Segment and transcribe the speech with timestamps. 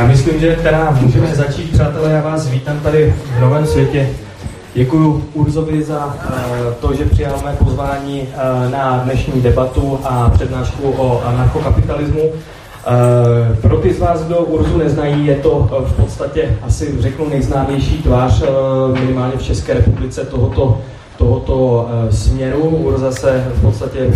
[0.00, 4.08] Já myslím, že teda můžeme začít, přátelé, já vás vítám tady v Novém světě.
[4.74, 10.90] Děkuji Urzovi za uh, to, že přijal mé pozvání uh, na dnešní debatu a přednášku
[10.90, 12.22] o anarchokapitalismu.
[12.22, 12.32] Uh,
[13.60, 18.42] pro ty z vás, kdo Urzu neznají, je to v podstatě asi řeknu nejznámější tvář
[19.00, 20.80] minimálně v České republice tohoto
[21.20, 22.60] tohoto uh, směru.
[22.60, 24.14] Urza se v podstatě, uh,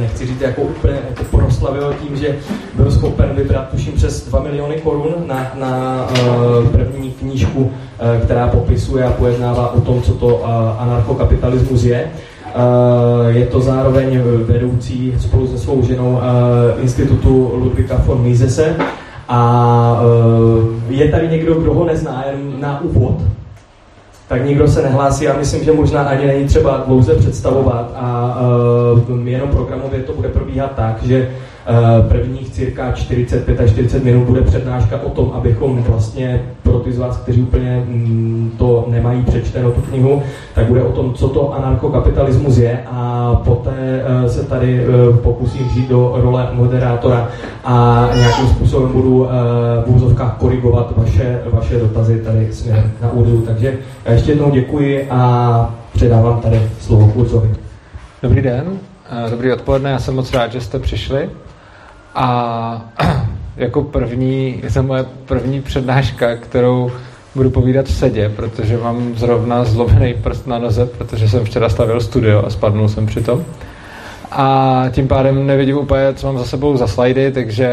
[0.00, 2.36] nechci říct, jako úplně jako proslavil tím, že
[2.74, 7.72] byl schopen vybrat tuším přes 2 miliony korun na, na uh, první knížku,
[8.24, 10.44] která popisuje a pojednává o tom, co to
[10.78, 12.10] anarchokapitalismus je.
[13.28, 16.20] Je to zároveň vedoucí spolu se svou ženou
[16.82, 18.76] institutu Ludwika von Misese.
[19.28, 20.00] A
[20.88, 23.22] je tady někdo, kdo ho nezná, jen na úvod,
[24.28, 25.24] tak nikdo se nehlásí.
[25.24, 28.38] Já myslím, že možná ani není třeba dlouze představovat a
[29.08, 31.30] uh, jenom programově to bude probíhat tak, že
[32.08, 36.98] prvních cirka 45 až 40 minut bude přednáška o tom, abychom vlastně pro ty z
[36.98, 40.22] vás, kteří úplně mm, to nemají přečteno tu knihu,
[40.54, 45.68] tak bude o tom, co to anarchokapitalismus je a poté uh, se tady uh, pokusím
[45.68, 47.28] žít do role moderátora
[47.64, 49.28] a nějakým způsobem budu uh,
[49.86, 53.40] v úzovkách korigovat vaše, vaše dotazy tady směrem na údu.
[53.40, 53.78] Takže
[54.10, 57.50] ještě jednou děkuji a předávám tady slovo Urzovi.
[58.22, 58.64] Dobrý den,
[59.30, 61.28] dobrý odpoledne, já jsem moc rád, že jste přišli.
[62.14, 62.80] A
[63.56, 66.90] jako první, je to moje první přednáška, kterou
[67.34, 72.00] budu povídat v sedě, protože mám zrovna zlomený prst na noze, protože jsem včera stavil
[72.00, 73.44] studio a spadnul jsem při tom.
[74.30, 77.70] A tím pádem nevidím úplně, co mám za sebou za slajdy, takže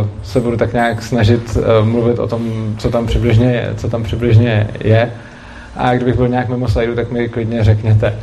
[0.00, 3.88] uh, se budu tak nějak snažit uh, mluvit o tom, co tam přibližně je, co
[3.88, 5.12] tam přibližně je.
[5.76, 8.14] A kdybych byl nějak mimo slajdu, tak mi klidně řekněte.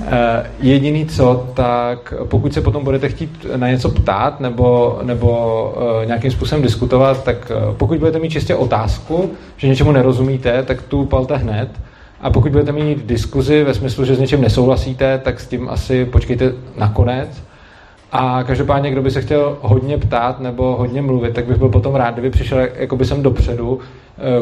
[0.00, 6.06] Eh, jediný co, tak pokud se potom budete chtít na něco ptát nebo, nebo uh,
[6.06, 11.04] nějakým způsobem diskutovat, tak uh, pokud budete mít čistě otázku, že něčemu nerozumíte, tak tu
[11.04, 11.68] palte hned.
[12.20, 16.04] A pokud budete mít diskuzi ve smyslu, že s něčím nesouhlasíte, tak s tím asi
[16.04, 17.42] počkejte nakonec.
[18.12, 21.94] A každopádně, kdo by se chtěl hodně ptát nebo hodně mluvit, tak bych byl potom
[21.94, 23.78] rád, kdyby přišel jakoby sem dopředu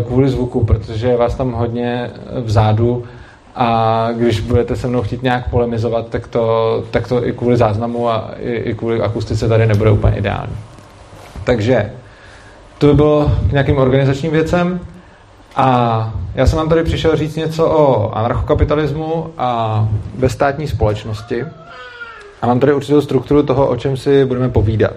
[0.06, 2.10] kvůli zvuku, protože vás tam hodně
[2.44, 3.04] vzadu
[3.54, 8.08] a když budete se mnou chtít nějak polemizovat, tak to, tak to i kvůli záznamu
[8.08, 10.56] a i, i kvůli akustice tady nebude úplně ideální.
[11.44, 11.92] Takže
[12.78, 14.80] to by bylo k nějakým organizačním věcem.
[15.56, 21.44] A já jsem vám tady přišel říct něco o anarchokapitalismu a bezstátní společnosti.
[22.42, 24.92] A mám tady určitou strukturu toho, o čem si budeme povídat.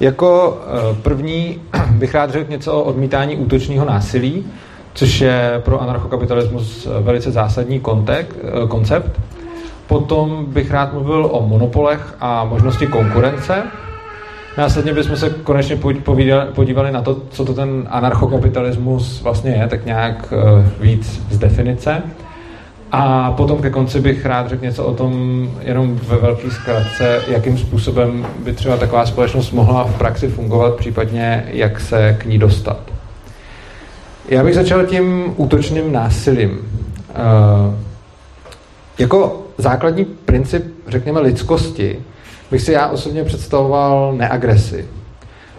[0.00, 4.46] Jako eh, první bych rád řekl něco o odmítání útočního násilí,
[4.94, 9.20] což je pro anarchokapitalismus velice zásadní kontek, eh, koncept.
[9.86, 13.62] Potom bych rád mluvil o monopolech a možnosti konkurence.
[14.58, 15.78] Následně bychom se konečně
[16.54, 22.02] podívali na to, co to ten anarchokapitalismus vlastně je, tak nějak eh, víc z definice.
[22.92, 27.58] A potom ke konci bych rád řekl něco o tom, jenom ve velké zkratce, jakým
[27.58, 32.89] způsobem by třeba taková společnost mohla v praxi fungovat, případně jak se k ní dostat.
[34.30, 36.50] Já bych začal tím útočným násilím.
[36.50, 37.74] Uh,
[38.98, 42.00] jako základní princip, řekněme, lidskosti,
[42.50, 44.86] bych si já osobně představoval neagresi.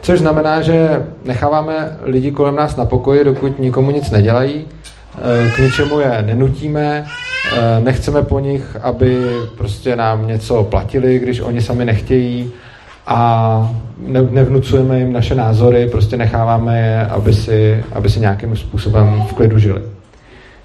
[0.01, 5.59] Což znamená, že necháváme lidi kolem nás na pokoji, dokud nikomu nic nedělají, eh, k
[5.59, 7.05] ničemu je nenutíme,
[7.53, 9.25] eh, nechceme po nich, aby
[9.57, 12.51] prostě nám něco platili, když oni sami nechtějí,
[13.07, 19.23] a ne, nevnucujeme jim naše názory, prostě necháváme je, aby si, aby si nějakým způsobem
[19.29, 19.81] v klidu žili.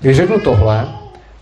[0.00, 0.86] Když řeknu tohle,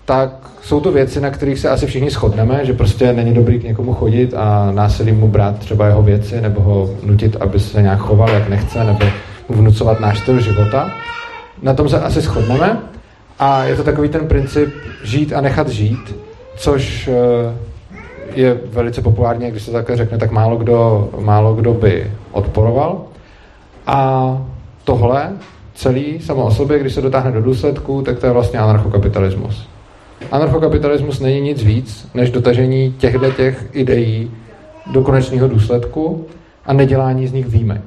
[0.04, 0.30] tak
[0.62, 3.94] jsou to věci, na kterých se asi všichni shodneme, že prostě není dobrý k někomu
[3.94, 8.28] chodit a násilí mu brát třeba jeho věci, nebo ho nutit, aby se nějak choval,
[8.30, 9.06] jak nechce, nebo
[9.48, 10.90] mu vnucovat náš styl života.
[11.62, 12.78] Na tom se asi shodneme
[13.38, 16.16] a je to takový ten princip žít a nechat žít,
[16.56, 17.73] což eh,
[18.34, 23.00] je velice populární, když se takhle řekne, tak málo kdo, málo kdo by odporoval.
[23.86, 24.38] A
[24.84, 25.32] tohle
[25.74, 29.68] celý samo o sobě, když se dotáhne do důsledku, tak to je vlastně anarchokapitalismus.
[30.30, 34.30] Anarchokapitalismus není nic víc, než dotažení těchto těch ideí
[34.92, 36.26] do konečného důsledku
[36.66, 37.82] a nedělání z nich výjimek.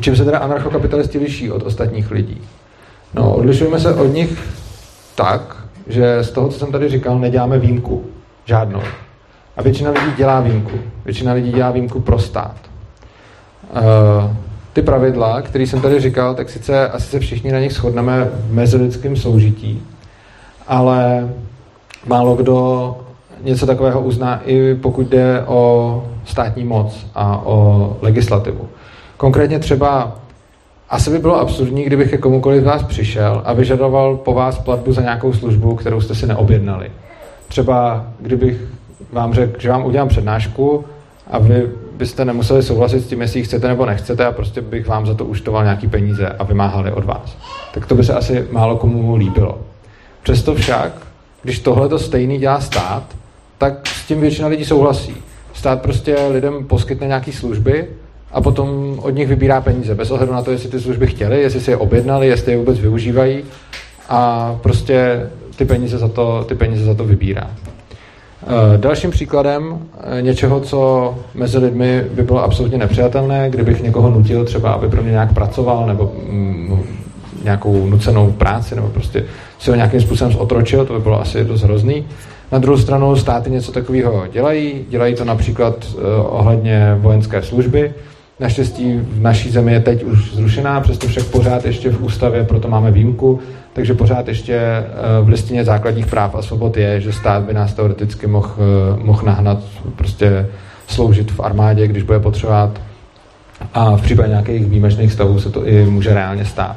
[0.00, 2.40] Čím se teda anarchokapitalisti liší od ostatních lidí?
[3.14, 4.42] No, odlišujeme se od nich
[5.14, 5.56] tak,
[5.86, 8.04] že z toho, co jsem tady říkal, neděláme výjimku.
[8.44, 8.82] Žádnou.
[9.58, 10.78] A většina lidí dělá výjimku.
[11.04, 12.56] Většina lidí dělá výjimku pro stát.
[13.70, 13.80] Uh,
[14.72, 18.52] ty pravidla, které jsem tady říkal, tak sice asi se všichni na nich shodneme v
[18.54, 19.82] mezilidském soužití,
[20.68, 21.28] ale
[22.06, 22.96] málo kdo
[23.42, 28.68] něco takového uzná i pokud jde o státní moc a o legislativu.
[29.16, 30.16] Konkrétně třeba
[30.90, 34.92] asi by bylo absurdní, kdybych ke komukoliv z vás přišel a vyžadoval po vás platbu
[34.92, 36.90] za nějakou službu, kterou jste si neobjednali.
[37.48, 38.60] Třeba kdybych
[39.12, 40.84] vám řekl, že vám udělám přednášku
[41.30, 41.66] a vy
[41.96, 45.24] byste nemuseli souhlasit s tím, jestli chcete nebo nechcete a prostě bych vám za to
[45.24, 47.36] účtoval nějaký peníze a vymáhali od vás.
[47.74, 49.58] Tak to by se asi málo komu líbilo.
[50.22, 50.92] Přesto však,
[51.42, 53.02] když tohle to stejný dělá stát,
[53.58, 55.16] tak s tím většina lidí souhlasí.
[55.52, 57.88] Stát prostě lidem poskytne nějaké služby
[58.32, 61.60] a potom od nich vybírá peníze, bez ohledu na to, jestli ty služby chtěli, jestli
[61.60, 63.44] si je objednali, jestli je vůbec využívají
[64.08, 65.26] a prostě
[65.56, 67.50] ty peníze za to, ty peníze za to vybírá.
[68.42, 69.78] Eh, dalším příkladem
[70.18, 75.02] eh, něčeho, co mezi lidmi by bylo absolutně nepřijatelné, kdybych někoho nutil třeba, aby pro
[75.02, 76.82] mě nějak pracoval, nebo mm,
[77.44, 79.24] nějakou nucenou práci, nebo prostě
[79.58, 82.06] si ho nějakým způsobem zotročil, to by bylo asi dost hrozný.
[82.52, 87.94] Na druhou stranu státy něco takového dělají, dělají to například uh, ohledně vojenské služby.
[88.40, 92.68] Naštěstí v naší zemi je teď už zrušená, přesto však pořád ještě v ústavě, proto
[92.68, 93.40] máme výjimku,
[93.72, 94.60] takže pořád ještě
[95.20, 99.04] uh, v listině základních práv a svobod je, že stát by nás teoreticky mohl uh,
[99.04, 99.58] moh nahnat
[99.96, 100.46] prostě
[100.86, 102.80] sloužit v armádě, když bude potřebovat.
[103.74, 106.76] A v případě nějakých výjimečných stavů se to i může reálně stát.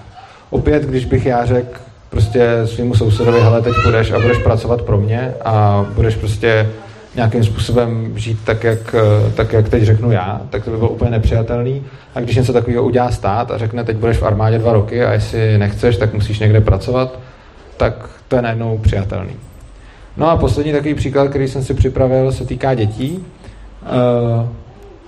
[0.50, 1.80] Opět, když bych já řekl,
[2.10, 6.70] prostě svýmu sousedovi, hele, teď budeš a budeš pracovat pro mě a budeš prostě
[7.16, 8.96] nějakým způsobem žít tak jak,
[9.36, 11.84] tak, jak teď řeknu já, tak to by bylo úplně nepřijatelný.
[12.16, 15.14] A když něco takového udělá stát a řekne, teď budeš v armádě dva roky a
[15.14, 17.20] jestli nechceš, tak musíš někde pracovat,
[17.78, 19.34] tak to je najednou přijatelný.
[20.18, 23.26] No a poslední takový příklad, který jsem si připravil, se týká dětí.
[23.86, 24.48] Eh,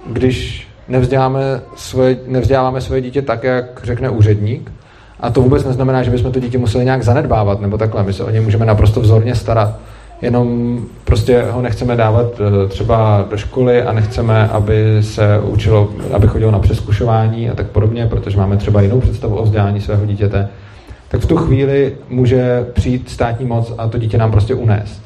[0.06, 4.72] když nevzděláme svoje, nevzděláváme svoje dítě tak, jak řekne úředník,
[5.20, 8.04] a to vůbec neznamená, že bychom to dítě museli nějak zanedbávat nebo takhle.
[8.04, 9.80] My se o něj můžeme naprosto vzorně starat.
[10.24, 16.28] Jenom prostě ho nechceme dávat eh, třeba do školy a nechceme, aby se učilo, aby
[16.28, 20.50] chodilo na přeskušování a tak podobně, protože máme třeba jinou představu o vzdělání svého dítěte.
[21.08, 25.02] Tak v tu chvíli může přijít státní moc a to dítě nám prostě unést.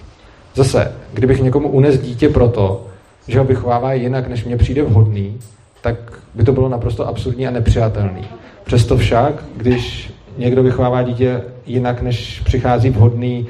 [0.55, 2.85] Zase, kdybych někomu unes dítě proto,
[3.27, 5.37] že ho vychovává jinak, než mně přijde vhodný,
[5.81, 5.95] tak
[6.35, 8.21] by to bylo naprosto absurdní a nepřijatelný.
[8.63, 13.47] Přesto však, když někdo vychovává dítě jinak, než přichází vhodný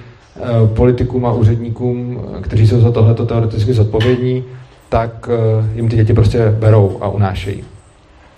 [0.75, 4.43] politikům a úředníkům, kteří jsou za tohleto teoreticky zodpovědní,
[4.89, 7.63] tak eh, jim ty děti prostě berou a unášejí.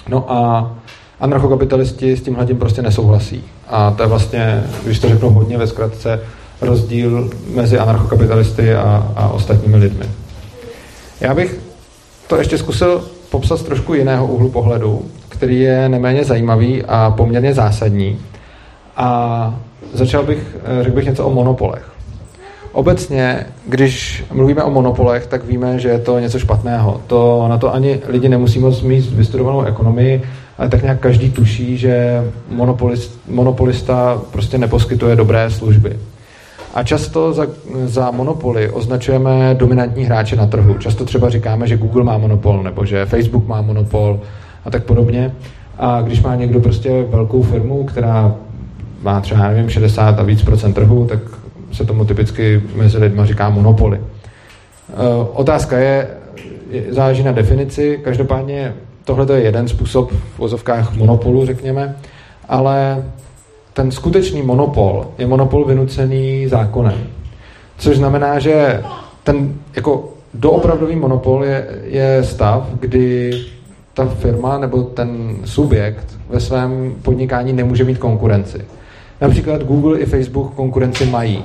[0.10, 0.72] No a
[1.20, 3.44] anarchokapitalisti s tímhle tím prostě nesouhlasí.
[3.68, 6.20] A to je vlastně, když to řeknu hodně ve zkratce,
[6.62, 10.06] rozdíl mezi anarchokapitalisty a, a ostatními lidmi.
[11.22, 11.60] Já bych
[12.28, 17.54] to ještě zkusil popsat z trošku jiného úhlu pohledu, který je neméně zajímavý a poměrně
[17.54, 18.20] zásadní.
[18.98, 19.60] A
[19.94, 21.92] začal bych, eh, řekl bych něco o monopolech.
[22.72, 27.02] Obecně, když mluvíme o monopolech, tak víme, že je to něco špatného.
[27.08, 30.22] To, na to ani lidi nemusí moc mít vystudovanou ekonomii,
[30.58, 36.00] ale tak nějak každý tuší, že monopolist, monopolista prostě neposkytuje dobré služby.
[36.74, 37.48] A často za,
[37.86, 40.74] za monopoly označujeme dominantní hráče na trhu.
[40.74, 44.20] Často třeba říkáme, že Google má monopol, nebo že Facebook má monopol,
[44.66, 45.32] a tak podobně.
[45.78, 48.36] A když má někdo prostě velkou firmu, která
[49.02, 51.20] má třeba, nevím, 60 a víc procent trhu, tak
[51.72, 53.98] se tomu typicky mezi lidmi říká monopoly.
[53.98, 54.04] E,
[55.34, 56.08] otázka je,
[56.90, 58.74] záleží na definici, každopádně
[59.04, 61.96] tohle je jeden způsob v vozovkách monopolu, řekněme,
[62.48, 63.04] ale
[63.74, 67.04] ten skutečný monopol je monopol vynucený zákonem.
[67.78, 68.84] Což znamená, že
[69.24, 73.32] ten jako doopravdový monopol je, je stav, kdy
[73.94, 78.62] ta firma nebo ten subjekt ve svém podnikání nemůže mít konkurenci.
[79.22, 81.44] Například Google i Facebook konkurenci mají.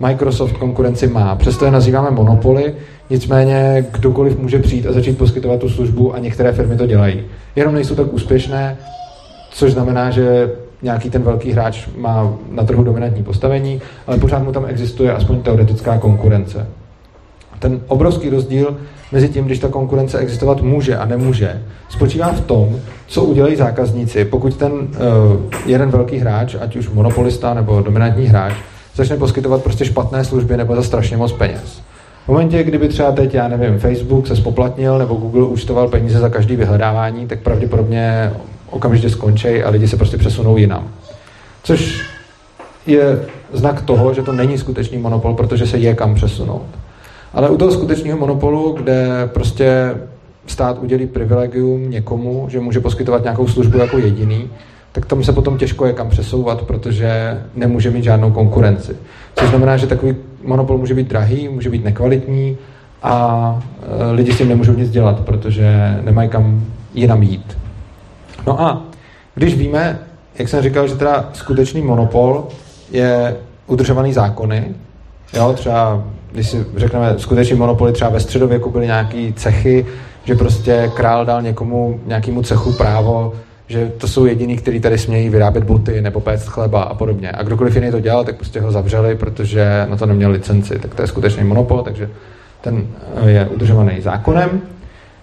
[0.00, 2.74] Microsoft konkurenci má, přesto je nazýváme monopoly,
[3.10, 7.22] nicméně kdokoliv může přijít a začít poskytovat tu službu a některé firmy to dělají.
[7.56, 8.76] Jenom nejsou tak úspěšné,
[9.50, 14.52] což znamená, že nějaký ten velký hráč má na trhu dominantní postavení, ale pořád mu
[14.52, 16.66] tam existuje aspoň teoretická konkurence.
[17.58, 18.76] Ten obrovský rozdíl
[19.12, 24.24] mezi tím, když ta konkurence existovat může a nemůže, spočívá v tom, co udělají zákazníci,
[24.24, 24.88] pokud ten uh,
[25.66, 28.54] jeden velký hráč, ať už monopolista nebo dominantní hráč,
[28.94, 31.80] začne poskytovat prostě špatné služby nebo za strašně moc peněz.
[32.24, 36.28] V momentě, kdyby třeba teď, já nevím, Facebook se spoplatnil nebo Google účtoval peníze za
[36.28, 38.32] každý vyhledávání, tak pravděpodobně
[38.70, 40.88] okamžitě skončí a lidi se prostě přesunou jinam.
[41.62, 42.00] Což
[42.86, 43.20] je
[43.52, 46.66] znak toho, že to není skutečný monopol, protože se je kam přesunout.
[47.32, 49.94] Ale u toho skutečného monopolu, kde prostě
[50.46, 54.50] stát udělí privilegium někomu, že může poskytovat nějakou službu jako jediný,
[54.92, 58.96] tak tam se potom těžko je kam přesouvat, protože nemůže mít žádnou konkurenci.
[59.36, 62.56] Což znamená, že takový monopol může být drahý, může být nekvalitní
[63.02, 67.58] a e, lidi s tím nemůžou nic dělat, protože nemají kam jinam jít.
[68.46, 68.82] No a
[69.34, 69.98] Když víme,
[70.38, 72.48] jak jsem říkal, že teda skutečný monopol
[72.90, 74.74] je udržovaný zákony,
[75.32, 79.86] jo, třeba když si řekneme skutečný monopoly, třeba ve středověku byly nějaký cechy,
[80.24, 83.32] že prostě král dal někomu, nějakému cechu právo,
[83.66, 87.32] že to jsou jediní, kteří tady smějí vyrábět boty nebo péct chleba a podobně.
[87.32, 90.78] A kdokoliv jiný to dělal, tak prostě ho zavřeli, protože na to neměl licenci.
[90.78, 92.10] Tak to je skutečný monopol, takže
[92.60, 92.86] ten
[93.26, 94.60] je udržovaný zákonem.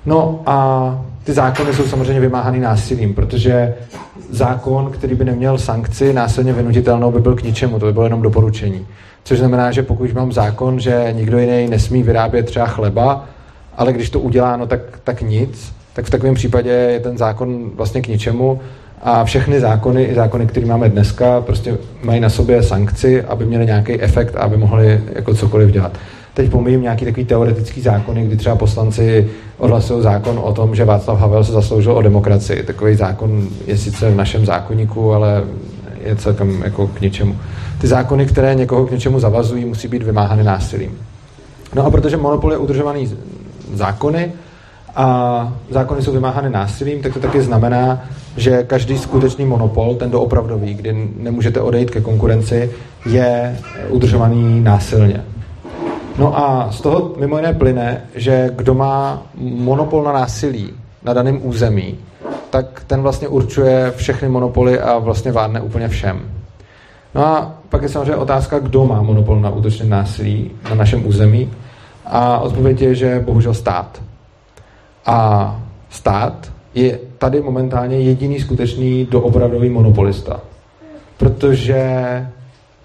[0.06, 3.74] No a ty zákony jsou samozřejmě vymáhaný násilím, protože
[4.30, 8.22] zákon, který by neměl sankci násilně vynutitelnou, by byl k ničemu, to by bylo jenom
[8.22, 8.88] doporučení.
[9.24, 13.26] Což znamená, že pokud mám zákon, že nikdo jiný nesmí vyrábět třeba chleba,
[13.78, 17.72] ale když to udělá, no tak, tak nic, tak v takovém případě je ten zákon
[17.76, 18.60] vlastně k ničemu
[19.02, 23.66] a všechny zákony, i zákony, které máme dneska, prostě mají na sobě sankci, aby měly
[23.66, 25.98] nějaký efekt a aby mohli jako cokoliv dělat.
[26.36, 31.20] Teď pomíjím nějaký takový teoretický zákony, kdy třeba poslanci odhlasují zákon o tom, že Václav
[31.20, 32.64] Havel se zasloužil o demokracii.
[32.64, 35.44] Takový zákon je sice v našem zákonníku, ale
[36.04, 37.36] je celkem jako k ničemu.
[37.82, 40.92] Ty zákony, které někoho k něčemu zavazují, musí být vymáhány násilím.
[41.76, 43.12] No a protože monopol je udržovaný
[43.74, 44.32] zákony
[44.96, 48.04] a zákony jsou vymáhány násilím, tak to taky znamená,
[48.38, 52.72] že každý skutečný monopol, ten doopravdový, kdy nemůžete odejít ke konkurenci,
[53.06, 53.58] je
[53.90, 55.24] udržovaný násilně.
[56.18, 61.40] No a z toho mimo jiné plyne, že kdo má monopol na násilí na daném
[61.44, 61.98] území,
[62.50, 66.22] tak ten vlastně určuje všechny monopoly a vlastně vládne úplně všem.
[67.16, 71.52] No a pak je samozřejmě otázka, kdo má monopol na útočné násilí na našem území.
[72.06, 74.02] A odpověď je, že bohužel stát.
[75.06, 80.40] A stát je tady momentálně jediný skutečný doopravdový monopolista.
[81.18, 81.84] Protože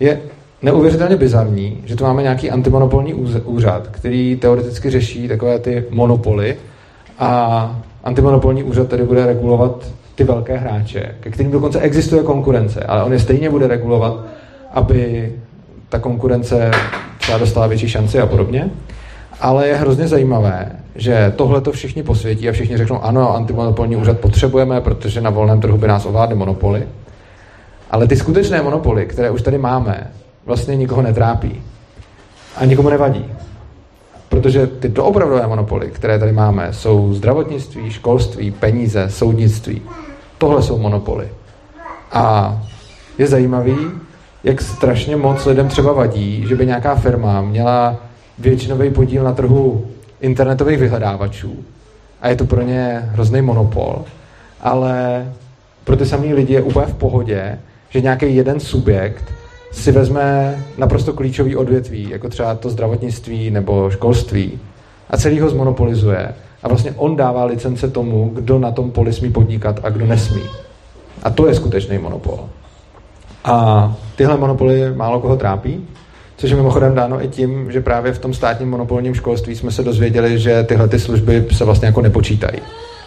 [0.00, 0.20] je
[0.62, 3.14] neuvěřitelně bizarní, že tu máme nějaký antimonopolní
[3.44, 6.56] úřad, který teoreticky řeší takové ty monopoly
[7.18, 13.04] a antimonopolní úřad tady bude regulovat ty velké hráče, ke kterým dokonce existuje konkurence, ale
[13.04, 14.24] on je stejně bude regulovat,
[14.72, 15.32] aby
[15.88, 16.70] ta konkurence
[17.18, 18.70] třeba dostala větší šanci a podobně.
[19.40, 24.18] Ale je hrozně zajímavé, že tohle to všichni posvětí a všichni řeknou, ano, antimonopolní úřad
[24.18, 26.82] potřebujeme, protože na volném trhu by nás ovládly monopoly.
[27.90, 30.10] Ale ty skutečné monopoly, které už tady máme,
[30.50, 31.62] vlastně nikoho netrápí.
[32.56, 33.24] A nikomu nevadí.
[34.28, 39.82] Protože ty doopravdové monopoly, které tady máme, jsou zdravotnictví, školství, peníze, soudnictví.
[40.38, 41.28] Tohle jsou monopoly.
[42.12, 42.58] A
[43.18, 43.76] je zajímavý,
[44.44, 47.96] jak strašně moc lidem třeba vadí, že by nějaká firma měla
[48.38, 49.86] většinový podíl na trhu
[50.20, 51.64] internetových vyhledávačů
[52.20, 54.04] a je to pro ně hrozný monopol,
[54.60, 55.26] ale
[55.84, 57.58] pro ty samý lidi je úplně v pohodě,
[57.90, 59.39] že nějaký jeden subjekt
[59.70, 64.58] si vezme naprosto klíčový odvětví, jako třeba to zdravotnictví nebo školství
[65.10, 69.32] a celý ho zmonopolizuje a vlastně on dává licence tomu, kdo na tom poli smí
[69.32, 70.42] podnikat a kdo nesmí.
[71.22, 72.38] A to je skutečný monopol.
[73.44, 75.86] A tyhle monopoly málo koho trápí,
[76.36, 79.82] což je mimochodem dáno i tím, že právě v tom státním monopolním školství jsme se
[79.82, 82.60] dozvěděli, že tyhle ty služby se vlastně jako nepočítají.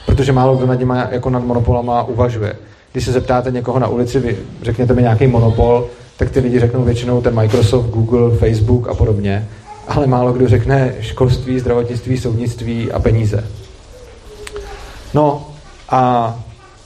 [0.06, 2.56] Protože málo kdo nad nimi jako nad monopolama uvažuje.
[2.92, 6.84] Když se zeptáte někoho na ulici, vy řekněte mi nějaký monopol, tak ty lidi řeknou
[6.84, 9.48] většinou ten Microsoft, Google, Facebook a podobně,
[9.88, 13.44] ale málo kdo řekne školství, zdravotnictví, soudnictví a peníze.
[15.14, 15.48] No
[15.90, 16.36] a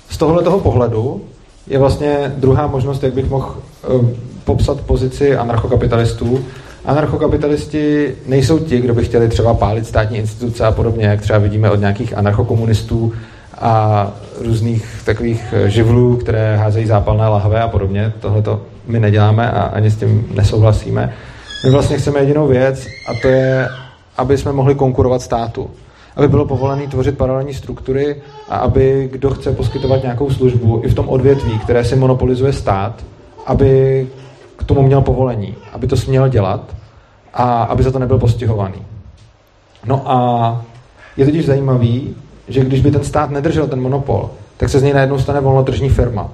[0.09, 1.21] z tohohle toho pohledu
[1.67, 3.55] je vlastně druhá možnost, jak bych mohl
[3.87, 4.09] uh,
[4.43, 6.45] popsat pozici anarchokapitalistů.
[6.85, 11.71] Anarchokapitalisti nejsou ti, kdo by chtěli třeba pálit státní instituce a podobně, jak třeba vidíme
[11.71, 13.13] od nějakých anarchokomunistů
[13.57, 18.13] a různých takových eh, živlů, které házejí zápalné lahve a podobně.
[18.19, 21.13] Tohle to my neděláme a ani s tím nesouhlasíme.
[21.65, 23.67] My vlastně chceme jedinou věc a to je,
[24.17, 25.69] aby jsme mohli konkurovat státu.
[26.15, 28.15] Aby bylo povolené tvořit paralelní struktury
[28.49, 33.03] a aby kdo chce poskytovat nějakou službu i v tom odvětví, které si monopolizuje stát,
[33.45, 34.07] aby
[34.57, 36.75] k tomu měl povolení, aby to směl dělat
[37.33, 38.81] a aby za to nebyl postihovaný.
[39.85, 40.65] No a
[41.17, 42.15] je totiž zajímavý,
[42.47, 45.89] že když by ten stát nedržel ten monopol, tak se z něj najednou stane volnotržní
[45.89, 46.29] firma.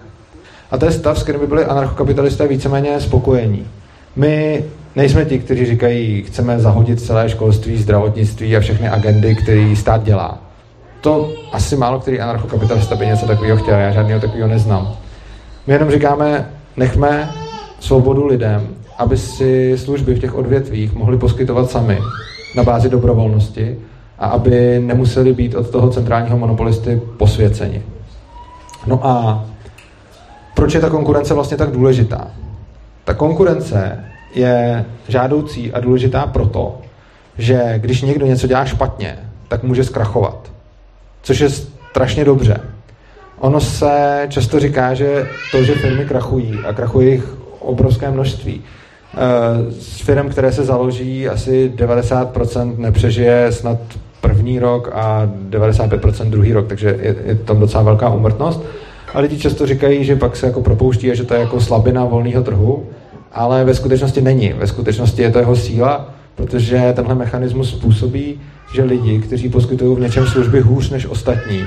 [0.73, 3.67] A to je stav, s kterým by byli anarchokapitalisté víceméně spokojení.
[4.15, 4.63] My
[4.95, 10.37] nejsme ti, kteří říkají, chceme zahodit celé školství, zdravotnictví a všechny agendy, které stát dělá.
[11.01, 14.95] To asi málo který anarchokapitalista by něco takového chtěl, já žádného takového neznám.
[15.67, 17.29] My jenom říkáme, nechme
[17.79, 21.99] svobodu lidem, aby si služby v těch odvětvích mohli poskytovat sami
[22.55, 23.77] na bázi dobrovolnosti
[24.19, 27.81] a aby nemuseli být od toho centrálního monopolisty posvěceni.
[28.87, 29.45] No a
[30.63, 32.27] proč je ta konkurence vlastně tak důležitá?
[33.03, 34.03] Ta konkurence
[34.35, 36.81] je žádoucí a důležitá proto,
[37.37, 39.17] že když někdo něco dělá špatně,
[39.47, 40.51] tak může zkrachovat.
[41.21, 42.59] Což je strašně dobře.
[43.39, 48.61] ono se často říká, že to, že firmy krachují a krachuje jich obrovské množství,
[49.69, 53.77] z eh, firm, které se založí, asi 90% nepřežije snad
[54.21, 58.63] první rok a 95% druhý rok, takže je, je tam docela velká umrtnost.
[59.13, 62.05] A lidi často říkají, že pak se jako propouští a že to je jako slabina
[62.05, 62.85] volného trhu,
[63.31, 64.53] ale ve skutečnosti není.
[64.53, 68.39] Ve skutečnosti je to jeho síla, protože tenhle mechanismus způsobí,
[68.75, 71.65] že lidi, kteří poskytují v něčem služby hůř než ostatní,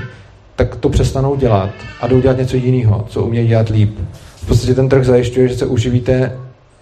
[0.57, 3.99] tak to přestanou dělat a jdou dělat něco jiného, co umějí dělat líp.
[4.37, 6.33] V podstatě ten trh zajišťuje, že se uživíte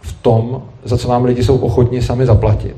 [0.01, 2.77] v tom, za co vám lidi jsou ochotni sami zaplatit.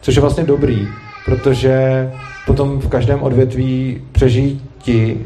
[0.00, 0.88] Což je vlastně dobrý,
[1.24, 2.10] protože
[2.46, 5.16] potom v každém odvětví přežijí ti,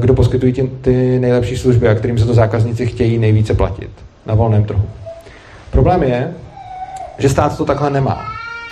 [0.00, 3.90] kdo poskytují ty, ty nejlepší služby a kterým se to zákazníci chtějí nejvíce platit
[4.26, 4.82] na volném trhu.
[5.70, 6.34] Problém je,
[7.18, 8.24] že stát to takhle nemá.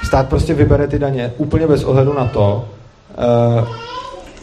[0.05, 2.69] Stát prostě vybere ty daně úplně bez ohledu na to,
[3.59, 3.69] uh,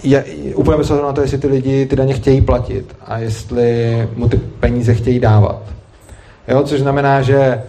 [0.03, 0.23] je,
[0.55, 4.29] úplně bez ohledu na to, jestli ty lidi ty daně chtějí platit a jestli mu
[4.29, 5.61] ty peníze chtějí dávat.
[6.47, 7.63] Jo, což znamená, že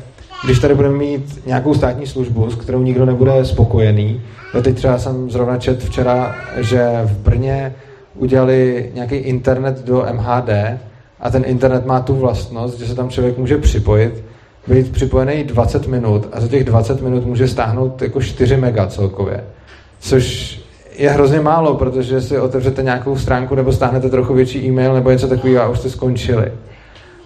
[0.44, 4.20] když tady budeme mít nějakou státní službu, s kterou nikdo nebude spokojený,
[4.54, 7.74] jo, teď třeba jsem zrovna čet včera, že v Brně
[8.14, 10.50] udělali nějaký internet do MHD
[11.20, 14.24] a ten internet má tu vlastnost, že se tam člověk může připojit,
[14.66, 19.44] být připojený 20 minut a za těch 20 minut může stáhnout jako 4 mega celkově.
[20.00, 20.58] Což
[20.98, 25.28] je hrozně málo, protože si otevřete nějakou stránku nebo stáhnete trochu větší e-mail nebo něco
[25.28, 26.52] takového a už jste skončili.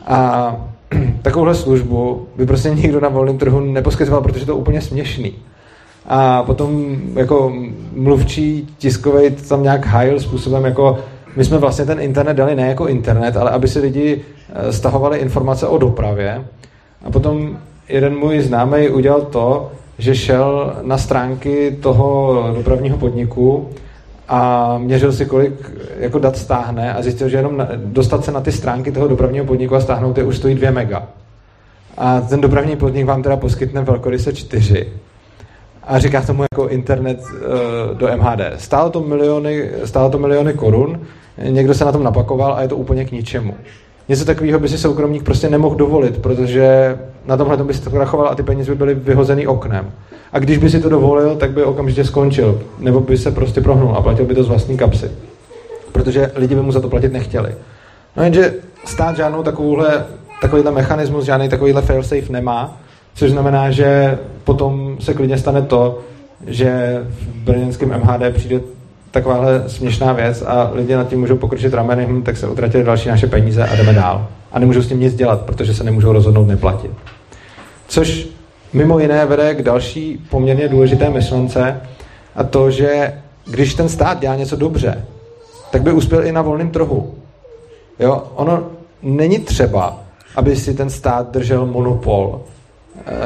[0.06, 0.56] A
[1.22, 5.34] takovouhle službu by prostě nikdo na volném trhu neposkytoval, protože to je úplně směšný.
[6.08, 7.52] A potom jako
[7.92, 10.98] mluvčí tiskový tam nějak hajil způsobem jako
[11.36, 14.20] my jsme vlastně ten internet dali ne jako internet, ale aby si lidi
[14.52, 16.44] eh, stahovali informace o dopravě.
[17.04, 23.68] A potom jeden můj známý udělal to, že šel na stránky toho dopravního podniku
[24.28, 25.52] a měřil si, kolik
[25.98, 29.74] jako dat stáhne a zjistil, že jenom dostat se na ty stránky toho dopravního podniku
[29.74, 31.06] a stáhnout je už stojí 2 mega.
[31.98, 34.86] A ten dopravní podnik vám teda poskytne velkoryse 4
[35.88, 38.40] a říká tomu jako internet uh, do MHD.
[38.56, 41.00] Stálo to, miliony, stálo to miliony korun,
[41.42, 43.54] někdo se na tom napakoval a je to úplně k ničemu.
[44.08, 48.28] Něco takového by si soukromník prostě nemohl dovolit, protože na tomhle by se to krachoval
[48.28, 49.90] a ty peníze by byly vyhozený oknem.
[50.32, 52.62] A když by si to dovolil, tak by okamžitě skončil.
[52.78, 55.10] Nebo by se prostě prohnul a platil by to z vlastní kapsy.
[55.92, 57.54] Protože lidi by mu za to platit nechtěli.
[58.16, 60.06] No jenže stát žádnou takovouhle,
[60.40, 62.80] takovýhle mechanismus, žádný takovýhle failsafe nemá,
[63.18, 65.98] což znamená, že potom se klidně stane to,
[66.46, 68.60] že v brněnském MHD přijde
[69.10, 73.08] takováhle směšná věc a lidi nad tím můžou pokročit rameny, hm, tak se utratili další
[73.08, 74.26] naše peníze a jdeme dál.
[74.52, 76.90] A nemůžou s tím nic dělat, protože se nemůžou rozhodnout neplatit.
[77.88, 78.28] Což
[78.72, 81.80] mimo jiné vede k další poměrně důležité myšlence
[82.36, 83.14] a to, že
[83.46, 85.04] když ten stát dělá něco dobře,
[85.70, 87.14] tak by uspěl i na volném trhu.
[87.98, 88.22] Jo?
[88.34, 88.66] Ono
[89.02, 90.00] není třeba,
[90.36, 92.40] aby si ten stát držel monopol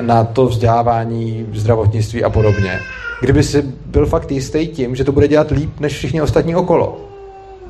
[0.00, 2.80] na to vzdělávání, zdravotnictví a podobně.
[3.20, 7.00] Kdyby si byl fakt jistý tím, že to bude dělat líp než všichni ostatní okolo.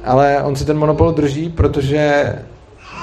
[0.05, 2.33] Ale on si ten monopol drží, protože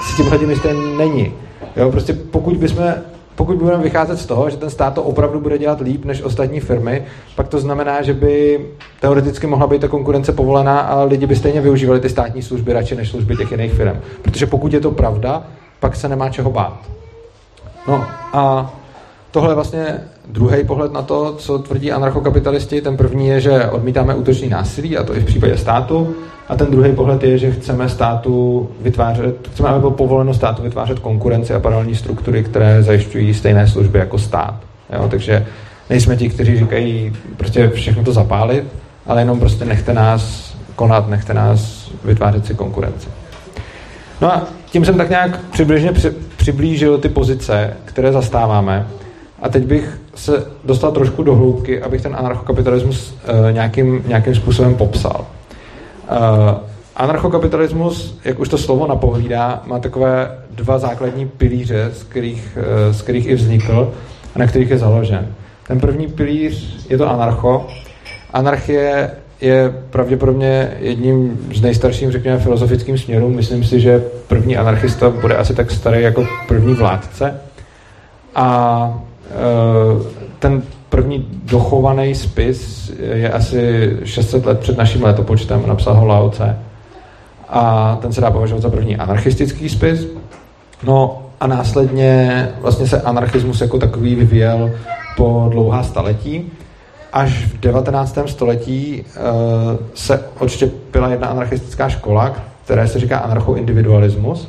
[0.02, 1.32] si tím hledím jistý není.
[1.76, 2.94] Jo, prostě pokud bychom
[3.40, 6.60] pokud budeme vycházet z toho, že ten stát to opravdu bude dělat líp než ostatní
[6.60, 7.04] firmy,
[7.36, 8.66] pak to znamená, že by
[9.00, 12.94] teoreticky mohla být ta konkurence povolená a lidi by stejně využívali ty státní služby radši
[12.94, 14.00] než služby těch jiných firm.
[14.22, 15.42] Protože pokud je to pravda,
[15.80, 16.80] pak se nemá čeho bát.
[17.88, 18.72] No a
[19.30, 22.80] tohle je vlastně druhý pohled na to, co tvrdí anarchokapitalisti.
[22.80, 26.14] Ten první je, že odmítáme útočný násilí, a to i v případě státu.
[26.48, 30.98] A ten druhý pohled je, že chceme státu vytvářet, chceme, aby bylo povoleno státu vytvářet
[30.98, 34.54] konkurenci a paralelní struktury, které zajišťují stejné služby jako stát.
[34.92, 35.08] Jo?
[35.10, 35.46] Takže
[35.90, 38.64] nejsme ti, kteří říkají prostě všechno to zapálit,
[39.06, 43.08] ale jenom prostě nechte nás konat, nechte nás vytvářet si konkurenci.
[44.20, 48.86] No a tím jsem tak nějak přibližně při, přiblížil ty pozice, které zastáváme.
[49.42, 54.74] A teď bych se dostal trošku do hloubky, abych ten anarchokapitalismus uh, nějakým, nějakým způsobem
[54.74, 55.26] popsal.
[56.10, 56.16] Uh,
[56.96, 63.02] anarchokapitalismus, jak už to slovo napovídá, má takové dva základní pilíře, z kterých, uh, z
[63.02, 63.92] kterých i vznikl
[64.34, 65.26] a na kterých je založen.
[65.66, 67.66] Ten první pilíř je to anarcho.
[68.32, 73.30] Anarchie je pravděpodobně jedním z nejstarším, řekněme, filozofickým směrů.
[73.30, 77.40] Myslím si, že první anarchista bude asi tak starý jako první vládce.
[78.34, 79.02] A
[80.38, 86.58] ten první dochovaný spis je asi 600 let před naším letopočtem, napsal ho Lao Tse.
[87.48, 90.06] A ten se dá považovat za první anarchistický spis.
[90.82, 94.70] No a následně vlastně se anarchismus jako takový vyvíjel
[95.16, 96.52] po dlouhá staletí.
[97.12, 98.18] Až v 19.
[98.26, 104.48] století uh, se odštěpila jedna anarchistická škola, které se říká anarchoindividualismus.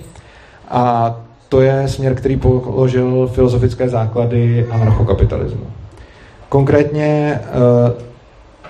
[0.69, 1.15] A
[1.51, 5.65] to je směr, který položil filozofické základy anarchokapitalismu.
[6.49, 7.91] Konkrétně uh,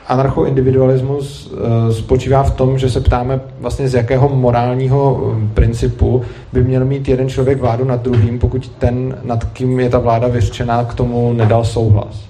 [0.08, 1.60] anarchoindividualismus uh,
[1.94, 6.22] spočívá v tom, že se ptáme vlastně z jakého morálního um, principu
[6.54, 10.28] by měl mít jeden člověk vládu nad druhým, pokud ten, nad kým je ta vláda
[10.28, 12.26] vyřčená, k tomu nedal souhlas.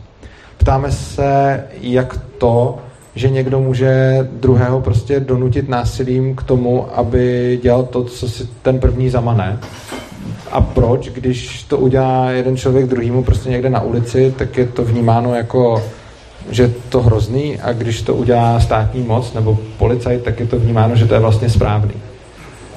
[0.57, 2.77] Ptáme se, jak to,
[3.15, 8.79] že někdo může druhého prostě donutit násilím k tomu, aby dělal to, co si ten
[8.79, 9.59] první zamane.
[10.51, 14.85] A proč, když to udělá jeden člověk druhýmu prostě někde na ulici, tak je to
[14.85, 15.83] vnímáno jako
[16.49, 20.95] že to hrozný a když to udělá státní moc nebo policajt, tak je to vnímáno,
[20.95, 21.93] že to je vlastně správný.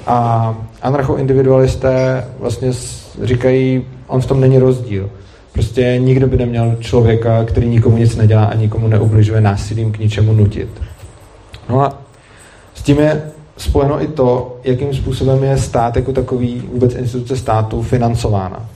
[0.06, 2.72] A anarchoindividualisté vlastně
[3.22, 5.10] říkají, on v tom není rozdíl.
[5.52, 10.32] Prostě nikdo by neměl člověka, který nikomu nic nedělá a nikomu neubližuje násilím k ničemu
[10.32, 10.68] nutit.
[11.68, 11.98] No a
[12.74, 13.22] s tím je
[13.56, 18.66] spojeno i to, jakým způsobem je stát jako takový, vůbec instituce státu, financována.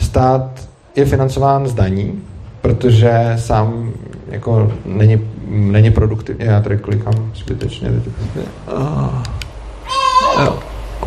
[0.00, 2.22] Stát je financován z daní,
[2.62, 3.92] protože sám
[4.28, 6.46] jako není, není produktivní.
[6.46, 7.90] Já tady klikám zbytečně.
[8.66, 9.14] Oh.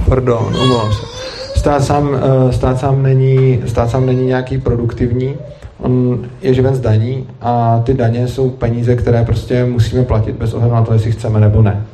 [0.10, 5.36] Pardon, umlám se stát sám, eh, stát sám, není, stát sám není nějaký produktivní,
[5.80, 10.54] on je živen z daní a ty daně jsou peníze, které prostě musíme platit bez
[10.54, 11.86] ohledu na to, jestli chceme nebo ne.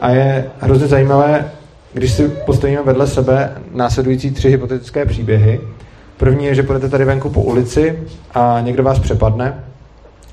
[0.00, 1.50] A je hrozně zajímavé,
[1.92, 5.60] když si postavíme vedle sebe následující tři hypotetické příběhy.
[6.16, 7.98] První je, že půjdete tady venku po ulici
[8.34, 9.64] a někdo vás přepadne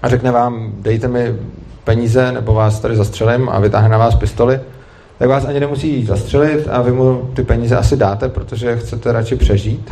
[0.01, 1.35] a řekne vám, dejte mi
[1.83, 4.59] peníze, nebo vás tady zastřelím a vytáhne na vás pistoli
[5.17, 9.35] tak vás ani nemusí zastřelit a vy mu ty peníze asi dáte, protože chcete radši
[9.35, 9.91] přežít.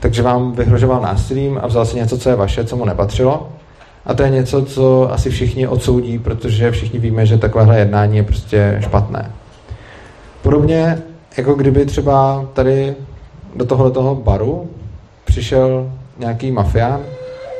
[0.00, 3.48] Takže vám vyhrožoval násilím a vzal si něco, co je vaše, co mu nepatřilo.
[4.10, 8.22] A to je něco, co asi všichni odsoudí, protože všichni víme, že takovéhle jednání je
[8.22, 9.30] prostě špatné.
[10.42, 11.02] Podobně,
[11.36, 12.94] jako kdyby třeba tady
[13.56, 14.70] do tohoto baru
[15.24, 17.00] přišel nějaký mafián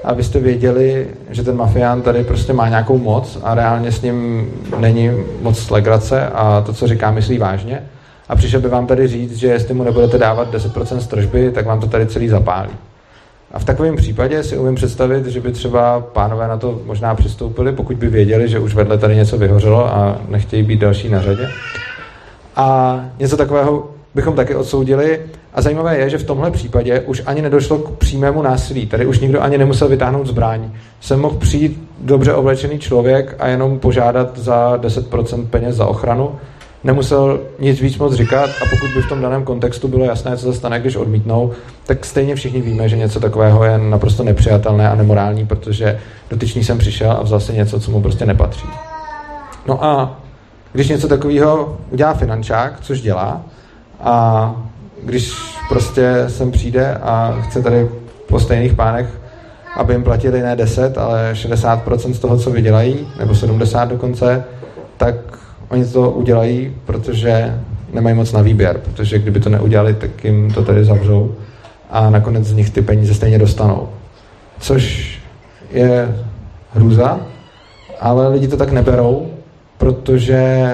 [0.04, 4.02] a vy jste věděli, že ten mafián tady prostě má nějakou moc a reálně s
[4.02, 5.10] ním není
[5.42, 7.82] moc legrace a to, co říká, myslí vážně.
[8.28, 11.80] A přišel by vám tady říct, že jestli mu nebudete dávat 10% stržby, tak vám
[11.80, 12.70] to tady celý zapálí.
[13.52, 17.72] A v takovém případě si umím představit, že by třeba pánové na to možná přistoupili,
[17.72, 21.48] pokud by věděli, že už vedle tady něco vyhořelo a nechtějí být další na řadě.
[22.56, 25.20] A něco takového bychom taky odsoudili.
[25.54, 28.86] A zajímavé je, že v tomhle případě už ani nedošlo k přímému násilí.
[28.86, 30.70] Tady už nikdo ani nemusel vytáhnout zbraň.
[31.00, 36.38] Jsem mohl přijít dobře oblečený člověk a jenom požádat za 10% peněz za ochranu.
[36.84, 40.52] Nemusel nic víc moc říkat a pokud by v tom daném kontextu bylo jasné, co
[40.52, 41.50] se stane, když odmítnou,
[41.86, 45.98] tak stejně všichni víme, že něco takového je naprosto nepřijatelné a nemorální, protože
[46.30, 48.66] dotyčný jsem přišel a vzal si něco, co mu prostě nepatří.
[49.66, 50.20] No a
[50.72, 53.42] když něco takového udělá finančák, což dělá,
[54.00, 54.54] a
[55.02, 55.32] když
[55.68, 57.88] prostě sem přijde a chce tady
[58.28, 59.20] po stejných pánech,
[59.76, 64.44] aby jim platili ne 10, ale 60% z toho, co vydělají, nebo 70 dokonce,
[64.96, 65.14] tak
[65.70, 67.61] oni to udělají, protože
[67.94, 71.35] nemají moc na výběr, protože kdyby to neudělali, tak jim to tady zavřou
[71.90, 73.88] a nakonec z nich ty peníze stejně dostanou.
[74.61, 75.14] Což
[75.70, 76.16] je
[76.74, 77.20] hrůza,
[78.00, 79.30] ale lidi to tak neberou,
[79.78, 80.72] protože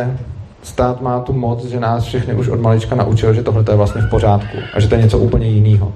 [0.62, 4.02] stát má tu moc, že nás všechny už od malička naučil, že tohle je vlastně
[4.02, 5.92] v pořádku a že to je něco úplně jiného.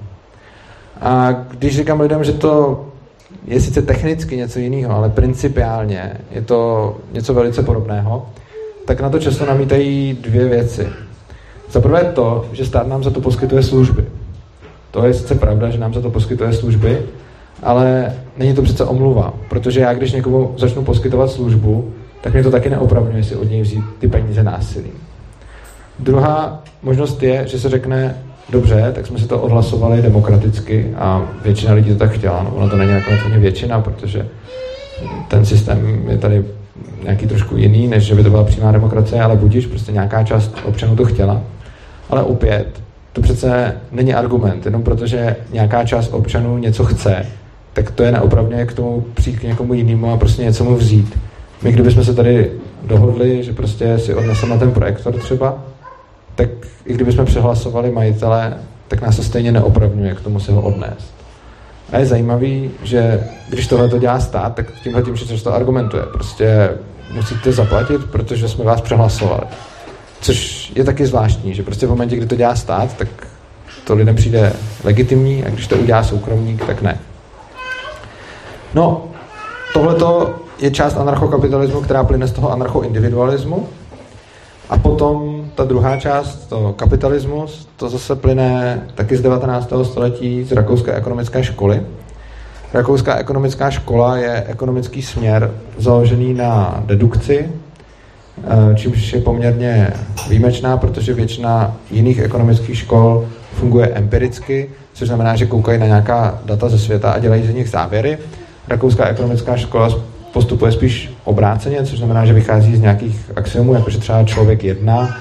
[1.00, 2.84] A když říkám lidem, že to
[3.46, 8.26] je sice technicky něco jiného, ale principiálně je to něco velice podobného,
[8.84, 10.88] tak na to často namítají dvě věci.
[11.70, 14.04] Za prvé to, že stát nám za to poskytuje služby.
[14.90, 17.02] To je sice pravda, že nám za to poskytuje služby,
[17.62, 21.90] ale není to přece omluva, protože já, když někomu začnu poskytovat službu,
[22.20, 24.92] tak mě to taky neopravňuje si od něj vzít ty peníze násilím.
[25.98, 28.16] Druhá možnost je, že se řekne,
[28.50, 32.42] dobře, tak jsme si to odhlasovali demokraticky a většina lidí to tak chtěla.
[32.42, 34.28] No, ono to není nakonec ani většina, protože
[35.28, 36.44] ten systém je tady
[37.02, 40.56] nějaký trošku jiný, než že by to byla přímá demokracie, ale budíš, prostě nějaká část
[40.64, 41.40] občanů to chtěla.
[42.10, 42.66] Ale opět,
[43.12, 47.26] to přece není argument, jenom protože nějaká část občanů něco chce,
[47.72, 51.18] tak to je neopravně k tomu přijít k někomu jinému a prostě něco mu vzít.
[51.62, 52.50] My kdybychom se tady
[52.82, 55.58] dohodli, že prostě si odneseme ten projektor třeba,
[56.34, 56.48] tak
[56.86, 58.54] i kdybychom přehlasovali majitele,
[58.88, 61.19] tak nás se stejně neopravňuje k tomu si ho odnést.
[61.92, 66.02] A je zajímavý, že když tohle to dělá stát, tak tímhle tím to argumentuje.
[66.02, 66.70] Prostě
[67.12, 69.42] musíte zaplatit, protože jsme vás přehlasovali.
[70.20, 73.08] Což je taky zvláštní, že prostě v momentě, kdy to dělá stát, tak
[73.84, 74.52] to lidem přijde
[74.84, 76.98] legitimní a když to udělá soukromník, tak ne.
[78.74, 79.04] No,
[79.74, 83.68] tohleto je část anarchokapitalismu, která plyne z toho anarchoindividualismu.
[84.70, 89.72] A potom ta druhá část, to kapitalismus, to zase plyne taky z 19.
[89.82, 91.82] století z rakouské ekonomické školy.
[92.74, 99.92] Rakouská ekonomická škola je ekonomický směr založený na dedukci, eh, čímž je poměrně
[100.28, 106.68] výjimečná, protože většina jiných ekonomických škol funguje empiricky, což znamená, že koukají na nějaká data
[106.68, 108.18] ze světa a dělají z nich závěry.
[108.68, 109.90] Rakouská ekonomická škola
[110.32, 115.16] postupuje spíš obráceně, což znamená, že vychází z nějakých axiomů, jakože třeba člověk jedná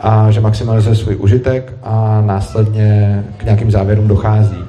[0.00, 4.64] a že maximalizuje svůj užitek a následně k nějakým závěrům dochází.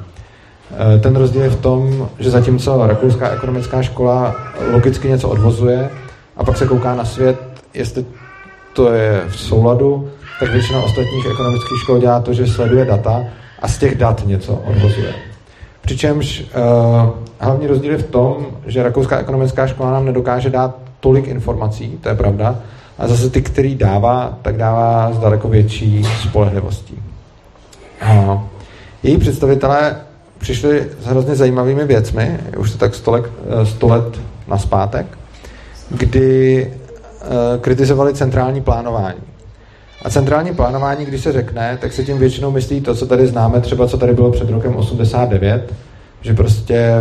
[0.96, 4.36] E, ten rozdíl je v tom, že zatímco rakouská ekonomická škola
[4.72, 5.90] logicky něco odvozuje
[6.38, 7.38] a pak se kouká na svět,
[7.74, 8.06] jestli
[8.74, 13.24] to je v souladu, tak většina ostatních ekonomických škol dělá to, že sleduje data
[13.62, 15.27] a z těch dat něco odvozuje.
[15.88, 21.28] Přičemž uh, hlavní rozdíl je v tom, že Rakouská ekonomická škola nám nedokáže dát tolik
[21.28, 22.56] informací, to je pravda,
[22.98, 27.00] a zase ty, který dává, tak dává s daleko větší spolehlivostí.
[28.02, 28.42] Uh,
[29.04, 29.96] její představitelé
[30.38, 33.26] přišli s hrozně zajímavými věcmi, už to tak 100 let,
[33.64, 35.06] 100 let naspátek,
[35.90, 36.68] kdy
[37.22, 39.20] uh, kritizovali centrální plánování.
[40.08, 43.62] A centrální plánování, když se řekne, tak se tím většinou myslí to, co tady známe,
[43.62, 45.74] třeba co tady bylo před rokem 89,
[46.22, 46.92] že prostě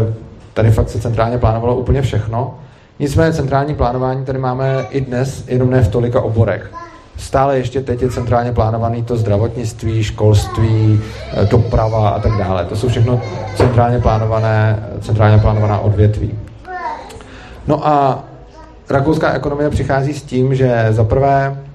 [0.55, 2.55] tady fakt se centrálně plánovalo úplně všechno.
[2.99, 6.73] Nicméně centrální plánování tady máme i dnes, jenom ne v tolika oborech.
[7.17, 11.01] Stále ještě teď je centrálně plánovaný to zdravotnictví, školství,
[11.33, 12.65] eh, doprava a tak dále.
[12.65, 13.21] To jsou všechno
[13.57, 16.39] centrálně plánované, centrálně plánovaná odvětví.
[17.67, 18.25] No a
[18.91, 21.66] rakouská ekonomie přichází s tím, že za prvé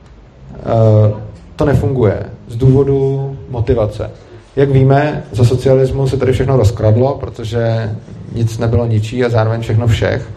[1.56, 4.10] to nefunguje z důvodu motivace.
[4.56, 7.92] Jak víme, za socialismu se tady všechno rozkradlo, protože
[8.36, 10.30] nic nebylo ničí a zároveň všechno všech.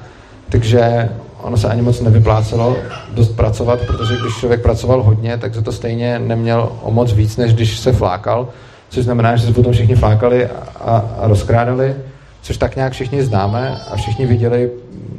[0.48, 1.08] Takže
[1.42, 2.76] ono se ani moc nevyplácelo
[3.14, 7.36] dost pracovat, protože když člověk pracoval hodně, tak se to stejně neměl o moc víc,
[7.36, 8.48] než když se flákal,
[8.88, 11.94] což znamená, že se potom všichni flákali a, a rozkrádali,
[12.42, 14.70] což tak nějak všichni známe a všichni viděli,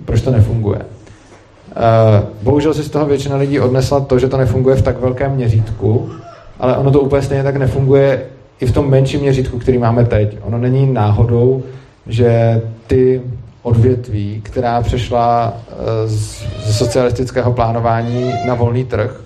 [0.06, 0.82] proč to nefunguje.
[1.78, 5.32] Eh, bohužel si z toho většina lidí odnesla to, že to nefunguje v tak velkém
[5.32, 6.10] měřítku,
[6.60, 8.22] ale ono to úplně stejně tak nefunguje
[8.60, 10.38] i v tom menším měřítku, který máme teď.
[10.42, 11.64] Ono není náhodou,
[12.08, 13.22] že ty
[13.62, 15.74] odvětví, která přešla eh,
[16.08, 16.46] z
[16.78, 19.22] socialistického plánování na volný trh,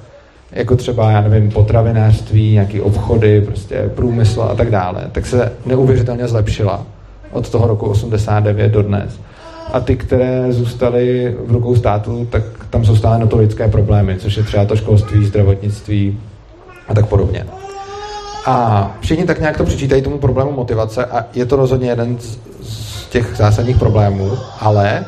[0.51, 6.27] jako třeba, já nevím, potravinářství, nějaký obchody, prostě průmysl a tak dále, tak se neuvěřitelně
[6.27, 6.83] zlepšila
[7.31, 9.19] od toho roku 89 do dnes
[9.73, 14.43] a ty, které zůstaly v rukou státu, tak tam jsou stále notorické problémy, což je
[14.43, 16.19] třeba to školství, zdravotnictví
[16.87, 17.45] a tak podobně.
[18.45, 22.39] A všichni tak nějak to přičítají tomu problému motivace a je to rozhodně jeden z,
[22.61, 25.05] z těch zásadních problémů, ale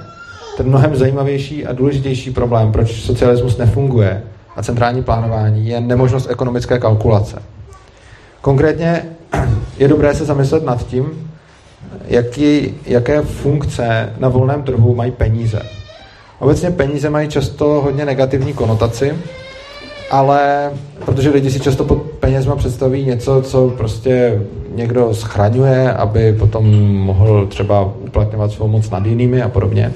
[0.57, 4.23] ten mnohem zajímavější a důležitější problém, proč socialismus nefunguje
[4.55, 7.41] a centrální plánování, je nemožnost ekonomické kalkulace.
[8.41, 9.05] Konkrétně
[9.77, 11.30] je dobré se zamyslet nad tím,
[12.07, 15.61] jaký, jaké funkce na volném trhu mají peníze.
[16.39, 19.13] Obecně peníze mají často hodně negativní konotaci,
[20.11, 20.71] ale
[21.05, 24.41] protože lidi si často pod penězma představí něco, co prostě
[24.75, 26.65] někdo schraňuje, aby potom
[26.97, 29.93] mohl třeba uplatňovat svou moc nad jinými a podobně.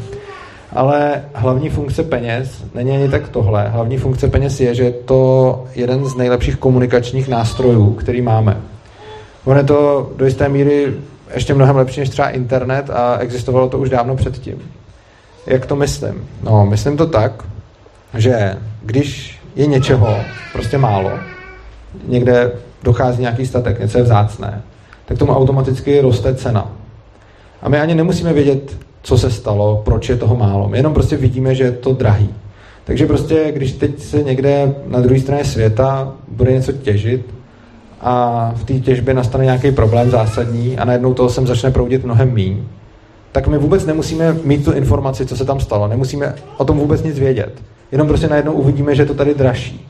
[0.73, 3.69] Ale hlavní funkce peněz není ani tak tohle.
[3.69, 8.57] Hlavní funkce peněz je, že je to jeden z nejlepších komunikačních nástrojů, který máme.
[9.45, 10.93] On je to do jisté míry
[11.35, 14.61] ještě mnohem lepší než třeba internet a existovalo to už dávno předtím.
[15.47, 16.27] Jak to myslím?
[16.43, 17.43] No, myslím to tak,
[18.13, 20.17] že když je něčeho
[20.53, 21.11] prostě málo,
[22.07, 22.51] někde
[22.83, 24.61] dochází nějaký statek, něco je vzácné,
[25.05, 26.71] tak tomu automaticky roste cena.
[27.61, 30.69] A my ani nemusíme vědět, co se stalo, proč je toho málo.
[30.69, 32.29] My jenom prostě vidíme, že je to drahý.
[32.83, 37.34] Takže prostě, když teď se někde na druhé straně světa bude něco těžit,
[38.01, 42.33] a v té těžbě nastane nějaký problém zásadní a najednou toho sem začne proudit mnohem
[42.33, 42.63] míň,
[43.31, 45.87] tak my vůbec nemusíme mít tu informaci, co se tam stalo.
[45.87, 47.63] Nemusíme o tom vůbec nic vědět.
[47.91, 49.87] Jenom prostě najednou uvidíme, že je to tady dražší.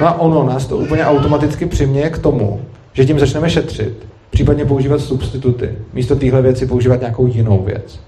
[0.00, 2.60] No a ono nás to úplně automaticky přiměje k tomu,
[2.92, 5.74] že tím začneme šetřit, případně používat substituty.
[5.92, 8.00] Místo téhle věci používat nějakou jinou věc.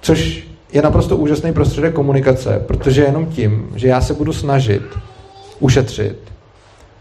[0.00, 4.82] Což je naprosto úžasný prostředek komunikace, protože jenom tím, že já se budu snažit
[5.60, 6.18] ušetřit,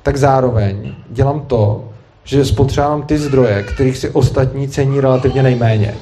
[0.10, 1.86] tak zároveň dělám to,
[2.24, 5.96] že spotřebám ty zdroje, kterých si ostatní cení relativně nejméně.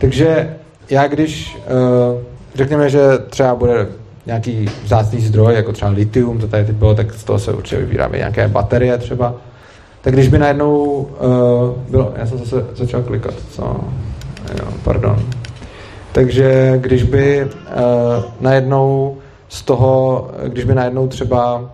[0.00, 0.56] Takže
[0.90, 2.22] já když uh,
[2.54, 3.00] řekněme, že
[3.30, 3.86] třeba bude
[4.26, 7.80] nějaký vzácný zdroj, jako třeba litium, to tady teď bylo, tak z toho se určitě
[7.80, 9.34] vybíráme nějaké baterie třeba,
[10.00, 13.62] tak když by najednou uh, bylo, já jsem zase začal klikat, co,
[14.58, 15.16] jo, pardon.
[16.12, 17.50] Takže když by uh,
[18.40, 19.16] najednou
[19.48, 21.70] z toho, když by najednou třeba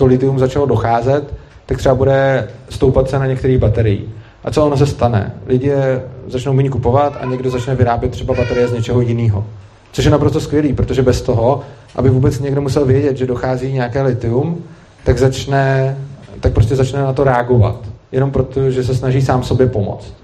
[0.00, 1.34] to litium začalo docházet,
[1.66, 4.08] tak třeba bude stoupat cena některých baterií.
[4.44, 5.32] A co ono se stane?
[5.46, 9.44] Lidé začnou méně kupovat a někdo začne vyrábět třeba baterie z něčeho jiného.
[9.92, 11.60] Což je naprosto skvělý, protože bez toho,
[11.96, 14.64] aby vůbec někdo musel vědět, že dochází nějaké litium,
[15.04, 15.96] tak začne,
[16.40, 17.76] tak prostě začne na to reagovat.
[18.12, 20.14] Jenom proto, že se snaží sám sobě pomoct.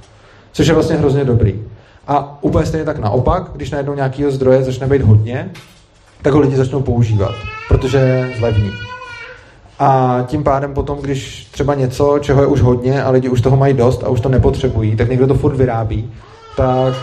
[0.53, 1.61] Což je vlastně hrozně dobrý.
[2.07, 5.51] A úplně stejně tak naopak, když najednou nějakého zdroje začne být hodně,
[6.23, 7.35] tak ho lidi začnou používat,
[7.69, 8.71] protože je zlevní.
[9.79, 13.57] A tím pádem potom, když třeba něco, čeho je už hodně a lidi už toho
[13.57, 16.11] mají dost a už to nepotřebují, tak někdo to furt vyrábí,
[16.57, 16.95] tak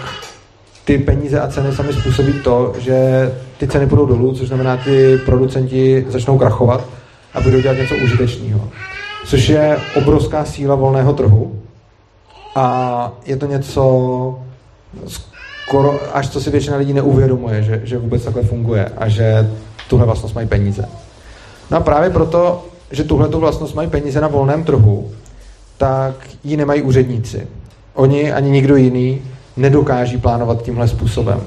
[0.85, 5.17] ty peníze a ceny sami způsobí to, že ty ceny půjdou dolů, což znamená, ty
[5.25, 6.85] producenti začnou krachovat
[7.33, 8.69] a budou dělat něco užitečného.
[9.25, 11.59] Což je obrovská síla volného trhu
[12.55, 14.39] a je to něco
[15.07, 19.51] skoro, až co si většina lidí neuvědomuje, že, že vůbec takhle funguje a že
[19.89, 20.85] tuhle vlastnost mají peníze.
[21.71, 25.11] No a právě proto, že tuhle vlastnost mají peníze na volném trhu,
[25.77, 27.47] tak ji nemají úředníci.
[27.93, 29.21] Oni ani nikdo jiný
[29.57, 31.41] nedokáží plánovat tímhle způsobem.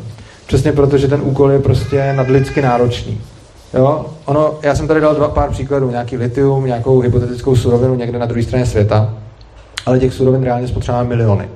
[0.47, 3.21] Přesně proto, že ten úkol je prostě nadlidsky náročný.
[3.75, 4.07] Jo?
[4.25, 8.27] Ono, já jsem tady dal dva pár příkladů, nějaký litium, nějakou hypotetickou surovinu někde na
[8.27, 9.15] druhé straně světa,
[9.87, 11.49] ale těch surovin reálně spotřebujeme miliony.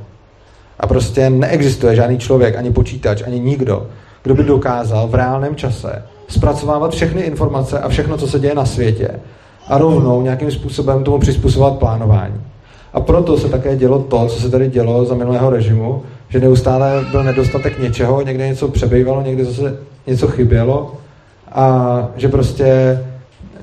[0.80, 3.86] A prostě neexistuje žádný člověk, ani počítač, ani nikdo,
[4.22, 8.66] kdo by dokázal v reálném čase zpracovávat všechny informace a všechno, co se děje na
[8.66, 9.08] světě
[9.68, 12.40] a rovnou nějakým způsobem tomu přizpůsobovat plánování.
[12.92, 17.04] A proto se také dělo to, co se tady dělo za minulého režimu, že neustále
[17.10, 20.94] byl nedostatek něčeho, někde něco přebývalo, někde zase něco chybělo
[21.52, 23.00] a že prostě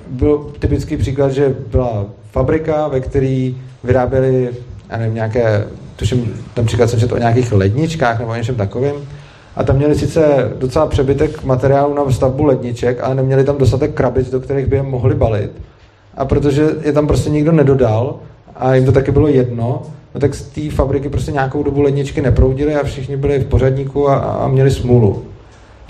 [0.10, 3.52] byl typický příklad, že byla fabrika, ve které
[3.84, 4.50] vyráběli
[4.90, 8.94] já nevím, nějaké, tuším, tam příklad jsem četl o nějakých ledničkách nebo něčem takovým,
[9.58, 14.30] a tam měli sice docela přebytek materiálu na stavbu ledniček, ale neměli tam dostatek krabic,
[14.30, 15.52] do kterých by je mohli balit.
[16.18, 18.16] A protože je tam prostě nikdo nedodal
[18.56, 19.82] a jim to taky bylo jedno,
[20.16, 24.10] no tak z té fabriky prostě nějakou dobu ledničky neproudily a všichni byli v pořadníku
[24.10, 25.24] a, a měli smůlu.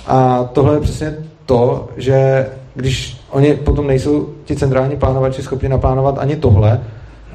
[0.08, 6.20] A tohle je přesně to, že když oni potom nejsou ti centrální plánovači schopni naplánovat
[6.20, 6.82] ani tohle,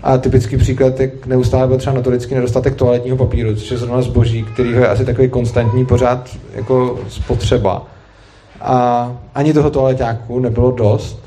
[0.02, 4.42] a typický příklad je neustále byl třeba notorický nedostatek toaletního papíru, což je zrovna zboží,
[4.42, 7.86] který je asi takový konstantní pořád jako spotřeba.
[8.60, 11.24] A ani toho toaleťáku nebylo dost,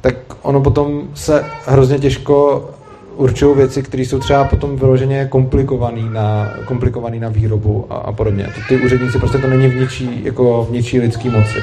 [0.00, 2.68] tak ono potom se hrozně těžko
[3.16, 8.44] určují věci, které jsou třeba potom vyloženě komplikované na, komplikovaný na výrobu a, a podobně.
[8.44, 11.58] To ty úředníci prostě to není v ničí, jako v ničí lidský moci.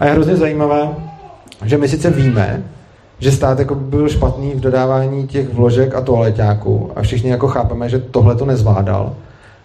[0.00, 0.88] A je hrozně zajímavé,
[1.64, 2.62] že my sice víme,
[3.22, 7.88] že stát jako byl špatný v dodávání těch vložek a toaleťáků a všichni jako chápeme,
[7.88, 9.14] že tohle to nezvládal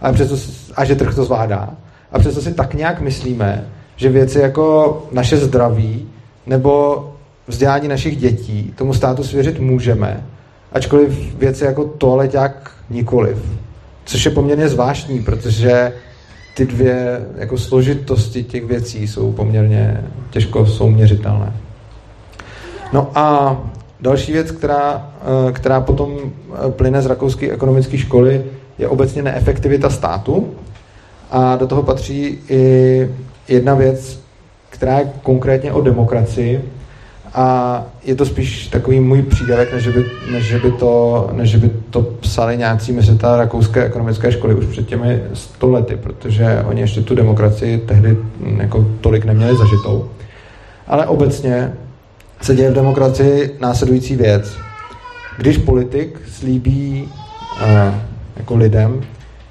[0.02, 0.36] a, přesto,
[0.76, 1.70] a že trh to zvládá.
[2.12, 6.08] A přesto si tak nějak myslíme, že věci jako naše zdraví
[6.46, 7.04] nebo
[7.48, 10.24] vzdělání našich dětí tomu státu svěřit můžeme,
[10.74, 13.38] ačkoliv věci jako toaleťák nikoliv.
[14.06, 15.94] Což je poměrně zvláštní, protože
[16.56, 21.54] ty dvě jako složitosti těch věcí jsou poměrně těžko souměřitelné.
[22.94, 23.58] No a
[24.02, 28.44] další věc, která, eh, která potom eh, plyne z rakouské ekonomické školy,
[28.78, 30.54] je obecně neefektivita státu.
[31.32, 33.10] A do toho patří i
[33.48, 34.20] jedna věc,
[34.70, 36.70] která je konkrétně o demokracii.
[37.34, 42.02] A je to spíš takový můj přídavek, než by, než by, to, než by to
[42.02, 47.16] psali nějací myslitelé rakouské ekonomické školy už před těmi sto lety, protože oni ještě tu
[47.16, 48.18] demokracii tehdy
[48.58, 50.10] jako tolik neměli zažitou.
[50.88, 51.74] Ale obecně
[52.42, 54.58] se děje v demokracii následující věc.
[55.38, 57.10] Když politik slíbí
[57.62, 57.96] uh,
[58.38, 59.02] jako lidem,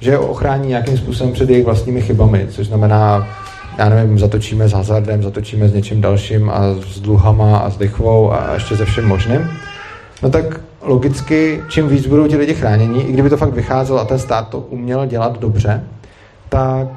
[0.00, 3.28] že je ochrání nějakým způsobem před jejich vlastními chybami, což znamená,
[3.78, 6.60] já nevím, zatočíme s hazardem, zatočíme s něčím dalším a
[6.94, 9.50] s dluhama a s lichvou a ještě ze všem možným,
[10.22, 14.04] no tak logicky, čím víc budou ti lidi chráněni, i kdyby to fakt vycházelo a
[14.04, 15.84] ten stát to uměl dělat dobře,
[16.48, 16.88] tak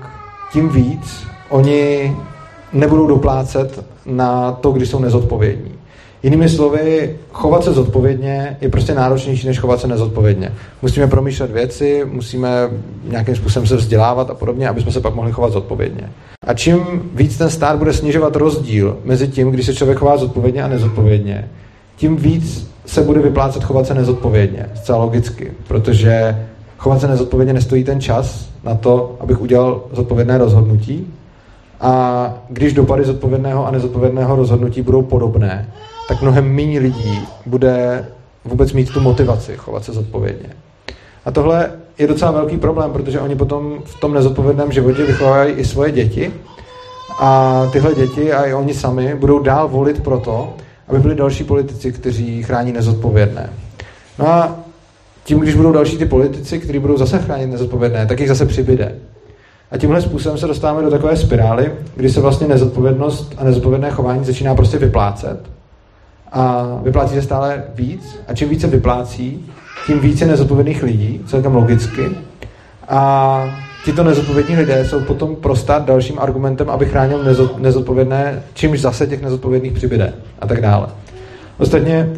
[0.51, 2.15] tím víc oni
[2.73, 5.78] nebudou doplácet na to, když jsou nezodpovědní.
[6.23, 10.53] Jinými slovy, chovat se zodpovědně je prostě náročnější, než chovat se nezodpovědně.
[10.81, 12.49] Musíme promýšlet věci, musíme
[13.03, 16.09] nějakým způsobem se vzdělávat a podobně, aby jsme se pak mohli chovat zodpovědně.
[16.47, 20.63] A čím víc ten stát bude snižovat rozdíl mezi tím, když se člověk chová zodpovědně
[20.63, 21.49] a nezodpovědně,
[21.95, 26.45] tím víc se bude vyplácet chovat se nezodpovědně, zcela logicky, protože
[26.77, 31.13] chovat se nezodpovědně nestojí ten čas na to, abych udělal zodpovědné rozhodnutí.
[31.81, 35.69] A když dopady zodpovědného a nezodpovědného rozhodnutí budou podobné,
[36.09, 38.05] tak mnohem méně lidí bude
[38.45, 40.49] vůbec mít tu motivaci chovat se zodpovědně.
[41.25, 45.65] A tohle je docela velký problém, protože oni potom v tom nezodpovědném životě vychovávají i
[45.65, 46.33] svoje děti
[47.19, 50.53] a tyhle děti a i oni sami budou dál volit proto,
[50.87, 53.49] aby byli další politici, kteří chrání nezodpovědné.
[54.19, 54.55] No a
[55.23, 58.95] tím, když budou další ty politici, kteří budou zase chránit nezodpovědné, tak jich zase přibyde.
[59.71, 64.25] A tímhle způsobem se dostáváme do takové spirály, kdy se vlastně nezodpovědnost a nezodpovědné chování
[64.25, 65.58] začíná prostě vyplácet.
[66.31, 68.19] A vyplácí se stále víc.
[68.27, 69.45] A čím více vyplácí,
[69.87, 72.09] tím více nezodpovědných lidí, celkem logicky.
[72.87, 73.43] A
[73.85, 77.23] tito nezodpovědní lidé jsou potom pro stát dalším argumentem, aby chránil
[77.57, 80.87] nezodpovědné, čímž zase těch nezodpovědných přibyde a tak dále.
[81.57, 82.09] Ostatně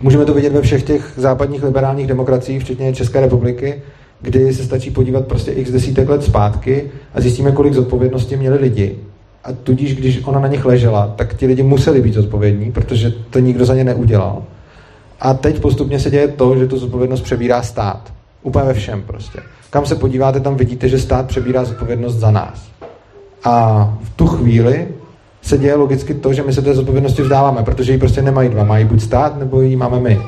[0.00, 3.82] můžeme to vidět ve všech těch západních liberálních demokraciích, včetně České republiky,
[4.20, 8.98] kdy se stačí podívat prostě x desítek let zpátky a zjistíme, kolik zodpovědnosti měli lidi.
[9.44, 13.38] A tudíž, když ona na nich ležela, tak ti lidi museli být zodpovědní, protože to
[13.38, 14.42] nikdo za ně neudělal.
[15.20, 18.12] A teď postupně se děje to, že tu zodpovědnost přebírá stát.
[18.42, 19.38] Úplně ve všem prostě.
[19.70, 22.68] Kam se podíváte, tam vidíte, že stát přebírá zodpovědnost za nás.
[23.44, 24.88] A v tu chvíli
[25.42, 28.64] se děje logicky to, že my se té zodpovědnosti vzdáváme, protože ji prostě nemají dva.
[28.64, 30.20] Mají buď stát, nebo ji máme my.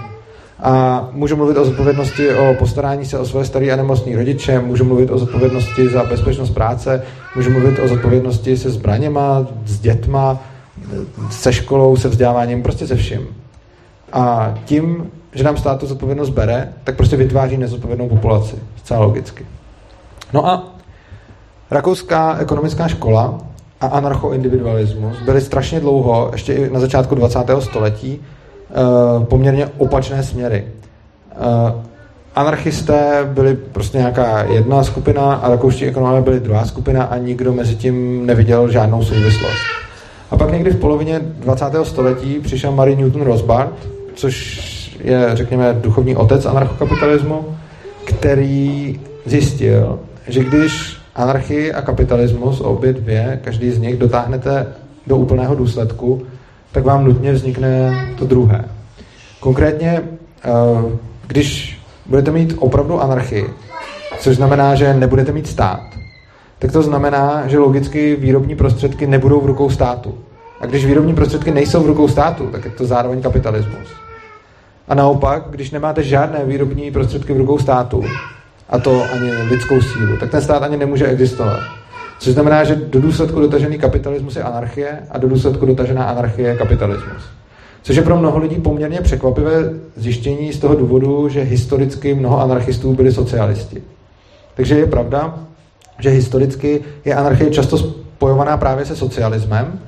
[0.62, 4.84] A můžu mluvit o zodpovědnosti o postarání se o svoje staré a nemocné rodiče, můžu
[4.84, 7.02] mluvit o zodpovědnosti za bezpečnost práce,
[7.36, 10.38] můžu mluvit o zodpovědnosti se zbraněma, s dětma,
[11.30, 13.26] se školou, se vzděláváním, prostě se vším.
[14.12, 18.56] A tím, že nám stát tu zodpovědnost bere, tak prostě vytváří nezodpovědnou populaci.
[18.76, 19.46] Zcela logicky.
[20.32, 20.74] No a
[21.70, 23.38] rakouská ekonomická škola
[23.80, 27.38] a anarchoindividualismus byly strašně dlouho, ještě i na začátku 20.
[27.60, 28.20] století,
[29.24, 30.64] poměrně opačné směry.
[31.32, 31.82] Eh,
[32.34, 37.74] anarchisté byli prostě nějaká jedna skupina a rakouští ekonomové byli druhá skupina a nikdo mezi
[37.74, 39.62] tím neviděl žádnou souvislost.
[40.30, 41.84] A pak někdy v polovině 20.
[41.84, 44.64] století přišel Marie Newton Rosbart, což
[45.04, 47.44] je, řekněme, duchovní otec anarchokapitalismu,
[48.04, 49.98] který zjistil,
[50.28, 54.66] že když anarchii a kapitalismus, obě dvě, každý z nich dotáhnete
[55.06, 56.22] do úplného důsledku,
[56.74, 58.64] tak vám nutně vznikne to druhé.
[59.40, 60.02] Konkrétně,
[60.44, 60.50] eh,
[61.26, 63.46] když budete mít opravdu anarchii,
[64.18, 65.80] což znamená, že nebudete mít stát,
[66.58, 70.14] tak to znamená, že logicky výrobní prostředky nebudou v rukou státu.
[70.60, 73.88] A když výrobní prostředky nejsou v rukou státu, tak je to zároveň kapitalismus.
[74.88, 78.04] A naopak, když nemáte žádné výrobní prostředky v rukou státu,
[78.68, 81.60] a to ani lidskou sílu, tak ten stát ani nemůže existovat.
[82.18, 86.56] Což znamená, že do důsledku dotažený kapitalismus je anarchie a do důsledku dotažená anarchie je
[86.56, 87.22] kapitalismus.
[87.82, 92.94] Což je pro mnoho lidí poměrně překvapivé zjištění z toho důvodu, že historicky mnoho anarchistů
[92.94, 93.82] byli socialisti.
[94.54, 95.34] Takže je pravda,
[95.98, 99.78] že historicky je anarchie často spojovaná právě se socialismem,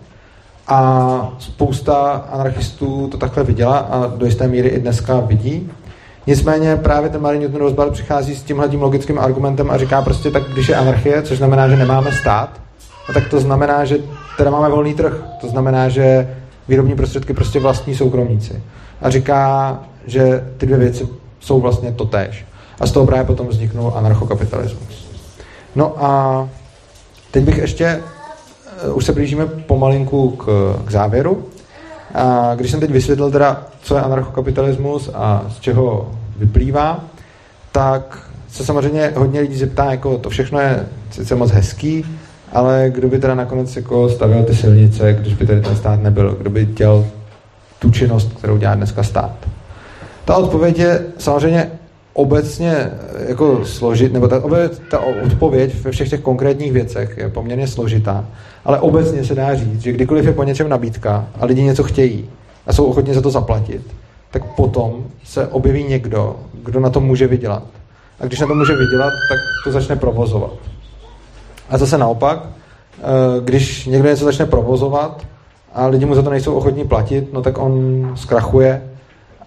[0.68, 5.70] a spousta anarchistů to takhle viděla a do jisté míry i dneska vidí.
[6.26, 10.42] Nicméně právě ten Marie Newton Rosbart přichází s tímhle logickým argumentem a říká prostě tak,
[10.52, 12.60] když je anarchie, což znamená, že nemáme stát,
[13.08, 13.98] no tak to znamená, že
[14.36, 15.24] teda máme volný trh.
[15.40, 16.36] To znamená, že
[16.68, 18.62] výrobní prostředky prostě vlastní soukromníci.
[19.02, 21.08] A říká, že ty dvě věci
[21.40, 22.46] jsou vlastně totéž.
[22.80, 25.06] A z toho právě potom vzniknul anarchokapitalismus.
[25.74, 26.48] No a
[27.30, 28.02] teď bych ještě
[28.84, 30.44] Eh, už se blížíme pomalinku k,
[30.84, 31.44] k závěru.
[32.16, 37.00] A když jsem teď vysvětlil teda, co je anarchokapitalismus a z čeho vyplývá,
[37.72, 42.04] tak se samozřejmě hodně lidí zeptá, jako to všechno je sice moc hezký,
[42.52, 46.36] ale kdo by teda nakonec jako stavil ty silnice, když by tady ten stát nebyl,
[46.40, 47.06] kdo by dělal
[47.78, 49.36] tu činnost, kterou dělá dneska stát.
[50.24, 51.70] Ta odpověď je samozřejmě
[52.16, 52.92] obecně eh,
[53.28, 54.42] jako složit, nebo ta,
[54.90, 58.24] ta odpověď ve všech těch konkrétních věcech je poměrně složitá,
[58.64, 62.30] ale obecně se dá říct, že kdykoliv je po něčem nabídka a lidi něco chtějí
[62.66, 63.82] a jsou ochotni za to zaplatit,
[64.30, 67.62] tak potom se objeví někdo, kdo na tom může vydělat.
[68.20, 70.52] A když na to může vydělat, tak to začne provozovat.
[71.68, 73.02] A zase naopak, eh,
[73.44, 75.26] když někdo něco začne provozovat
[75.74, 77.72] a lidi mu za to nejsou ochotní platit, no tak on
[78.14, 78.82] zkrachuje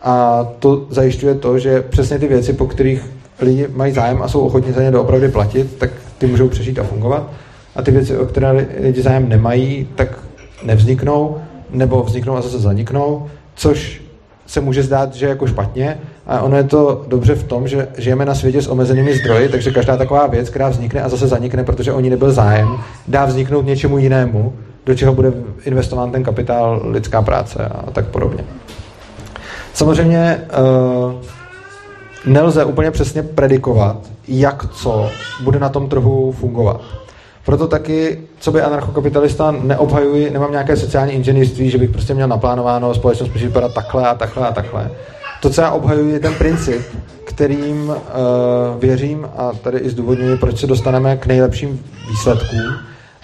[0.01, 3.05] a to zajišťuje to, že přesně ty věci, po kterých
[3.41, 6.83] lidi mají zájem a jsou ochotní za ně doopravdy platit, tak ty můžou přežít a
[6.83, 7.29] fungovat.
[7.75, 10.19] A ty věci, o které lidi zájem nemají, tak
[10.63, 11.37] nevzniknou,
[11.69, 14.01] nebo vzniknou a zase zaniknou, což
[14.47, 15.97] se může zdát, že je jako špatně,
[16.27, 19.71] a ono je to dobře v tom, že žijeme na světě s omezenými zdroji, takže
[19.71, 22.67] každá taková věc, která vznikne a zase zanikne, protože o ní nebyl zájem,
[23.07, 24.53] dá vzniknout něčemu jinému,
[24.85, 25.33] do čeho bude
[25.65, 28.43] investován ten kapitál, lidská práce a tak podobně.
[29.79, 30.41] Samozřejmě
[31.05, 31.13] uh,
[32.25, 35.09] nelze úplně přesně predikovat, jak co
[35.43, 36.81] bude na tom trhu fungovat.
[37.45, 42.93] Proto taky, co by anarchokapitalista neobhajuji, nemám nějaké sociální inženýrství, že bych prostě měl naplánováno,
[42.93, 44.91] společnost může vypadat takhle a takhle a takhle.
[45.41, 46.81] To, co já obhajuji, je ten princip,
[47.23, 47.95] kterým uh,
[48.79, 52.73] věřím a tady i zdůvodňuji, proč se dostaneme k nejlepším výsledkům.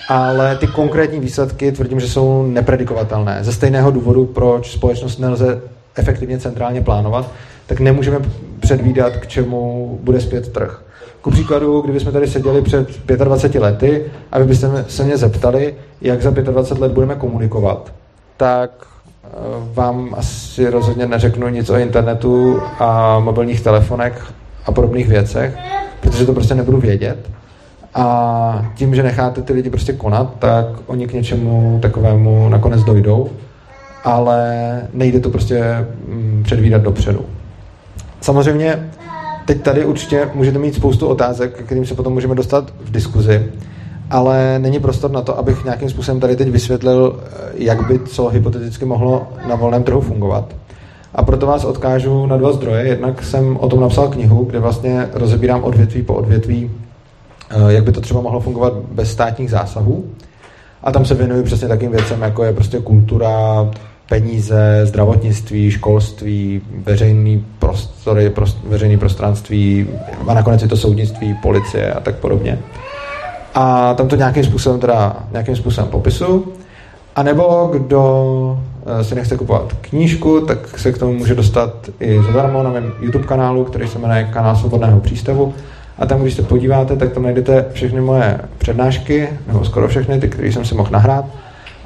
[0.10, 3.38] ale ty konkrétní výsledky tvrdím, že jsou nepredikovatelné.
[3.42, 5.62] Ze stejného důvodu, proč společnost nelze
[5.96, 7.32] efektivně centrálně plánovat,
[7.66, 8.20] tak nemůžeme
[8.60, 10.82] předvídat, k čemu bude zpět trh.
[11.22, 16.22] Ku příkladu, kdybychom tady seděli před 25 lety a vy byste se mě zeptali, jak
[16.22, 17.94] za 25 let budeme komunikovat,
[18.38, 18.72] tak
[19.24, 19.28] eh,
[19.74, 24.34] vám asi rozhodně neřeknu nic o internetu a mobilních telefonech
[24.66, 25.58] a podobných věcech,
[26.02, 27.30] protože to prostě nebudu vědět.
[27.94, 33.30] A tím, že necháte ty lidi prostě konat, tak oni k něčemu takovému nakonec dojdou,
[34.06, 37.26] ale nejde to prostě mm, předvídat dopředu.
[38.22, 38.90] Samozřejmě
[39.46, 43.46] teď tady určitě můžete mít spoustu otázek, kterým se potom můžeme dostat v diskuzi,
[44.10, 47.20] ale není prostor na to, abych nějakým způsobem tady teď vysvětlil,
[47.54, 50.56] jak by co hypoteticky mohlo na volném trhu fungovat.
[51.16, 52.88] A proto vás odkážu na dva zdroje.
[52.88, 56.72] Jednak jsem o tom napsal knihu, kde vlastně rozebírám odvětví po odvětví,
[57.50, 60.06] eh, jak by to třeba mohlo fungovat bez státních zásahů.
[60.84, 63.70] A tam se věnuju přesně takým věcem, jako je prostě kultura,
[64.10, 69.88] peníze, zdravotnictví, školství, veřejný prostory, prost, veřejný prostranství
[70.28, 72.60] a nakonec je to soudnictví, policie a tak podobně.
[73.56, 76.54] A tam to nějakým způsobem teda nějakým způsobem popisu.
[77.16, 82.24] A nebo kdo eh, si nechce kupovat knížku, tak se k tomu může dostat i
[82.24, 85.54] zadarmo na mém YouTube kanálu, který se jmenuje Kanál Svobodného přístavu.
[85.98, 90.28] A tam, když se podíváte, tak tam najdete všechny moje přednášky, nebo skoro všechny ty,
[90.28, 91.26] které jsem si mohl nahrát.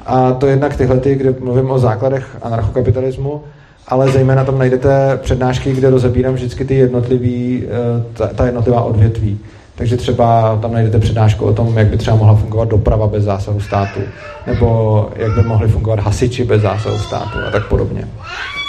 [0.06, 3.42] A to jednak tyhle, kde mluvím o základech anarchokapitalismu,
[3.88, 9.38] ale zejména tam najdete přednášky, kde rozebírám vždycky ty jednotlivý, eh, ta, ta jednotlivá odvětví.
[9.74, 13.60] Takže třeba tam najdete přednášku o tom, jak by třeba mohla fungovat doprava bez zásahu
[13.60, 14.00] státu,
[14.46, 18.08] nebo jak by mohly fungovat hasiči bez zásahu státu a tak podobně.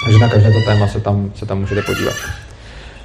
[0.05, 2.13] Takže na každé to téma se tam, se tam můžete podívat.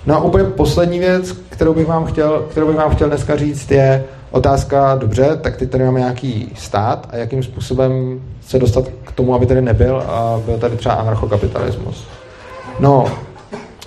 [0.07, 3.71] No a úplně poslední věc, kterou bych vám chtěl, kterou bych vám chtěl dneska říct,
[3.71, 4.05] je
[4.37, 9.35] otázka, dobře, tak teď tady máme nějaký stát a jakým způsobem se dostat k tomu,
[9.35, 12.05] aby tady nebyl a byl tady třeba anarchokapitalismus.
[12.81, 13.05] No,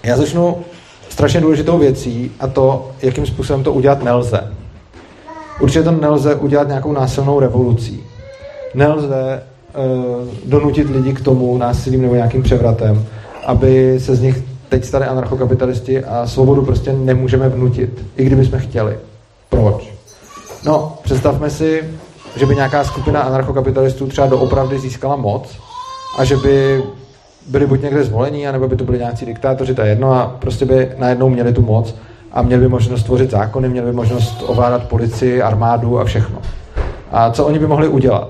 [0.03, 0.57] já začnu
[1.09, 4.51] strašně důležitou věcí a to, jakým způsobem to udělat nelze.
[5.59, 8.03] Určitě to nelze udělat nějakou násilnou revolucí.
[8.73, 9.43] Nelze
[9.77, 13.05] uh, donutit lidi k tomu násilím nebo nějakým převratem,
[13.45, 18.97] aby se z nich teď stali anarchokapitalisti a svobodu prostě nemůžeme vnutit, i kdybychom chtěli.
[19.49, 19.98] Proč?
[20.65, 21.83] No, představme si,
[22.35, 25.59] že by nějaká skupina anarchokapitalistů třeba doopravdy získala moc
[26.17, 26.83] a že by
[27.47, 30.65] byli buď někde zvolení, anebo by to byli nějací diktátoři, to je jedno, a prostě
[30.65, 31.95] by najednou měli tu moc
[32.31, 36.41] a měli by možnost tvořit zákony, měli by možnost ovládat policii, armádu a všechno.
[37.11, 38.29] A co oni by mohli udělat?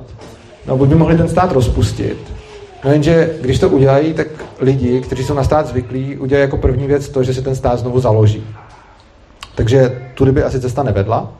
[0.67, 2.17] No, buď by mohli ten stát rozpustit,
[2.85, 4.27] no jenže když to udělají, tak
[4.59, 7.79] lidi, kteří jsou na stát zvyklí, udělají jako první věc to, že si ten stát
[7.79, 8.43] znovu založí.
[9.55, 11.31] Takže tudy by asi cesta nevedla.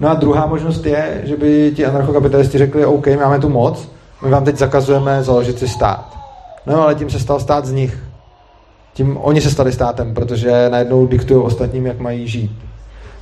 [0.00, 3.88] No a druhá možnost je, že by ti anarchokapitalisti řekli, OK, máme tu moc,
[4.24, 6.18] my vám teď zakazujeme založit si stát.
[6.66, 7.98] No ale tím se stal stát z nich.
[8.94, 12.50] Tím oni se stali státem, protože najednou diktují ostatním, jak mají žít.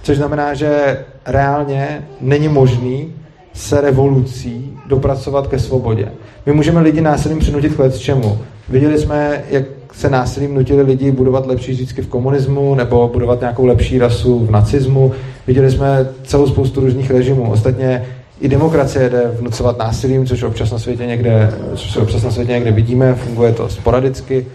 [0.02, 3.12] Což znamená, že reálně není možný
[3.52, 6.12] se revolucí dopracovat ke svobodě.
[6.46, 8.38] My můžeme lidi násilím přinutit k čemu.
[8.68, 13.66] Viděli jsme, jak se násilím nutili lidi budovat lepší zítřky v komunismu nebo budovat nějakou
[13.66, 15.12] lepší rasu v nacismu.
[15.46, 17.50] Viděli jsme celou spoustu různých režimů.
[17.50, 18.04] Ostatně
[18.40, 22.70] i demokracie jde vnucovat násilím, což občas na světě někde, což občas na světě někde
[22.70, 24.46] vidíme, funguje to sporadicky.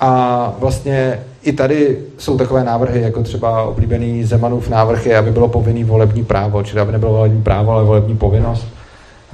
[0.00, 5.48] A vlastně i tady jsou takové návrhy, jako třeba oblíbený Zemanův návrh je, aby bylo
[5.48, 8.66] povinný volební právo, čili aby nebylo volební právo, ale volební povinnost.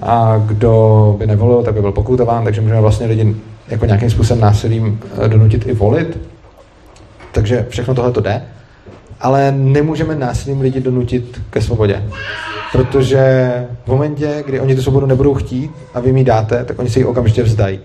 [0.02, 3.36] A kdo by nevolil, tak by byl pokutován, takže můžeme vlastně lidi
[3.68, 6.18] jako nějakým způsobem násilím eh, donutit i volit.
[7.32, 8.42] Takže všechno tohle to jde.
[9.20, 12.04] Ale nemůžeme násilím lidi donutit ke svobodě.
[12.72, 13.52] Protože
[13.84, 16.98] v momentě, kdy oni tu svobodu nebudou chtít a vy mi dáte, tak oni se
[16.98, 17.80] ji okamžitě vzdají.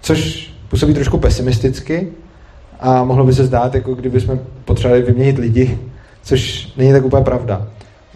[0.00, 2.08] Což působí trošku pesimisticky
[2.80, 5.78] a mohlo by se zdát, jako kdyby jsme potřebovali vyměnit lidi,
[6.22, 7.66] což není tak úplně pravda.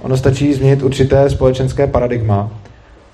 [0.02, 2.50] Ono stačí změnit určité společenské paradigma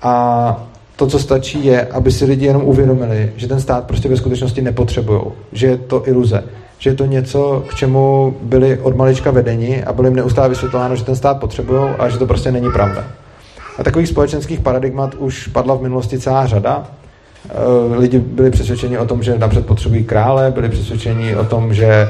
[0.01, 4.17] a to, co stačí, je, aby si lidi jenom uvědomili, že ten stát prostě ve
[4.17, 6.43] skutečnosti nepotřebují, že je to iluze,
[6.83, 10.95] že je to něco, k čemu byli od malička vedeni a bylo jim neustále vysvětlováno,
[10.95, 13.03] že ten stát potřebují a že to prostě není pravda.
[13.79, 16.83] A takových společenských paradigmat už padla v minulosti celá řada.
[17.49, 21.85] Eh, lidi byli přesvědčeni o tom, že napřed potřebují krále, byli přesvědčeni o tom, že
[21.85, 22.07] eh,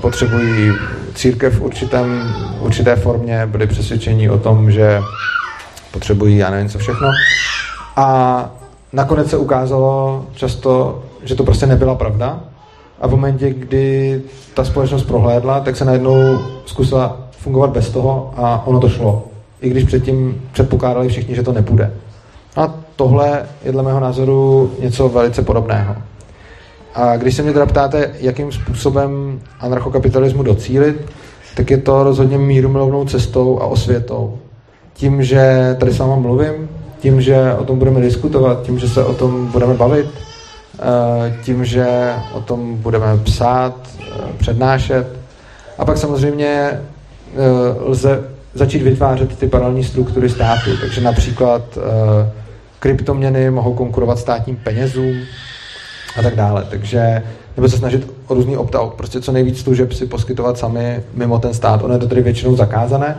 [0.00, 0.72] potřebují
[1.14, 5.00] církev v určitém, určité formě, byli přesvědčeni o tom, že
[5.92, 7.08] potřebují, já nevím co všechno.
[7.96, 8.50] A
[8.92, 12.51] nakonec se ukázalo často, že to prostě nebyla pravda.
[13.02, 14.22] A v momentě, kdy
[14.54, 19.24] ta společnost prohlédla, tak se najednou zkusila fungovat bez toho a ono to šlo.
[19.60, 21.92] i když předtím předpokládali všichni, že to nebude.
[22.56, 25.96] A tohle je dle mého názoru něco velice podobného.
[26.94, 30.96] A když se mě teda ptáte, jakým způsobem anarchokapitalismu docílit,
[31.56, 34.38] tak je to rozhodně míru milovnou cestou a osvětou.
[34.94, 36.68] Tím, že tady s váma mluvím,
[37.00, 40.06] tím, že o tom budeme diskutovat, tím, že se o tom budeme bavit,
[41.42, 45.06] tím, že o tom budeme psát, eh, přednášet.
[45.78, 46.80] A pak samozřejmě eh,
[47.80, 48.24] lze
[48.54, 50.70] začít vytvářet ty paralelní struktury státu.
[50.80, 51.78] Takže například
[52.78, 55.14] kryptoměny mohou konkurovat státním penězům
[56.18, 56.66] a tak dále.
[56.70, 57.22] Takže
[57.56, 61.54] nebo se snažit o různý opt-out, prostě co nejvíc služeb si poskytovat sami mimo ten
[61.54, 61.82] stát.
[61.82, 63.16] Ono je to tedy většinou zakázané,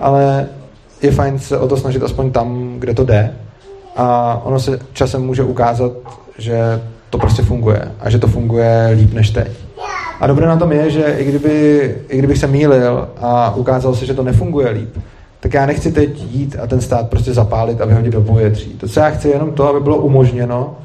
[0.00, 0.46] ale
[1.02, 3.34] je fajn se o to snažit aspoň tam, kde to jde
[3.96, 5.92] a ono se časem může ukázat,
[6.38, 6.80] že
[7.10, 9.48] to prostě funguje a že to funguje líp než teď.
[10.20, 14.06] A dobré na tom je, že i, kdyby, i kdybych se mýlil a ukázalo se,
[14.06, 14.96] že to nefunguje líp,
[15.40, 18.70] tak já nechci teď jít a ten stát prostě zapálit a vyhodit do povětří.
[18.70, 20.76] To, co já chci, je jenom to, aby bylo umožněno,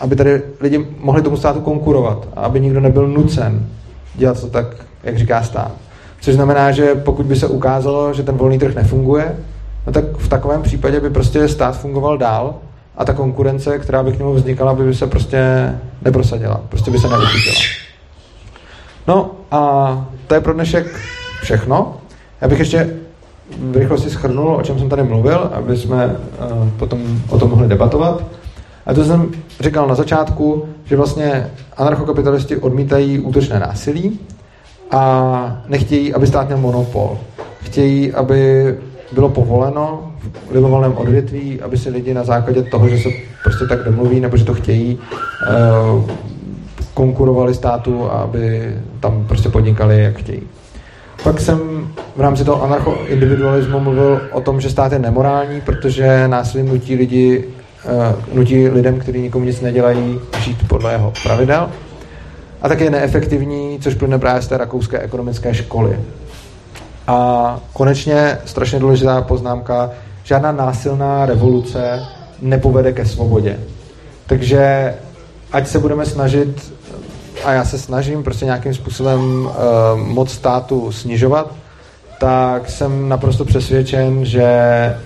[0.00, 3.66] aby tady lidi mohli tomu státu konkurovat a aby nikdo nebyl nucen
[4.14, 4.66] dělat to tak,
[5.04, 5.72] jak říká stát.
[6.20, 9.36] Což znamená, že pokud by se ukázalo, že ten volný trh nefunguje,
[9.86, 12.54] no tak v takovém případě by prostě stát fungoval dál
[12.96, 15.72] a ta konkurence, která by k němu vznikala, by se prostě
[16.02, 16.60] neprosadila.
[16.68, 17.60] Prostě by se nevychytila.
[19.08, 21.00] No a to je pro dnešek
[21.42, 21.96] všechno.
[22.40, 22.96] Já bych ještě
[23.58, 27.68] v rychlosti schrnul, o čem jsem tady mluvil, aby jsme uh, potom o tom mohli
[27.68, 28.24] debatovat.
[28.86, 34.20] A to jsem říkal na začátku, že vlastně anarchokapitalisti odmítají útočné násilí
[34.90, 37.18] a nechtějí, aby stát měl monopol.
[37.62, 38.74] Chtějí, aby
[39.12, 40.13] bylo povoleno
[40.48, 43.08] v libovolném odvětví, aby si lidi na základě toho, že se
[43.42, 44.98] prostě tak domluví, nebo že to chtějí,
[45.48, 45.52] eh,
[46.94, 50.42] konkurovali státu a aby tam prostě podnikali, jak chtějí.
[51.22, 51.58] Pak jsem
[52.16, 57.44] v rámci toho anarcho-individualismu mluvil o tom, že stát je nemorální, protože násilím nutí lidi
[57.86, 61.70] Eh, nutí lidem, kteří nikomu nic nedělají, žít podle jeho pravidel.
[62.62, 66.00] A také je neefektivní, což plyne právě z té rakouské ekonomické školy.
[67.06, 69.90] A konečně strašně důležitá poznámka,
[70.24, 72.02] žádná násilná revoluce
[72.42, 73.60] nepovede ke svobodě.
[74.26, 74.94] Takže
[75.52, 76.74] ať se budeme snažit,
[77.44, 79.52] a já se snažím prostě nějakým způsobem uh,
[80.00, 81.54] moc státu snižovat,
[82.20, 84.46] tak jsem naprosto přesvědčen, že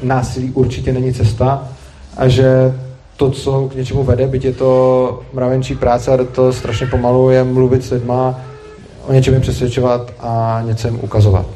[0.03, 1.69] násilí určitě není cesta
[2.17, 2.75] a že
[3.17, 7.45] to, co k něčemu vede, byť je to mravenčí práce a to strašně pomalu je
[7.45, 8.41] mluvit s lidma,
[9.07, 11.47] o něčem jim přesvědčovat a něco jim ukazovat.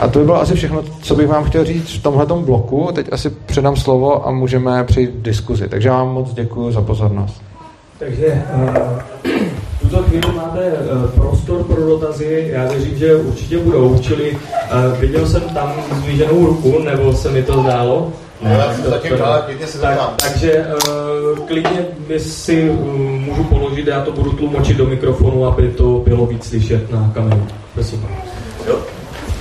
[0.00, 2.88] A to by bylo asi všechno, co bych vám chtěl říct v tomhle bloku.
[2.94, 5.68] Teď asi předám slovo a můžeme přejít k diskuzi.
[5.68, 7.42] Takže vám moc děkuji za pozornost.
[7.98, 8.74] Takže uh,
[9.78, 12.48] v tuto chvíli máte uh, prostor pro dotazy.
[12.52, 13.98] Já věřím, že určitě budou.
[13.98, 15.72] Čili uh, viděl jsem tam
[16.04, 18.12] zvíženou ruku, nebo se mi to zdálo?
[18.42, 23.44] Ne, já jsem zatím rád, klidně se tak, Takže uh, klidně by si uh, můžu
[23.44, 27.46] položit, já to budu tlumočit do mikrofonu, aby to bylo víc slyšet na kameru.
[27.74, 28.06] Prosím.
[28.66, 28.78] Jo.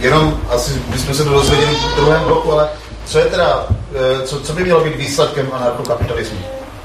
[0.01, 2.67] Jenom asi bychom se to dozvěděli v druhém bloku, ale
[3.05, 6.37] co je teda, uh, co, co by mělo být výsledkem anarchokapitalismu?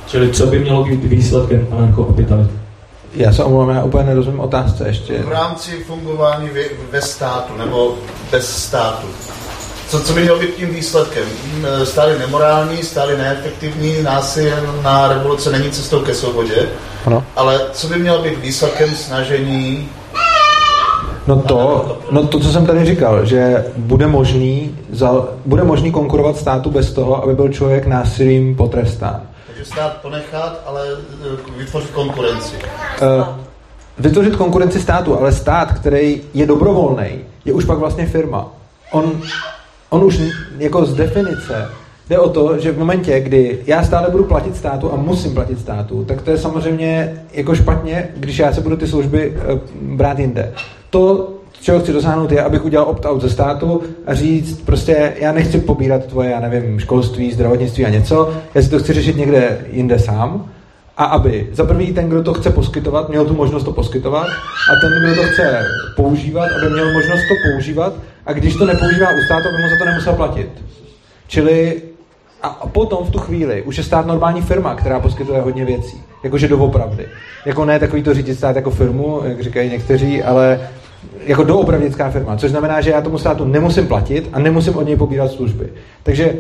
[0.07, 2.59] Čili co by mělo být výsledkem anarchokapitalismu?
[3.14, 5.19] Já se omlouvám, já úplně nerozumím otázce ještě.
[5.19, 6.61] V rámci fungování ve,
[6.91, 7.95] ve státu nebo
[8.31, 9.07] bez státu.
[9.89, 11.25] Co, co by mělo být tím výsledkem?
[11.83, 16.69] E, stále nemorální, stále neefektivní, násilná revoluce není cestou ke svobodě,
[17.07, 17.25] ano.
[17.37, 19.89] ale co by mělo být výsledkem snažení
[21.27, 26.37] No to, no to, co jsem tady říkal, že bude možný, za, bude možný konkurovat
[26.37, 29.22] státu bez toho, aby byl člověk násilím potrestán.
[29.47, 32.57] Takže stát ponechat, ale e, vytvořit konkurenci.
[32.57, 33.27] Uh,
[33.99, 37.09] vytvořit konkurenci státu, ale stát, který je dobrovolný,
[37.45, 38.49] je už pak vlastně firma.
[38.93, 39.12] On
[39.91, 40.20] on už
[40.59, 41.68] jako z definice
[42.11, 45.61] jde o to, že v momentě, kdy já stále budu platit státu a musím platit
[45.61, 49.59] státu, tak to je samozřejmě jako špatně, když já se budu ty služby uh,
[49.97, 50.53] brát jinde.
[50.91, 55.59] To, čeho chci dosáhnout, je, abych udělal opt-out ze státu a říct, prostě já nechci
[55.59, 59.99] pobírat tvoje, já nevím, školství, zdravotnictví a něco, já si to chci řešit někde jinde
[59.99, 60.51] sám
[60.97, 64.26] a aby za prvý ten, kdo to chce poskytovat, měl tu možnost to poskytovat
[64.70, 65.66] a ten, kdo to chce
[65.97, 67.95] používat, aby měl možnost to používat
[68.26, 70.49] a když to nepoužívá u státu, aby mu za to nemusel platit.
[71.28, 71.82] Čili
[72.47, 76.03] a potom v tu chvíli už je stát normální firma, která poskytuje hodně věcí.
[76.22, 77.07] Jakože doopravdy.
[77.47, 80.61] Jako ne takový to řídit stát jako firmu, jak říkají někteří, ale
[81.26, 82.36] jako doopravdická firma.
[82.36, 85.68] Což znamená, že já tomu státu nemusím platit a nemusím od něj pobírat služby.
[86.03, 86.34] Takže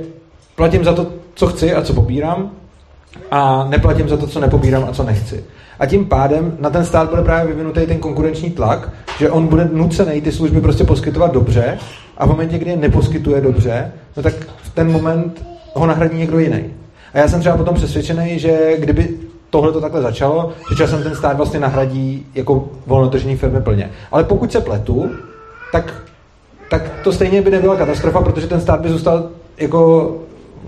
[0.56, 2.50] platím za to, co chci a co pobírám
[3.30, 5.44] a neplatím za to, co nepobírám a co nechci.
[5.78, 9.68] A tím pádem na ten stát bude právě vyvinutý ten konkurenční tlak, že on bude
[9.72, 11.78] nucený ty služby prostě poskytovat dobře
[12.18, 16.38] a v momentě, kdy je neposkytuje dobře, no tak v ten moment ho nahradí někdo
[16.38, 16.64] jiný.
[17.14, 19.08] A já jsem třeba potom přesvědčený, že kdyby
[19.50, 23.90] tohle to takhle začalo, že časem ten stát vlastně nahradí jako volnotržní firmy plně.
[24.10, 25.10] Ale pokud se pletu,
[25.72, 25.94] tak,
[26.70, 30.12] tak to stejně by nebyla katastrofa, protože ten stát by zůstal jako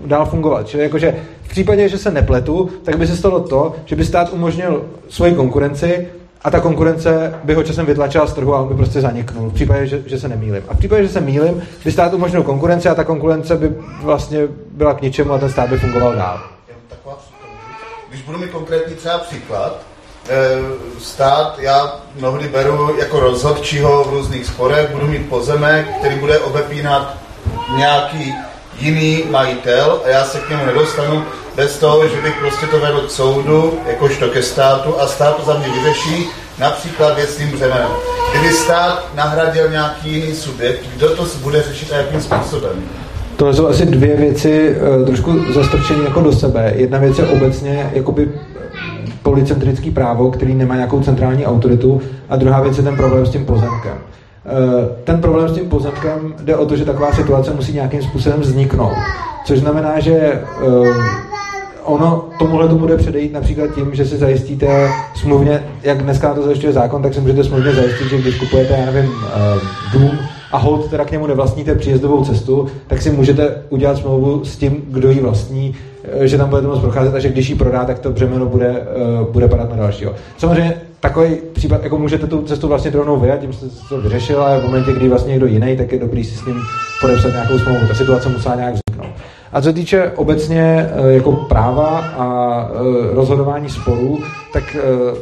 [0.05, 0.67] dál fungovat.
[0.67, 4.33] Čili jakože v případě, že se nepletu, tak by se stalo to, že by stát
[4.33, 6.07] umožnil svoji konkurenci
[6.41, 9.49] a ta konkurence by ho časem vytlačila z trhu a on by prostě zaniknul.
[9.49, 10.63] V případě, že, že se nemýlim.
[10.67, 14.47] A v případě, že se mýlim, by stát umožnil konkurenci a ta konkurence by vlastně
[14.71, 16.41] byla k ničemu a ten stát by fungoval dál.
[18.09, 19.79] Když budu mít konkrétní třeba příklad,
[20.29, 20.57] eh,
[20.99, 27.17] stát já mnohdy beru jako rozhodčího v různých sporech, budu mít pozemek, který bude obepínat
[27.77, 28.35] nějaký
[28.79, 31.23] jiný majitel a já se k němu nedostanu
[31.55, 35.45] bez toho, že bych prostě to vedl k soudu, jakožto ke státu a stát to
[35.45, 36.27] za mě vyřeší,
[36.59, 37.89] například věcným břemenem.
[38.31, 42.83] Kdyby stát nahradil nějaký jiný subjekt, kdo to bude řešit a jakým způsobem?
[43.35, 46.73] To jsou asi dvě věci uh, trošku zastrčené jako do sebe.
[46.75, 48.31] Jedna věc je obecně jakoby
[49.23, 53.45] policentrický právo, který nemá nějakou centrální autoritu a druhá věc je ten problém s tím
[53.45, 53.97] pozemkem.
[54.49, 58.39] Uh, ten problém s tím pozemkem jde o to, že taková situace musí nějakým způsobem
[58.39, 58.93] vzniknout.
[59.45, 60.87] Což znamená, že uh,
[61.83, 66.73] ono tomuhle to bude předejít například tím, že si zajistíte smluvně, jak dneska to zajišťuje
[66.73, 69.11] zákon, tak si můžete smluvně zajistit, že když kupujete, já nevím,
[69.93, 70.19] dům
[70.51, 74.83] a hold teda k němu nevlastníte příjezdovou cestu, tak si můžete udělat smlouvu s tím,
[74.87, 77.99] kdo ji vlastní, eh, že tam budete moct procházet a že když ji prodá, tak
[77.99, 80.13] to břemeno bude, eh, bude padat na dalšího.
[80.37, 84.59] Samozřejmě takový případ, jako můžete tu cestu vlastně rovnou vyjat, tím jste to vyřešil, ale
[84.59, 86.61] v momentě, kdy vlastně někdo jiný, tak je dobrý si s ním
[87.01, 87.87] podepsat nějakou smlouvu.
[87.87, 89.15] Ta situace musela nějak vzniknout.
[89.53, 92.69] A co týče obecně eh, jako práva a
[93.11, 94.19] rozhodování sporů,
[94.53, 94.75] tak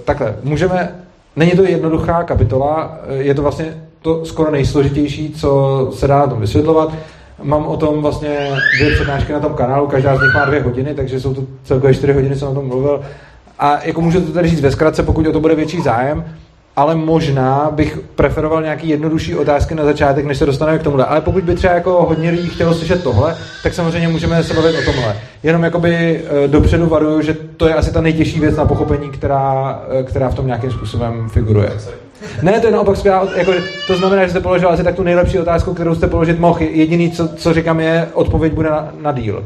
[0.06, 0.96] takhle, můžeme,
[1.36, 6.40] není to jednoduchá kapitola, je to vlastně to skoro nejsložitější, co se dá na tom
[6.40, 6.94] vysvětlovat.
[7.44, 10.94] Mám o tom vlastně dvě přednášky na tom kanálu, každá z nich má dvě hodiny,
[10.94, 13.02] takže jsou to celkově čtyři hodiny, jsem o tom mluvil.
[13.60, 16.26] A jako můžu to tady říct ve zkratce, pokud o to bude větší zájem,
[16.76, 21.06] ale možná bych preferoval nějaký jednodušší otázky na začátek, než se dostaneme k tomuhle.
[21.06, 24.76] Ale pokud by třeba jako hodně lidí chtělo slyšet tohle, tak samozřejmě můžeme se bavit
[24.76, 25.16] o tomhle.
[25.44, 29.82] Jenom jakoby eh, dopředu varuju, že to je asi ta nejtěžší věc na pochopení, která,
[30.00, 31.72] eh, která v tom nějakým způsobem figuruje.
[32.42, 33.52] Ne, to je naopak skvělá, jako,
[33.88, 36.60] to znamená, že jste položil asi tak tu nejlepší otázku, kterou jste položit mohl.
[36.62, 39.46] Jediný, co, co říkám, je, odpověď bude na, na díl.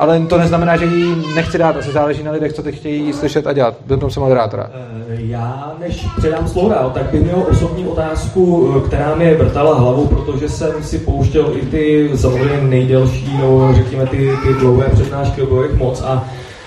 [0.00, 3.46] Ale to neznamená, že ji nechci dát, asi záleží na lidech, co teď chtějí slyšet
[3.46, 3.74] a dělat.
[3.86, 4.70] Byl tom se moderátora.
[4.74, 9.74] Eh, já, než předám slovo dál, tak bych měl osobní otázku, eh, která mi vrtala
[9.74, 15.40] hlavu, protože jsem si pouštěl i ty samozřejmě nejdelší, no, řekněme ty, ty dlouhé přednášky,
[15.40, 16.24] jich moc a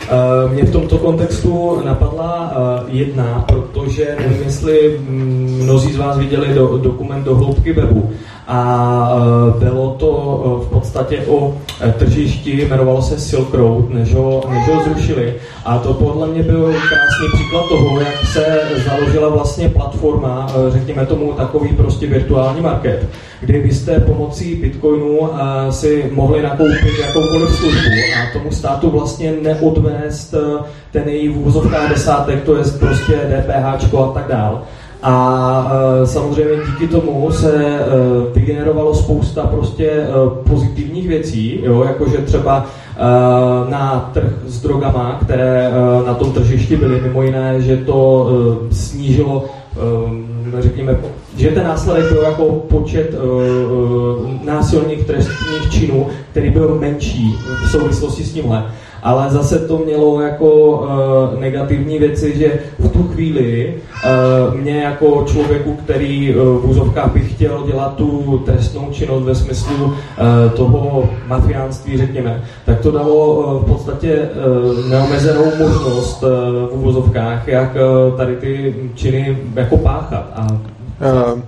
[0.10, 2.54] Eh, mě v tomto kontextu napadla
[2.88, 8.12] jedna, protože nevím, jestli mm, mnozí z vás viděli do, dokument do hloubky webu
[8.48, 10.12] a eh, bylo to
[10.68, 11.54] v podstatě o
[11.98, 15.36] tržišti, jmenovalo se Silk Road, než ho, než ho zrušili.
[15.66, 21.34] A to podle mě byl krásný příklad toho, jak se založila vlastně platforma, řekněme tomu
[21.34, 23.10] takový prostě virtuální market,
[23.42, 25.30] kdy vy jste pomocí bitcoinu
[25.70, 27.90] si mohli nakoupit jakoukoliv službu
[28.22, 30.36] a tomu státu vlastně neodvést
[30.92, 34.62] ten její v desátek, to je prostě DPH a tak dál.
[35.04, 35.72] A
[36.04, 37.86] e, samozřejmě díky tomu se e,
[38.34, 40.08] vygenerovalo spousta prostě e,
[40.50, 42.66] pozitivních věcí, jo, jakože třeba
[43.70, 45.72] na trh s drogama, které
[46.06, 48.30] na tom tržišti byly, mimo jiné, že to
[48.72, 49.46] snížilo
[50.60, 50.98] řekněme,
[51.38, 53.16] že ten následek byl jako počet
[54.44, 57.36] násilných trestních činů, který byl menší
[57.66, 58.66] v souvislosti s tímhle
[59.04, 63.74] ale zase to mělo jako uh, negativní věci, že v tu chvíli
[64.54, 69.36] uh, mě jako člověku, který uh, v úzovkách by chtěl dělat tu trestnou činnost ve
[69.36, 69.94] smyslu uh,
[70.56, 77.48] toho mafiánství, řekněme, tak to dalo uh, v podstatě uh, neomezenou možnost uh, v úzovkách,
[77.48, 80.26] jak uh, tady ty činy jako páchat.
[80.36, 80.48] A
[81.02, 81.40] Uh,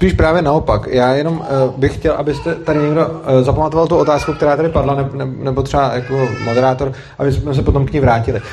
[0.00, 0.86] spíš právě naopak.
[0.86, 4.94] Já jenom uh, bych chtěl, abyste tady někdo uh, zapamatoval tu otázku, která tady padla,
[4.94, 8.40] ne, ne, nebo třeba jako moderátor, aby jsme se potom k ní vrátili.
[8.40, 8.46] Uh,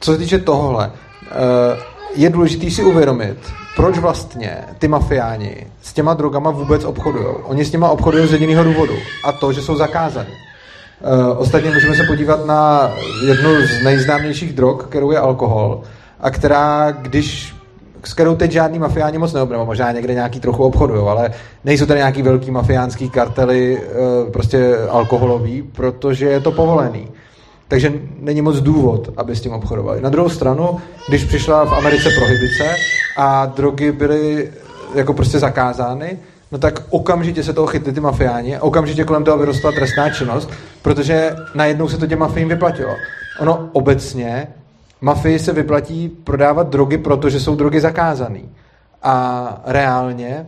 [0.00, 1.78] co se týče tohohle, uh,
[2.14, 3.36] je důležité si uvědomit,
[3.76, 7.26] proč vlastně ty mafiáni s těma drogama vůbec obchodují.
[7.42, 10.28] Oni s těma obchodují z jediného důvodu, a to, že jsou zakázané.
[10.28, 12.90] Uh, ostatně můžeme se podívat na
[13.26, 15.80] jednu z nejznámějších drog, kterou je alkohol,
[16.20, 17.53] a která, když
[18.04, 21.30] s kterou teď žádný mafiáni moc neobnou, možná někde nějaký trochu obchodují, ale
[21.64, 27.08] nejsou tady nějaký velký mafiánský kartely, eh, prostě alkoholový, protože je to povolený.
[27.68, 30.00] Takže není moc důvod, aby s tím obchodovali.
[30.00, 32.76] Na druhou stranu, když přišla v Americe prohibice
[33.16, 34.50] a drogy byly
[34.94, 36.18] jako prostě zakázány,
[36.52, 40.50] no tak okamžitě se toho chytli ty mafiáni, okamžitě kolem toho vyrostla trestná činnost,
[40.82, 42.96] protože najednou se to těm mafiím vyplatilo.
[43.40, 44.46] Ono obecně,
[45.04, 48.40] mafii se vyplatí prodávat drogy, protože jsou drogy zakázané.
[49.02, 50.46] A reálně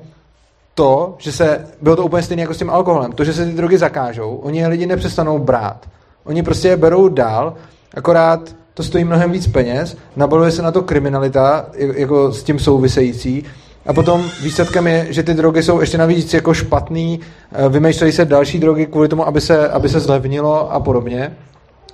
[0.75, 3.53] to, že se, bylo to úplně stejné jako s tím alkoholem, to, že se ty
[3.53, 5.87] drogy zakážou, oni je lidi nepřestanou brát.
[6.25, 7.55] Oni prostě je berou dál,
[7.95, 13.45] akorát to stojí mnohem víc peněz, nabaluje se na to kriminalita, jako s tím související,
[13.87, 17.21] a potom výsledkem je, že ty drogy jsou ještě navíc jako špatný,
[17.53, 21.37] eh, vymýšlejí se další drogy kvůli tomu, aby se, aby se zlevnilo a podobně.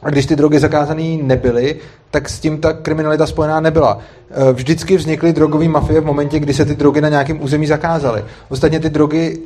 [0.03, 1.77] A když ty drogy zakázané nebyly,
[2.11, 3.99] tak s tím ta kriminalita spojená nebyla.
[4.31, 8.25] Eh, vždycky vznikly drogové mafie v momentě, kdy se ty drogy na nějakém území zakázaly.
[8.49, 9.39] Ostatně ty drogy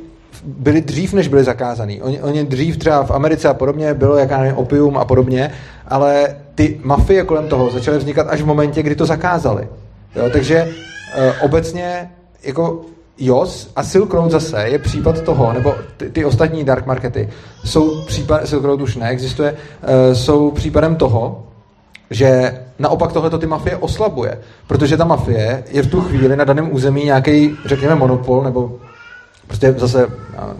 [0.43, 2.01] byly dřív, než byly zakázaný.
[2.01, 5.51] Oni, oni dřív třeba v Americe a podobně bylo, jaká nevím, opium a podobně,
[5.87, 9.67] ale ty mafie kolem toho začaly vznikat až v momentě, kdy to zakázali.
[10.15, 10.67] Jo, takže
[11.15, 12.09] e, obecně
[12.43, 12.81] jako
[13.17, 17.29] JOS a Silk Road zase je případ toho, nebo ty, ty ostatní dark markety
[17.65, 21.43] jsou případ, Silk Road už neexistuje, uh, jsou případem toho,
[22.09, 26.73] že naopak tohleto ty mafie oslabuje, protože ta mafie je v tu chvíli na daném
[26.73, 28.71] území nějaký, řekněme, monopol, nebo
[29.47, 30.07] prostě zase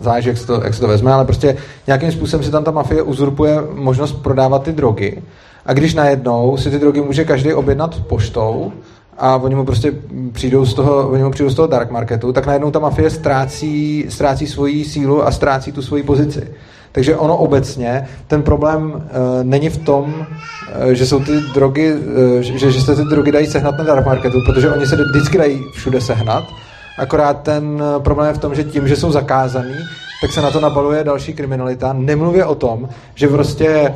[0.02, 3.02] záleží, jak to, jak se to vezme, ale prostě nějakým způsobem si tam ta mafie
[3.02, 5.24] uzurpuje možnost prodávat ty drogy.
[5.66, 8.72] A když najednou si ty drogy může každý objednat poštou,
[9.18, 9.94] a oni mu prostě
[10.32, 14.06] přijdou z toho, oni mu přijdou z toho dark marketu, tak najednou ta mafie ztrácí,
[14.10, 16.48] ztrácí svoji sílu a ztrácí tu svoji pozici.
[16.92, 19.02] Takže ono obecně, ten problém uh,
[19.44, 22.02] není v tom, uh, že jsou ty drogy, uh,
[22.40, 25.64] že, že se ty drogy dají sehnat na dark marketu, protože oni se vždycky dají
[25.74, 26.44] všude sehnat,
[26.98, 29.76] akorát ten problém je v tom, že tím, že jsou zakázaný,
[30.22, 31.94] tak se na to nabaluje další kriminalita.
[31.94, 33.94] Nemluvě o tom, že prostě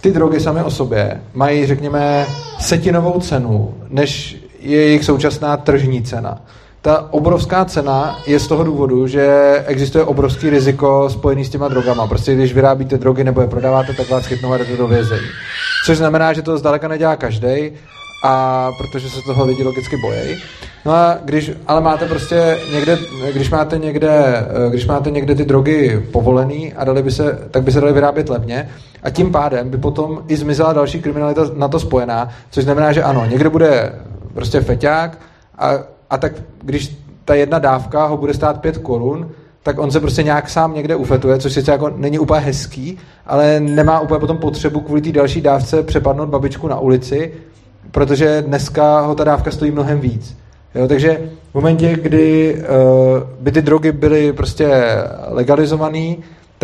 [0.00, 2.26] ty drogy samy o sobě mají, řekněme,
[2.58, 6.42] setinovou cenu, než je jejich současná tržní cena.
[6.82, 12.06] Ta obrovská cena je z toho důvodu, že existuje obrovský riziko spojený s těma drogama.
[12.06, 15.26] Prostě když vyrábíte drogy nebo je prodáváte, tak vás chytnou a jdete do vězení.
[15.86, 17.72] Což znamená, že to zdaleka nedělá každý,
[18.24, 20.42] a protože se toho lidi logicky bojí.
[20.84, 22.98] No a když ale máte prostě někde,
[23.32, 27.72] když máte někde, když máte někde ty drogy povolený a dali by se, tak by
[27.72, 28.68] se dali vyrábět levně
[29.02, 33.02] a tím pádem by potom i zmizela další kriminalita na to spojená, což znamená, že
[33.02, 33.92] ano, někde bude
[34.34, 35.18] prostě feťák
[35.58, 35.70] a,
[36.10, 36.32] a tak
[36.62, 39.30] když ta jedna dávka ho bude stát pět korun,
[39.62, 43.60] tak on se prostě nějak sám někde ufetuje, což sice jako není úplně hezký, ale
[43.60, 47.32] nemá úplně potom potřebu kvůli té další dávce přepadnout babičku na ulici,
[47.90, 50.36] protože dneska ho ta dávka stojí mnohem víc.
[50.74, 51.20] Jo, takže
[51.50, 52.62] v momentě, kdy uh,
[53.40, 54.84] by ty drogy byly prostě
[55.28, 56.14] legalizované,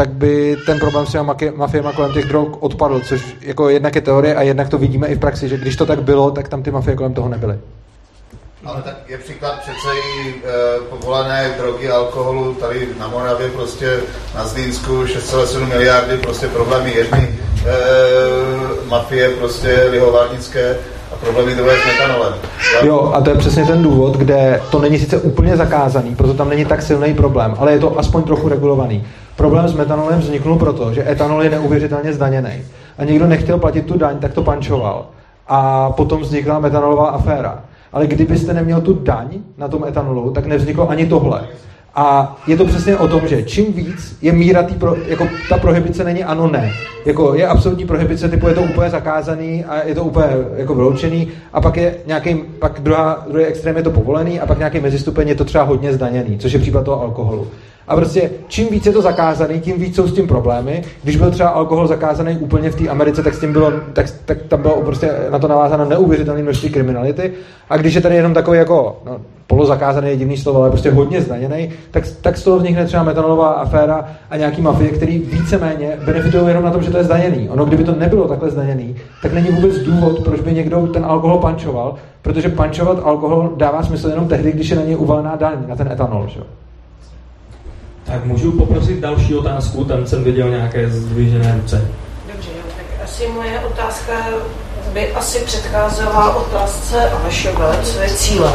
[0.00, 4.00] tak by ten problém s těma mafiema kolem těch drog odpadl, což jako jednak je
[4.00, 6.62] teorie a jednak to vidíme i v praxi, že když to tak bylo, tak tam
[6.62, 7.58] ty mafie kolem toho nebyly.
[8.64, 14.00] Ale tak je příklad přece i e, povolené drogy, alkoholu tady na Moravě, prostě
[14.34, 17.74] na Zlínsku 6,7 miliardy, prostě problémy jedny e,
[18.88, 20.76] mafie, prostě lihovárnické
[21.12, 22.34] a problémy druhé s metanolem.
[22.82, 26.48] Jo, a to je přesně ten důvod, kde to není sice úplně zakázaný, proto tam
[26.48, 29.04] není tak silný problém, ale je to aspoň trochu regulovaný.
[29.36, 32.50] Problém s metanolem vzniknul proto, že etanol je neuvěřitelně zdaněný.
[32.98, 35.06] A někdo nechtěl platit tu daň, tak to pančoval.
[35.48, 37.58] A potom vznikla metanolová aféra.
[37.92, 41.42] Ale kdybyste neměl tu daň na tom etanolu, tak nevzniklo ani tohle.
[41.94, 45.58] A je to přesně o tom, že čím víc je míra tý pro, jako ta
[45.58, 46.72] prohibice není ano, ne.
[47.06, 50.26] Jako je absolutní prohibice, typu je to úplně zakázaný a je to úplně
[50.56, 54.58] jako vyloučený a pak je nějaký, pak druhá, druhý extrém je to povolený a pak
[54.58, 57.46] nějaký mezistupeň je to třeba hodně zdaněný, což je případ toho alkoholu.
[57.90, 60.82] A prostě čím víc je to zakázaný, tím víc jsou s tím problémy.
[61.02, 64.42] Když byl třeba alkohol zakázaný úplně v té Americe, tak s tím bylo, tak, tak
[64.42, 67.32] tam bylo prostě na to navázáno neuvěřitelné množství kriminality.
[67.70, 71.20] A když je tady jenom takový jako no, polozakázaný je divný slovo, ale prostě hodně
[71.20, 76.48] zdaněný, tak, tak z toho vznikne třeba metanolová aféra a nějaký mafie, který víceméně benefitují
[76.48, 77.48] jenom na tom, že to je zdaněný.
[77.48, 81.38] Ono, kdyby to nebylo takhle zdaněný, tak není vůbec důvod, proč by někdo ten alkohol
[81.38, 85.76] pančoval, protože pančovat alkohol dává smysl jenom tehdy, když je na něj uvalená daň, na
[85.76, 86.26] ten etanol.
[86.28, 86.40] Že?
[88.10, 91.88] Tak můžu poprosit další otázku, tam jsem viděl nějaké zdvižené ruce.
[92.32, 94.12] Dobře, jo, tak asi moje otázka
[94.92, 98.54] by asi předcházela otázce Alešové, co je cílem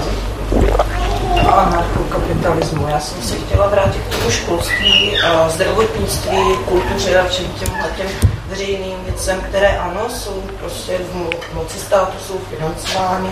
[1.48, 2.88] anarchokapitalismu.
[2.88, 5.12] Já jsem se chtěla vrátit k tomu školství,
[5.48, 8.08] zdravotnictví, kultuře a všem těm, těm
[8.50, 13.30] veřejným věcem, které ano, jsou prostě v moci státu, jsou financovány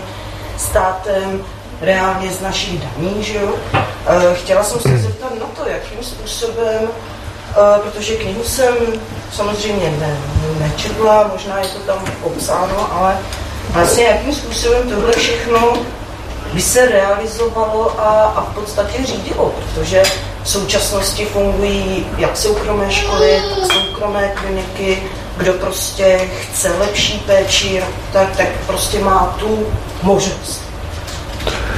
[0.56, 1.40] státem,
[1.80, 3.54] reálně z našich daní, že jo.
[3.74, 6.88] Eh, chtěla jsem se zeptat na to, jakým způsobem
[7.82, 8.74] protože knihu jsem
[9.32, 10.18] samozřejmě ne,
[10.60, 13.18] nečetla, možná je to tam popsáno, ale
[13.70, 15.72] vlastně jakým způsobem tohle všechno
[16.52, 20.02] by se realizovalo a, a v podstatě řídilo, protože
[20.42, 25.02] v současnosti fungují jak soukromé školy, tak soukromé kliniky,
[25.36, 29.66] kdo prostě chce lepší péči, tak, tak prostě má tu
[30.02, 30.62] možnost.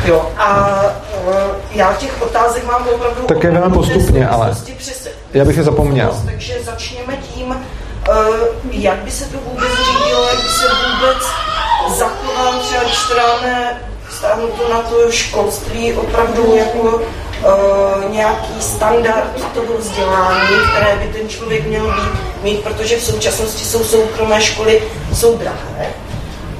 [0.04, 0.82] Jo, a
[1.26, 1.32] uh,
[1.70, 3.22] já těch otázek mám opravdu...
[3.26, 4.54] Tak je nám postupně, ale
[5.32, 6.22] já bych je zapomněl.
[6.24, 7.56] Takže začněme tím, uh,
[8.70, 11.22] jak by se to vůbec řídilo, jak by se vůbec
[11.98, 12.98] zachoval třeba, když
[14.10, 21.28] stáhnu to na to školství opravdu jako uh, nějaký standard toho vzdělání, které by ten
[21.28, 24.82] člověk měl být, mít, protože v současnosti jsou soukromé školy,
[25.14, 25.86] jsou drahé.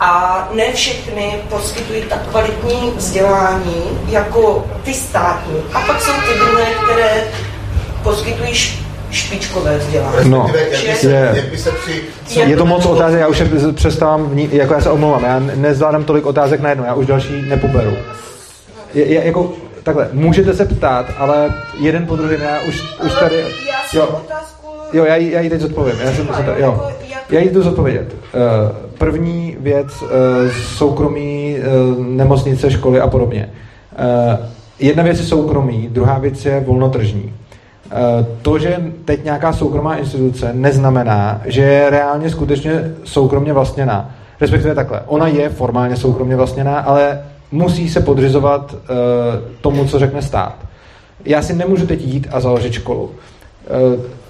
[0.01, 5.57] A ne všechny poskytují tak kvalitní vzdělání jako ty státní.
[5.75, 7.25] A pak jsou ty druhé, které
[8.03, 8.55] poskytují
[9.11, 10.31] špičkové vzdělání.
[10.31, 10.51] No,
[12.35, 13.43] je, je to moc otázek, já už
[13.75, 17.97] přestávám, vní, jako já se omlouvám, já nezvládám tolik otázek najednou, já už další nepoberu.
[18.95, 23.45] Je, je, jako, takhle, můžete se ptát, ale jeden po druhém, já už, už tady...
[23.93, 24.23] Jo,
[24.93, 25.95] jo já, já ji teď zodpovím.
[26.01, 26.57] Já, jsem, jo.
[26.57, 26.97] Jako
[27.31, 28.15] já ji jdu zodpovědět.
[28.35, 28.39] Eh,
[28.99, 31.65] první věc, eh, soukromí, eh,
[31.99, 33.51] nemocnice, školy a podobně.
[34.79, 37.33] Jedna věc je soukromí, druhá věc je volnotržní.
[38.43, 44.11] To, že teď nějaká soukromá instituce, neznamená, že je reálně skutečně soukromně vlastněná.
[44.41, 47.21] Respektive takhle, ona je formálně soukromně vlastněná, ale
[47.53, 48.75] musí se podřizovat
[49.61, 50.55] tomu, co řekne stát.
[51.25, 53.11] Já si nemůžu teď jít a založit školu.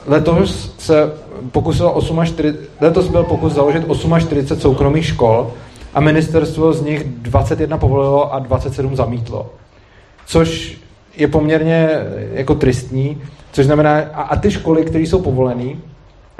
[0.06, 1.12] Letos se
[1.52, 3.84] pokusilo 48, letos byl pokus založit
[4.18, 5.50] 48 soukromých škol
[5.94, 9.50] a ministerstvo z nich 21 povolilo a 27 zamítlo.
[10.26, 10.78] Což
[11.16, 11.88] je poměrně
[12.32, 13.22] jako tristní,
[13.56, 15.74] Což znamená, a, a ty školy, které jsou povolené,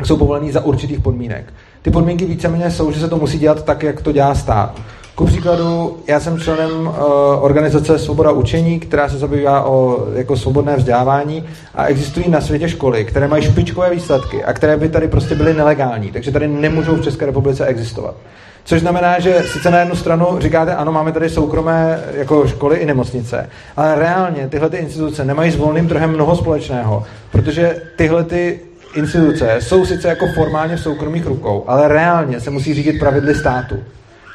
[0.05, 1.53] jsou povolené za určitých podmínek.
[1.83, 4.81] Ty podmínky víceméně jsou, že se to musí dělat tak, jak to dělá stát.
[5.17, 6.95] Ku příkladu, já jsem členem uh,
[7.41, 11.45] organizace Svoboda učení, která se zabývá o jako svobodné vzdělávání
[11.75, 15.55] a existují na světě školy, které mají špičkové výsledky a které by tady prostě byly
[15.55, 18.14] nelegální, takže tady nemůžou v České republice existovat.
[18.64, 22.87] Což znamená, že sice na jednu stranu říkáte, ano, máme tady soukromé jako školy i
[22.87, 28.61] nemocnice, ale reálně tyhle ty instituce nemají s volným trhem mnoho společného, protože tyhle ty
[28.95, 33.77] instituce jsou sice jako formálně v soukromých rukou, ale reálně se musí řídit pravidly státu.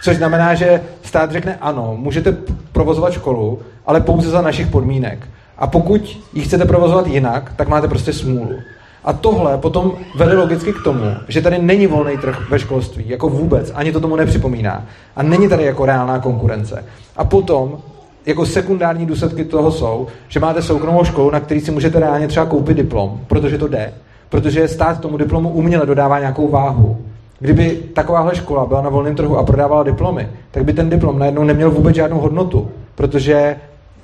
[0.02, 2.38] Což znamená, že stát řekne ano, můžete
[2.72, 5.28] provozovat školu, ale pouze za našich podmínek.
[5.58, 8.56] A pokud ji chcete provozovat jinak, tak máte prostě smůlu.
[9.04, 13.30] A tohle potom vede logicky k tomu, že tady není volný trh ve školství, jako
[13.30, 14.86] vůbec, ani to tomu nepřipomíná.
[15.16, 16.86] A není tady jako reálná konkurence.
[17.18, 17.78] A potom
[18.26, 22.45] jako sekundární důsledky toho jsou, že máte soukromou školu, na který si můžete reálně třeba
[22.45, 23.93] koupit diplom, protože to jde,
[24.30, 26.97] protože stát tomu diplomu uměle dodává nějakou váhu.
[27.42, 31.44] Kdyby takováhle škola byla na volném trhu a prodávala diplomy, tak by ten diplom najednou
[31.44, 33.56] neměl vůbec žádnou hodnotu, protože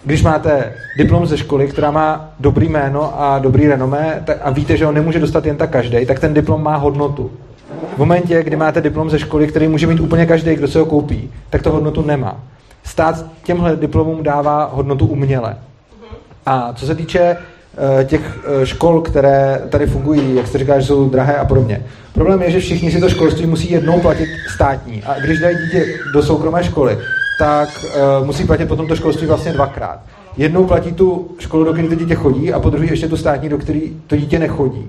[0.03, 4.85] když máte diplom ze školy, která má dobrý jméno a dobrý renomé a víte, že
[4.85, 7.31] ho nemůže dostat jen tak každý, tak ten diplom má hodnotu.
[7.95, 10.85] V momentě, kdy máte diplom ze školy, který může mít úplně každý, kdo se ho
[10.85, 12.38] koupí, tak to hodnotu nemá.
[12.83, 15.55] Stát těmhle diplomům dává hodnotu uměle.
[16.45, 17.38] A co se týče
[18.03, 21.84] těch eh, škol, které tady fungují, jak jste říká, že jsou drahé a podobně.
[22.13, 25.03] Problém je, že všichni si to školství musí jednou platit státní.
[25.03, 26.97] A když dají dítě do soukromé školy,
[27.39, 27.69] tak
[28.19, 29.99] uh, musí platit potom to školství vlastně dvakrát.
[30.38, 33.49] Jednou platí tu školu, do které to dítě chodí, a po druhé ještě tu státní,
[33.49, 34.86] do které to dítě nechodí.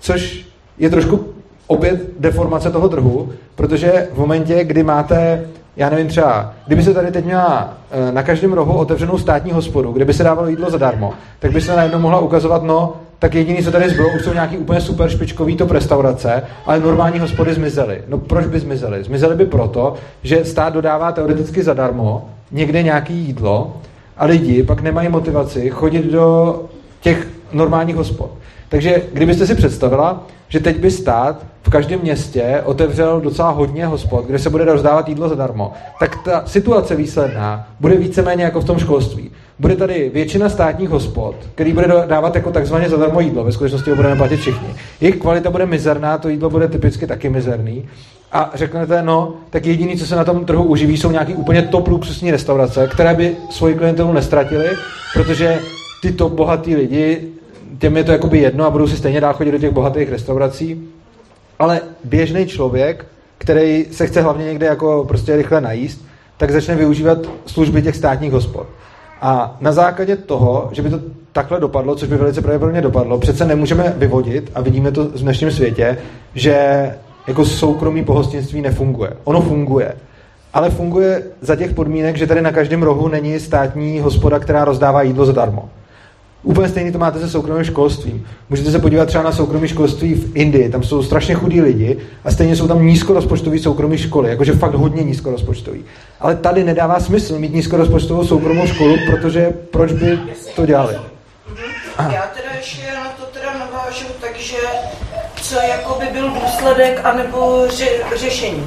[0.00, 0.46] Což
[0.78, 1.24] je trošku
[1.66, 5.44] opět deformace toho trhu, protože v momentě, kdy máte,
[5.78, 9.92] já nevím třeba, kdyby se tady teď měla eh, na každém rohu otevřenou státní hospodu,
[9.92, 13.62] kde by se dávalo jídlo zadarmo, tak by se najednou mohla ukazovat, no, tak jediný,
[13.62, 18.02] co tady zbylo, už jsou nějaký úplně super špičkový top restaurace, ale normální hospody zmizely.
[18.08, 19.04] No proč by zmizely?
[19.04, 23.76] Zmizely by proto, že stát dodává teoreticky zadarmo někde nějaký jídlo
[24.16, 26.60] a lidi pak nemají motivaci chodit do
[27.00, 28.30] těch normálních hospod.
[28.68, 34.26] Takže kdybyste si představila, že teď by stát v každém městě otevřel docela hodně hospod,
[34.26, 38.78] kde se bude rozdávat jídlo zadarmo, tak ta situace výsledná bude víceméně jako v tom
[38.78, 39.30] školství.
[39.58, 43.96] Bude tady většina státních hospod, který bude dávat jako takzvaně zadarmo jídlo, ve skutečnosti ho
[43.96, 44.68] budeme platit všichni.
[45.00, 47.84] Jejich kvalita bude mizerná, to jídlo bude typicky taky mizerný.
[48.32, 51.88] A řeknete, no, tak jediný, co se na tom trhu uživí, jsou nějaký úplně top
[51.88, 54.68] luxusní restaurace, které by svoji klientelu nestratily,
[55.14, 55.60] protože
[56.02, 57.28] tyto bohatý lidi
[57.78, 60.88] těm je to jakoby jedno a budou si stejně dál chodit do těch bohatých restaurací.
[61.58, 63.06] Ale běžný člověk,
[63.38, 66.04] který se chce hlavně někde jako prostě rychle najíst,
[66.36, 68.66] tak začne využívat služby těch státních hospod.
[69.20, 71.00] A na základě toho, že by to
[71.32, 75.50] takhle dopadlo, což by velice pravděpodobně dopadlo, přece nemůžeme vyvodit, a vidíme to v dnešním
[75.50, 75.98] světě,
[76.34, 76.54] že
[77.26, 79.10] jako soukromí pohostinství nefunguje.
[79.24, 79.94] Ono funguje.
[80.54, 85.02] Ale funguje za těch podmínek, že tady na každém rohu není státní hospoda, která rozdává
[85.02, 85.68] jídlo zadarmo.
[86.42, 88.26] Úplně stejný to máte se soukromým školstvím.
[88.50, 92.30] Můžete se podívat třeba na soukromé školství v Indii, tam jsou strašně chudí lidi a
[92.30, 95.84] stejně jsou tam nízkorozpočtové soukromé školy, jakože fakt hodně nízkorozpočtový.
[96.20, 100.18] Ale tady nedává smysl mít nízkorozpočtovou soukromou školu, protože proč by
[100.56, 100.94] to dělali?
[101.98, 104.56] Já teda ještě na to teda navážu, takže
[105.42, 108.66] co jako by byl důsledek anebo ře, řešení.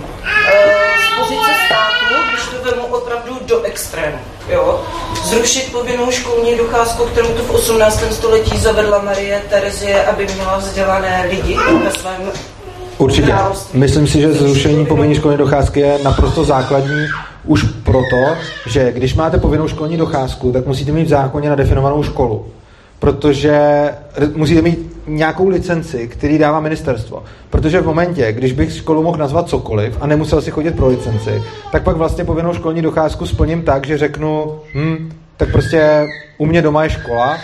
[0.87, 0.90] Z
[1.21, 4.17] pozice státu, když to vemu opravdu do extrému,
[4.49, 4.81] jo,
[5.23, 8.03] zrušit povinnou školní docházku, kterou tu v 18.
[8.11, 12.21] století zavedla Marie Terezie, aby měla vzdělané lidi ve svém
[12.97, 13.27] Určitě.
[13.27, 13.79] království.
[13.79, 17.05] Myslím si, že zrušení povinné školní docházky je naprosto základní
[17.45, 22.45] už proto, že když máte povinnou školní docházku, tak musíte mít v zákoně nadefinovanou školu.
[22.99, 23.59] Protože
[24.35, 27.23] musíte mít nějakou licenci, který dává ministerstvo.
[27.49, 31.43] Protože v momentě, když bych školu mohl nazvat cokoliv a nemusel si chodit pro licenci,
[31.71, 36.61] tak pak vlastně povinnou školní docházku splním tak, že řeknu, hm, tak prostě u mě
[36.61, 37.37] doma je škola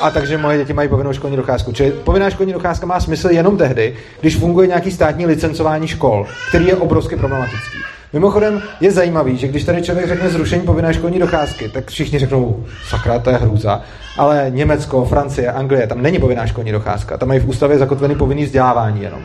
[0.00, 1.72] a takže moje děti mají povinnou školní docházku.
[1.72, 6.66] Čili povinná školní docházka má smysl jenom tehdy, když funguje nějaký státní licencování škol, který
[6.66, 7.93] je obrovsky problematický.
[8.14, 12.64] Mimochodem je zajímavý, že když tady člověk řekne zrušení povinné školní docházky, tak všichni řeknou,
[12.88, 13.80] sakra, to je hrůza.
[14.18, 17.16] Ale Německo, Francie, Anglie, tam není povinná školní docházka.
[17.18, 19.20] Tam mají v ústavě zakotvený povinný vzdělávání jenom.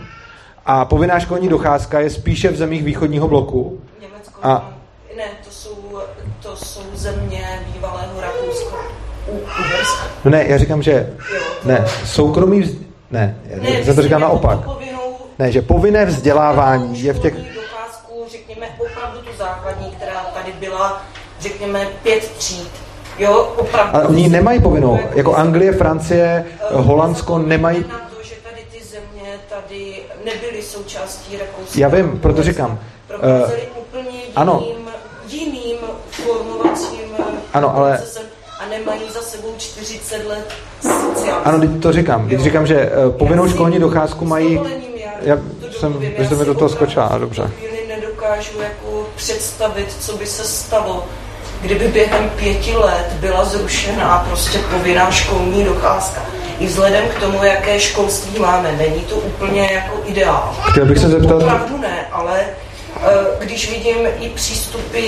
[0.65, 3.79] A povinná školní docházka je spíše v zemích východního bloku.
[4.01, 4.69] Německo, A-
[5.17, 5.99] ne, to jsou,
[6.41, 7.41] to jsou země
[7.73, 8.75] bývalého Rakouska.
[10.25, 11.41] No ne, já říkám, že Jo.
[11.65, 12.71] ne, soukromý vz...
[13.11, 14.59] ne, Ne, já to říkám naopak.
[14.59, 14.99] Povinnou,
[15.39, 17.33] Ne, že povinné vzdělávání je v těch...
[17.33, 21.01] školní docházku, řekněme, opravdu tu základní, která tady byla,
[21.39, 22.69] řekněme, pět tříd.
[23.19, 23.95] Jo, opravdu.
[23.95, 24.99] Ale oni nemají povinnou.
[25.15, 27.79] Jako Anglie, Francie, Holandsko nemají...
[27.89, 31.79] Na to, že tady ty země tady nebyly součástí Rakouska.
[31.79, 34.63] Já vím, proto říkám, Procházely úplně jiným, ano.
[35.27, 35.77] jiným
[36.09, 36.99] formovacím
[37.53, 37.99] Ano, ale-
[38.59, 41.43] a nemají za sebou 40 let sociální.
[41.45, 42.29] Ano, teď to říkám.
[42.29, 44.59] Teď říkám, že eh, povinnou školní docházku mají...
[45.03, 47.51] já Já to jsem, jste Já mi do toho skočila, dobře.
[47.87, 51.05] nedokážu jako představit, co by se stalo,
[51.61, 56.21] kdyby během pěti let byla zrušená prostě povinná školní docházka.
[56.59, 60.55] I vzhledem k tomu, jaké školství máme, není to úplně jako ideál.
[60.71, 65.01] Chtěl bych se zeptat, Opravdu ne, ale eh, když vidím i přístupy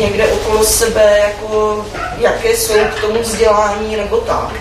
[0.00, 1.84] někde okolo sebe, jako
[2.18, 4.52] jaké jsou k tomu vzdělání nebo tak,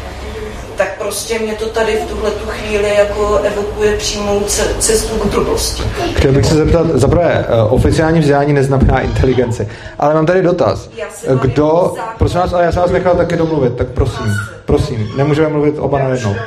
[0.79, 5.25] tak prostě mě to tady v tuhle tu chvíli jako evokuje přímou ce- cestu k
[5.25, 5.83] blbosti.
[6.15, 9.67] chtěl bych se zeptat, za prvé, eh, oficiální vzdělání neznamená inteligenci,
[9.99, 10.89] ale mám tady dotaz.
[11.41, 14.25] Kdo, prosím vás, ale já jsem vás nechal taky domluvit, tak prosím,
[14.65, 16.39] prosím, nemůžeme mluvit oba určitě nebudu.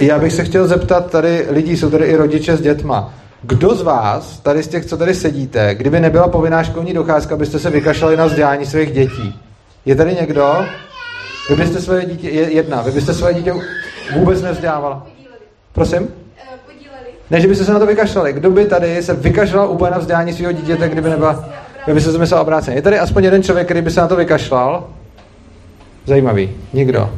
[0.00, 3.14] Já bych se chtěl zeptat tady lidí, jsou tady i rodiče s dětma.
[3.42, 7.58] Kdo z vás, tady z těch, co tady sedíte, kdyby nebyla povinná školní docházka, byste
[7.58, 9.40] se vykašlali na vzdělání svých dětí?
[9.84, 10.64] Je tady někdo?
[11.48, 13.54] Vy byste své dítě, je- jedna, vy byste své dítě
[14.14, 15.06] vůbec nevzdělávala.
[15.72, 16.08] Prosím?
[17.30, 18.32] Ne, že byste se na to vykašlali.
[18.32, 21.44] Kdo by tady se vykašlal úplně na vzdělání svého dítěte, kdyby nebyla...
[21.86, 22.76] Vy byste to myslel obráceně.
[22.76, 24.88] Je tady aspoň jeden člověk, který by se na to vykašlal?
[26.06, 26.56] Zajímavý.
[26.72, 27.10] Nikdo.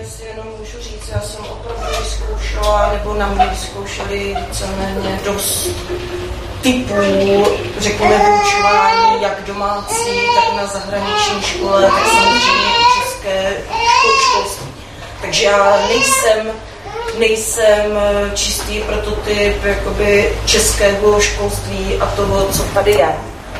[0.00, 5.68] Jestli jenom můžu říct, já jsem opravdu vyzkoušela, nebo na mě vyzkoušeli víceméně dost
[6.62, 6.94] typů,
[7.78, 12.81] řekněme, vyučování, jak domácí, tak na zahraniční škole, tak samozřejmě
[13.24, 14.68] i české škol, školství.
[15.20, 16.52] Takže já nejsem,
[17.18, 17.98] nejsem
[18.34, 23.08] čistý prototyp jakoby českého školství a toho, co tady je.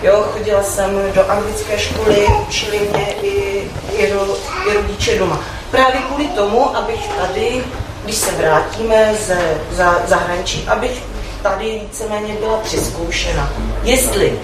[0.03, 3.63] Jo, chodila jsem do anglické školy, učili mě i,
[3.97, 4.27] i, ro,
[4.71, 5.41] i rodiče doma.
[5.71, 7.65] Právě kvůli tomu, abych tady,
[8.05, 9.39] když se vrátíme ze
[9.71, 11.03] za, zahraničí, abych
[11.43, 13.53] tady víceméně byla přizkoušena.
[13.83, 14.39] Jestli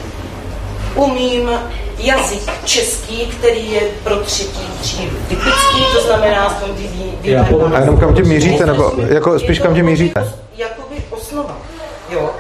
[0.99, 1.51] umím
[1.99, 6.83] jazyk český, který je pro třetí třídu typický, to znamená aspoň ty
[7.23, 7.37] vý,
[7.75, 10.33] A jenom kam tím míříte, nebo jako spíš kam tím míříte?
[10.57, 11.57] Jakoby osnova,
[12.11, 12.31] jo.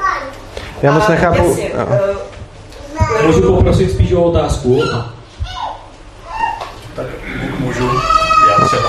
[0.82, 1.48] Já moc nechápu.
[1.48, 4.82] Jasně, eh, Můžu poprosit spíš o otázku?
[6.97, 7.06] Tak
[7.59, 7.90] můžu,
[8.48, 8.89] já třeba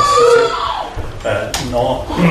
[1.25, 2.05] Eh, No,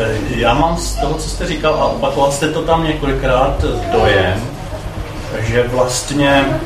[0.00, 4.53] eh, já mám z toho, co jste říkal, a opakoval jste to tam několikrát, dojem,
[5.38, 6.60] že vlastně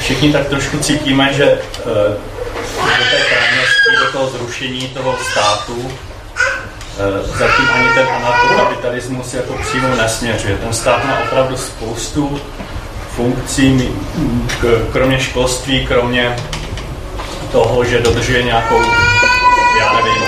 [0.00, 1.84] všichni tak trošku cítíme, že eh,
[2.74, 9.96] do té krajnosti, do toho zrušení toho státu eh, zatím ani ten anarchokapitalismus jako přímo
[9.96, 10.56] nesměřuje.
[10.56, 12.40] Ten stát má opravdu spoustu
[13.16, 13.90] funkcí,
[14.92, 16.36] kromě školství, kromě
[17.52, 18.82] toho, že dodržuje nějakou,
[19.80, 20.22] já nevím,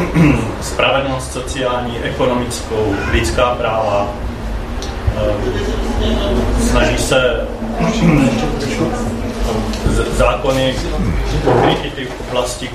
[0.60, 4.08] spravedlnost sociální, ekonomickou, lidská práva,
[6.70, 7.46] snaží se
[10.16, 10.74] zákony
[11.84, 12.70] i ty oblasti,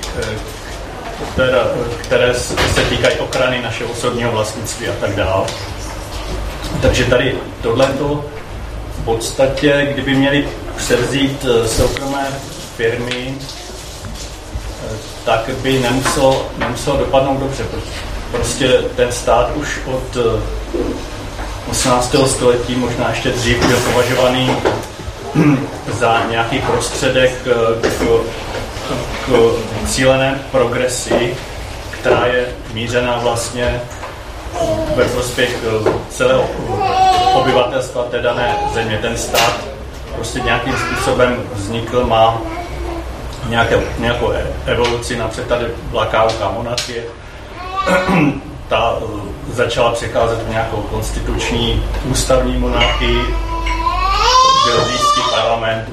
[1.32, 1.58] které,
[2.02, 5.46] které se týkají ochrany našeho osobního vlastnictví a tak dále.
[6.82, 7.88] Takže tady tohle
[9.00, 12.26] v podstatě, kdyby měli převzít eh, soukromé
[12.76, 17.64] firmy, eh, tak by nemuselo, nemuselo dopadnout dobře.
[18.30, 20.16] Prostě ten stát už od
[21.70, 22.14] 18.
[22.14, 24.56] Eh, století, možná ještě dřív, byl považovaný
[25.98, 27.80] za nějaký prostředek k,
[29.26, 29.52] k
[29.86, 31.36] cílené progresi,
[31.90, 33.80] která je mířená vlastně
[34.96, 35.58] ve prospěch
[36.10, 36.44] celého
[37.34, 38.98] obyvatelstva té dané země.
[39.02, 39.60] Ten stát
[40.14, 42.38] prostě nějakým způsobem vznikl, má
[43.48, 45.70] nějaké, nějakou e- evoluci, například tady
[46.10, 47.02] káuka monarchie,
[48.68, 53.22] ta eh, začala přecházet v nějakou konstituční ústavní monarchii,
[54.64, 55.88] byl říšský parlament.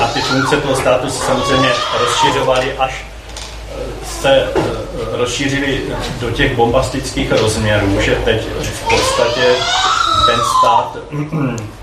[0.00, 1.68] A ty funkce toho státu se samozřejmě
[2.00, 4.60] rozšiřovaly, až eh, se eh,
[5.12, 5.82] rozšířili
[6.20, 9.44] do těch bombastických rozměrů, že teď v podstatě
[10.26, 10.96] ten stát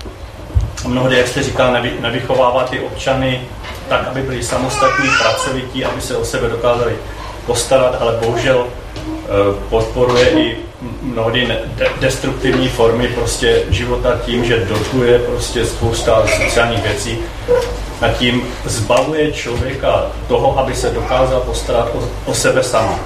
[0.86, 3.40] mnohdy, jak jste říkal, nevy, nevychovává ty občany
[3.88, 6.96] tak, aby byli samostatní, pracovití, aby se o sebe dokázali
[7.46, 8.66] postarat, ale bohužel
[9.70, 10.56] podporuje i
[11.02, 11.48] mnohdy
[12.00, 17.18] destruktivní formy prostě života tím, že dotuje prostě spousta sociálních věcí
[18.00, 22.98] a tím zbavuje člověka toho, aby se dokázal postarat o, o sebe sama.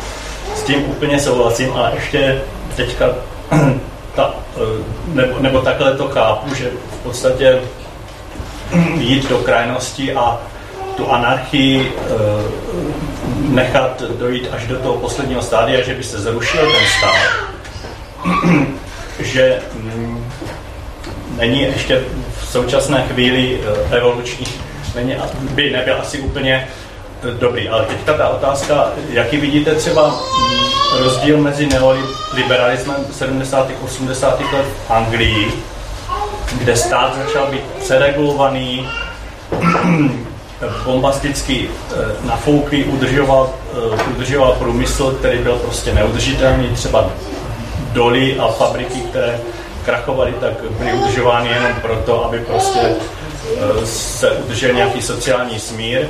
[0.55, 2.43] S tím úplně souhlasím, ale ještě
[2.77, 3.07] teďka
[4.15, 6.71] ta, eh, nebo, nebo takhle to chápu, že
[7.01, 7.61] v podstatě
[8.99, 10.41] jít do krajnosti a
[10.99, 12.13] tu anarchii eh,
[13.49, 17.15] nechat dojít až do toho posledního stádia, že by se zrušil ten stát,
[19.21, 20.31] že mm,
[21.37, 22.03] není ještě
[22.41, 23.61] v současné chvíli
[23.91, 24.47] eh, evoluční,
[24.95, 26.69] není, by nebyl asi úplně
[27.39, 27.69] dobrý.
[27.69, 33.71] Ale teďka ta otázka, jaký vidíte třeba mm, rozdíl mezi neoliberalismem 70.
[33.85, 34.41] 80.
[34.41, 35.53] let v Anglii,
[36.59, 38.89] kde stát začal být přeregulovaný,
[40.85, 47.11] bombasticky eh, nafouklý, udržoval, eh, udržoval průmysl, který byl prostě neudržitelný, třeba
[47.93, 49.41] doly a fabriky, které
[49.85, 56.07] krachovaly, tak byly udržovány jenom proto, aby prostě eh, se udržel nějaký sociální smír.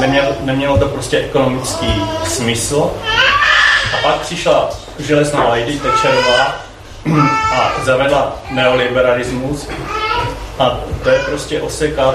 [0.00, 2.90] Nemělo, nemělo to prostě ekonomický smysl.
[3.94, 6.56] A pak přišla železná lady Thatcherová
[7.54, 9.68] a zavedla neoliberalismus.
[10.58, 12.14] A to je prostě osekat,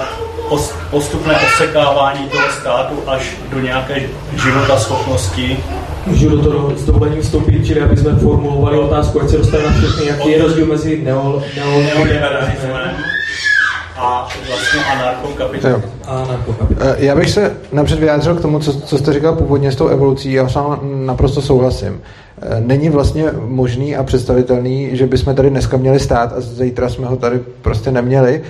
[0.91, 4.01] postupné osekávání toho státu až do nějaké
[4.43, 5.59] života schopnosti.
[6.05, 9.71] Můžu do toho s dovolením vstoupit, čili aby jsme formulovali otázku, ať se dostane na
[9.71, 12.91] všechny, jaký je rozdíl mezi neoliberalismem
[13.97, 15.91] a vlastně anarchokapitalismus.
[16.97, 20.33] Já bych se napřed vyjádřil k tomu, co, co jste říkal původně s tou evolucí,
[20.33, 22.01] já s vámi naprosto souhlasím.
[22.59, 27.15] Není vlastně možný a představitelný, že bychom tady dneska měli stát a zítra jsme ho
[27.15, 28.45] tady prostě neměli, Uh,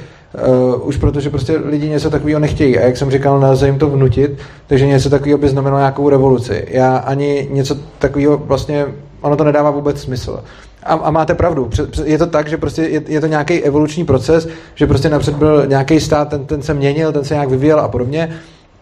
[0.82, 2.78] už protože prostě lidi něco takového nechtějí.
[2.78, 4.38] A jak jsem říkal, nelze jim to vnutit,
[4.68, 6.68] takže něco takového by znamenalo nějakou revoluci.
[6.68, 8.86] Já ani něco takového vlastně,
[9.22, 10.44] ono to nedává vůbec smysl.
[10.84, 11.70] A, a máte pravdu.
[12.04, 15.68] Je to tak, že prostě je, je to nějaký evoluční proces, že prostě napřed byl
[15.68, 18.30] nějaký stát, ten, ten se měnil, ten se nějak vyvíjel a podobně.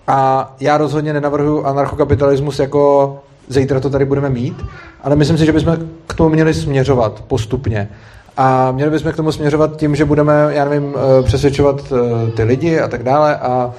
[0.08, 3.16] A já rozhodně nenavrhuji anarchokapitalismus jako
[3.48, 4.66] zítra to tady budeme mít,
[5.04, 5.78] ale myslím si, že bychom
[6.08, 7.90] k tomu měli směřovat postupně.
[8.38, 12.44] A měli bychom k tomu směřovat tím, že budeme, já nevím, eh, přesvědčovat eh, ty
[12.44, 13.74] lidi a tak dále a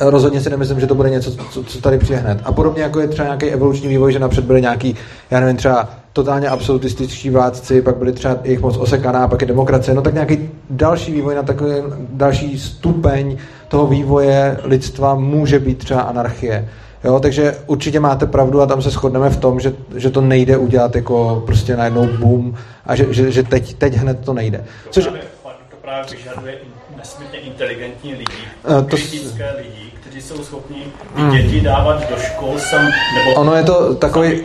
[0.00, 2.38] Rozhodně si nemyslím, že to bude něco, co, co tady přijde hned.
[2.44, 4.96] A podobně jako je třeba nějaký evoluční vývoj, že napřed byly nějaký,
[5.30, 9.94] já nevím, třeba totálně absolutističtí vládci, pak byly třeba jejich moc osekaná, pak je demokracie,
[9.94, 11.72] no tak nějaký další vývoj na takový
[12.10, 13.36] další stupeň
[13.68, 16.68] toho vývoje lidstva může být třeba anarchie.
[17.04, 20.56] Jo, takže určitě máte pravdu a tam se shodneme v tom, že, že to nejde
[20.56, 22.54] udělat jako prostě najednou boom
[22.86, 24.64] a že, že, že teď, teď hned to nejde.
[24.90, 25.10] Což, to
[25.82, 26.54] právě vyžaduje
[26.96, 28.24] nesmírně inteligentní lidi,
[28.68, 30.82] uh, to kritické lidi, kteří jsou schopni
[31.14, 31.30] hmm.
[31.30, 34.40] děti dávat do škol sam, nebo ono je to takový,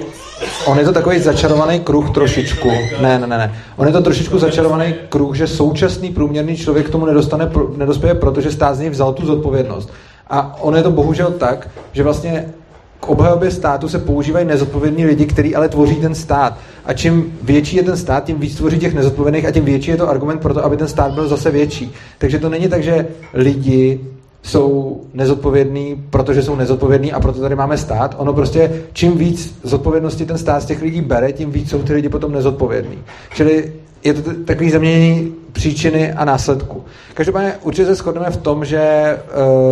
[0.66, 2.72] On je to takový začarovaný kruh trošičku.
[3.02, 3.56] Ne, ne, ne, ne.
[3.76, 8.52] On je to trošičku začarovaný kruh, že současný průměrný člověk k tomu nedostane, nedospěje, protože
[8.52, 9.94] stát z něj vzal tu zodpovědnost.
[10.30, 12.54] A ono je to bohužel tak, že vlastně
[13.00, 16.58] k obhajobě státu se používají nezodpovědní lidi, kteří ale tvoří ten stát.
[16.86, 19.98] A čím větší je ten stát, tím víc tvoří těch nezodpovědných a tím větší je
[19.98, 21.94] to argument pro to, aby ten stát byl zase větší.
[22.18, 24.00] Takže to není tak, že lidi
[24.44, 28.16] jsou nezodpovědní, protože jsou nezodpovědní a proto tady máme stát.
[28.18, 31.94] Ono prostě, čím víc zodpovědnosti ten stát z těch lidí bere, tím víc jsou ty
[31.94, 32.98] lidi potom nezodpovědní.
[33.34, 33.74] Čili
[34.04, 36.84] je to takový zaměnění příčiny a následku.
[37.14, 39.18] Každopádně určitě se shodneme v tom, že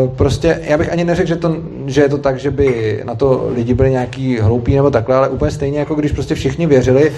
[0.04, 3.16] uh, prostě, já bych ani neřekl, že, to, že je to tak, že by na
[3.16, 7.14] to lidi byli nějaký hloupí nebo takhle, ale úplně stejně jako když prostě všichni věřili,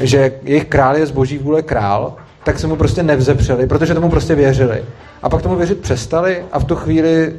[0.00, 2.14] že jejich král je zboží vůle král,
[2.44, 4.84] tak se mu prostě nevzepřeli, protože tomu prostě věřili.
[5.22, 7.32] A pak tomu věřit přestali a v tu chvíli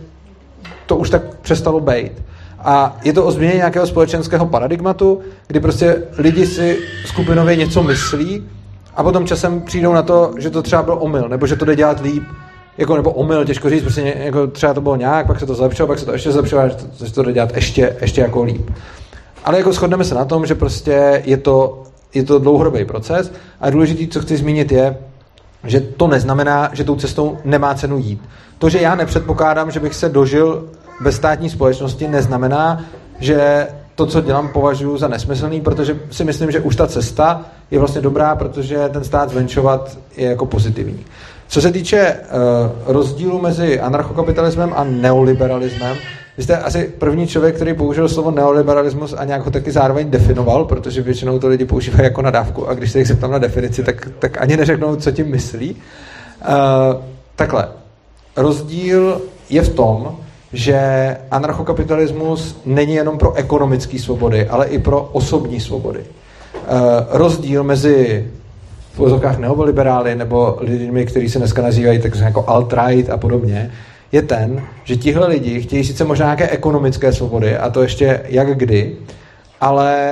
[0.86, 2.12] to už tak přestalo být.
[2.60, 8.44] A je to o změně nějakého společenského paradigmatu, kdy prostě lidi si skupinově něco myslí
[8.96, 11.76] a potom časem přijdou na to, že to třeba byl omyl, nebo že to jde
[11.76, 12.24] dělat líp,
[12.78, 15.88] jako, nebo omyl, těžko říct, prostě jako třeba to bylo nějak, pak se to zlepšilo,
[15.88, 18.70] pak se to ještě zlepšilo, že to, že to jde dělat ještě, ještě jako líp.
[19.46, 23.32] Ale jako shodneme se na tom, že prostě je to, je to dlouhodobý proces
[23.62, 24.98] a důležité, co chci zmínit, je,
[25.64, 28.22] že to neznamená, že tou cestou nemá cenu jít.
[28.58, 30.70] To, že já nepředpokládám, že bych se dožil
[31.02, 32.86] ve státní společnosti, neznamená,
[33.20, 37.42] že to, co dělám, považuji za nesmyslný, protože si myslím, že už ta cesta
[37.72, 41.06] je vlastně dobrá, protože ten stát zvenčovat je jako pozitivní.
[41.48, 45.98] Co se týče uh, rozdílu mezi anarchokapitalismem a neoliberalismem,
[46.38, 50.66] vy jste asi první člověk, který použil slovo neoliberalismus a nějak ho taky zároveň definoval,
[50.66, 54.10] protože většinou to lidi používají jako nadávku a když se jich zeptám na definici, tak,
[54.20, 55.76] tak ani neřeknou, co tím myslí.
[55.76, 57.02] Uh,
[57.36, 57.68] takhle.
[58.38, 60.18] Rozdíl je v tom,
[60.54, 60.78] že
[61.32, 66.00] anarchokapitalismus není jenom pro ekonomické svobody, ale i pro osobní svobody.
[66.00, 66.06] Uh,
[67.10, 68.28] rozdíl mezi
[68.94, 73.72] v vozovkách neoliberály nebo lidmi, kteří se dneska nazývají tak jako alt-right a podobně,
[74.12, 78.58] je ten, že tihle lidi chtějí sice možná nějaké ekonomické svobody, a to ještě jak
[78.58, 78.98] kdy,
[79.62, 80.12] ale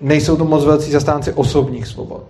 [0.00, 2.22] nejsou to moc velcí zastánci osobních svobod.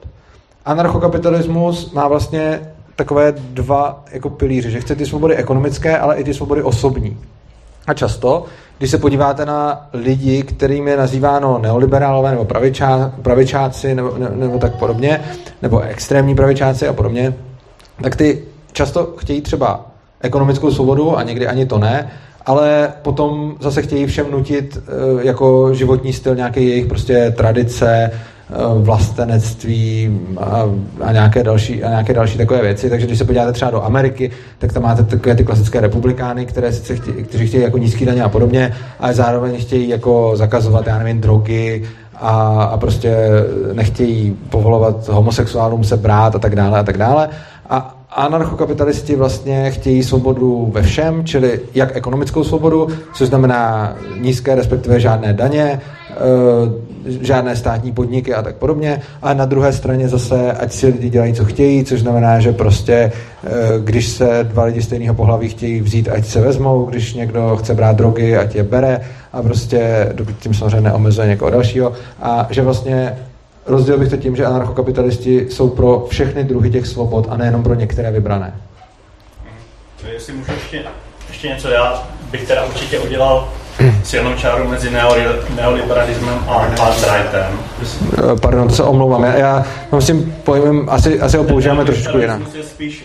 [0.65, 2.61] Anarchokapitalismus má vlastně
[3.01, 7.19] takové dva jako pilíře, že chce ty svobody ekonomické, ale i ty svobody osobní.
[7.87, 8.45] A často,
[8.79, 14.59] když se podíváte na lidi, kterým je nazýváno neoliberálové nebo pravičá, pravičáci nebo, ne, nebo
[14.59, 15.21] tak podobně,
[15.63, 17.35] nebo extrémní pravičáci a podobně,
[18.03, 19.87] tak ty často chtějí třeba
[20.21, 22.11] ekonomickou svobodu a někdy ani to ne,
[22.47, 28.11] ale potom zase chtějí všem nutit eh, jako životní styl nějaké jejich prostě tradice,
[28.79, 30.65] vlastenectví a,
[31.01, 32.91] a, nějaké další, a nějaké další takové věci.
[32.91, 36.73] Takže když se podíváte třeba do Ameriky, tak tam máte takové ty klasické republikány, které
[36.73, 40.99] sice chtějí, kteří chtějí jako nízký daně a podobně, ale zároveň chtějí jako zakazovat, já
[40.99, 41.83] nevím, drogy
[42.15, 43.17] a, a prostě
[43.73, 47.29] nechtějí povolovat homosexuálům se brát a tak dále a tak dále.
[47.71, 55.01] A, anarchokapitalisti vlastně chtějí svobodu ve všem, čili jak ekonomickou svobodu, což znamená nízké, respektive
[55.01, 56.17] žádné daně, eh,
[57.07, 59.03] žádné státní podniky a tak podobně.
[59.23, 62.93] A na druhé straně zase, ať si lidi dělají, co chtějí, což znamená, že prostě,
[62.93, 67.75] eh, když se dva lidi stejného pohlaví chtějí vzít, ať se vezmou, když někdo chce
[67.75, 69.01] brát drogy, ať je bere
[69.33, 71.93] a prostě, dokud tím samozřejmě neomezuje někoho dalšího.
[72.23, 73.17] A že vlastně
[73.67, 77.75] Rozdělil bych to tím, že anarchokapitalisti jsou pro všechny druhy těch svobod a nejenom pro
[77.75, 78.55] některé vybrané.
[80.13, 80.85] Jestli můžu ještě,
[81.29, 83.49] ještě něco, já bych teda určitě udělal
[84.05, 84.91] silnou čáru mezi
[85.57, 87.59] neoliberalismem a alt-rightem.
[88.41, 89.25] Pardon, to se omlouvám.
[89.25, 92.41] Já, já mám s tím pojmem, asi, asi ho používáme trošičku jinak.
[92.63, 93.05] spíš,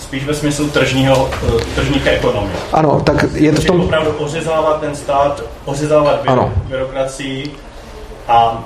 [0.00, 2.56] spíš ve smyslu tržního, eh, tržních ekonomie.
[2.72, 3.80] Ano, tak je to v tom...
[3.80, 6.20] opravdu ořezávat ten stát, ořezávat
[6.68, 7.52] byrokracii
[8.28, 8.64] a,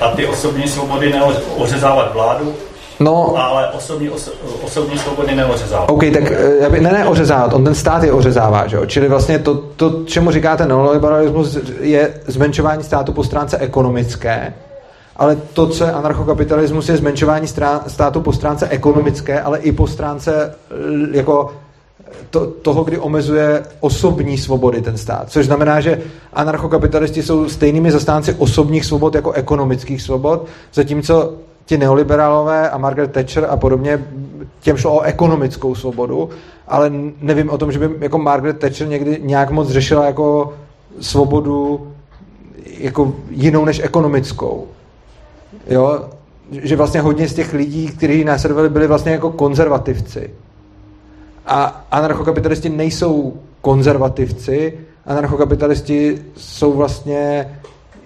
[0.00, 2.54] a ty osobní svobody neořezávat vládu,
[3.04, 4.30] No, ale osobní, oso,
[4.62, 5.90] osobní svobody neořezávat.
[5.90, 8.86] OK, tak eh, já by, ne, ne ořezávat, on ten stát je ořezává, že jo?
[8.86, 14.54] Čili vlastně to, to, čemu říkáte neoliberalismus, je zmenšování státu po stránce ekonomické,
[15.16, 17.46] ale to, co je anarchokapitalismus, je zmenšování
[17.86, 20.54] státu po stránce ekonomické, ale i po stránce
[21.12, 21.52] jako
[22.30, 25.30] to, toho, kdy omezuje osobní svobody ten stát.
[25.30, 26.02] Což znamená, že
[26.32, 31.34] anarchokapitalisti jsou stejnými zastánci osobních svobod jako ekonomických svobod, zatímco
[31.64, 34.04] ti neoliberálové a Margaret Thatcher a podobně,
[34.60, 36.30] těm šlo o ekonomickou svobodu,
[36.68, 40.52] ale nevím o tom, že by jako Margaret Thatcher někdy nějak moc řešila jako
[41.00, 41.92] svobodu
[42.78, 44.66] jako jinou než ekonomickou.
[45.66, 46.04] Jo?
[46.50, 50.30] Že vlastně hodně z těch lidí, kteří následovali, byli vlastně jako konzervativci.
[51.46, 57.48] A anarchokapitalisti nejsou konzervativci, anarchokapitalisti jsou vlastně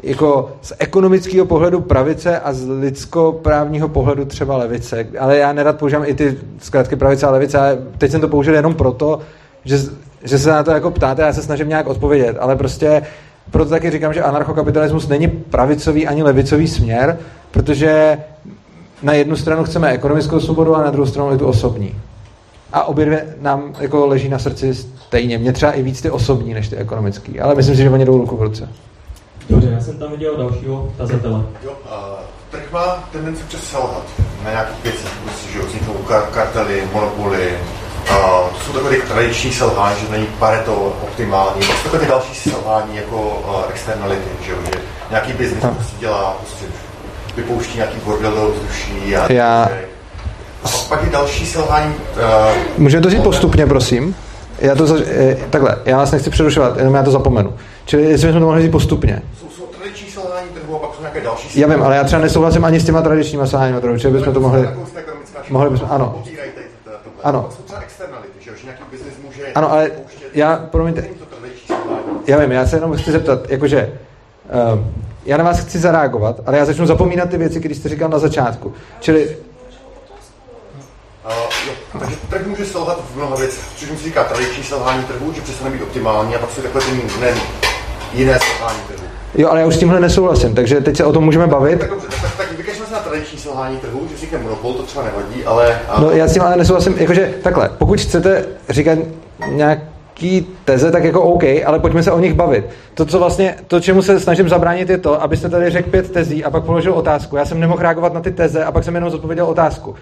[0.07, 5.07] jako z ekonomického pohledu pravice a z lidskoprávního pohledu třeba levice.
[5.19, 8.55] Ale já nerad používám i ty zkrátky pravice a levice, ale teď jsem to použil
[8.55, 9.21] jenom proto,
[9.65, 9.79] že,
[10.25, 13.03] že se na to jako ptáte a já se snažím nějak odpovědět, ale prostě
[13.51, 17.19] proto taky říkám, že anarchokapitalismus není pravicový ani levicový směr,
[17.51, 18.19] protože
[19.03, 21.95] na jednu stranu chceme ekonomickou svobodu a na druhou stranu je tu osobní.
[22.73, 25.39] a obě dvě nám jako leží na srdci stejně.
[25.39, 28.19] Mě třeba i víc ty osobní než ty ekonomický, ale myslím si, že oni jdou
[28.19, 28.69] ruku v ruce.
[29.51, 31.41] Dobře, já jsem tam viděl dalšího tazatele.
[31.65, 31.91] Jo, uh,
[32.51, 34.03] trh má tendenci občas selhat
[34.45, 35.95] na nějakých věcech, prostě, že vzniknou
[36.31, 37.59] kartely, monopoly,
[38.11, 38.17] uh,
[38.51, 43.43] to jsou takové tradiční selhání, že není pareto optimální, to jsou takové další selhání jako
[43.49, 45.71] uh, externality, že, jo, že nějaký biznis no.
[45.75, 46.65] prostě dělá, prostě
[47.37, 49.69] vypouští nějaký bordel do vzduší a Já...
[50.65, 51.95] a pak je další selhání.
[51.95, 54.17] Uh, Můžeme to říct postupně, prosím?
[54.59, 55.01] Já to zaž...
[55.07, 57.53] eh, takhle, já vás nechci přerušovat, jenom já to zapomenu.
[57.87, 59.23] Čili jestli bychom to mohli říct postupně.
[59.41, 62.23] Jsou, jsou tradiční selhání trhu a pak jsou nějaké další Já vím, ale já třeba
[62.23, 64.69] nesouhlasím ani s těma tradičníma selháníma trhu, čili bychom to mohli...
[65.51, 66.25] Mohli bychom, ano.
[67.23, 67.49] Ano.
[69.55, 69.91] Ano, ale
[70.35, 71.05] já, promiňte,
[72.27, 73.99] já vím, já se jenom chci zeptat, jakože,
[74.75, 74.81] uh,
[75.25, 78.19] já na vás chci zareagovat, ale já začnu zapomínat ty věci, které jste říkal na
[78.19, 78.75] začátku.
[79.01, 79.37] Čili
[81.27, 81.33] Uh,
[81.67, 85.33] jo, takže trh může selhat v mnoha věcech, což mi se říká tradiční selhání trhu,
[85.33, 87.35] že přestane být optimální a pak jsou takové ty ne,
[88.17, 89.07] jiné selhání trhu.
[89.35, 91.81] Jo, ale já už s tímhle nesouhlasím, takže teď se o tom můžeme bavit.
[91.81, 91.91] Tak
[92.23, 95.81] tak, tak vykažme se na tradiční selhání trhu, že vznikne monopol, to třeba nevadí, ale...
[95.89, 96.01] A...
[96.01, 98.99] No já s tím ale nesouhlasím, jakože takhle, pokud chcete říkat
[99.49, 102.65] nějaký teze, tak jako OK, ale pojďme se o nich bavit.
[102.95, 106.45] To, co vlastně, to, čemu se snažím zabránit, je to, abyste tady řekl pět tezí
[106.45, 107.37] a pak položil otázku.
[107.37, 109.95] Já jsem nemohl reagovat na ty teze a pak jsem jenom zodpověděl otázku.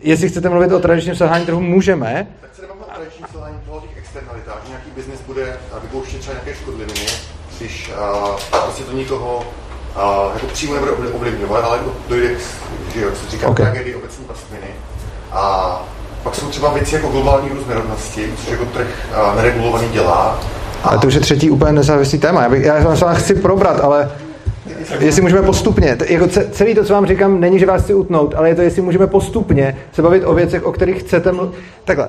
[0.00, 2.26] Jestli chcete mluvit o tradičním selhání trhu, můžeme.
[2.40, 6.34] Tak se nebavíme o tradičním selhání trhu, o těch externalitách, nějaký biznis bude vypouštět třeba
[6.34, 7.00] nějaké škodliviny,
[7.58, 11.78] když uh, prostě to nikoho uh, jako přímo nebude ovlivňovat, ale
[12.08, 12.38] dojde k,
[12.94, 13.66] že jo, se říká okay.
[13.66, 14.66] tragédii obecní pastviny.
[15.32, 15.82] A
[16.22, 20.40] pak jsou třeba věci jako globální růst nerovnosti, což jako trh uh, neregulovaný dělá.
[20.84, 22.42] Ale to už je třetí úplně nezávislý téma.
[22.42, 24.10] Já, bych, já vám chci probrat, ale
[24.98, 28.34] jestli můžeme postupně, t- jako celý to, co vám říkám, není, že vás chci utnout,
[28.34, 31.54] ale je to, jestli můžeme postupně se bavit o věcech, o kterých chcete mluvit.
[31.84, 32.08] Takhle,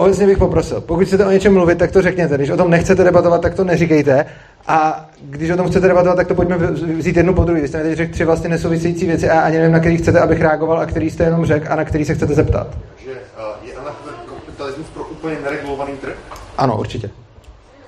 [0.00, 2.34] obecně bych poprosil, pokud chcete o něčem mluvit, tak to řekněte.
[2.36, 4.26] Když o tom nechcete debatovat, tak to neříkejte.
[4.66, 7.60] A když o tom chcete debatovat, tak to pojďme vzít jednu po druhé.
[7.60, 9.96] Vy jste mi teď řekl tři vlastně nesouvisející věci a já ani nevím, na který
[9.96, 12.66] chcete, abych reagoval a který jste jenom řekl a na který se chcete zeptat.
[13.04, 16.14] Že uh, je anarchokapitalismus pro úplně neregulovaný trh?
[16.58, 17.10] Ano, určitě.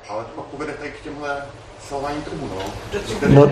[0.08, 1.36] Ale to pak povede tady k těmhle
[1.88, 2.62] selhání trhu, no.
[3.28, 3.50] No,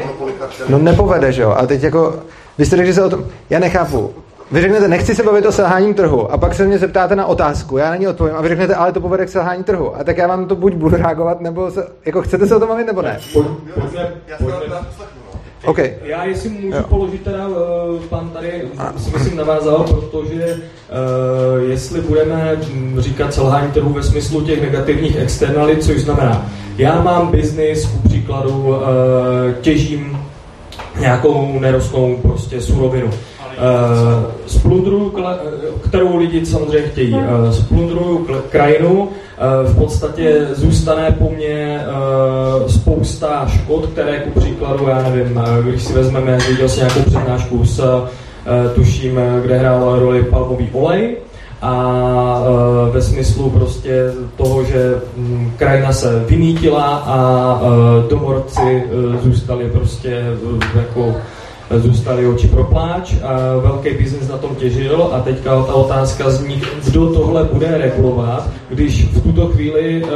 [0.68, 1.50] no nepovede, že jo.
[1.50, 2.22] A teď jako,
[2.58, 4.14] vy jste řekli, že se o tom, já nechápu.
[4.52, 7.76] Vy řeknete, nechci se bavit o selhání trhu a pak se mě zeptáte na otázku,
[7.76, 9.96] já na ní odpovím a vy řeknete, ale to povede k selhání trhu.
[9.96, 12.68] A tak já vám to buď budu reagovat, nebo se, jako chcete se o tom
[12.68, 13.20] bavit, nebo ne?
[13.32, 14.76] Pojďme, pojďme.
[15.64, 15.94] Okay.
[16.02, 16.84] Já jestli můžu jo.
[16.88, 17.54] položit teda, uh,
[18.08, 18.62] pan tady
[18.96, 22.56] si myslím navázal, protože uh, jestli budeme
[22.98, 26.46] říkat selhání trhu ve smyslu těch negativních externalit, což znamená,
[26.76, 28.76] já mám biznis, ku příkladu uh,
[29.60, 30.18] těžím
[31.00, 33.10] nějakou nerostnou prostě surovinu.
[33.60, 35.14] Uh, splundruju,
[35.88, 37.14] kterou lidi samozřejmě chtějí.
[37.14, 39.08] Uh, splundruju krajinu,
[39.64, 41.84] v podstatě zůstane po mně
[42.66, 48.04] spousta škod, které ku příkladu, já nevím, když si vezmeme, viděl jsem nějakou přednášku s,
[48.74, 51.16] tuším, kde hrál roli palmový olej,
[51.62, 52.02] a
[52.92, 57.60] ve smyslu prostě toho, že m, krajina se vymítila a
[58.10, 58.84] domorci
[59.22, 60.24] zůstali prostě
[60.76, 61.16] jako
[61.78, 66.62] zůstali oči pro pláč a velký biznis na tom těžil a teďka ta otázka zní,
[66.84, 70.10] kdo tohle bude regulovat, když v tuto chvíli uh,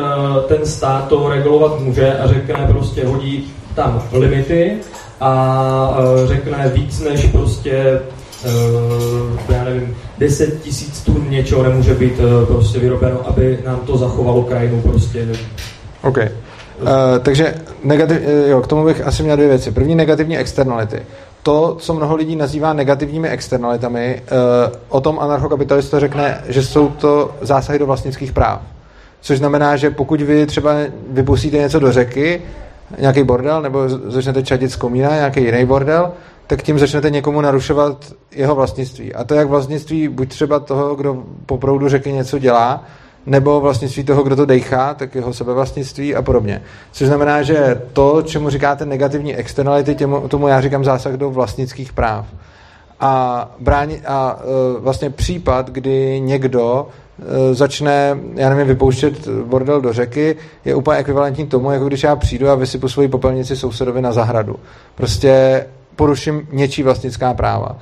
[0.49, 4.73] ten stát to regulovat může a řekne prostě hodí tam limity
[5.21, 8.01] a uh, řekne víc než prostě
[8.45, 14.43] uh, já nevím, 10 tisíc tun něčeho nemůže být prostě vyrobeno, aby nám to zachovalo
[14.43, 15.29] krajinu prostě.
[16.03, 16.19] OK.
[16.19, 16.89] Uh,
[17.23, 17.55] takže
[17.85, 19.73] negativ, jo, k tomu bych asi měl dvě věci.
[19.73, 21.03] První negativní externality
[21.45, 27.31] to, co mnoho lidí nazývá negativními externalitami, eh, o tom anarchokapitalista řekne, že jsou to
[27.41, 28.61] zásahy do vlastnických práv.
[29.21, 30.73] Což znamená, že pokud vy třeba
[31.11, 32.43] vypustíte něco do řeky,
[32.99, 36.13] nějaký bordel, nebo začnete čadit z komína, nějaký jiný bordel,
[36.47, 39.15] tak tím začnete někomu narušovat jeho vlastnictví.
[39.15, 42.85] A to jak vlastnictví buď třeba toho, kdo po proudu řeky něco dělá,
[43.27, 46.63] nebo vlastnictví toho, kdo to dejchá, tak jeho sebevlastnictví a podobně.
[46.93, 51.93] Což znamená, že to, čemu říkáte negativní externality, těmu, tomu já říkám zásah do vlastnických
[51.93, 52.27] práv.
[53.01, 56.89] A, brání, a e, vlastně případ, kdy někdo
[57.19, 62.17] e, začne, já nevím, vypouštět bordel do řeky, je úplně ekvivalentní tomu, jako když já
[62.17, 64.57] přijdu a vysypu svoji popelnici sousedovi na zahradu.
[64.95, 67.77] Prostě poruším něčí vlastnická práva.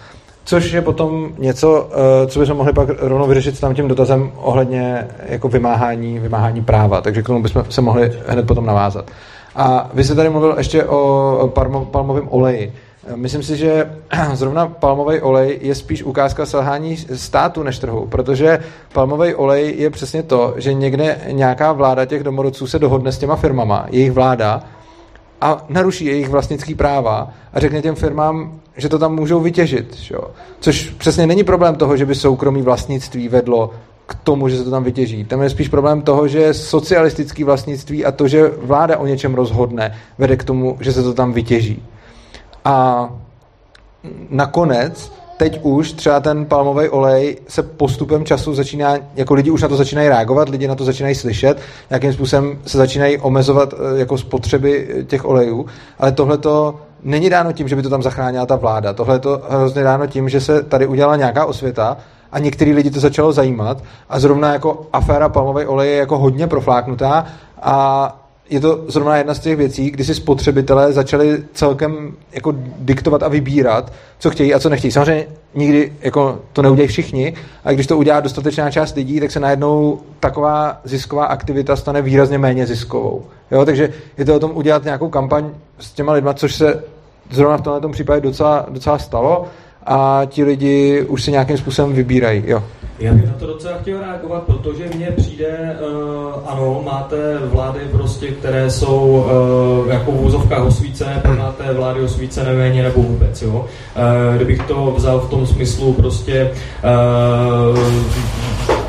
[0.44, 4.32] Což je potom něco, eh, co bychom mohli pak rovnou vyřešit s tam tím dotazem
[4.36, 7.00] ohledně jako vymáhání, vymáhání práva.
[7.00, 9.10] Takže k tomu bychom se mohli hned potom navázat.
[9.56, 11.52] A vy jste tady mluvil ještě o
[11.90, 12.72] palmovém oleji.
[13.16, 13.90] Myslím si, že
[14.32, 18.58] zrovna palmový olej je spíš ukázka selhání státu než trhu, protože
[18.92, 23.36] palmový olej je přesně to, že někde nějaká vláda těch domorodců se dohodne s těma
[23.36, 24.62] firmama, jejich vláda,
[25.42, 29.96] a naruší jejich vlastnický práva a řekne těm firmám, že to tam můžou vytěžit.
[29.96, 30.14] Že?
[30.60, 33.70] Což přesně není problém toho, že by soukromí vlastnictví vedlo
[34.06, 35.24] k tomu, že se to tam vytěží.
[35.24, 39.98] Tam je spíš problém toho, že socialistický vlastnictví a to, že vláda o něčem rozhodne,
[40.18, 41.82] vede k tomu, že se to tam vytěží.
[42.64, 43.08] A
[44.30, 45.12] nakonec
[45.42, 49.76] teď už třeba ten palmový olej se postupem času začíná, jako lidi už na to
[49.76, 51.58] začínají reagovat, lidi na to začínají slyšet,
[51.90, 55.66] jakým způsobem se začínají omezovat eh, jako spotřeby eh, těch olejů,
[55.98, 58.92] ale tohle to není dáno tím, že by to tam zachránila ta vláda.
[58.92, 61.96] Tohle je to hrozně dáno tím, že se tady udělala nějaká osvěta
[62.32, 66.46] a některý lidi to začalo zajímat a zrovna jako aféra palmový olej je jako hodně
[66.46, 67.24] profláknutá
[67.62, 73.22] a je to zrovna jedna z těch věcí, kdy si spotřebitelé začali celkem jako diktovat
[73.22, 74.92] a vybírat, co chtějí a co nechtějí.
[74.92, 79.40] Samozřejmě nikdy jako to neudějí všichni, a když to udělá dostatečná část lidí, tak se
[79.40, 83.24] najednou taková zisková aktivita stane výrazně méně ziskovou.
[83.50, 86.84] Jo, takže je to o tom udělat nějakou kampaň s těma lidma, což se
[87.30, 89.44] zrovna v tomto případě docela, docela stalo
[89.86, 92.42] a ti lidi už se nějakým způsobem vybírají.
[92.46, 92.62] Jo.
[93.02, 98.26] Já bych na to docela chtěl reagovat, protože mně přijde, uh, ano, máte vlády prostě,
[98.28, 99.24] které jsou
[99.84, 103.54] uh, jako v úzovkách osvícené, pak máte vlády osvícené méně nebo vůbec, jo.
[103.54, 106.50] Uh, kdybych to vzal v tom smyslu prostě
[107.72, 107.78] uh,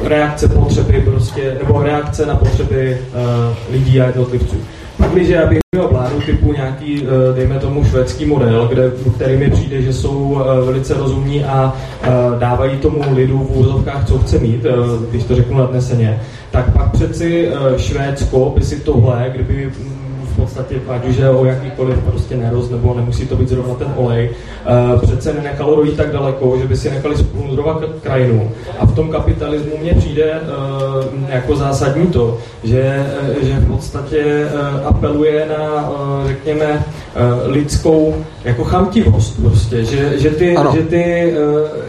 [0.08, 4.58] reakce potřeby prostě, nebo reakce na potřeby uh, lidí a jednotlivců.
[5.12, 9.52] Když já bych měl vládu typu nějaký, eh, dejme tomu, švédský model, kde, který mi
[9.52, 12.10] přijde, že jsou eh, velice rozumní a eh,
[12.40, 14.66] dávají tomu lidu v úzovkách, co chce mít,
[15.10, 16.22] když to řeknu nadneseně,
[16.52, 19.72] tak pak přeci Švédsko by si tohle, kdyby
[20.34, 23.94] v podstatě, ať už je o jakýkoliv prostě nerost, nebo nemusí to být zrovna ten
[23.96, 24.30] olej,
[24.94, 28.52] uh, přece nenechalo dojít tak daleko, že by si nechali splundrovat krajinu.
[28.80, 34.48] A v tom kapitalismu mně přijde uh, jako zásadní to, že, uh, že v podstatě
[34.86, 35.92] apeluje na,
[36.28, 36.84] řekněme,
[37.46, 41.34] lidskou jako chamtivost prostě, že, že ty, že ty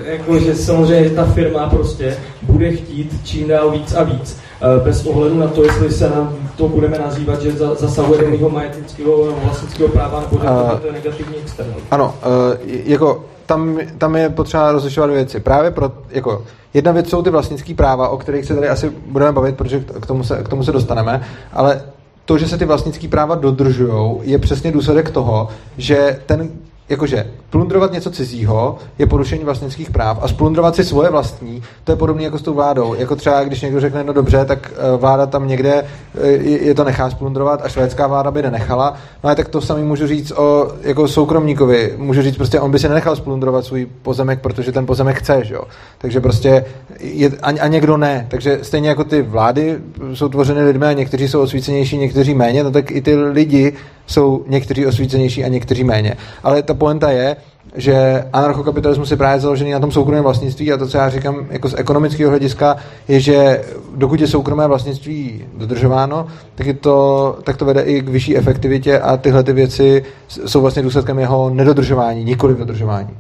[0.07, 4.44] jako, že samozřejmě ta firma prostě bude chtít čím dál víc a víc
[4.85, 9.35] bez ohledu na to, jestli se nám to budeme nazývat, že zasahuje do mého majetnického
[9.45, 10.39] vlastnického práva, nebo
[10.81, 11.87] to je negativní externalita.
[11.91, 15.41] Ano, uh, jako tam, tam je potřeba rozlišovat věci.
[15.41, 19.33] Právě pro, jako, jedna věc jsou ty vlastnické práva, o kterých se tady asi budeme
[19.33, 21.23] bavit, protože k tomu se, k tomu se dostaneme,
[21.53, 21.83] ale
[22.25, 26.51] to, že se ty vlastnické práva dodržují, je přesně důsledek toho, že ten
[26.89, 31.97] jakože plundrovat něco cizího je porušení vlastnických práv a splundrovat si svoje vlastní, to je
[31.97, 32.95] podobné jako s tou vládou.
[32.95, 35.85] Jako třeba, když někdo řekne, no dobře, tak eh, vláda tam někde
[36.23, 38.95] eh, je to nechá splundrovat a švédská vláda by nenechala.
[39.25, 41.95] No a tak to samý můžu říct o jako soukromníkovi.
[41.97, 45.55] Můžu říct prostě, on by si nenechal splundrovat svůj pozemek, protože ten pozemek chce, že
[45.55, 45.65] jo.
[45.99, 46.65] Takže prostě
[47.01, 48.27] je, a, a, někdo ne.
[48.31, 49.79] Takže stejně jako ty vlády
[50.15, 53.73] jsou tvořeny lidmi a někteří jsou osvícenější, někteří méně, no tak i ty lidi
[54.07, 56.17] jsou někteří osvícenější a někteří méně.
[56.43, 57.37] Ale ta poenta je,
[57.75, 61.69] že anarchokapitalismus je právě založený na tom soukromém vlastnictví a to, co já říkám jako
[61.69, 62.77] z ekonomického hlediska,
[63.09, 63.65] je, že
[63.97, 68.99] dokud je soukromé vlastnictví dodržováno, tak, je to, tak to vede i k vyšší efektivitě
[68.99, 73.11] a tyhle ty věci jsou vlastně důsledkem jeho nedodržování, nikoli dodržování.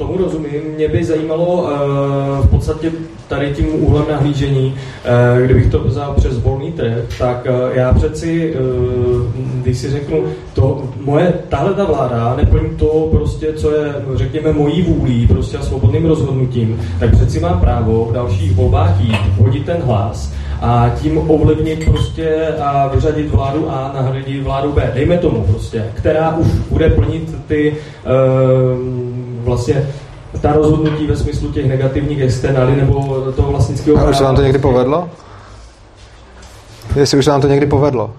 [0.00, 0.62] Tomu rozumím.
[0.76, 1.70] Mě by zajímalo uh,
[2.46, 2.92] v podstatě
[3.30, 8.54] tady tím úhlem nahlížení, uh, kdybych to vzal přes volný trh, tak uh, já přeci,
[8.54, 9.22] uh,
[9.62, 10.24] když si řeknu,
[10.54, 15.62] to moje, tahle ta vláda neplní to prostě, co je, řekněme, mojí vůlí, prostě a
[15.62, 21.30] svobodným rozhodnutím, tak přeci mám právo v dalších volbách jít, hodit ten hlas a tím
[21.30, 26.90] ovlivnit prostě a vyřadit vládu A, nahradit vládu B, dejme tomu prostě, která už bude
[26.90, 27.76] plnit ty
[29.44, 29.86] vlastně
[30.40, 34.42] ta rozhodnutí ve smyslu těch negativních externály nebo toho vlastnického A už se vám to
[34.42, 35.10] někdy povedlo?
[36.96, 38.14] Jestli už se vám to někdy povedlo?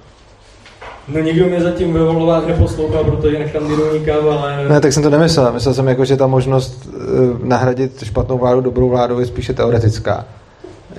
[1.07, 4.69] No nikdo mě zatím ve volbách neposlouchal, protože nekandiduji nikam, ale...
[4.69, 5.53] Ne, tak jsem to nemyslel.
[5.53, 10.25] Myslel jsem jako, že ta možnost uh, nahradit špatnou vládu dobrou vládou je spíše teoretická.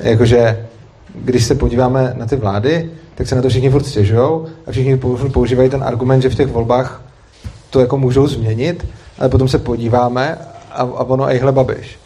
[0.01, 0.67] Jakože,
[1.15, 4.97] když se podíváme na ty vlády, tak se na to všichni furt stěžujou a všichni
[5.33, 7.03] používají ten argument, že v těch volbách
[7.71, 8.87] to jako můžou změnit,
[9.19, 10.39] ale potom se podíváme
[10.75, 11.99] a, a ono ejhle babiš.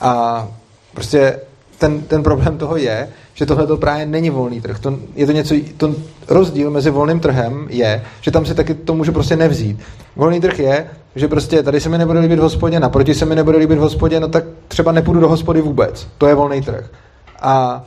[0.00, 0.48] A
[0.94, 1.40] prostě
[1.78, 4.78] ten, ten problém toho je, že tohle to právě není volný trh.
[4.78, 5.94] To, je to něco, to
[6.28, 9.80] rozdíl mezi volným trhem je, že tam si taky to může prostě nevzít.
[10.16, 13.34] Volný trh je, že prostě tady se mi nebude líbit v hospodě, naproti se mi
[13.34, 16.06] nebude líbit v hospodě, no tak třeba nepůjdu do hospody vůbec.
[16.18, 16.90] To je volný trh.
[17.42, 17.84] A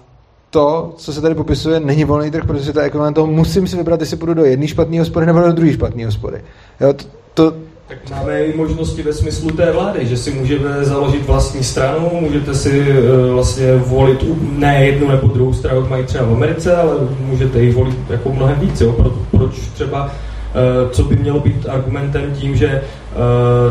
[0.49, 3.77] to, co se tady popisuje, není volný trh, protože to je ekvivalent toho, musím si
[3.77, 6.41] vybrat, jestli půjdu do jedné špatné hospody nebo do druhé špatné hospody.
[6.81, 6.93] Jo,
[7.33, 7.53] to,
[7.93, 12.53] tak máme i možnosti ve smyslu té vlády, že si můžete založit vlastní stranu, můžete
[12.53, 14.25] si uh, vlastně volit
[14.57, 18.31] ne jednu nebo druhou stranu, jak mají třeba v Americe, ale můžete ji volit jako
[18.31, 18.81] mnohem víc.
[18.81, 18.91] Jo?
[18.91, 22.81] Pro, proč třeba, uh, co by mělo být argumentem tím, že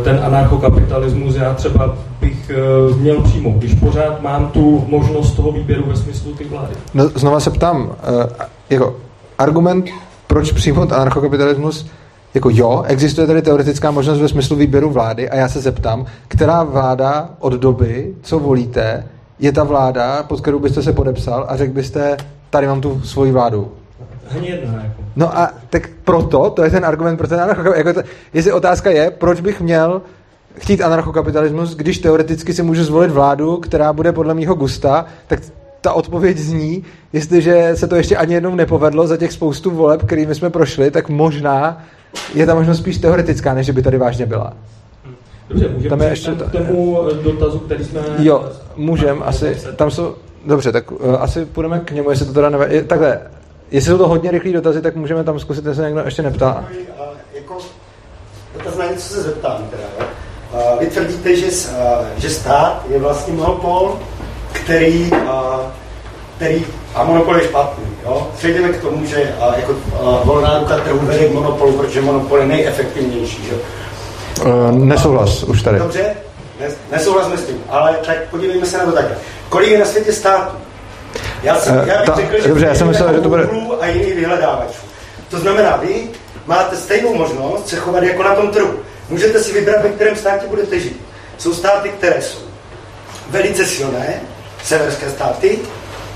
[0.00, 2.50] uh, ten anarchokapitalismus já třeba bych
[2.96, 6.74] měl přijmout, když pořád mám tu možnost toho výběru ve smyslu ty vlády.
[6.94, 7.92] No, znova se ptám,
[8.70, 8.96] jako
[9.38, 9.86] argument,
[10.26, 11.86] proč přijmout anarchokapitalismus,
[12.34, 16.62] jako jo, existuje tady teoretická možnost ve smyslu výběru vlády a já se zeptám, která
[16.62, 19.06] vláda od doby, co volíte,
[19.38, 22.16] je ta vláda, pod kterou byste se podepsal a řekl byste,
[22.50, 23.72] tady mám tu svoji vládu.
[24.36, 25.02] Ani jedna, jako.
[25.16, 27.96] No a tak proto, to je ten argument pro ten anarchokapitalismus.
[27.96, 30.02] Jako jestli otázka je, proč bych měl
[30.58, 35.40] chtít anarchokapitalismus, když teoreticky si můžu zvolit vládu, která bude podle mýho gusta, tak
[35.80, 40.34] ta odpověď zní, jestliže se to ještě ani jednou nepovedlo za těch spoustu voleb, kterými
[40.34, 41.82] jsme prošli, tak možná
[42.34, 44.52] je ta možnost spíš teoretická, než by tady vážně byla.
[45.48, 48.00] Dobře, můžeme tam je ještě k tomu dotazu, který jsme...
[48.18, 50.14] Jo, můžem, asi, tam jsou,
[50.46, 52.82] dobře, tak uh, asi půjdeme k němu, jestli to teda neve...
[52.82, 53.20] Takhle,
[53.70, 56.64] jestli jsou to hodně rychlé dotazy, tak můžeme tam zkusit, jestli někdo ještě neptá.
[57.34, 57.58] Jako,
[58.58, 60.08] dotaz na něco se zeptám teda.
[60.52, 63.98] Uh, vy tvrdíte, že, uh, že stát je vlastně monopol,
[64.52, 65.60] který, uh,
[66.36, 66.64] který
[66.94, 67.84] a monopol je špatný.
[68.04, 68.28] Jo?
[68.36, 72.38] Přejdeme k tomu, že a, jako, a, volná ruka trhu vede k monopolu, protože monopol
[72.38, 73.44] je nejefektivnější.
[73.44, 73.54] Že?
[74.44, 75.78] Uh, nesouhlas už tady.
[75.78, 76.16] Dobře,
[76.92, 79.16] nesouhlasme s tím, ale tak podívejme se na to takhle.
[79.48, 80.56] Kolik je na světě států?
[81.42, 83.48] Já, jsem, uh, já bych ta, řekl, že dobře, já jsem myslel, že to bude...
[83.80, 84.80] a jiných vyhledávačů.
[85.30, 86.08] To znamená, vy
[86.46, 88.74] máte stejnou možnost se chovat jako na tom trhu.
[89.08, 91.00] Můžete si vybrat, ve kterém státě budete žít.
[91.38, 92.38] Jsou státy, které jsou
[93.30, 94.20] velice silné,
[94.64, 95.58] severské státy,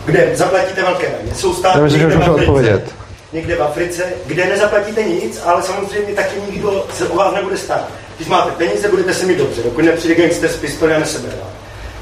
[0.07, 1.35] kde zaplatíte velké daně.
[1.35, 2.83] Jsou státy, myslím, že někde, v Africe,
[3.33, 7.89] někde v Africe, kde nezaplatíte nic, ale samozřejmě taky nikdo se o vás nebude starat.
[8.17, 11.35] Když máte peníze, budete se mít dobře, dokud nepřijde gangster z pistoli a nesebere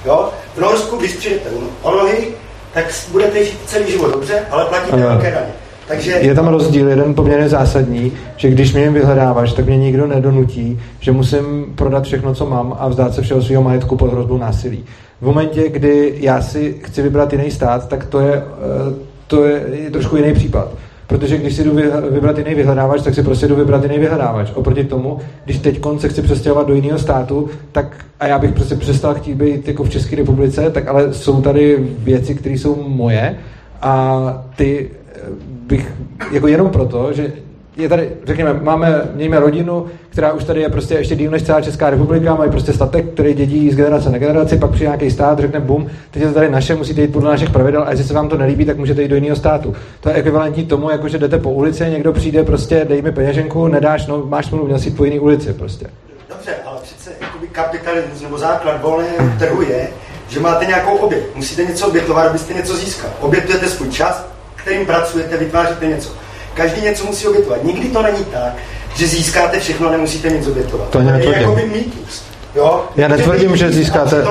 [0.05, 0.31] Jo?
[0.56, 1.48] V Norsku, když přijdete
[1.82, 2.28] o nohy,
[2.74, 5.09] tak budete žít celý život dobře, ale platíte ano.
[5.09, 5.52] velké daně.
[5.89, 6.12] Takže...
[6.12, 11.12] Je tam rozdíl, jeden poměrně zásadní, že když mě vyhledáváš, tak mě nikdo nedonutí, že
[11.12, 14.85] musím prodat všechno, co mám a vzdát se všeho svého majetku pod hrozbou násilí.
[15.24, 18.94] V momentě, kdy já si chci vybrat jiný stát, tak to je, eh,
[19.26, 20.68] to je, je trošku jiný případ.
[21.06, 21.78] Protože když si jdu
[22.10, 24.52] vybrat jiný vyhledávač, tak si prostě jdu vybrat jiný vyhledávač.
[24.55, 28.74] Oproti tomu, když teď se chci přestěhovat do jiného státu, tak a já bych prostě
[28.74, 33.36] přestal chtít být jako v České republice, tak ale jsou tady věci, které jsou moje
[33.82, 35.20] a ty eh,
[35.66, 35.92] bych
[36.32, 37.32] jako jenom proto, že
[37.76, 41.60] je tady, řekněme, máme, mějme rodinu, která už tady je prostě ještě díl než celá
[41.60, 45.38] Česká republika, mají prostě statek, který dědí z generace na generaci, pak přijde nějaký stát,
[45.38, 48.14] řekne bum, teď je to tady naše, musíte jít podle našich pravidel a jestli se
[48.14, 49.74] vám to nelíbí, tak můžete jít do jiného státu.
[50.01, 53.68] To je ekvivalentní tomu, jako že jdete po ulici, někdo přijde, prostě dej mi peněženku,
[53.68, 55.86] nedáš, no máš smlouvu, měl si po jiné ulici prostě.
[56.28, 59.88] Dobře, ale přece jakoby kapitalismus nebo základ volného trhu je,
[60.28, 61.24] že máte nějakou oběť.
[61.34, 63.10] Musíte něco obětovat, abyste něco získal.
[63.20, 64.26] Obětujete svůj čas,
[64.56, 66.10] kterým pracujete, vytváříte něco.
[66.55, 67.64] Každý něco musí obětovat.
[67.64, 68.52] Nikdy to není tak,
[68.94, 70.89] že získáte všechno a nemusíte nic obětovat.
[70.89, 72.22] To je jako mýtus.
[72.55, 72.85] Jo?
[72.97, 74.24] Já netvrdím, že získáte,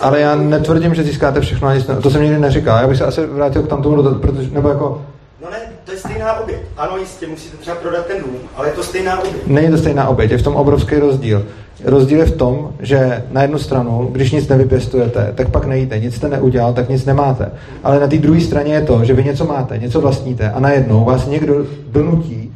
[0.00, 2.78] ale já netvrdím, že získáte všechno, nic, to jsem nikdy neříkal.
[2.78, 5.04] Já bych se asi vrátil k tamtomu, protože, nebo jako...
[5.44, 6.56] No ne, to je stejná oběť.
[6.76, 9.34] Ano, jistě, musíte třeba prodat ten dům, ale je to stejná oběť.
[9.46, 11.46] Není to stejná oběť, je v tom obrovský rozdíl.
[11.84, 16.14] Rozdíl je v tom, že na jednu stranu, když nic nevypěstujete, tak pak nejíte, nic
[16.14, 17.50] jste neudělal, tak nic nemáte.
[17.84, 21.04] Ale na té druhé straně je to, že vy něco máte, něco vlastníte a najednou
[21.04, 22.54] vás někdo donutí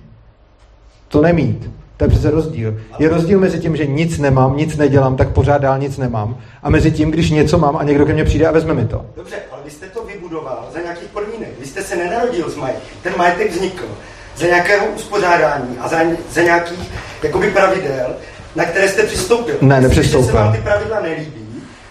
[1.08, 1.70] to nemít.
[1.96, 2.80] To je přece rozdíl.
[2.98, 6.36] Je rozdíl mezi tím, že nic nemám, nic nedělám, tak pořád dál nic nemám.
[6.62, 9.04] A mezi tím, když něco mám a někdo ke mně přijde a vezme mi to.
[9.16, 11.48] Dobře, ale vy jste to vybudoval za nějakých podmínek.
[11.60, 12.96] Vy jste se nenarodil z majetkem.
[13.02, 13.84] Ten majetek vznikl
[14.36, 15.96] za nějakého uspořádání a za,
[16.30, 16.90] za nějakých
[17.22, 18.06] jakoby pravidel,
[18.56, 19.54] na které jste přistoupil.
[19.60, 20.20] Ne, nepřistoupil.
[20.20, 21.40] Když se vám ty pravidla nelíbí,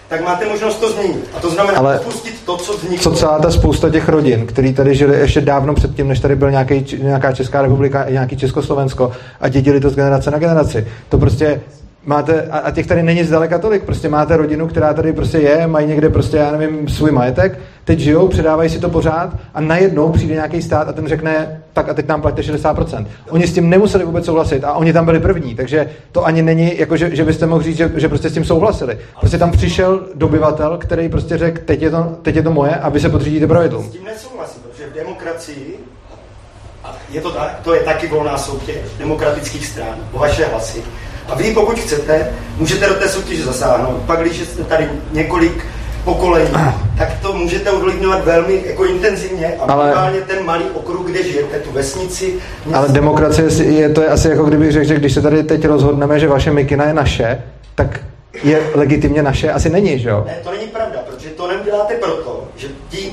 [0.08, 1.30] tak máte možnost to změnit.
[1.36, 3.12] A to znamená Ale opustit to, co vzniklo.
[3.12, 6.50] Co celá ta spousta těch rodin, který tady žili ještě dávno předtím, než tady byl
[6.50, 10.86] nějaký, nějaká Česká republika nějaký Československo a dědili to z generace na generaci.
[11.08, 11.60] To prostě
[12.04, 15.86] máte, a těch tady není zdaleka tolik, prostě máte rodinu, která tady prostě je, mají
[15.86, 20.34] někde prostě, já nevím, svůj majetek, teď žijou, předávají si to pořád a najednou přijde
[20.34, 23.06] nějaký stát a ten řekne, tak a teď nám platíte 60%.
[23.30, 26.78] Oni s tím nemuseli vůbec souhlasit a oni tam byli první, takže to ani není,
[26.78, 28.98] jako že, že byste mohli říct, že, že prostě s tím souhlasili.
[29.20, 32.88] Prostě tam přišel dobyvatel, který prostě řekl, teď je to, teď je to moje a
[32.88, 33.84] vy se podřídíte pravidlům.
[33.84, 35.78] S tím nesouhlasím, protože v demokracii
[37.10, 40.82] je to, to je taky volná soutěž demokratických stran o vaše hlasy
[41.30, 43.96] a vy, pokud chcete, můžete do té soutěže zasáhnout.
[44.06, 45.66] Pak, když jste tady několik
[46.04, 46.50] pokolení,
[46.98, 51.58] tak to můžete ovlivňovat velmi jako intenzivně a Ale- minimálně ten malý okruh, kde žijete,
[51.58, 52.34] tu vesnici.
[52.74, 56.20] Ale demokracie je, to je asi jako kdybych řekl, že když se tady teď rozhodneme,
[56.20, 57.42] že vaše mikina je naše,
[57.74, 58.00] tak
[58.42, 59.52] je legitimně naše?
[59.52, 60.24] Asi není, že jo?
[60.26, 63.10] Ne, to není pravda, protože to neuděláte proto, že tím,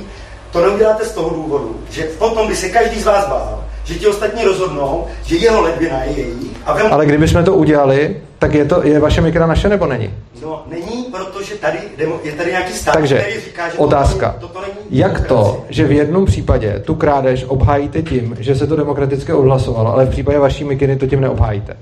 [0.52, 4.08] to neuděláte z toho důvodu, že potom by se každý z vás bál, že ti
[4.08, 6.94] ostatní rozhodnou, že jeho ledvina je její a vem...
[6.94, 10.14] Ale kdybychom to udělali, tak je, to, je vaše mikina naše nebo není?
[10.42, 11.78] No, není, protože tady
[12.24, 14.36] je tady nějaký stát, Takže který říká, že otázka.
[14.40, 18.68] Toto, toto není Jak to, že v jednom případě tu krádež obhájíte tím, že se
[18.68, 21.78] to demokraticky odhlasovalo, ale v případě vaší mikiny to tím neobhájíte?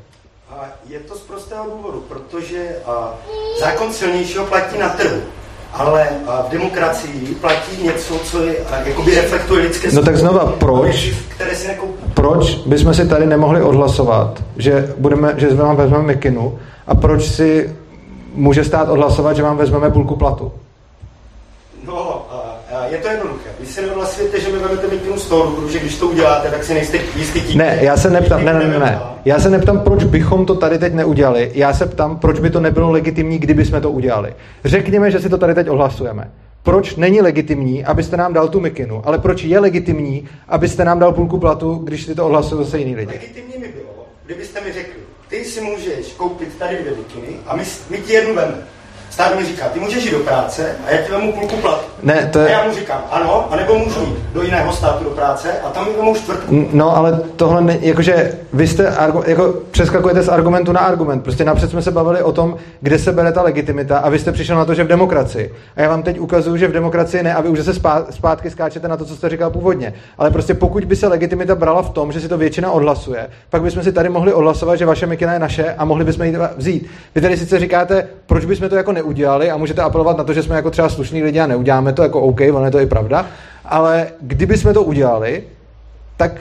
[0.50, 3.14] A je to z prostého důvodu, protože a,
[3.60, 5.22] zákon silnějšího platí na trhu,
[5.76, 6.08] ale
[6.48, 11.14] v demokracii platí něco, co je, jakoby reflektuje lidské No tak znova, proč?
[11.28, 12.12] které si nekoupí.
[12.14, 16.58] Proč bychom si tady nemohli odhlasovat, že, budeme, že vám vezmeme mikinu
[16.88, 17.76] a proč si
[18.34, 20.52] může stát odhlasovat, že vám vezmeme půlku platu?
[22.90, 23.50] Je to jednoduché.
[23.60, 26.64] Vy si neodhlasujete, že mi vezmete mikinu z toho důvodu, že když to uděláte, tak
[26.64, 27.58] si nejste jistý tím.
[27.58, 29.00] Ne, já se neptám, ne, ne, ne, ne.
[29.26, 31.52] Já se neptám, proč bychom to tady teď neudělali.
[31.54, 34.36] Já se ptám, proč by to nebylo legitimní, kdyby jsme to udělali.
[34.66, 36.32] Řekněme, že si to tady teď odhlasujeme.
[36.64, 41.14] Proč není legitimní, abyste nám dal tu mikinu, ale proč je legitimní, abyste nám dal
[41.14, 43.12] půlku platu, když si to ohlasují zase jiný lidi?
[43.12, 47.64] Legitimní mi bylo, kdybyste mi řekli, ty si můžeš koupit tady dvě mikiny a my,
[47.90, 48.56] my ti jednu veme.
[49.10, 51.86] Stát mi říká, ty můžeš jít do práce a já ti vemu půlku platu.
[52.04, 52.52] Ne, to A je...
[52.52, 55.94] já mu říkám, ano, anebo můžu jít do jiného státu do práce a tam mi
[55.98, 56.68] vemu čtvrtku.
[56.72, 61.24] No, ale tohle, ne, jakože vy jste, argu, jako přeskakujete z argumentu na argument.
[61.24, 64.32] Prostě napřed jsme se bavili o tom, kde se bere ta legitimita a vy jste
[64.32, 65.54] přišel na to, že v demokracii.
[65.76, 67.74] A já vám teď ukazuju, že v demokracii ne a vy už se
[68.10, 69.94] zpátky skáčete na to, co jste říkal původně.
[70.18, 73.62] Ale prostě pokud by se legitimita brala v tom, že si to většina odhlasuje, pak
[73.62, 76.88] bychom si tady mohli odhlasovat, že vaše mikina je naše a mohli bychom ji vzít.
[77.16, 80.44] Vy tady sice říkáte, proč bychom to jako neudělali a můžete apelovat na to, že
[80.44, 83.26] jsme jako třeba slušní lidi a neuděláme to, jako OK, ono je to i pravda,
[83.66, 85.44] ale kdyby jsme to udělali,
[86.18, 86.32] tak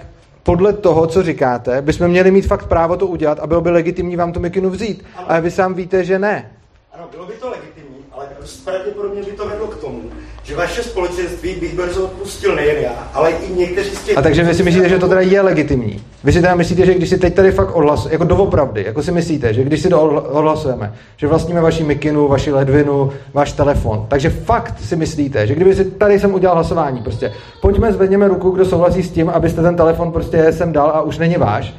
[0.43, 4.17] podle toho, co říkáte, bychom měli mít fakt právo to udělat a bylo by legitimní
[4.17, 5.05] vám tu mikinu vzít.
[5.17, 6.51] Ale vy sám víte, že ne.
[6.93, 8.27] Ano, bylo by to legitimní, ale
[8.65, 10.03] pravděpodobně by to vedlo k tomu,
[10.43, 14.19] že vaše společenství bych brzo odpustil nejen já, ale i někteří z těch...
[14.19, 16.05] A takže vy si myslíte, že to teda je legitimní.
[16.24, 19.12] Vy si teda myslíte, že když si teď tady fakt odhlasujeme, jako doopravdy, jako si
[19.12, 24.07] myslíte, že když si to odhla- odhlasujeme, že vlastníme vaši mikinu, vaši ledvinu, váš telefon,
[24.09, 27.32] takže fakt si myslíte, že kdyby si tady jsem udělal hlasování, prostě
[27.62, 31.19] pojďme zvedněme ruku, kdo souhlasí s tím, abyste ten telefon prostě sem dal a už
[31.19, 31.74] není váš.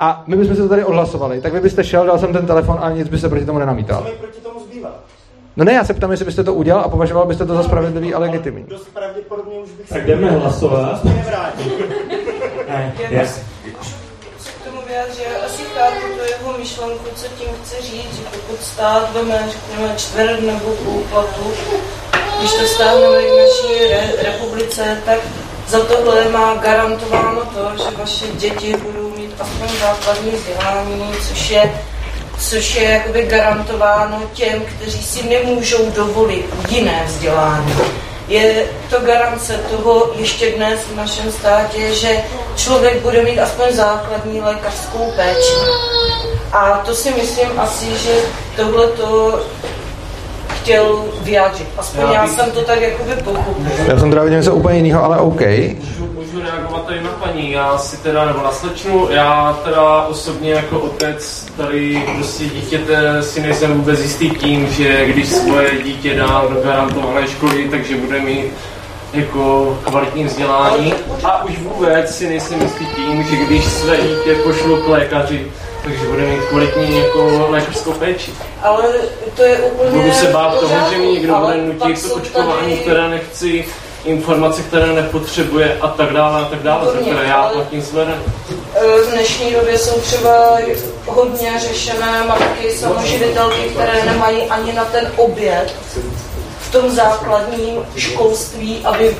[0.00, 2.78] A my bychom si to tady odhlasovali, tak vy byste šel, dal jsem ten telefon
[2.80, 4.04] a nic by se proti tomu nenamítal.
[4.04, 4.59] Mi proti tomu?
[5.56, 8.14] No ne, já se ptám, jestli byste to udělal a považoval byste to za spravedlivý
[8.14, 8.64] a legitimní.
[8.68, 11.04] Dost pravděpodobně už bych Tak jdeme hlasovat.
[11.04, 11.24] Ne,
[13.10, 13.22] Já
[14.60, 18.62] k tomu vyjádří, já asi chápu tu jeho myšlenku, co tím chce říct, že pokud
[18.62, 21.50] stát veme, řekněme, čtvrt nebo půl platu,
[22.38, 25.18] když to stáhneme v naší re- republice, tak
[25.68, 31.72] za tohle má garantováno to, že vaše děti budou mít aspoň základní vzdělání, což je
[32.40, 37.74] což je jakoby garantováno těm, kteří si nemůžou dovolit jiné vzdělání.
[38.28, 42.08] Je to garance toho ještě dnes v našem státě, že
[42.56, 45.54] člověk bude mít aspoň základní lékařskou péči.
[46.52, 48.14] A to si myslím asi, že
[48.56, 49.40] tohle to
[50.48, 51.68] chtěl vyjádřit.
[51.78, 53.72] Aspoň já jsem to tak jakoby pochopil.
[53.86, 55.40] Já jsem teda viděl něco úplně jiného, ale OK.
[56.20, 60.80] Můžu, reagovat tady na paní, já si teda, nebo na slečnu, já teda osobně jako
[60.80, 66.60] otec tady prostě dítěte si nejsem vůbec jistý tím, že když svoje dítě dám do
[66.60, 68.52] garantované školy, takže bude mít
[69.12, 70.94] jako kvalitní vzdělání.
[71.24, 75.46] A už vůbec si nejsem jistý tím, že když své dítě pošlu k lékaři,
[75.84, 78.30] takže bude mít kvalitní jako lékařskou péči.
[78.62, 78.84] Ale
[79.36, 79.90] to je úplně...
[79.90, 83.64] Budu se bát toho, že mi někdo bude nutit to očkování, které nechci,
[84.04, 88.14] informace, které nepotřebuje a tak dále a tak dále, za Výborně, které já platím zvedem.
[88.74, 90.58] E, V dnešní době jsou třeba
[91.06, 95.74] hodně řešené matky, samoživitelky, které nemají ani na ten oběd
[96.60, 99.16] v tom základním školství, aby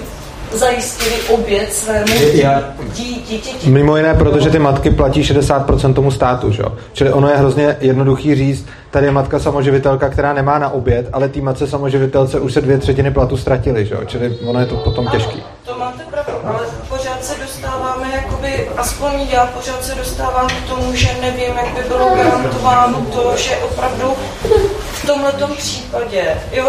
[0.52, 2.62] zajistili oběd svému Já-
[2.93, 3.70] dí- dítěti.
[3.70, 6.62] Mimo jiné, protože ty matky platí 60% tomu státu, že?
[6.62, 6.73] jo?
[6.93, 11.28] Čili ono je hrozně jednoduchý říct, tady je matka samoživitelka, která nemá na oběd, ale
[11.28, 13.94] té matce samoživitelce už se dvě třetiny platu ztratily, že?
[13.94, 14.00] jo?
[14.06, 15.42] Čili ono je to potom těžký.
[15.64, 16.58] To máte pravdu, ale
[16.88, 21.88] pořád se dostáváme, jakoby, aspoň já pořád se dostávám k tomu, že nevím, jak by
[21.88, 24.12] bylo garantováno to, že opravdu
[24.92, 26.66] v tomhletom případě, jo,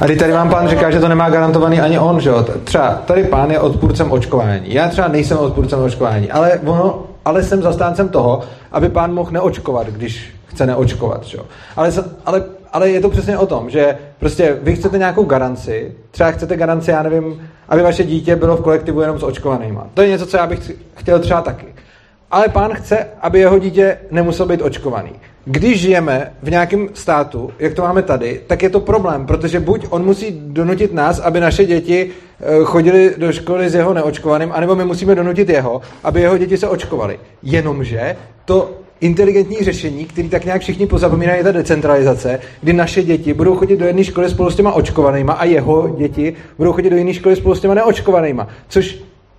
[0.00, 2.46] A když tady vám pán říká, že to nemá garantovaný ani on, že jo?
[2.64, 4.74] Třeba tady pán je odpůrcem očkování.
[4.74, 8.40] Já třeba nejsem odpůrcem očkování, ale ono, ale jsem zastáncem toho,
[8.72, 11.38] aby pán mohl neočkovat, když chce neočkovat, že?
[11.76, 11.92] Ale,
[12.26, 16.56] ale ale je to přesně o tom, že prostě vy chcete nějakou garanci, třeba chcete
[16.56, 19.86] garanci, já nevím, aby vaše dítě bylo v kolektivu jenom s očkovanýma.
[19.94, 21.66] To je něco, co já bych chtěl třeba taky.
[22.30, 25.10] Ale pán chce, aby jeho dítě nemuselo být očkovaný.
[25.44, 29.86] Když žijeme v nějakém státu, jak to máme tady, tak je to problém, protože buď
[29.90, 34.74] on musí donutit nás, aby naše děti eh, chodili do školy s jeho neočkovaným, anebo
[34.74, 37.18] my musíme donutit jeho, aby jeho děti se očkovaly.
[37.42, 43.34] Jenomže to inteligentní řešení, který tak nějak všichni pozapomínají, je ta decentralizace, kdy naše děti
[43.34, 46.96] budou chodit do jedné školy spolu s těma očkovanýma a jeho děti budou chodit do
[46.96, 48.48] jiné školy spolu s těma neočkovanýma.
[48.68, 48.98] Což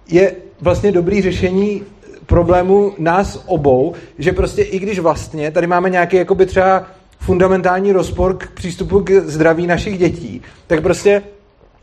[0.09, 0.31] je
[0.61, 1.83] vlastně dobrý řešení
[2.25, 6.87] problému nás obou, že prostě i když vlastně tady máme nějaký jakoby třeba
[7.19, 11.21] fundamentální rozpor k přístupu k zdraví našich dětí, tak prostě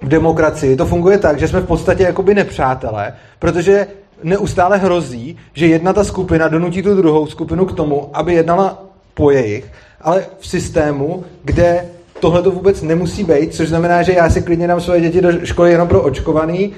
[0.02, 3.86] v demokracii to funguje tak, že jsme v podstatě jakoby nepřátelé, protože
[4.22, 8.82] neustále hrozí, že jedna ta skupina donutí tu druhou skupinu k tomu, aby jednala
[9.14, 11.88] po jejich, ale v systému, kde
[12.20, 15.46] tohle to vůbec nemusí být, což znamená, že já si klidně dám svoje děti do
[15.46, 16.72] školy jenom pro očkovaný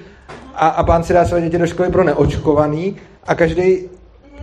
[0.54, 2.96] a, a pán si dá své děti do školy pro neočkovaný
[3.26, 3.78] a každý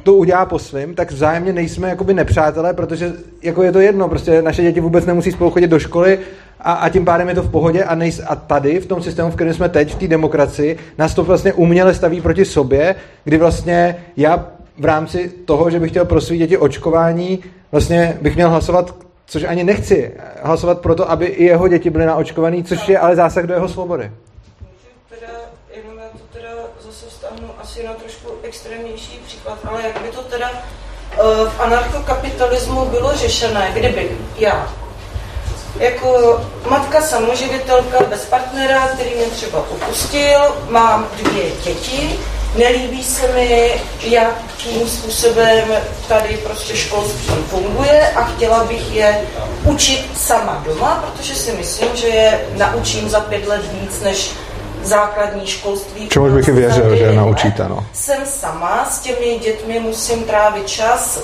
[0.04, 3.14] to udělá po svém, tak vzájemně nejsme jakoby nepřátelé, protože
[3.44, 6.20] jako je to jedno, prostě naše děti vůbec nemusí spolu chodit do školy
[6.60, 9.32] a, a tím pádem je to v pohodě a, nejs, a tady v tom systému,
[9.32, 13.38] v kterém jsme teď, v té demokracii, nás to vlastně uměle staví proti sobě, kdy
[13.38, 14.48] vlastně já
[14.78, 17.40] v rámci toho, že bych chtěl pro své děti očkování,
[17.72, 18.96] vlastně bych měl hlasovat
[19.30, 20.12] což ani nechci,
[20.42, 23.68] hlasovat pro to, aby i jeho děti byly naočkovaný, což je ale zásah do jeho
[23.68, 24.12] svobody.
[27.62, 33.72] asi na trošku extrémnější příklad, ale jak by to teda uh, v anarchokapitalismu bylo řešené,
[33.74, 34.74] kdyby já
[35.80, 40.40] jako matka samoživitelka bez partnera, který mě třeba opustil,
[40.70, 42.20] mám dvě děti,
[42.56, 45.72] nelíbí se mi, jakým způsobem
[46.08, 49.28] tady prostě školství funguje a chtěla bych je
[49.64, 54.32] učit sama doma, protože si myslím, že je naučím za pět let víc, než
[54.84, 56.10] základní školství.
[56.10, 57.86] Čemu bych i věřil, že naučíte, no.
[57.94, 61.22] Jsem sama, s těmi dětmi musím trávit čas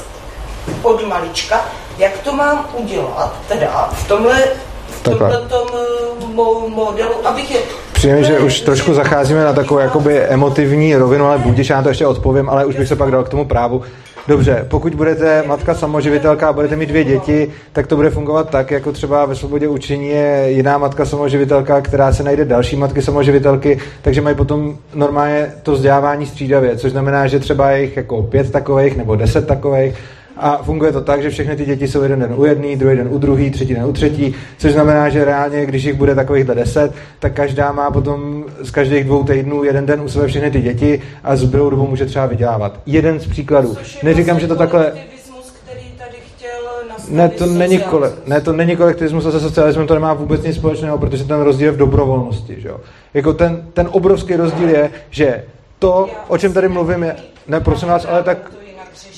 [0.82, 1.66] od malička.
[1.98, 4.44] Jak to mám udělat, teda v tomhle
[4.90, 7.60] v tomhle tom eh, modelu, abych je
[7.94, 12.08] Přijím, že už trošku zacházíme na takovou jakoby emotivní rovinu, ale budíš, já to ještě
[12.08, 13.84] odpovím, ale už bych se pak dal k tomu právu.
[14.28, 18.72] Dobře, pokud budete matka samoživitelka a budete mít dvě děti, tak to bude fungovat tak,
[18.72, 23.80] jako třeba ve svobodě učení je jiná matka samoživitelka, která se najde další matky samoživitelky,
[24.02, 28.52] takže mají potom normálně to vzdělávání střídavě, což znamená, že třeba je jich jako pět
[28.52, 29.96] takových nebo deset takových
[30.38, 33.08] a funguje to tak, že všechny ty děti jsou jeden den u jedný, druhý den
[33.12, 36.92] u druhý, třetí den u třetí, což znamená, že reálně, když jich bude takovýchhle deset,
[37.20, 41.02] tak každá má potom z každých dvou týdnů jeden den u sebe všechny ty děti
[41.24, 42.80] a zbylou dobu může třeba vydělávat.
[42.86, 43.78] Jeden z příkladů.
[44.04, 44.92] Neříkám, vlastně že to takhle...
[47.10, 50.56] Ne to, není kole, ne, to není kolektivismus a se socialismem to nemá vůbec nic
[50.56, 52.56] společného, protože ten rozdíl je v dobrovolnosti.
[52.58, 52.80] Že jo?
[53.14, 55.44] Jako ten, ten obrovský rozdíl je, že
[55.80, 57.16] to, o čem tady mluvím, je...
[57.48, 58.52] Ne, prosím vás, ale tak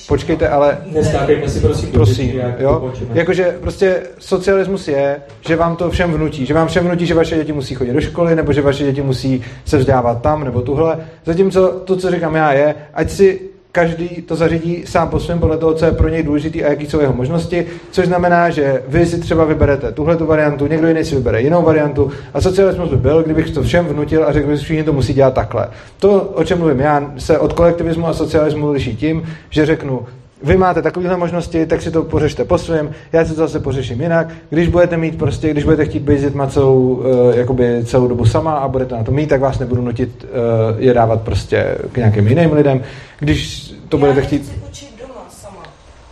[0.08, 0.78] Počkejte, ale...
[0.86, 1.88] Neskákejme si prosím.
[1.88, 2.92] Prosím, jo?
[3.12, 6.46] Jakože prostě socialismus je, že vám to všem vnutí.
[6.46, 9.02] Že vám všem vnutí, že vaše děti musí chodit do školy, nebo že vaše děti
[9.02, 10.98] musí se vzdělávat tam, nebo tuhle.
[11.24, 13.40] Zatímco to, co říkám já, je, ať si
[13.72, 16.86] každý to zařídí sám po svém podle toho, co je pro něj důležité a jaký
[16.86, 21.04] jsou jeho možnosti, což znamená, že vy si třeba vyberete tuhle tu variantu, někdo jiný
[21.04, 24.62] si vybere jinou variantu a socialismus by byl, kdybych to všem vnutil a řekl, že
[24.62, 25.68] všichni to musí dělat takhle.
[25.98, 30.06] To, o čem mluvím já, se od kolektivismu a socialismu liší tím, že řeknu,
[30.42, 34.00] vy máte takovéhle možnosti, tak si to pořešte po svém, já si to zase pořeším
[34.00, 34.28] jinak.
[34.50, 37.04] Když budete mít prostě, když budete chtít být s dětma celou, uh,
[37.36, 40.94] jakoby celou dobu sama a budete na to mít, tak vás nebudu nutit uh, je
[40.94, 42.82] dávat prostě k nějakým jiným lidem.
[43.18, 44.52] Když to já budete chtít...
[44.70, 45.62] učit doma sama.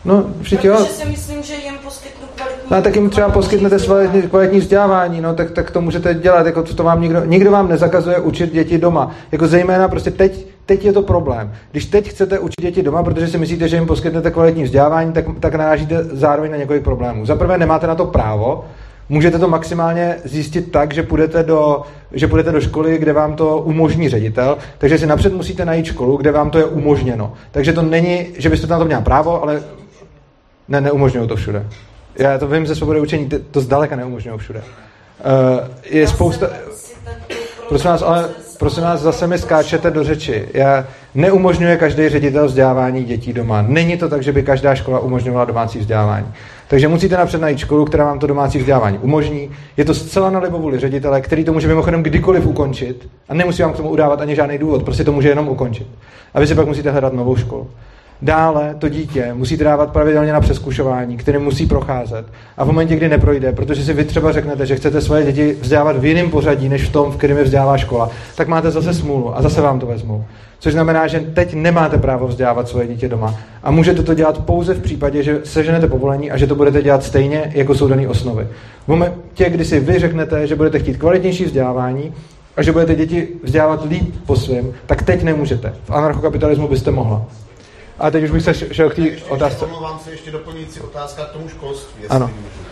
[0.04, 1.74] No, přijď Protože si myslím, že jim
[2.70, 6.62] No, tak jim třeba poskytnete kvalitní, kvalitní vzdělávání, no, tak, tak to můžete dělat, jako
[6.62, 9.10] to vám nikdo, nikdo vám nezakazuje učit děti doma.
[9.32, 11.52] Jako zejména prostě teď, teď je to problém.
[11.70, 15.24] Když teď chcete učit děti doma, protože si myslíte, že jim poskytnete kvalitní vzdělávání, tak,
[15.40, 17.26] tak narážíte zároveň na několik problémů.
[17.26, 18.64] Za prvé nemáte na to právo,
[19.08, 21.82] Můžete to maximálně zjistit tak, že půjdete, do,
[22.12, 26.16] že půjdete do školy, kde vám to umožní ředitel, takže si napřed musíte najít školu,
[26.16, 27.32] kde vám to je umožněno.
[27.50, 29.62] Takže to není, že byste na to měl právo, ale
[30.68, 31.66] ne, neumožňují to všude.
[32.18, 34.58] Já to vím ze svobody učení, to zdaleka neumožňují všude.
[34.60, 36.46] Uh, je spousta...
[37.68, 38.28] Prosím vás, ale
[38.58, 40.48] prosím vás, zase mi skáčete do řeči.
[40.54, 43.62] Já neumožňuje každý ředitel vzdělávání dětí doma.
[43.62, 46.26] Není to tak, že by každá škola umožňovala domácí vzdělávání.
[46.68, 49.50] Takže musíte napřed najít školu, která vám to domácí vzdělávání umožní.
[49.76, 53.72] Je to zcela na libovůli ředitele, který to může mimochodem kdykoliv ukončit a nemusí vám
[53.72, 55.86] k tomu udávat ani žádný důvod, prostě to může jenom ukončit.
[56.34, 57.70] A vy si pak musíte hledat novou školu.
[58.22, 62.26] Dále to dítě musíte dávat pravidelně na přeskušování, které musí procházet.
[62.56, 65.96] A v momentě, kdy neprojde, protože si vy třeba řeknete, že chcete svoje děti vzdělávat
[65.96, 69.36] v jiném pořadí, než v tom, v kterém je vzdělává škola, tak máte zase smůlu
[69.36, 70.24] a zase vám to vezmou.
[70.58, 73.34] Což znamená, že teď nemáte právo vzdělávat svoje dítě doma.
[73.62, 77.04] A můžete to dělat pouze v případě, že seženete povolení a že to budete dělat
[77.04, 78.48] stejně, jako jsou dané osnovy.
[78.84, 82.12] V momentě, kdy si vy řeknete, že budete chtít kvalitnější vzdělávání,
[82.56, 85.74] a že budete děti vzdělávat líp po svém, tak teď nemůžete.
[85.84, 87.26] V anarchokapitalismu byste mohla.
[87.98, 89.64] A teď už bych se šel k té otázce.
[89.64, 92.02] Omlouvám se, ještě doplňující otázka k tomu školství.
[92.08, 92.30] Ano.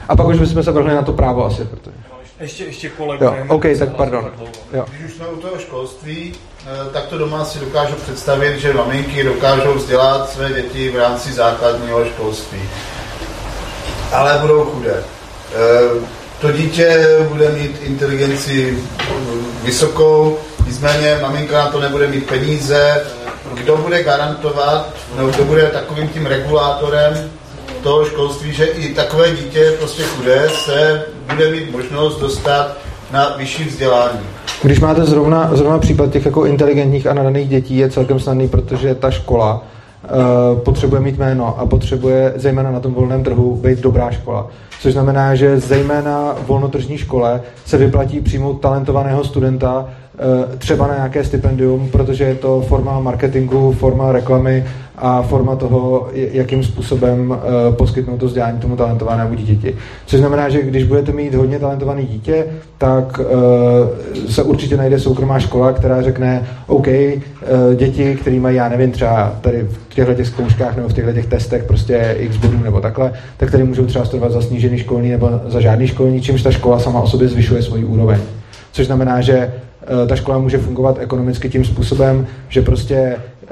[0.09, 1.96] A pak už bychom se vrhli na to právo asi, protože...
[2.40, 3.36] Ještě, ještě kolega.
[3.36, 4.30] Jo, OK, tak pardon.
[4.72, 4.84] Jo.
[4.90, 6.34] Když už jsme u toho školství,
[6.66, 11.32] eh, tak to doma si dokážu představit, že maminky dokážou vzdělat své děti v rámci
[11.32, 12.59] základního školství.
[14.12, 15.05] Ale budou chudé.
[15.55, 16.06] Eh,
[16.40, 18.78] to dítě bude mít inteligenci
[19.62, 23.06] vysokou, nicméně maminka na to nebude mít peníze,
[23.55, 27.31] kdo bude garantovat, nebo kdo bude takovým tím regulátorem
[27.82, 31.02] toho školství, že i takové dítě prostě chudé se
[31.35, 32.76] bude mít možnost dostat
[33.12, 34.20] na vyšší vzdělání.
[34.62, 38.94] Když máte zrovna, zrovna případ těch jako inteligentních a nadaných dětí, je celkem snadný, protože
[38.94, 44.10] ta škola uh, potřebuje mít jméno a potřebuje zejména na tom volném trhu být dobrá
[44.10, 44.47] škola.
[44.81, 49.86] Což znamená, že zejména volnotržní škole se vyplatí přijmout talentovaného studenta,
[50.59, 54.65] třeba na nějaké stipendium, protože je to forma marketingu, forma reklamy
[54.97, 59.77] a forma toho, jakým způsobem eh, poskytnout to vzdělání tomu talentovanému dítěti.
[60.07, 62.47] Což znamená, že když budete mít hodně talentované dítě,
[62.78, 66.86] tak eh, se určitě najde soukromá škola, která řekne, OK,
[67.77, 71.27] děti, který mají, já nevím, třeba tady v těchto těch zkouškách nebo v těchto těch
[71.27, 75.31] testech prostě x bodů nebo takhle, tak tady můžou třeba studovat za snížený školní nebo
[75.47, 78.19] za žádný školní, čímž ta škola sama o sobě zvyšuje svoji úroveň.
[78.73, 79.73] Což znamená, že Eh,
[80.06, 83.51] ta škola může fungovat ekonomicky tím způsobem, že prostě eh,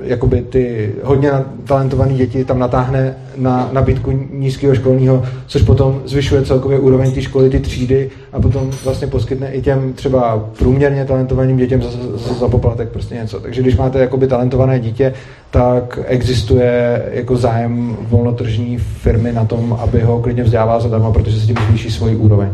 [0.00, 1.30] jakoby ty hodně
[1.64, 7.50] talentované děti tam natáhne na nabídku nízkého školního, což potom zvyšuje celkově úroveň té školy,
[7.50, 12.48] ty třídy a potom vlastně poskytne i těm třeba průměrně talentovaným dětem za, za, za
[12.48, 13.40] poplatek prostě něco.
[13.40, 15.14] Takže když máte jakoby talentované dítě,
[15.50, 21.46] tak existuje jako zájem volnotržní firmy na tom, aby ho klidně vzdělával zadarmo, protože se
[21.46, 22.50] tím zvýší svoji úroveň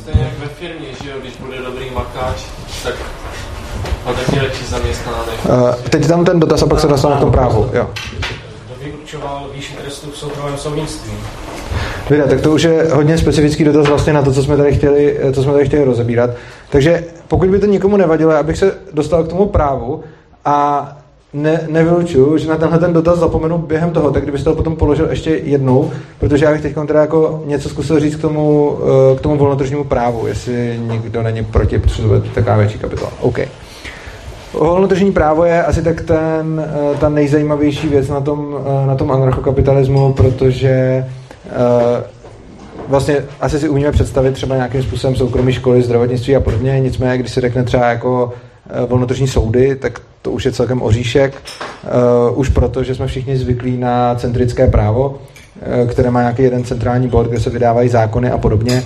[0.00, 1.60] stejně jak ve firmě, že jo, když bude
[2.82, 2.94] tak
[4.42, 4.64] lepší
[5.48, 7.90] uh, Teď tam ten dotaz a pak se dostane k tomu právu, jo.
[8.66, 11.12] Kdo vyučoval výši trestu v soukromém soudnictví?
[12.10, 15.18] Vida, tak to už je hodně specifický dotaz vlastně na to, co jsme tady chtěli,
[15.32, 16.30] co jsme tady chtěli rozebírat.
[16.70, 20.02] Takže pokud by to nikomu nevadilo, abych se dostal k tomu právu
[20.44, 20.88] a
[21.32, 25.10] ne, nevylučuju, že na tenhle ten dotaz zapomenu během toho, tak kdybyste to potom položil
[25.10, 28.78] ještě jednou, protože já bych teď teda jako něco zkusil říct k tomu,
[29.12, 33.12] eh, k tomu volnotržnímu právu, jestli nikdo není proti, protože to bude taková větší kapitola.
[33.20, 33.38] OK.
[34.52, 39.12] Volnotržní právo je asi tak ten, eh, ta nejzajímavější věc na tom, eh, na tom
[39.12, 41.04] anarchokapitalismu, protože
[42.88, 47.32] vlastně asi si umíme představit třeba nějakým způsobem soukromí školy, zdravotnictví a podobně, nicméně když
[47.32, 48.32] se řekne třeba jako
[48.88, 51.34] volnotržní soudy, tak to už je celkem oříšek,
[52.30, 56.64] uh, už proto, že jsme všichni zvyklí na centrické právo, uh, které má nějaký jeden
[56.64, 58.84] centrální bod, kde se vydávají zákony a podobně.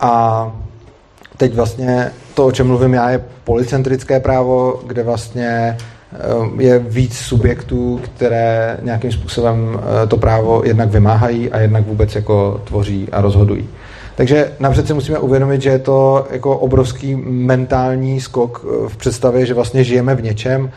[0.00, 0.52] A
[1.36, 5.76] teď vlastně to, o čem mluvím já, je policentrické právo, kde vlastně
[6.36, 12.60] uh, je víc subjektů, které nějakým způsobem to právo jednak vymáhají a jednak vůbec jako
[12.64, 13.68] tvoří a rozhodují.
[14.16, 19.46] Takže napřed si musíme uvědomit, že je to jako obrovský mentální skok eh, v představě,
[19.46, 20.70] že vlastně žijeme v něčem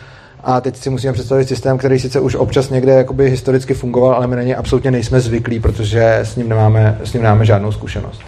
[0.43, 4.27] a teď si musíme představit systém, který sice už občas někde jakoby historicky fungoval, ale
[4.27, 8.21] my na něj absolutně nejsme zvyklí, protože s ním nemáme, s ním nemáme žádnou zkušenost.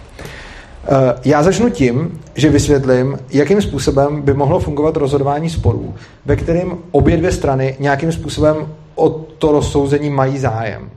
[0.91, 5.93] Eh, já začnu tím, že vysvětlím, jakým způsobem by mohlo fungovat rozhodování sporů,
[6.25, 8.55] ve kterým obě dvě strany nějakým způsobem
[8.95, 10.89] o to rozsouzení mají zájem.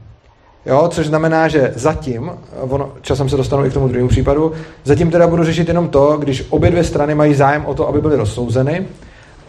[0.66, 2.30] Jo, což znamená, že zatím,
[2.60, 4.52] ono, časem se dostanu i k tomu druhému případu,
[4.84, 8.00] zatím teda budu řešit jenom to, když obě dvě strany mají zájem o to, aby
[8.00, 8.86] byly rozsouzeny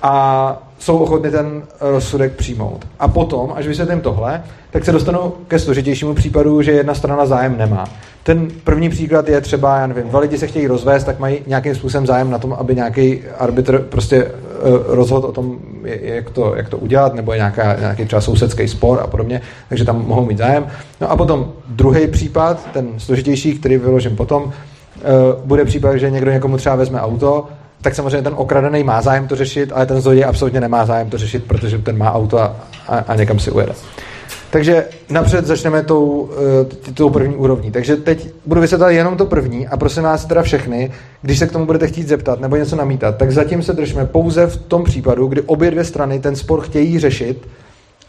[0.02, 2.88] a jsou ochotny ten rozsudek přijmout.
[3.00, 7.58] A potom, až vysvětlím tohle, tak se dostanu ke složitějšímu případu, že jedna strana zájem
[7.58, 7.86] nemá.
[8.24, 11.76] Ten první příklad je třeba, já nevím, dva lidi se chtějí rozvést, tak mají nějakým
[11.76, 14.32] způsobem zájem na tom, aby nějaký arbitr prostě uh,
[14.88, 19.00] rozhodl o tom, jak to, jak to udělat, nebo je nějaká, nějaký třeba sousedský spor
[19.04, 20.68] a podobně, takže tam mohou mít zájem.
[21.02, 24.52] No a potom druhý případ, ten složitější, který vyložím potom, uh,
[25.46, 27.48] bude případ, že někdo někomu třeba vezme auto,
[27.84, 31.18] tak samozřejmě ten okradený má zájem to řešit, ale ten zloděj absolutně nemá zájem to
[31.18, 32.56] řešit, protože ten má auto a,
[32.88, 33.74] a, a někam si ujede.
[34.50, 37.72] Takže napřed začneme tou, uh, tou první úrovní.
[37.72, 40.92] Takže teď budu vysvětlovat jenom to první a prosím vás teda všechny,
[41.22, 44.48] když se k tomu budete chtít zeptat nebo něco namítat, tak zatím se držme pouze
[44.48, 47.48] v tom případu, kdy obě dvě strany ten spor chtějí řešit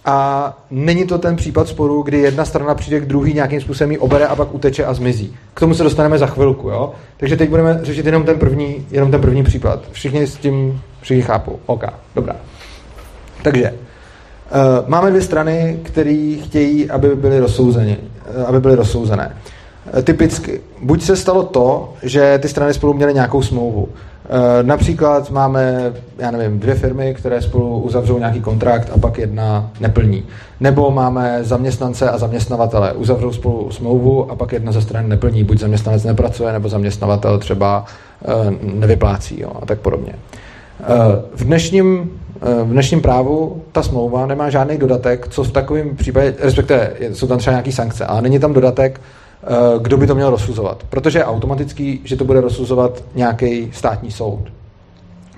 [0.05, 3.98] a není to ten případ sporu, kdy jedna strana přijde k druhý nějakým způsobem ji
[3.98, 5.36] obere a pak uteče a zmizí.
[5.55, 6.93] K tomu se dostaneme za chvilku, jo?
[7.16, 9.81] Takže teď budeme řešit jenom ten první, jenom ten první případ.
[9.93, 11.59] Všichni s tím všichni chápou.
[11.66, 12.36] OK, dobrá.
[13.43, 17.98] Takže uh, máme dvě strany, které chtějí, aby byly rozsouzeny,
[18.36, 19.36] uh, aby byly rozsouzené.
[19.94, 23.89] Uh, typicky, buď se stalo to, že ty strany spolu měly nějakou smlouvu.
[24.28, 29.70] Eh, například máme, já nevím, dvě firmy, které spolu uzavřou nějaký kontrakt a pak jedna
[29.80, 30.24] neplní.
[30.60, 35.44] Nebo máme zaměstnance a zaměstnavatele, uzavřou spolu smlouvu a pak jedna ze stran neplní.
[35.44, 37.84] Buď zaměstnanec nepracuje, nebo zaměstnavatel třeba
[38.24, 40.12] eh, nevyplácí jo, a tak podobně.
[40.12, 40.84] Eh,
[41.34, 42.10] v dnešním,
[42.64, 47.38] v dnešním právu ta smlouva nemá žádný dodatek, co v takovém případě, respektive jsou tam
[47.38, 49.01] třeba nějaké sankce, ale není tam dodatek,
[49.79, 50.85] kdo by to měl rozsuzovat.
[50.91, 54.41] Protože je automatický, že to bude rozsuzovat nějaký státní soud.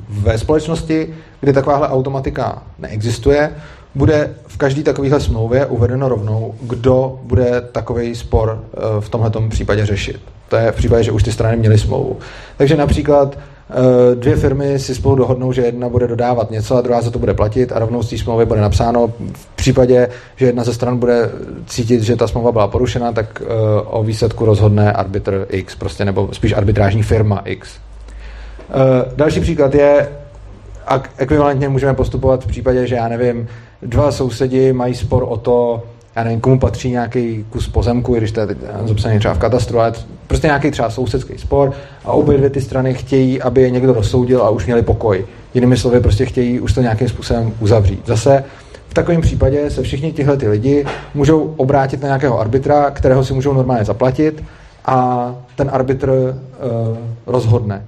[0.09, 3.53] Ve společnosti, kde takováhle automatika neexistuje,
[3.95, 9.87] bude v každé takovéhle smlouvě uvedeno rovnou, kdo bude takový spor eh, v tomto případě
[9.87, 10.21] řešit.
[10.49, 12.17] To je v případě, že už ty strany měly smlouvu.
[12.57, 13.56] Takže například Eh,
[14.15, 17.35] dvě firmy si spolu dohodnou, že jedna bude dodávat něco a druhá za to bude
[17.35, 21.31] platit a rovnou z té smlouvy bude napsáno v případě, že jedna ze stran bude
[21.67, 23.47] cítit, že ta smlouva byla porušena, tak eh,
[23.85, 27.71] o výsledku rozhodne arbitr X, prostě, nebo spíš arbitrážní firma X.
[28.71, 30.09] Eh, další příklad je,
[31.17, 33.49] ekvivalentně můžeme postupovat v případě, že já nevím,
[33.83, 35.83] dva sousedi mají spor o to,
[36.17, 38.47] já nevím, komu patří nějaký kus pozemku, když to je
[38.85, 39.93] zapsaný třeba v katastru, ale
[40.27, 41.73] prostě nějaký třeba sousedský spor
[42.05, 45.27] a obě dvě ty strany chtějí, aby je někdo rozsoudil a už měli pokoj.
[45.55, 48.03] Jinými slovy, prostě chtějí už to nějakým způsobem uzavřít.
[48.07, 48.45] Zase
[48.89, 50.85] v takovém případě se všichni tihle ty lidi
[51.15, 54.45] můžou obrátit na nějakého arbitra, kterého si můžou normálně zaplatit
[54.85, 57.85] a ten arbitr uh, rozhodne.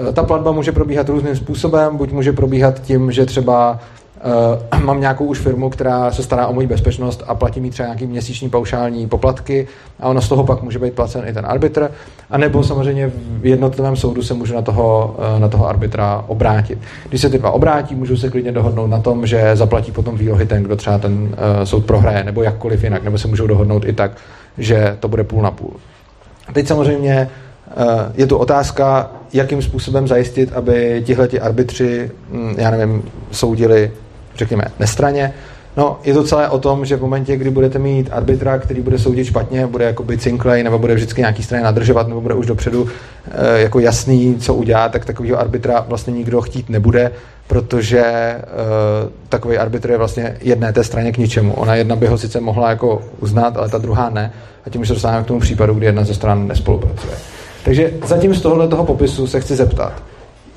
[0.00, 3.80] Uh, ta platba může probíhat různým způsobem, buď může probíhat tím, že třeba
[4.72, 7.86] Uh, mám nějakou už firmu, která se stará o moji bezpečnost a platí mi třeba
[7.86, 9.68] nějaký měsíční paušální poplatky
[10.00, 11.90] a ono z toho pak může být placen i ten arbitr,
[12.30, 16.78] a nebo samozřejmě v jednotlivém soudu se můžu na toho, uh, na toho arbitra obrátit.
[17.08, 20.46] Když se ty dva obrátí, můžu se klidně dohodnout na tom, že zaplatí potom výlohy
[20.46, 21.28] ten, kdo třeba ten uh,
[21.64, 24.10] soud prohraje, nebo jakkoliv jinak, nebo se můžou dohodnout i tak,
[24.58, 25.72] že to bude půl na půl.
[26.52, 27.28] Teď samozřejmě
[28.14, 33.90] je tu otázka, jakým způsobem zajistit, aby tihleti arbitři, hm, já nevím, soudili
[34.38, 35.34] řekněme, nestraně.
[35.76, 38.98] No, je to celé o tom, že v momentě, kdy budete mít arbitra, který bude
[38.98, 42.46] soudit špatně, bude jako být cinklej, nebo bude vždycky nějaký straně nadržovat, nebo bude už
[42.46, 42.88] dopředu
[43.30, 47.10] e, jako jasný, co udělá, tak takového arbitra vlastně nikdo chtít nebude,
[47.46, 48.44] protože e,
[49.28, 51.54] takový arbitr je vlastně jedné té straně k ničemu.
[51.54, 54.32] Ona jedna by ho sice mohla jako uznat, ale ta druhá ne.
[54.66, 57.14] A tím už se dostáváme k tomu případu, kdy jedna ze stran nespolupracuje.
[57.64, 60.02] Takže zatím z tohohle toho popisu se chci zeptat,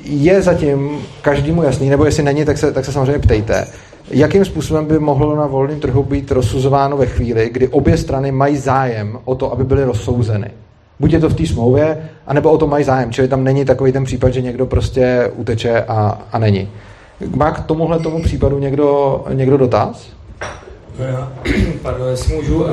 [0.04, 3.68] je zatím každému jasný, nebo jestli není, tak se, tak se samozřejmě ptejte,
[4.10, 8.58] jakým způsobem by mohlo na volném trhu být rozsuzováno ve chvíli, kdy obě strany mají
[8.58, 10.52] zájem o to, aby byly rozsouzeny.
[11.00, 13.12] Buď je to v té smlouvě, anebo o to mají zájem.
[13.12, 16.70] Čili tam není takový ten případ, že někdo prostě uteče a, a není.
[17.36, 20.10] Má k tomuhle tomu případu někdo, někdo dotaz?
[21.00, 21.32] No já,
[21.82, 22.70] pardon, jestli můžu, uh,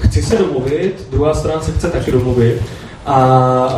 [0.00, 2.62] chci se domluvit, druhá strana se chce taky domluvit.
[3.06, 3.68] A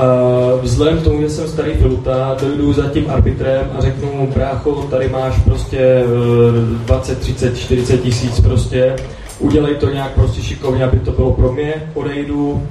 [0.54, 4.32] uh, vzhledem k tomu, že jsem starý pilota, dojdu za tím arbitrem a řeknu mu,
[4.34, 8.96] brácho, tady máš prostě uh, 20, 30, 40 tisíc prostě,
[9.38, 12.62] udělej to nějak prostě šikovně, aby to bylo pro mě, odejdu,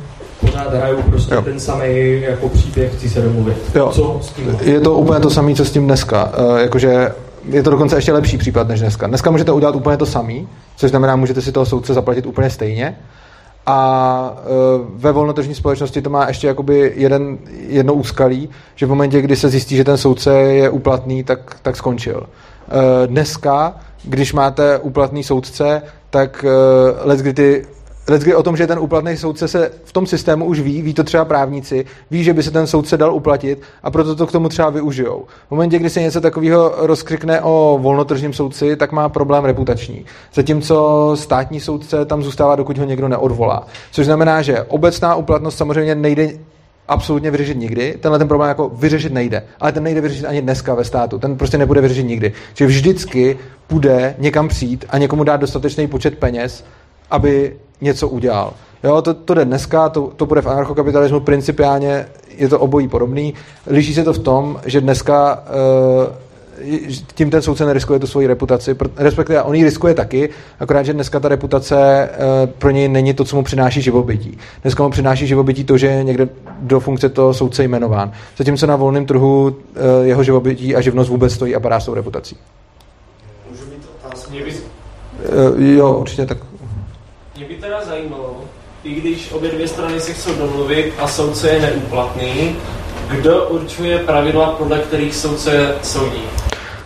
[0.41, 1.41] pořád hraju prostě jo.
[1.41, 3.57] ten samý jako příběh, chci se domluvit.
[3.75, 3.89] Jo.
[3.93, 4.57] Co s tím?
[4.61, 6.31] Je to úplně to samé, co s tím dneska.
[6.39, 7.11] Uh, jakože
[7.49, 9.07] je to dokonce ještě lepší případ než dneska.
[9.07, 12.95] Dneska můžete udělat úplně to samý, což znamená, můžete si toho soudce zaplatit úplně stejně,
[13.65, 14.41] a e,
[14.95, 17.37] ve volnotržní společnosti to má ještě jakoby jeden,
[17.67, 21.75] jedno úskalí, že v momentě, kdy se zjistí, že ten soudce je úplatný, tak, tak
[21.75, 22.23] skončil.
[22.23, 27.65] E, dneska, když máte úplatný soudce, tak e, let, kdy ty
[28.07, 31.03] Lecky o tom, že ten úplatný soudce se v tom systému už ví, ví to
[31.03, 34.49] třeba právníci, ví, že by se ten soudce dal uplatit a proto to k tomu
[34.49, 35.25] třeba využijou.
[35.47, 40.05] V momentě, kdy se něco takového rozkřikne o volnotržním soudci, tak má problém reputační.
[40.33, 43.67] Zatímco státní soudce tam zůstává, dokud ho někdo neodvolá.
[43.91, 46.29] Což znamená, že obecná úplatnost samozřejmě nejde
[46.87, 47.97] absolutně vyřešit nikdy.
[48.01, 49.43] Tenhle ten problém jako vyřešit nejde.
[49.59, 51.19] Ale ten nejde vyřešit ani dneska ve státu.
[51.19, 52.33] Ten prostě nebude vyřešit nikdy.
[52.53, 53.37] Čili vždycky
[53.67, 56.65] půjde někam přijít a někomu dát dostatečný počet peněz,
[57.11, 58.53] aby něco udělal.
[58.83, 62.05] Jo, to, to jde dneska, to, to bude v anarchokapitalismu, principiálně
[62.37, 63.33] je to obojí podobný.
[63.67, 66.15] Liší se to v tom, že dneska uh,
[67.15, 70.29] tím ten soudce neriskuje tu svoji reputaci, respektive on ji riskuje taky,
[70.59, 74.37] akorát, že dneska ta reputace uh, pro něj není to, co mu přináší živobytí.
[74.61, 76.29] Dneska mu přináší živobytí to, že je někde
[76.59, 78.11] do funkce toho soudce jmenován.
[78.37, 79.55] Zatímco na volném trhu uh,
[80.05, 82.37] jeho živobytí a živnost vůbec stojí a padá s tou reputací.
[83.51, 84.33] Můžu mít otázku?
[85.57, 86.37] jo, určitě tak.
[87.47, 88.41] Mě by teda zajímalo,
[88.83, 92.55] i když obě dvě strany se chcou domluvit a soudce je neúplatný,
[93.11, 96.21] kdo určuje pravidla, podle kterých soudce soudí?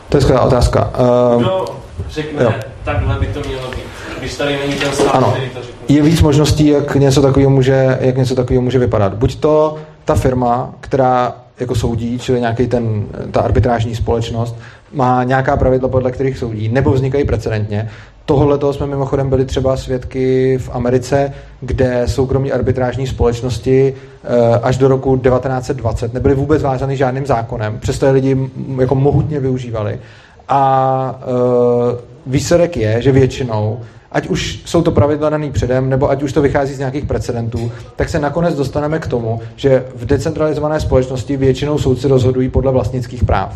[0.09, 0.93] To je skvělá otázka.
[1.35, 1.65] Uh, kdo
[2.09, 2.53] řekne, jo.
[2.83, 5.31] takhle by to mělo být, když tady není ten stát, ano.
[5.31, 5.95] který to řekne?
[5.95, 9.13] Je víc možností, jak něco takového může, jak něco takového může vypadat.
[9.13, 14.55] Buď to ta firma, která jako soudí, čili nějaký ten, ta arbitrážní společnost,
[14.93, 17.89] má nějaká pravidla, podle kterých soudí, nebo vznikají precedentně.
[18.29, 23.93] Tohle toho jsme mimochodem byli třeba svědky v Americe, kde soukromí arbitrážní společnosti
[24.23, 28.37] eh, až do roku 1920 nebyly vůbec vázány žádným zákonem, přesto je lidi
[28.79, 29.99] jako mohutně využívali.
[30.49, 33.79] A eh, výsledek je, že většinou
[34.11, 37.71] ať už jsou to pravidla daný předem, nebo ať už to vychází z nějakých precedentů,
[37.95, 43.23] tak se nakonec dostaneme k tomu, že v decentralizované společnosti většinou soudci rozhodují podle vlastnických
[43.23, 43.55] práv.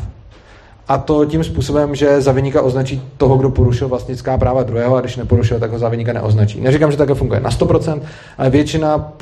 [0.88, 5.02] A to tím způsobem, že za vyníka označí toho, kdo porušil vlastnická práva druhého a
[5.02, 6.62] když neporušil, tak ho za vyníka neoznačí.
[6.62, 8.02] Neříkám, že takhle funguje na 100%,
[8.38, 9.14] ale většina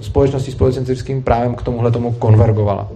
[0.00, 2.88] společností s policentrickým právem k tomuhle tomu konvergovala.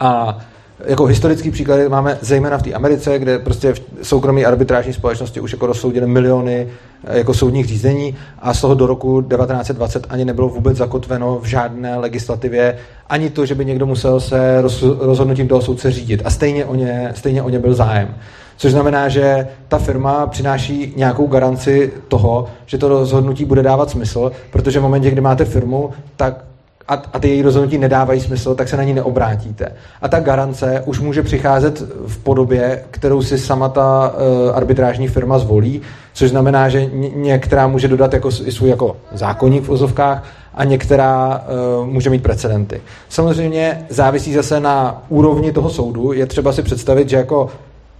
[0.00, 0.38] A
[0.84, 5.52] jako historický příklad máme zejména v té Americe, kde prostě v soukromí arbitrážní společnosti už
[5.52, 6.68] jako rozsoudili miliony
[7.04, 11.44] eh, jako soudních řízení a z toho do roku 1920 ani nebylo vůbec zakotveno v
[11.44, 12.78] žádné legislativě
[13.08, 14.62] ani to, že by někdo musel se
[14.98, 16.22] rozhodnutím toho soudce řídit.
[16.24, 18.14] A stejně o ně, stejně o ně byl zájem.
[18.56, 24.32] Což znamená, že ta firma přináší nějakou garanci toho, že to rozhodnutí bude dávat smysl,
[24.52, 26.44] protože v momentě, kdy máte firmu, tak
[26.90, 29.66] a, a ty její rozhodnutí nedávají smysl, tak se na ní neobrátíte.
[30.02, 35.38] A ta garance už může přicházet v podobě, kterou si sama ta uh, arbitrážní firma
[35.38, 40.64] zvolí, což znamená, že některá může dodat jako, i svůj jako zákonník v ozovkách a
[40.64, 41.44] některá
[41.80, 42.80] uh, může mít precedenty.
[43.08, 46.12] Samozřejmě závisí zase na úrovni toho soudu.
[46.12, 47.50] Je třeba si představit, že jako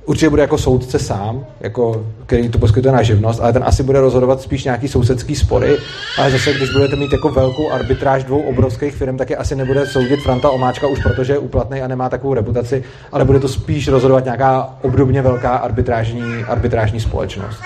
[0.04, 4.00] určitě bude jako soudce sám, jako, který to poskytuje na živnost, ale ten asi bude
[4.00, 5.76] rozhodovat spíš nějaký sousedský spory,
[6.18, 9.86] ale zase, když budete mít jako velkou arbitráž dvou obrovských firm, tak je asi nebude
[9.86, 13.88] soudit Franta Omáčka už protože je úplatný a nemá takovou reputaci, ale bude to spíš
[13.88, 17.60] rozhodovat nějaká obdobně velká arbitrážní, arbitrážní společnost.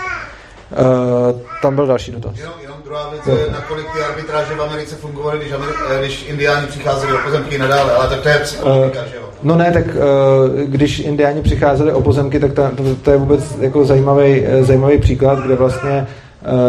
[0.73, 2.37] Uh, tam byl další dotaz.
[2.37, 2.64] Jenom
[2.95, 7.19] druhá věc je, nakolik ty arbitráže v Americe fungovaly, když, Ameri- když indiáni přicházeli o
[7.25, 9.23] pozemky nadále, ale tak to je psychologika, uh, že jo?
[9.43, 9.85] No ne, tak
[10.65, 15.39] když indiáni přicházeli o pozemky, tak to, to, to je vůbec jako zajímavý, zajímavý příklad,
[15.39, 16.07] kde vlastně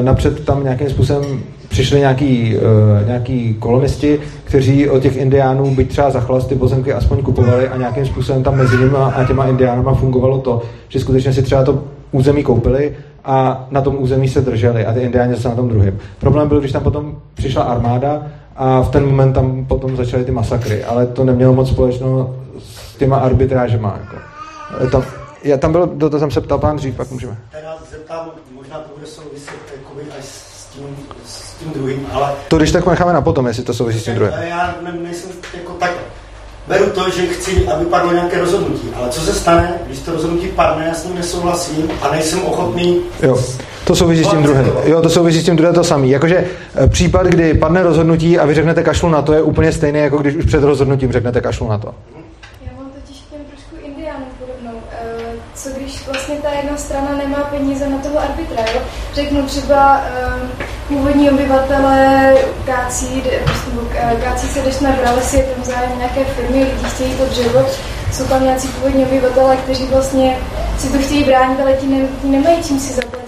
[0.01, 2.57] napřed tam nějakým způsobem přišli nějaký,
[3.05, 7.77] nějaký kolonisti, kteří od těch indiánů, byť třeba za chlast, ty pozemky aspoň kupovali a
[7.77, 11.83] nějakým způsobem tam mezi nimi a těma indiánama fungovalo to, že skutečně si třeba to
[12.11, 15.99] území koupili a na tom území se drželi a ty indiáni zase na tom druhém.
[16.19, 20.31] Problém byl, když tam potom přišla armáda a v ten moment tam potom začaly ty
[20.31, 23.99] masakry, ale to nemělo moc společného s těma arbitrážema.
[23.99, 24.15] Jako.
[24.91, 25.03] Tam,
[25.43, 27.37] já tam byl, to, to jsem se ptal pán dřív, pak můžeme.
[27.51, 29.55] Teda zeptám, možná to bude souviset
[30.19, 30.85] až s tím,
[31.25, 32.31] s tím druhým, ale...
[32.47, 34.33] To když tak necháme na potom, jestli to souvisí s tím druhým.
[34.33, 35.91] Já ne, nejsem jako tak
[36.67, 38.87] beru to, že chci, aby padlo nějaké rozhodnutí.
[38.95, 43.01] Ale co se stane, když to rozhodnutí padne, já s ním nesouhlasím a nejsem ochotný...
[43.21, 43.43] Jo.
[43.85, 44.71] To souvisí s tím druhým.
[44.83, 46.09] Jo, to souvisí s tím druhým to samý.
[46.09, 49.99] Jakože eh, případ, kdy padne rozhodnutí a vy řeknete kašlu na to, je úplně stejný,
[49.99, 51.93] jako když už před rozhodnutím řeknete kašlu na to.
[52.65, 54.79] Já mám totiž těm trošku indiánům podobnou.
[54.91, 55.05] Eh,
[55.55, 58.81] co když vlastně ta jedna strana nemá peníze na toho arbitra, jo?
[59.13, 62.33] Řeknu třeba eh, původní obyvatele
[62.65, 63.23] kácí,
[64.23, 67.65] kácí se jdeš na pralesy, je tam zájem nějaké firmy, lidi chtějí to dřevo,
[68.11, 70.37] jsou tam nějací původní obyvatele, kteří vlastně
[70.77, 73.25] si to chtějí bránit, ale ti, ne, ti nemají čím si zaplatit.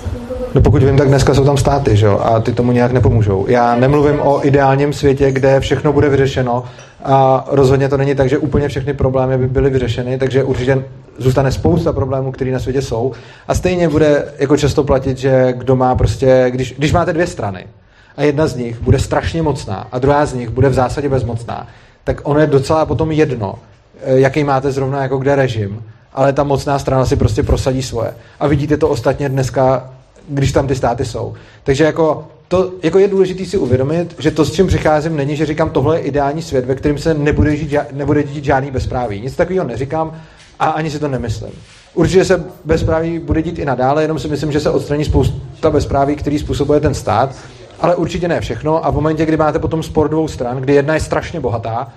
[0.54, 2.20] No pokud vím, tak dneska jsou tam státy, že jo?
[2.24, 3.45] A ty tomu nějak nepomůžou.
[3.48, 6.64] Já nemluvím o ideálním světě, kde všechno bude vyřešeno
[7.04, 10.84] a rozhodně to není tak, že úplně všechny problémy by byly vyřešeny, takže určitě
[11.18, 13.11] zůstane spousta problémů, které na světě jsou.
[13.48, 17.68] A stejně bude jako často platit, že kdo má prostě, když, když máte dvě strany
[18.18, 21.68] a jedna z nich bude strašně mocná a druhá z nich bude v zásadě bezmocná,
[22.03, 23.56] tak ono je docela potom jedno,
[24.03, 25.84] eh, jaký máte zrovna jako kde režim,
[26.14, 28.14] ale ta mocná strana si prostě prosadí svoje.
[28.39, 29.94] A vidíte to ostatně dneska,
[30.30, 31.34] když tam ty státy jsou.
[31.64, 35.45] Takže jako to jako je důležité si uvědomit, že to, s čím přicházím, není, že
[35.45, 39.22] říkám, tohle je ideální svět, ve kterém se nebude, žít, nebude dít žádný bezpráví.
[39.22, 40.22] Nic takového neříkám
[40.59, 41.51] a ani si to nemyslím.
[41.93, 46.15] Určitě se bezpráví bude dít i nadále, jenom si myslím, že se odstraní spousta bezpráví,
[46.15, 47.35] který způsobuje ten stát,
[47.79, 48.85] ale určitě ne všechno.
[48.85, 51.88] A v momentě, kdy máte potom spor dvou stran, kdy jedna je strašně bohatá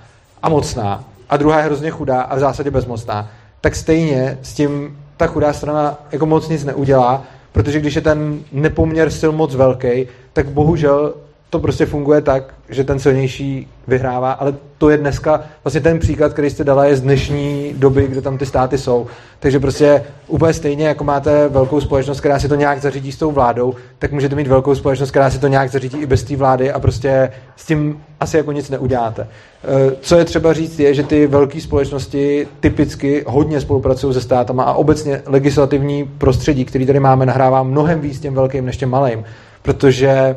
[0.42, 3.30] a mocná, a druhá je hrozně chudá a v zásadě bezmocná,
[3.60, 8.40] tak stejně s tím ta chudá strana jako moc nic neudělá, protože když je ten
[8.52, 11.14] nepoměr sil moc velký, tak bohužel
[11.50, 16.32] to prostě funguje tak, že ten silnější vyhrává, ale to je dneska, vlastně ten příklad,
[16.32, 19.06] který jste dala, je z dnešní doby, kde tam ty státy jsou.
[19.40, 23.30] Takže prostě úplně stejně, jako máte velkou společnost, která si to nějak zařídí s tou
[23.30, 26.72] vládou, tak můžete mít velkou společnost, která si to nějak zařídí i bez té vlády
[26.72, 29.22] a prostě s tím asi jako nic neuděláte.
[29.64, 34.62] Eh, co je třeba říct, je, že ty velké společnosti typicky hodně spolupracují se státama
[34.62, 39.24] a obecně legislativní prostředí, který tady máme, nahrává mnohem víc těm velkým než těm malým,
[39.62, 40.36] protože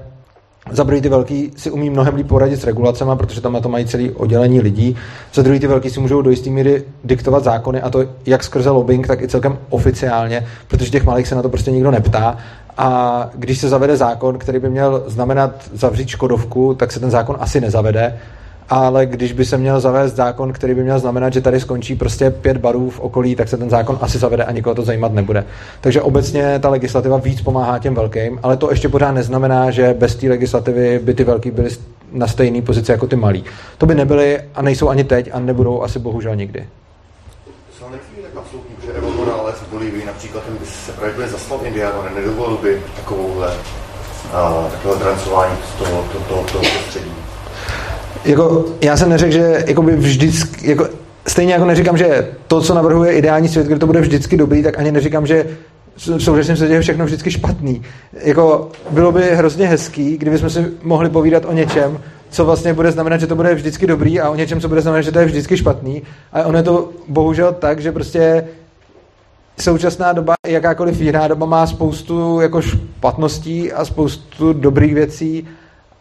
[0.71, 3.69] za druhý ty velký si umí mnohem líp poradit s regulacemi, protože tam na to
[3.69, 4.95] mají celý oddělení lidí.
[5.33, 8.69] Za druhý ty velký si můžou do jisté míry diktovat zákony a to jak skrze
[8.69, 12.37] lobbying, tak i celkem oficiálně, protože těch malých se na to prostě nikdo neptá.
[12.77, 17.37] A když se zavede zákon, který by měl znamenat zavřít Škodovku, tak se ten zákon
[17.39, 18.19] asi nezavede,
[18.69, 22.29] ale když by se měl zavést zákon, který by měl znamenat, že tady skončí prostě
[22.31, 25.45] pět barů v okolí, tak se ten zákon asi zavede a nikoho to zajímat nebude.
[25.81, 30.15] Takže obecně ta legislativa víc pomáhá těm velkým, ale to ještě pořád neznamená, že bez
[30.15, 31.69] té legislativy by ty velký byly
[32.11, 33.43] na stejné pozici jako ty malí.
[33.77, 36.67] To by nebyly a nejsou ani teď a nebudou asi bohužel nikdy.
[39.71, 45.77] Bolívii například ten by se právě zaslal Indiáno, nedovolil by takovouhle uh, takové drancování z
[45.77, 47.22] toho, to, to, to prostředí
[48.25, 50.87] jako, já jsem neřekl, že jako by vždycky, jako,
[51.27, 54.79] stejně jako neříkám, že to, co navrhuje ideální svět, kde to bude vždycky dobrý, tak
[54.79, 55.45] ani neříkám, že
[55.95, 57.81] v současném světě je všechno vždycky špatný.
[58.13, 62.91] Jako, bylo by hrozně hezký, kdyby jsme si mohli povídat o něčem, co vlastně bude
[62.91, 65.25] znamenat, že to bude vždycky dobrý a o něčem, co bude znamenat, že to je
[65.25, 66.01] vždycky špatný.
[66.33, 68.47] A ono je to bohužel tak, že prostě
[69.59, 75.47] současná doba, jakákoliv jiná doba má spoustu jako špatností a spoustu dobrých věcí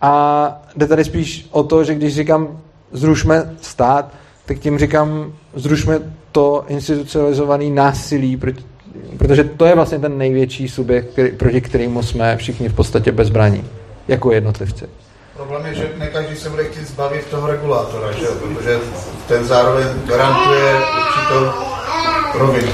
[0.03, 2.61] a jde tady spíš o to, že když říkám
[2.93, 4.13] zrušme stát,
[4.47, 5.99] tak tím říkám zrušme
[6.33, 8.41] to institucionalizované násilí,
[9.19, 13.65] protože to je vlastně ten největší subjekt, který, proti kterému jsme všichni v podstatě bezbraní,
[14.09, 14.85] jako jednotlivci.
[15.37, 18.27] Problém je, že ne každý se bude chtít zbavit toho regulátora, že?
[18.27, 18.79] protože
[19.29, 21.73] ten zároveň garantuje určitou
[22.39, 22.69] rovinu.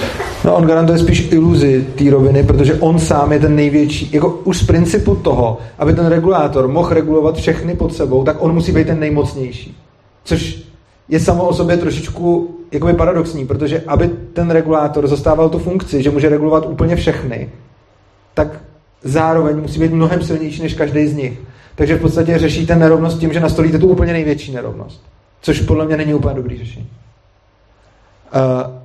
[0.45, 4.59] No on garantuje spíš iluzi té roviny, protože on sám je ten největší, jako už
[4.59, 8.87] z principu toho, aby ten regulátor mohl regulovat všechny pod sebou, tak on musí být
[8.87, 9.77] ten nejmocnější.
[10.25, 10.63] Což
[11.09, 16.11] je samo o sobě trošičku jakoby paradoxní, protože aby ten regulátor zastával tu funkci, že
[16.11, 17.51] může regulovat úplně všechny,
[18.35, 18.61] tak
[19.03, 21.39] zároveň musí být mnohem silnější než každý z nich.
[21.75, 25.03] Takže v podstatě řešíte nerovnost tím, že nastolíte tu úplně největší nerovnost.
[25.43, 26.89] Což podle mě není úplně dobrý řešení.
[28.35, 28.78] Uh,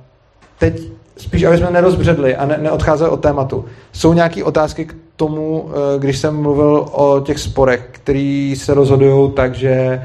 [0.58, 0.82] teď
[1.16, 3.64] spíš, aby jsme nerozbředli a ne, neodcházeli od tématu.
[3.92, 9.30] Jsou nějaké otázky k tomu, eh, když jsem mluvil o těch sporech, které se rozhodují
[9.32, 10.02] tak, že eh,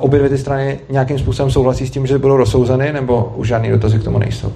[0.00, 3.70] obě dvě ty strany nějakým způsobem souhlasí s tím, že budou rozsouzeny, nebo už žádný
[3.70, 4.52] dotazy k tomu nejsou?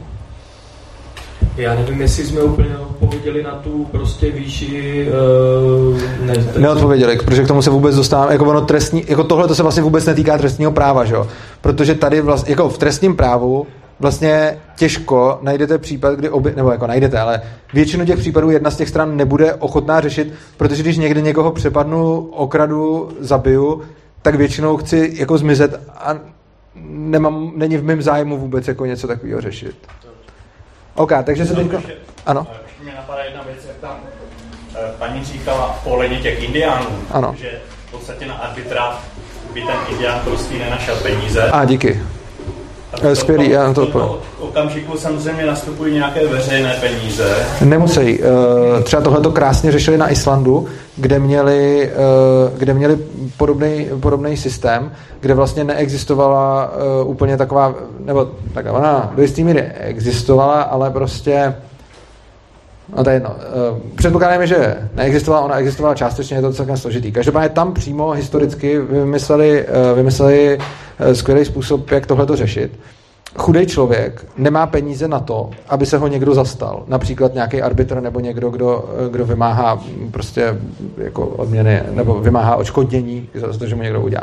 [1.56, 5.08] Já nevím, jestli jsme úplně odpověděli na tu prostě výši...
[5.92, 9.54] Uh, ne, Neodpověděli, protože k tomu se vůbec dostáváme, jako ono trestní, jako tohle to
[9.54, 11.26] se vlastně vůbec netýká trestního práva, že jo?
[11.60, 13.66] Protože tady vlastně, jako v trestním právu
[14.00, 17.42] vlastně těžko najdete případ, kdy obě, nebo jako najdete, ale
[17.72, 22.18] většinu těch případů jedna z těch stran nebude ochotná řešit, protože když někde někoho přepadnu,
[22.18, 23.82] okradu, zabiju,
[24.22, 26.14] tak většinou chci jako zmizet a
[26.84, 29.76] nemám, není v mém zájmu vůbec jako něco takového řešit.
[30.94, 31.82] OK, takže se teďka...
[32.26, 32.46] Ano.
[32.66, 33.96] Ještě mě napadá jedna věc, jak tam
[34.74, 37.34] eh, paní říkala ohledně těch indiánů, ano.
[37.38, 39.00] že v podstatě na arbitra
[39.54, 41.42] by ten indián prostě nenašel peníze.
[41.42, 42.02] A díky.
[43.00, 44.08] Eh, skvělý, já na to odpovím.
[44.40, 47.34] okamžiku samozřejmě nastupují nějaké veřejné peníze.
[47.64, 48.20] Nemusí.
[48.22, 50.66] Eh, třeba tohle to krásně řešili na Islandu,
[50.96, 52.98] kde měli, eh, kde měli
[53.36, 56.72] podobný, podobný systém, kde vlastně neexistovala
[57.04, 57.74] úplně taková,
[58.04, 61.54] nebo tak ona do jistý míry existovala, ale prostě
[62.96, 63.36] No to je jedno.
[63.94, 67.12] Předpokládáme, že neexistovala, ona existovala částečně, je to celkem složitý.
[67.12, 70.58] Každopádně tam přímo historicky vymysleli, vymysleli
[71.12, 72.72] skvělý způsob, jak tohle to řešit.
[73.36, 76.82] Chudý člověk nemá peníze na to, aby se ho někdo zastal.
[76.88, 80.56] Například nějaký arbitr nebo někdo, kdo, kdo vymáhá prostě
[80.96, 84.22] jako odměny nebo vymáhá odškodnění za to, že mu někdo udělá.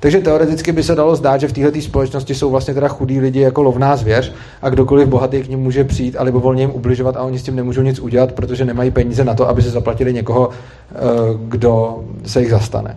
[0.00, 3.40] Takže teoreticky by se dalo zdát, že v této společnosti jsou vlastně teda chudí lidi
[3.40, 4.32] jako lovná zvěř
[4.62, 7.56] a kdokoliv bohatý k ním může přijít a volně jim ubližovat a oni s tím
[7.56, 10.96] nemůžou nic udělat, protože nemají peníze na to, aby se zaplatili někoho, eh,
[11.38, 12.96] kdo se jich zastane.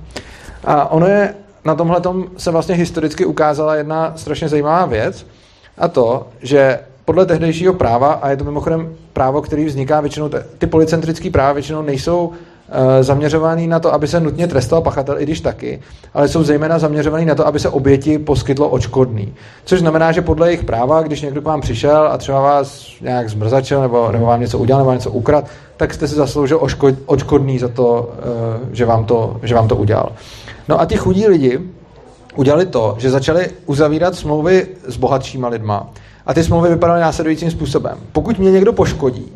[0.63, 1.33] A ono je
[1.65, 2.01] na tomhle
[2.37, 5.25] se vlastně historicky ukázala jedna strašně zajímavá věc,
[5.81, 10.67] a to, že podle tehdejšího práva, a je to mimochodem právo, který vzniká většinou, ty
[10.67, 12.31] policentrické práva většinou nejsou
[12.69, 15.81] eh, zaměřovaný na to, aby se nutně trestal pachatel, i když taky,
[16.13, 19.33] ale jsou zejména zaměřovaný na to, aby se oběti poskytlo očkodný.
[19.65, 23.29] Což znamená, že podle jejich práva, když někdo k vám přišel a třeba vás nějak
[23.29, 25.47] zmrzačil nebo, nebo vám něco udělal nebo vám něco ukradl,
[25.77, 29.75] tak jste si zasloužil oškod, očkodný za to, eh, že vám to, že vám to
[29.75, 30.11] udělal.
[30.69, 31.59] No a ti chudí lidi
[32.35, 35.89] udělali to, že začali uzavírat smlouvy s bohatšíma lidma.
[36.25, 37.97] A ty smlouvy vypadaly následujícím způsobem.
[38.11, 39.31] Pokud mě někdo poškodí,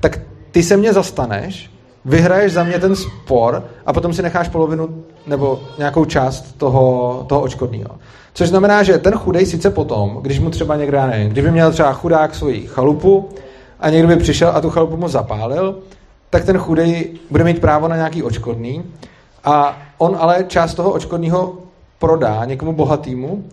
[0.00, 0.20] tak
[0.50, 1.70] ty se mě zastaneš,
[2.04, 7.40] vyhraješ za mě ten spor a potom si necháš polovinu nebo nějakou část toho, toho
[7.40, 7.90] očkodného.
[8.34, 11.72] Což znamená, že ten chudej sice potom, když mu třeba někdo, já nevím, kdyby měl
[11.72, 13.28] třeba chudák svoji chalupu
[13.80, 15.78] a někdo by přišel a tu chalupu mu zapálil,
[16.30, 18.84] tak ten chudej bude mít právo na nějaký očkodný
[19.44, 21.52] a on ale část toho očkodného
[21.98, 23.44] prodá někomu bohatýmu,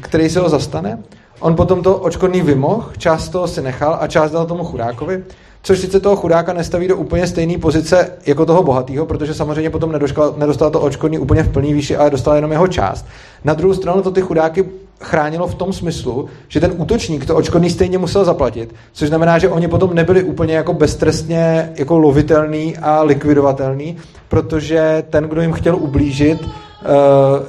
[0.00, 0.98] který se ho zastane.
[1.40, 5.24] On potom to očkodný vymohl, část toho si nechal a část dal tomu chudákovi
[5.64, 9.92] což sice toho chudáka nestaví do úplně stejné pozice jako toho bohatého, protože samozřejmě potom
[9.92, 13.06] nedostal, nedostal to očkodní úplně v plný výši, ale dostal jenom jeho část.
[13.44, 14.64] Na druhou stranu to ty chudáky
[15.00, 19.48] chránilo v tom smyslu, že ten útočník to očkodný stejně musel zaplatit, což znamená, že
[19.48, 23.96] oni potom nebyli úplně jako beztrestně jako lovitelný a likvidovatelný,
[24.28, 26.38] protože ten, kdo jim chtěl ublížit,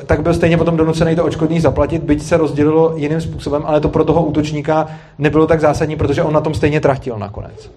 [0.06, 3.90] tak byl stejně potom donucený to očkodný zaplatit, byť se rozdělilo jiným způsobem, ale to
[3.90, 4.88] pro toho útočníka
[5.18, 7.72] nebylo tak zásadní, protože on na tom stejně tratil nakonec.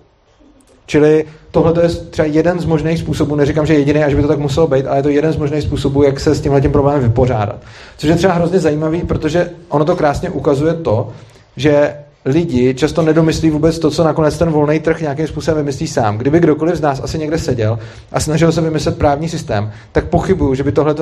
[0.87, 4.39] Čili tohle je třeba jeden z možných způsobů, neříkám, že jediný, až by to tak
[4.39, 7.03] muselo být, ale je to jeden z možných způsobů, jak se s tímhle tím problémem
[7.03, 7.57] vypořádat.
[7.97, 11.09] Což je třeba hrozně zajímavý, protože ono to krásně ukazuje to,
[11.57, 11.95] že
[12.25, 16.19] lidi často nedomyslí vůbec to, co nakonec ten volný trh nějakým způsobem vymyslí sám.
[16.19, 17.79] Kdyby kdokoliv z nás asi někde seděl
[18.13, 20.95] a snažil se vymyslet právní systém, tak pochybuju, že by tohle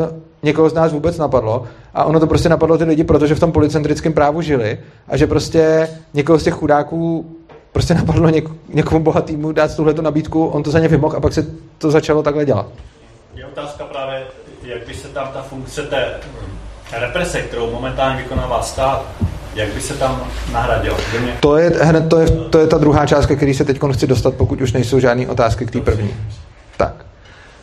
[0.42, 1.64] někoho z nás vůbec napadlo.
[1.94, 4.78] A ono to prostě napadlo ty lidi, protože v tom policentrickém právu žili
[5.08, 7.36] a že prostě někoho z těch chudáků
[7.72, 11.32] prostě napadlo něk, někomu bohatýmu dát tuhle nabídku, on to za ně vymohl a pak
[11.32, 11.46] se
[11.78, 12.66] to začalo takhle dělat.
[13.34, 14.22] Je otázka právě,
[14.62, 16.06] jak by se tam ta funkce té
[17.00, 19.06] represe, kterou momentálně vykonává stát,
[19.56, 20.22] jak by se tam
[20.52, 20.96] nahradila?
[21.20, 21.36] Mě...
[21.40, 24.34] To je, hned, to je, to je ta druhá část, který se teď chci dostat,
[24.34, 26.14] pokud už nejsou žádné otázky k té první.
[26.76, 27.06] Tak.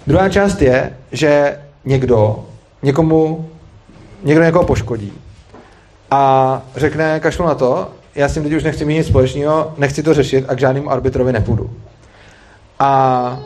[0.07, 2.45] Druhá část je, že někdo
[2.81, 3.49] někomu,
[4.23, 5.13] někdo někoho poškodí
[6.11, 10.03] a řekne, kašlu na to, já s tím teď už nechci mít nic společného, nechci
[10.03, 11.69] to řešit a k žádnému arbitrovi nepůjdu.
[12.79, 13.39] A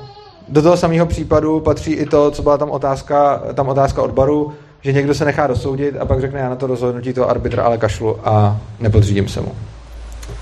[0.47, 4.53] do toho samého případu patří i to, co byla tam otázka, tam otázka odbaru,
[4.87, 7.77] že někdo se nechá dosoudit a pak řekne, já na to rozhodnutí toho arbitra ale
[7.77, 9.51] kašlu a nepodřídím se mu.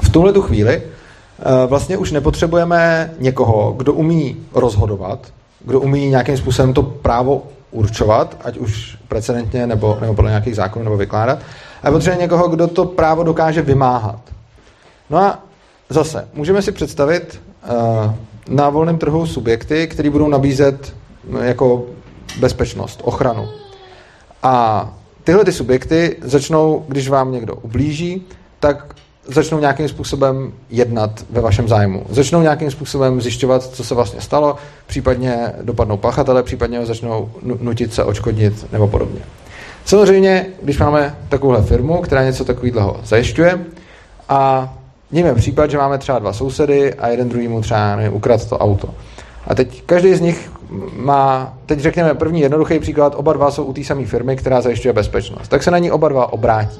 [0.02, 5.20] V tuhle tu chvíli eh, vlastně už nepotřebujeme někoho, kdo umí rozhodovat,
[5.60, 10.84] kdo umí nějakým způsobem to právo určovat, ať už precedentně nebo, nebo podle nějakých zákonů
[10.84, 11.40] nebo vykládat,
[11.84, 14.20] a potřebuje někoho, kdo to právo dokáže vymáhat.
[15.10, 15.40] No a
[15.90, 18.14] zase, můžeme si představit uh,
[18.50, 20.94] na volném trhu subjekty, které budou nabízet
[21.42, 21.86] jako
[22.40, 23.65] bezpečnost, ochranu.
[24.46, 24.94] A
[25.24, 28.26] tyhle ty subjekty začnou, když vám někdo ublíží,
[28.60, 28.96] tak
[29.28, 32.06] začnou nějakým způsobem jednat ve vašem zájmu.
[32.10, 34.56] Začnou nějakým způsobem zjišťovat, co se vlastně stalo,
[34.88, 39.20] případně dopadnou pachatele, případně ho začnou nutit se očkodnit nebo podobně.
[39.86, 43.66] Samozřejmě, když máme takovouhle firmu, která něco takového zajišťuje
[44.30, 44.74] a
[45.12, 48.58] mějme případ, že máme třeba dva sousedy a jeden druhý mu třeba nevím, ukrad to
[48.58, 48.90] auto.
[49.48, 50.52] A teď každý z nich
[50.96, 54.94] má, teď řekněme první jednoduchý příklad, oba dva jsou u té samé firmy, která zajišťuje
[54.94, 55.48] bezpečnost.
[55.48, 56.80] Tak se na ní oba dva obrátí.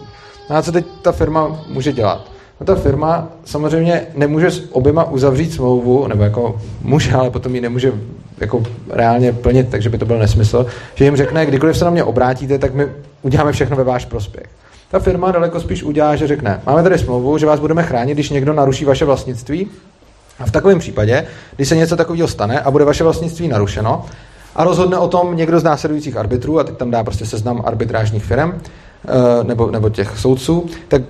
[0.50, 2.32] No a co teď ta firma může dělat?
[2.60, 7.62] No ta firma samozřejmě nemůže s oběma uzavřít smlouvu, nebo jako může, ale potom ji
[7.62, 7.94] nemůže
[8.38, 10.66] jako reálně plnit, takže by to byl nesmysl,
[10.96, 12.88] že jim řekne, kdykoliv se na mě obrátíte, tak my
[13.22, 14.46] uděláme všechno ve váš prospěch.
[14.92, 18.30] Ta firma daleko spíš udělá, že řekne, máme tady smlouvu, že vás budeme chránit, když
[18.30, 19.68] někdo naruší vaše vlastnictví.
[20.40, 24.06] A v takovém případě, když se něco takového stane a bude vaše vlastnictví narušeno,
[24.56, 28.26] a rozhodne o tom někdo z následujících arbitrů, a teď tam dá prostě seznam arbitrážních
[28.26, 31.02] firm, eh, nebo, nebo těch soudců, tak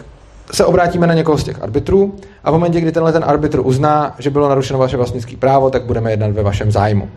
[0.51, 4.15] se obrátíme na někoho z těch arbitrů a v momentě, kdy tenhle ten arbitr uzná,
[4.19, 7.09] že bylo narušeno vaše vlastnické právo, tak budeme jednat ve vašem zájmu.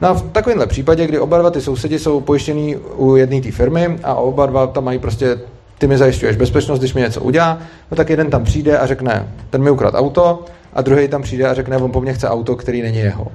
[0.00, 3.50] No a v takovémhle případě, kdy oba dva ty sousedi jsou pojištění u jedné té
[3.50, 5.38] firmy a oba dva tam mají prostě
[5.78, 7.58] ty mi zajišťuješ bezpečnost, když mi něco udělá,
[7.90, 11.48] no tak jeden tam přijde a řekne, ten mi ukrad auto, a druhý tam přijde
[11.48, 13.26] a řekne, on po mně chce auto, který není jeho.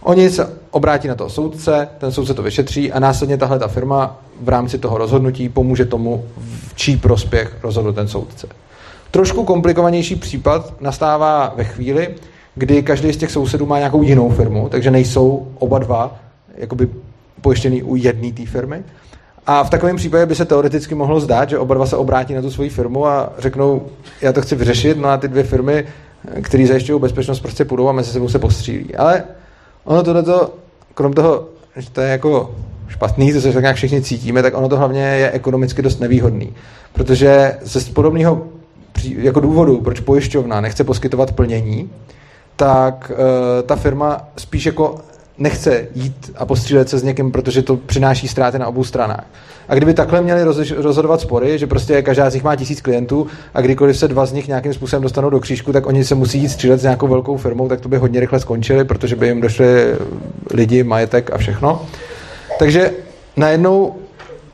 [0.00, 4.20] Oni se obrátí na toho soudce, ten soudce to vyšetří a následně tahle ta firma
[4.40, 8.46] v rámci toho rozhodnutí pomůže tomu, v čí prospěch rozhodl ten soudce.
[9.10, 12.14] Trošku komplikovanější případ nastává ve chvíli,
[12.54, 16.16] kdy každý z těch sousedů má nějakou jinou firmu, takže nejsou oba dva
[16.56, 16.88] jakoby
[17.40, 18.82] pojištěný u jedné té firmy.
[19.46, 22.42] A v takovém případě by se teoreticky mohlo zdát, že oba dva se obrátí na
[22.42, 23.82] tu svoji firmu a řeknou,
[24.22, 25.84] já to chci vyřešit, no a ty dvě firmy,
[26.42, 28.94] které zajišťují bezpečnost, prostě půjdou a mezi sebou se postřílí.
[28.94, 29.24] Ale
[29.84, 30.54] ono tohleto
[30.94, 32.54] krom toho, že to je jako
[32.88, 36.54] špatný, to se tak nějak všichni cítíme, tak ono to hlavně je ekonomicky dost nevýhodný.
[36.92, 38.46] Protože ze podobného
[39.04, 41.90] jako důvodu, proč pojišťovna nechce poskytovat plnění,
[42.56, 43.16] tak uh,
[43.66, 45.00] ta firma spíš jako
[45.38, 49.24] nechce jít a postřílet se s někým, protože to přináší ztráty na obou stranách.
[49.68, 50.44] A kdyby takhle měli
[50.76, 54.32] rozhodovat spory, že prostě každá z nich má tisíc klientů a kdykoliv se dva z
[54.32, 57.36] nich nějakým způsobem dostanou do křížku, tak oni se musí jít střílet s nějakou velkou
[57.36, 59.94] firmou, tak to by hodně rychle skončili, protože by jim došli
[60.54, 61.82] lidi, majetek a všechno.
[62.58, 62.92] Takže
[63.36, 63.94] najednou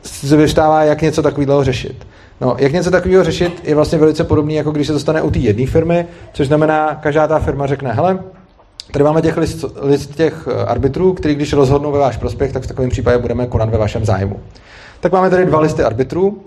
[0.02, 2.06] se vystává, jak něco takového řešit.
[2.40, 5.38] No, jak něco takového řešit je vlastně velice podobný, jako když se dostane u té
[5.38, 8.18] jedné firmy, což znamená, každá ta firma řekne, hele,
[8.94, 12.62] Tady máme těch list, list těch eh, arbitrů, který když rozhodnou ve váš prospěch, tak
[12.62, 14.40] v takovém případě budeme konat ve vašem zájmu.
[15.00, 16.40] Tak máme tady dva listy arbitrů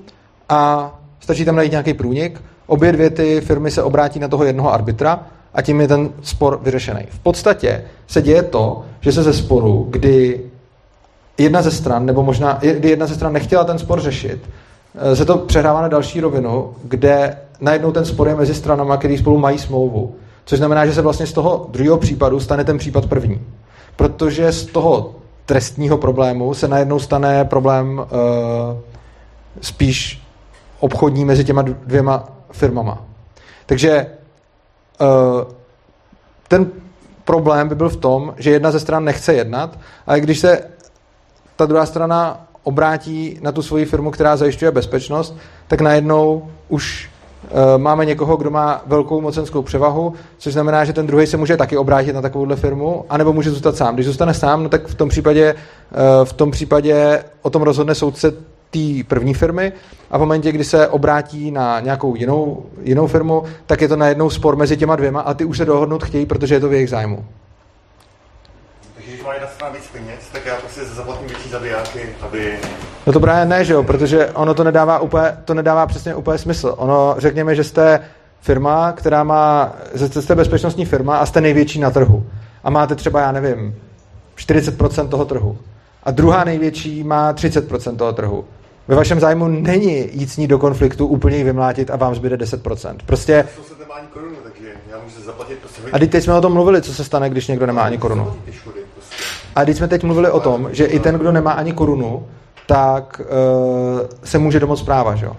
[0.50, 2.42] a stačí tam najít nějaký průnik.
[2.68, 5.20] Obě dvě ty firmy se obrátí na toho jednoho arbitra
[5.54, 7.02] a tím je ten spor vyřešený.
[7.10, 10.42] V podstatě se děje to, že se ze sporu, kdy
[11.38, 14.50] jedna ze stran, nebo možná kdy jedna ze stran nechtěla ten spor řešit,
[14.96, 19.18] eh, se to přehrává na další rovinu, kde najednou ten spor je mezi stranama, který
[19.18, 20.16] spolu mají smlouvu.
[20.48, 23.42] Což znamená, že se vlastně z toho druhého případu stane ten případ první.
[23.96, 25.16] Protože z toho
[25.46, 28.06] trestního problému se najednou stane problém uh,
[29.62, 30.22] spíš
[30.80, 33.04] obchodní mezi těma dvěma firmama.
[33.66, 34.08] Takže
[35.02, 35.52] uh,
[36.48, 36.72] ten
[37.24, 40.62] problém by byl v tom, že jedna ze stran nechce jednat, ale když se
[41.56, 45.36] ta druhá strana obrátí na tu svoji firmu, která zajišťuje bezpečnost,
[45.68, 47.10] tak najednou už
[47.78, 51.78] máme někoho, kdo má velkou mocenskou převahu, což znamená, že ten druhý se může taky
[51.78, 53.94] obrátit na takovouhle firmu, anebo může zůstat sám.
[53.94, 55.96] Když zůstane sám, no tak v tom případě, eh,
[56.26, 58.32] v tom případě o tom rozhodne soudce
[58.70, 59.72] té první firmy
[60.12, 64.30] a v momentě, kdy se obrátí na nějakou jinou, jinou firmu, tak je to najednou
[64.30, 66.90] spor mezi těma dvěma a ty už se dohodnout chtějí, protože je to v jejich
[66.90, 67.26] zájmu
[69.28, 72.60] má jedna strana víc peněz, tak já prostě zaplatím větší zabijáky, aby...
[73.08, 76.38] No to právě ne, že jo, protože ono to nedává, úplně, to nedává přesně úplně
[76.38, 76.74] smysl.
[76.78, 78.00] Ono, řekněme, že jste
[78.42, 82.26] firma, která má, že jste bezpečnostní firma a jste největší na trhu.
[82.64, 83.76] A máte třeba, já nevím,
[84.38, 85.58] 40% toho trhu.
[86.04, 88.46] A druhá největší má 30% toho trhu.
[88.88, 92.38] Ve vašem zájmu není jít s ní do konfliktu, úplně ji vymlátit a vám zbyde
[92.38, 92.96] 10%.
[93.06, 93.48] Prostě...
[93.80, 95.82] nemá ani korunu, takže já můžu zaplatit prostě...
[95.92, 98.34] A teď jsme o tom mluvili, co se stane, když někdo nemá ani korunu.
[99.58, 102.24] A když jsme teď mluvili o tom, že i ten, kdo nemá ani korunu,
[102.68, 105.32] tak uh, se může domoct práva, že jo?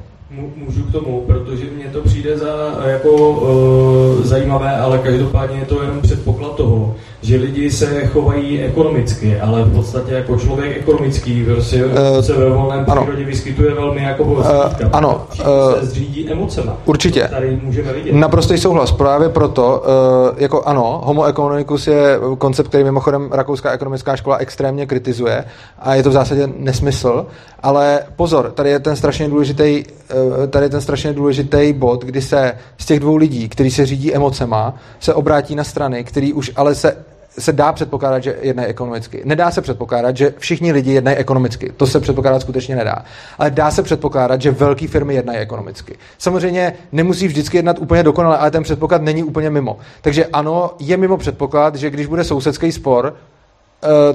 [0.57, 5.83] Můžu k tomu, protože mně to přijde za jako uh, zajímavé, ale každopádně je to
[5.83, 11.85] jenom předpoklad toho, že lidi se chovají ekonomicky, ale v podstatě jako člověk ekonomický prostě
[11.85, 13.03] uh, se ve volném ano.
[13.03, 14.47] přírodě vyskytuje velmi jako uh,
[14.93, 15.27] Ano.
[15.41, 16.77] Uh, se zřídí emocema.
[16.85, 17.29] Určitě.
[17.29, 18.13] Tady můžeme vidět.
[18.13, 18.93] Naprostý souhlas.
[18.93, 19.85] Právě proto,
[20.33, 25.45] uh, jako ano, homo economicus je koncept, který mimochodem Rakouská ekonomická škola extrémně kritizuje
[25.79, 27.27] a je to v zásadě nesmysl,
[27.63, 32.23] ale pozor, tady je ten strašně důležitý, uh, tady je ten strašně důležitý bod, kdy
[32.23, 36.53] se z těch dvou lidí, kteří se řídí emocema, se obrátí na strany, který už
[36.57, 36.97] ale se
[37.39, 39.23] se dá předpokládat, že jednají ekonomicky.
[39.25, 41.73] Nedá se předpokládat, že všichni lidi jednají ekonomicky.
[41.77, 43.05] To se předpokládat skutečně nedá.
[43.39, 45.99] Ale dá se předpokládat, že velké firmy jednají ekonomicky.
[46.19, 49.79] Samozřejmě nemusí vždycky jednat úplně dokonale, ale ten předpoklad není úplně mimo.
[50.01, 53.15] Takže ano, je mimo předpoklad, že když bude sousedský spor,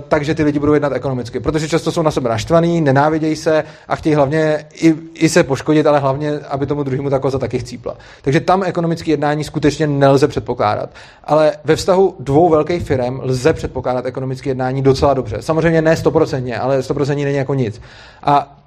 [0.07, 3.95] takže ty lidi budou jednat ekonomicky, protože často jsou na sebe naštvaný, nenávidějí se a
[3.95, 7.97] chtějí hlavně i, i se poškodit, ale hlavně, aby tomu druhému ta koza taky chcípla.
[8.21, 10.89] Takže tam ekonomické jednání skutečně nelze předpokládat.
[11.23, 15.37] Ale ve vztahu dvou velkých firm lze předpokládat ekonomické jednání docela dobře.
[15.39, 17.81] Samozřejmě ne stoprocentně, ale stoprocentně není jako nic.
[18.23, 18.62] A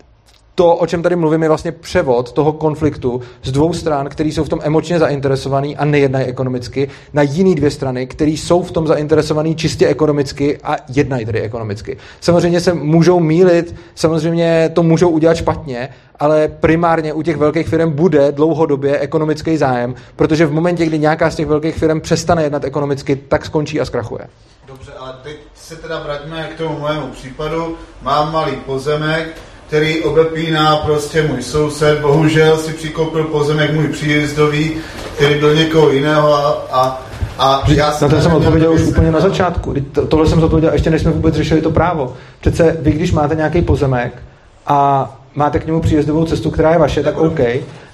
[0.57, 4.45] to, o čem tady mluvím, je vlastně převod toho konfliktu z dvou stran, který jsou
[4.45, 8.87] v tom emočně zainteresovaný a nejednají ekonomicky, na jiný dvě strany, které jsou v tom
[8.87, 11.97] zainteresovaný čistě ekonomicky a jednají tedy ekonomicky.
[12.21, 15.89] Samozřejmě se můžou mílit, samozřejmě to můžou udělat špatně,
[16.19, 21.31] ale primárně u těch velkých firm bude dlouhodobě ekonomický zájem, protože v momentě, kdy nějaká
[21.31, 24.27] z těch velkých firm přestane jednat ekonomicky, tak skončí a zkrachuje.
[24.67, 27.77] Dobře, ale teď se teda vraťme k tomu mému případu.
[28.03, 29.29] Mám malý pozemek,
[29.67, 32.01] který obepíná prostě můj soused.
[32.01, 34.71] Bohužel si přikoupil pozemek můj příjezdový,
[35.17, 37.07] který byl někoho jiného a, a
[37.39, 39.75] a já na to jsem odpověděl už úplně na začátku.
[40.09, 42.15] Tohle jsem odpověděl ještě než jsme vůbec řešili to právo.
[42.41, 44.13] Přece vy, když máte nějaký pozemek
[44.67, 47.41] a máte k němu příjezdovou cestu, která je vaše, tak OK,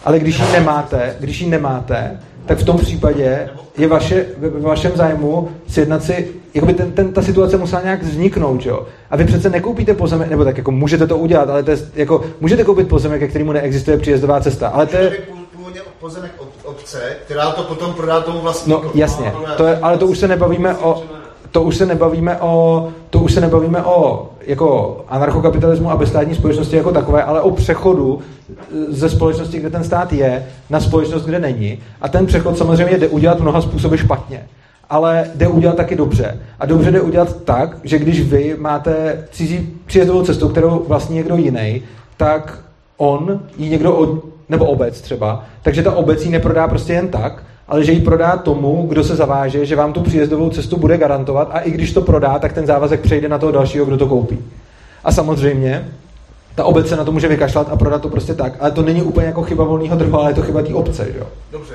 [0.04, 4.92] ale když ji nemáte, když ji nemáte, tak v tom případě je vaše, ve vašem
[4.94, 8.86] zájmu sjednat si, jakoby ten, ten, ta situace musela nějak vzniknout, jo?
[9.10, 12.24] A vy přece nekoupíte pozemek, nebo tak jako můžete to udělat, ale to je, jako,
[12.40, 15.12] můžete koupit pozemek, ke kterému neexistuje příjezdová cesta, ale to je...
[16.00, 18.86] pozemek od obce, která to potom prodá tomu vlastníkovi.
[18.86, 21.02] No jasně, to je, ale to už se nebavíme o,
[21.50, 26.76] to už se nebavíme o, to už se nebavíme o jako anarchokapitalismu a bezstátní společnosti
[26.76, 28.20] jako takové, ale o přechodu
[28.88, 31.78] ze společnosti, kde ten stát je, na společnost, kde není.
[32.00, 34.46] A ten přechod samozřejmě jde udělat mnoha způsoby špatně
[34.92, 36.38] ale jde udělat taky dobře.
[36.60, 41.36] A dobře jde udělat tak, že když vy máte cizí příjezdovou cestu, kterou vlastní někdo
[41.36, 41.82] jiný,
[42.16, 42.58] tak
[42.96, 47.42] on ji někdo, od, nebo obec třeba, takže ta obec ji neprodá prostě jen tak,
[47.68, 51.50] ale že ji prodá tomu, kdo se zaváže, že vám tu příjezdovou cestu bude garantovat
[51.52, 54.38] a i když to prodá, tak ten závazek přejde na toho dalšího, kdo to koupí.
[55.04, 55.88] A samozřejmě,
[56.54, 59.02] ta obec se na to může vykašlat a prodat to prostě tak, ale to není
[59.02, 61.26] úplně jako chyba volného trhu, ale je to chyba té obce, jo?
[61.52, 61.74] Dobře,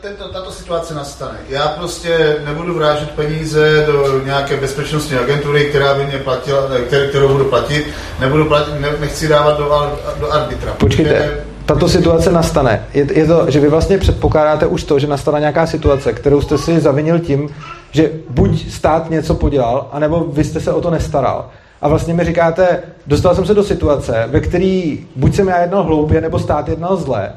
[0.00, 1.38] tento, tato situace nastane.
[1.48, 6.60] Já prostě nebudu vrážet peníze do nějaké bezpečnostní agentury, která by mě platila,
[7.08, 7.86] kterou budu platit,
[8.20, 10.72] nebudu platit, ne, nechci dávat do, do arbitra.
[10.72, 12.86] Počkejte, tato situace nastane.
[12.94, 16.58] Je, je to, že vy vlastně předpokládáte už to, že nastala nějaká situace, kterou jste
[16.58, 17.48] si zavinil tím,
[17.90, 21.50] že buď stát něco podělal, anebo vy jste se o to nestaral.
[21.80, 25.82] A vlastně mi říkáte, dostal jsem se do situace, ve který buď jsem já jednal
[25.82, 27.32] hloupě, nebo stát jednal zle.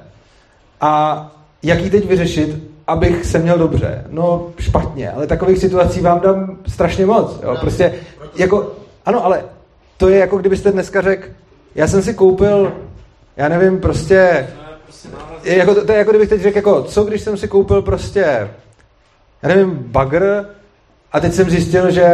[0.81, 1.31] A
[1.63, 4.05] jak ji teď vyřešit, abych se měl dobře?
[4.09, 7.39] No špatně, ale takových situací vám dám strašně moc.
[7.43, 7.57] Jo?
[7.59, 7.93] Prostě
[8.35, 8.71] jako,
[9.05, 9.43] ano, ale
[9.97, 11.27] to je jako kdybyste dneska řekl,
[11.75, 12.73] já jsem si koupil,
[13.37, 14.47] já nevím, prostě,
[15.43, 18.49] je jako, to je jako kdybych teď řekl, jako, co když jsem si koupil prostě,
[19.43, 20.45] já nevím, bagr
[21.11, 22.05] a teď jsem zjistil, že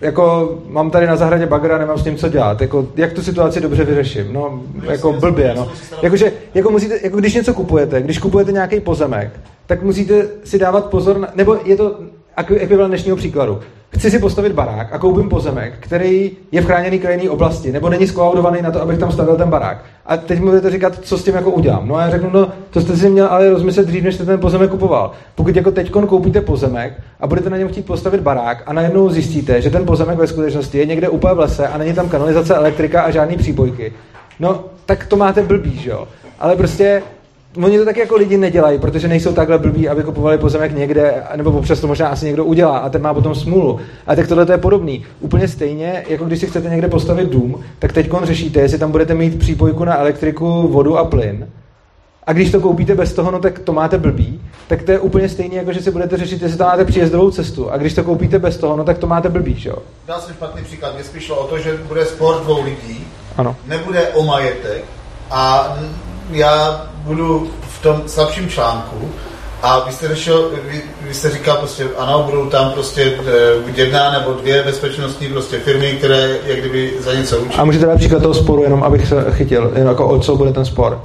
[0.00, 2.60] jako mám tady na zahradě bagra, nemám s tím co dělat.
[2.60, 4.32] Jako, jak tu situaci dobře vyřeším?
[4.32, 5.68] No, jako blbě, no.
[6.02, 9.30] Jakože, jako, musíte, jako když něco kupujete, když kupujete nějaký pozemek,
[9.66, 11.98] tak musíte si dávat pozor, na, nebo je to
[12.36, 13.60] ekvivalent dnešního příkladu
[13.96, 18.06] chci si postavit barák a koupím pozemek, který je v chráněné krajinné oblasti, nebo není
[18.06, 19.84] skolaudovaný na to, abych tam stavil ten barák.
[20.10, 21.88] A teď mi budete říkat, co s tím jako udělám.
[21.88, 24.40] No a já řeknu, no to jste si měl ale rozmyslet dřív, než jste ten
[24.40, 25.12] pozemek kupoval.
[25.34, 29.62] Pokud jako teď koupíte pozemek a budete na něm chtít postavit barák a najednou zjistíte,
[29.62, 33.02] že ten pozemek ve skutečnosti je někde úplně v lese a není tam kanalizace, elektrika
[33.02, 33.92] a žádný přípojky,
[34.40, 36.08] no tak to máte blbý, že jo.
[36.38, 37.02] Ale prostě
[37.56, 41.50] Oni to tak jako lidi nedělají, protože nejsou takhle blbí, aby kupovali pozemek někde, nebo
[41.50, 43.80] občas to možná asi někdo udělá a ten má potom smůlu.
[44.06, 45.04] A tak tohle je podobný.
[45.20, 49.14] Úplně stejně, jako když si chcete někde postavit dům, tak teď řešíte, jestli tam budete
[49.14, 51.48] mít přípojku na elektriku, vodu a plyn.
[52.26, 55.28] A když to koupíte bez toho, no tak to máte blbý, tak to je úplně
[55.28, 57.70] stejné, jako že si budete řešit, jestli tam máte příjezdovou cestu.
[57.70, 59.76] A když to koupíte bez toho, no tak to máte blbý, jo?
[60.06, 63.06] Dal jsem špatný příklad, mě spíš o to, že bude sport dvou lidí,
[63.36, 63.56] ano.
[63.66, 64.84] nebude o majetek
[65.30, 65.76] a
[66.30, 69.10] já budu v tom slabším článku
[69.62, 74.10] a vy jste, řešil, vy, vy jste říkal prostě, ano, budou tam prostě eh, jedna
[74.10, 77.58] nebo dvě bezpečnostní prostě firmy, které jak kdyby za něco učí.
[77.58, 80.52] A můžete dát příklad toho sporu, jenom abych se chytil, jen jako o co bude
[80.52, 81.04] ten spor?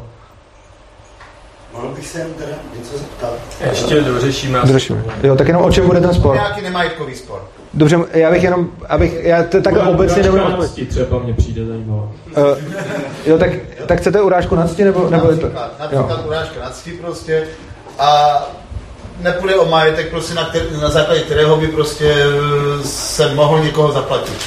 [1.73, 3.34] Mohl bych se jen teda něco zeptat?
[3.69, 4.59] Ještě dořešíme.
[4.65, 5.03] Dořešíme.
[5.23, 6.35] Jo, tak jenom o čem bude ten spor?
[6.35, 7.41] Nějaký nemajetkový spor.
[7.76, 10.89] Dobře, já bych jenom, abych, já to takhle obecně nebudu odpovědět.
[10.89, 12.03] třeba mě přijde zajímavá.
[12.03, 12.43] Uh,
[13.26, 13.49] jo, tak,
[13.88, 15.49] tak chcete urážku na cti, nebo, nebo je to?
[15.80, 16.27] Například jo.
[16.27, 17.48] urážka na cti prostě
[17.99, 18.41] a
[19.22, 22.16] nepůjde o majetek, prostě na, který, na základě kterého by prostě
[22.83, 24.38] se mohl někoho zaplatit.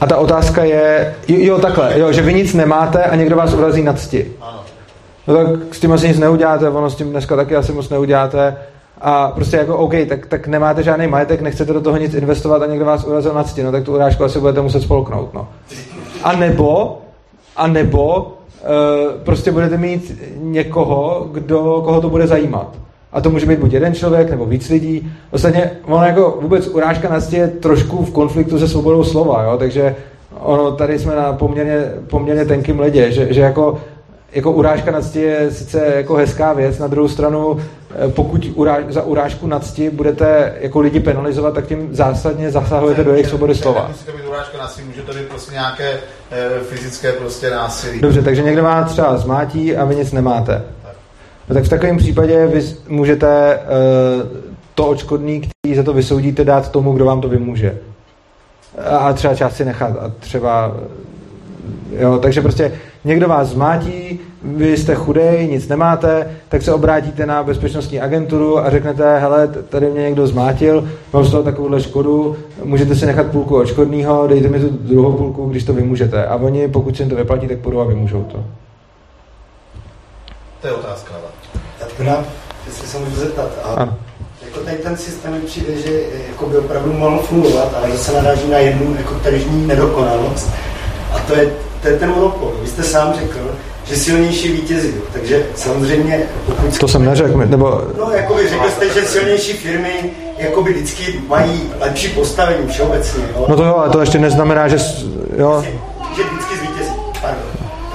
[0.00, 3.52] A ta otázka je, jo, jo takhle, jo, že vy nic nemáte a někdo vás
[3.52, 4.32] urazí na cti.
[4.40, 4.60] Ano.
[5.26, 8.56] No tak s tím asi nic neuděláte, ono s tím dneska taky asi moc neuděláte
[9.06, 12.66] a prostě jako OK, tak, tak nemáte žádný majetek, nechcete do toho nic investovat a
[12.66, 15.48] někdo vás urazil na cti, no tak tu urážku asi budete muset spolknout, no.
[16.22, 16.98] A nebo,
[17.56, 22.68] a nebo uh, prostě budete mít někoho, kdo, koho to bude zajímat.
[23.12, 25.12] A to může být buď jeden člověk, nebo víc lidí.
[25.30, 29.56] Ostatně ono jako vůbec urážka na je trošku v konfliktu se svobodou slova, jo?
[29.58, 29.96] takže
[30.40, 33.78] ono, tady jsme na poměrně, poměrně tenkým ledě, že, že jako
[34.34, 37.56] jako urážka na je sice jako hezká věc, na druhou stranu,
[38.08, 43.12] pokud uráž, za urážku na cti budete jako lidi penalizovat, tak tím zásadně zasahujete do
[43.12, 43.82] jejich svobody slova.
[43.82, 48.00] Nemusí to být urážka na cti, může to být prostě nějaké e, fyzické prostě násilí.
[48.00, 50.62] Dobře, takže někdo má třeba zmátí a vy nic nemáte.
[51.48, 53.58] No tak v takovém případě vy můžete e,
[54.74, 57.78] to očkodný, který za to vysoudíte, dát tomu, kdo vám to vymůže.
[58.90, 60.76] A třeba část si nechat a třeba
[61.98, 62.72] Jo, takže prostě
[63.04, 68.70] někdo vás zmátí, vy jste chudej, nic nemáte, tak se obrátíte na bezpečnostní agenturu a
[68.70, 73.56] řeknete, hele, tady mě někdo zmátil, mám z toho takovouhle škodu, můžete si nechat půlku
[73.56, 76.26] odškodného, dejte mi tu druhou půlku, když to vymůžete.
[76.26, 78.44] A oni, pokud se jim to vyplatí, tak půjdou a vymůžou to.
[80.60, 81.24] To je otázka, ale.
[81.80, 82.24] Já teda,
[82.66, 83.50] jestli se můžu zeptat.
[83.64, 83.96] A ano.
[84.44, 88.50] Jako tady ten systém mi přijde, že jako by opravdu mohl fungovat, ale zase naráží
[88.50, 90.50] na jednu jako tržní nedokonalost.
[91.12, 91.52] A to je
[91.84, 92.52] to je ten monopol.
[92.62, 93.50] Vy jste sám řekl,
[93.84, 94.94] že silnější vítězí.
[95.12, 96.20] Takže samozřejmě...
[96.46, 97.82] Pokud to jsem neřekl, nebo...
[97.98, 103.24] No, jako by řekl jste, že silnější firmy jakoby vždycky mají lepší postavení všeobecně.
[103.36, 103.46] Jo?
[103.48, 104.76] No to jo, ale to ještě neznamená, že...
[105.36, 105.64] Jo.
[106.16, 106.92] Že vždycky zvítězí.
[107.20, 107.42] Pardon.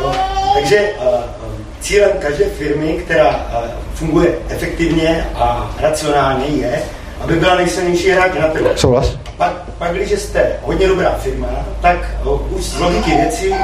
[0.02, 0.12] Jo?
[0.54, 1.20] Takže uh,
[1.82, 6.82] cílem každé firmy, která uh, funguje efektivně a racionálně, je,
[7.20, 8.68] aby byla nejsilnější hráč na trhu.
[8.76, 9.18] Souhlas.
[9.38, 11.48] Pak, pak, když jste hodně dobrá firma,
[11.82, 13.56] tak uh, už z logiky věcí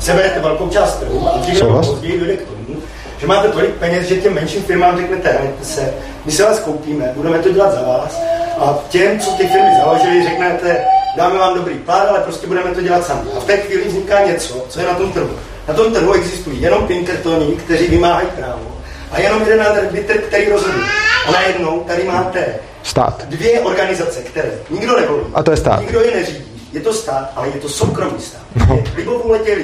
[0.00, 2.80] seberete velkou část trhu a dříve nebo později dojde k tomu,
[3.18, 7.38] že máte tolik peněz, že těm menším firmám řeknete, se, my se vás koupíme, budeme
[7.38, 8.20] to dělat za vás
[8.58, 10.84] a těm, co ty firmy založili, řeknete,
[11.16, 13.30] dáme vám dobrý pár, ale prostě budeme to dělat sami.
[13.36, 15.30] A v té chvíli vzniká něco, co je na tom trhu.
[15.68, 18.75] Na tom trhu existují jenom Pinkertoni, kteří vymáhají právo
[19.10, 20.84] a jenom jeden arbitr, který rozhoduje.
[21.28, 23.24] A najednou tady máte stát.
[23.28, 25.22] dvě organizace, které nikdo nevolí.
[25.34, 25.80] A to je stát.
[25.80, 28.42] Nikdo je neřídí je to stát, ale je to soukromý stát.
[28.68, 28.78] No.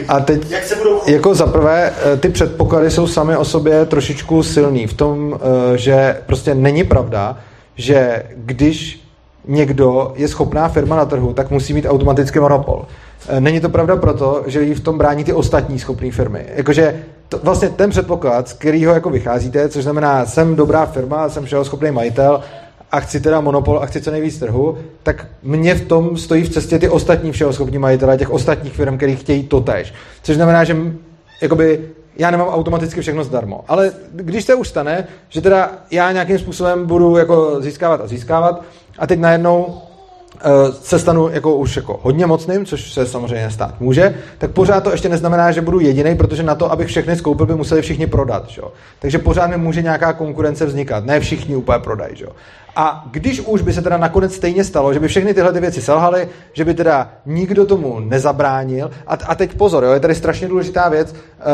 [0.08, 1.00] A teď, jak se budou...
[1.06, 5.38] jako za prvé, eh, ty předpoklady jsou sami o sobě trošičku silný v tom,
[5.74, 7.38] eh, že prostě není pravda,
[7.74, 9.02] že když
[9.48, 12.86] někdo je schopná firma na trhu, tak musí mít automaticky monopol.
[13.28, 16.46] Eh, není to pravda proto, že jí v tom brání ty ostatní schopné firmy.
[16.54, 21.44] Jakože to, vlastně ten předpoklad, z kterého jako vycházíte, což znamená, jsem dobrá firma, jsem
[21.44, 22.40] všeho schopný majitel
[22.92, 26.48] a chci teda monopol a chci co nejvíc trhu, tak mě v tom stojí v
[26.48, 29.94] cestě ty ostatní všeho schopní majitelé těch ostatních firm, který chtějí to tež.
[30.22, 30.76] Což znamená, že
[31.42, 33.56] jakoby já nemám automaticky všechno zdarma.
[33.68, 38.62] Ale když se už stane, že teda já nějakým způsobem budu jako získávat a získávat
[38.98, 39.82] a teď najednou
[40.82, 44.90] se stanu jako už jako hodně mocným, což se samozřejmě stát může, tak pořád to
[44.90, 48.48] ještě neznamená, že budu jediný, protože na to, abych všechny skoupil, by museli všichni prodat.
[48.48, 48.62] Že?
[48.98, 51.04] Takže pořád mi může nějaká konkurence vznikat.
[51.04, 52.16] Ne všichni úplně prodají.
[52.16, 52.26] Že?
[52.76, 55.82] A když už by se teda nakonec stejně stalo, že by všechny tyhle ty věci
[55.82, 60.48] selhaly, že by teda nikdo tomu nezabránil, a, a teď pozor, jo, je tady strašně
[60.48, 61.44] důležitá věc, eh,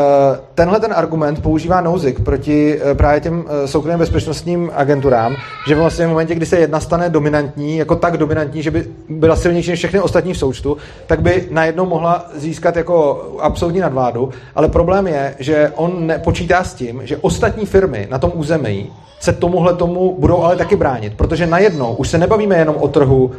[0.55, 5.35] tenhle ten argument používá Nouzik proti eh, právě těm eh, soukromým bezpečnostním agenturám,
[5.67, 9.35] že vlastně v momentě, kdy se jedna stane dominantní, jako tak dominantní, že by byla
[9.35, 14.69] silnější než všechny ostatní v součtu, tak by najednou mohla získat jako absolutní nadvládu, ale
[14.69, 18.89] problém je, že on nepočítá s tím, že ostatní firmy na tom území
[19.19, 23.31] se tomuhle tomu budou ale taky bránit, protože najednou už se nebavíme jenom o trhu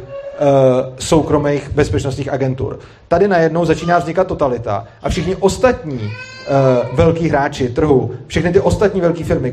[0.99, 2.79] soukromých bezpečnostních agentur.
[3.07, 9.01] Tady najednou začíná vznikat totalita a všichni ostatní uh, velký hráči trhu, všechny ty ostatní
[9.01, 9.51] velké firmy,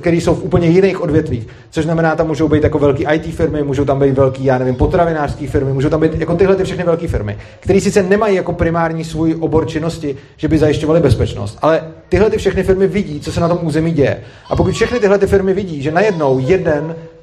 [0.00, 3.62] které jsou v úplně jiných odvětvích, což znamená, tam můžou být jako velké IT firmy,
[3.62, 6.84] můžou tam být velké, já nevím, potravinářské firmy, můžou tam být jako tyhle ty všechny
[6.84, 11.82] velké firmy, které sice nemají jako primární svůj obor činnosti, že by zajišťovaly bezpečnost, ale
[12.08, 14.20] tyhle ty všechny firmy vidí, co se na tom území děje.
[14.50, 17.13] A pokud všechny tyhle ty firmy vidí, že najednou jeden Eh,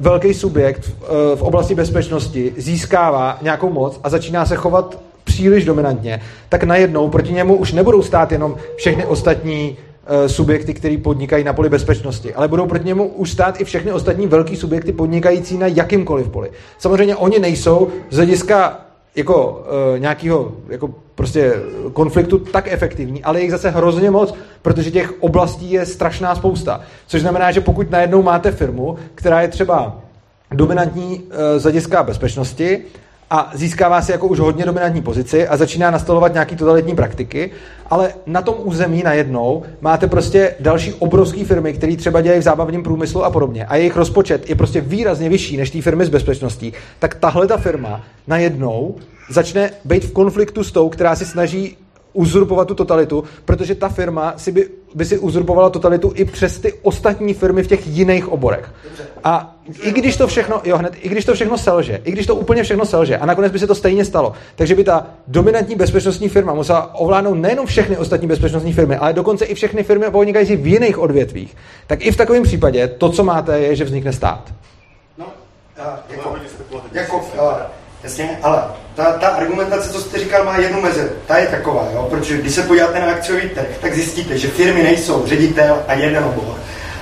[0.00, 6.20] velký subjekt eh, v oblasti bezpečnosti získává nějakou moc a začíná se chovat příliš dominantně,
[6.48, 9.76] tak najednou proti němu už nebudou stát jenom všechny ostatní
[10.06, 13.92] eh, subjekty, které podnikají na poli bezpečnosti, ale budou proti němu už stát i všechny
[13.92, 16.50] ostatní velký subjekty podnikající na jakýmkoliv poli.
[16.78, 18.85] Samozřejmě oni nejsou z hlediska
[19.16, 19.64] jako
[19.94, 21.54] uh, nějakého jako prostě
[21.92, 26.80] konfliktu tak efektivní, ale jich zase hrozně moc, protože těch oblastí je strašná spousta.
[27.06, 29.98] Což znamená, že pokud najednou máte firmu, která je třeba
[30.50, 32.82] dominantní uh, z hlediska bezpečnosti
[33.30, 37.50] a získává si jako už hodně dominantní pozici a začíná nastolovat nějaký totalitní praktiky,
[37.90, 42.82] ale na tom území najednou máte prostě další obrovské firmy, které třeba dělají v zábavním
[42.82, 43.66] průmyslu a podobně.
[43.66, 47.56] A jejich rozpočet je prostě výrazně vyšší než té firmy s bezpečností, tak tahle ta
[47.56, 48.94] firma najednou
[49.30, 51.76] začne být v konfliktu s tou, která si snaží
[52.16, 56.72] uzurpovat tu totalitu, protože ta firma si by, by si uzurpovala totalitu i přes ty
[56.82, 58.72] ostatní firmy v těch jiných oborech.
[59.24, 62.34] A i když to všechno, jo, hned, i když to všechno selže, i když to
[62.34, 66.28] úplně všechno selže, a nakonec by se to stejně stalo, takže by ta dominantní bezpečnostní
[66.28, 70.66] firma musela ovládnout nejenom všechny ostatní bezpečnostní firmy, ale dokonce i všechny firmy podnikající v
[70.66, 74.52] jiných odvětvích, tak i v takovém případě to, co máte, je, že vznikne stát.
[75.18, 75.26] No,
[76.08, 76.36] jako,
[76.92, 77.24] jako,
[78.04, 78.62] Jasně, ale
[78.94, 81.08] ta, ta argumentace, co jste říkal, má jednu mezeru.
[81.26, 82.06] Ta je taková, jo?
[82.10, 86.24] protože když se podíváte na akciový trh, tak zjistíte, že firmy nejsou ředitel a jeden
[86.24, 86.54] obor,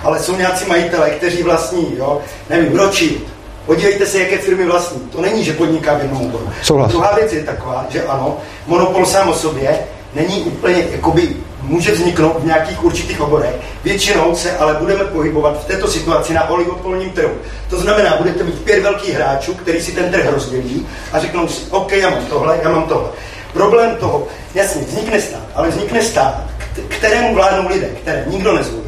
[0.03, 2.21] ale jsou nějací majitele, kteří vlastní, jo?
[2.51, 3.23] nevím, Rothschild.
[3.67, 5.01] Podívejte se, jaké firmy vlastní.
[5.01, 6.49] To není, že podniká v jednom oboru.
[6.63, 6.91] Souhlas.
[6.91, 9.79] Druhá věc je taková, že ano, monopol sám o sobě
[10.15, 11.37] není úplně jakoby
[11.67, 13.55] může vzniknout v nějakých určitých oborech.
[13.85, 17.35] Většinou se ale budeme pohybovat v této situaci na oligopolním trhu.
[17.71, 21.63] To znamená, budete mít pět velkých hráčů, který si ten trh rozdělí a řeknou si,
[21.71, 23.09] OK, já mám tohle, já mám tohle.
[23.53, 26.45] Problém toho, jasně, vznikne stát, ale vznikne stát,
[26.89, 28.85] kterému vládnou lidé, které nikdo nezvolí,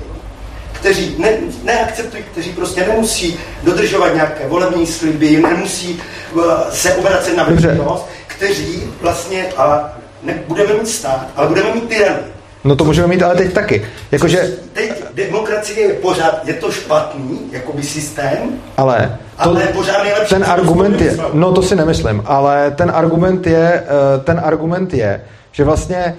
[0.73, 1.29] kteří ne,
[1.63, 6.01] neakceptují, kteří prostě nemusí dodržovat nějaké volební sliby, nemusí
[6.33, 12.36] uh, se obracet na veřejnost, kteří vlastně a nebudeme mít stát, ale budeme mít tyrany.
[12.67, 13.86] No to můžeme mít ale teď taky.
[14.12, 18.39] Jakože, Teď demokracie je pořád, je to špatný, jakoby systém,
[18.77, 20.35] ale to, ale pořád nejlepší.
[20.35, 25.20] ten argument je, no to si nemyslím, ale ten argument je, eh, ten argument je,
[25.53, 26.17] že vlastně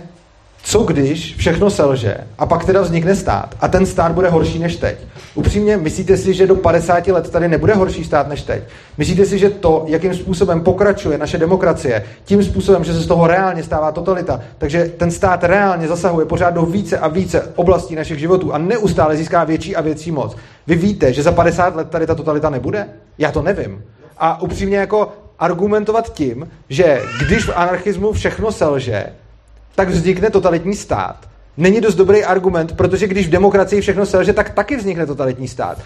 [0.64, 4.76] co když všechno selže a pak teda vznikne stát a ten stát bude horší než
[4.76, 4.98] teď.
[5.36, 8.64] Upřímně, myslíte si, že do 50 let tady nebude horší stát než teď?
[8.98, 13.28] Myslíte si, že to, jakým způsobem pokračuje naše demokracie, tím způsobem, že se z toho
[13.28, 18.20] reálně stává totalita, takže ten stát reálně zasahuje pořád do více a více oblastí našich
[18.20, 20.36] životů a neustále získá větší a větší moc.
[20.68, 22.88] Vy víte, že za 50 let tady ta totalita nebude?
[23.18, 23.84] Já to nevím.
[24.18, 29.06] A upřímně jako argumentovat tím, že když v anarchismu všechno selže,
[29.78, 31.16] tak vznikne totalitní stát.
[31.58, 35.78] Není dost dobrý argument, protože když v demokracii všechno selže, tak taky vznikne totalitní stát.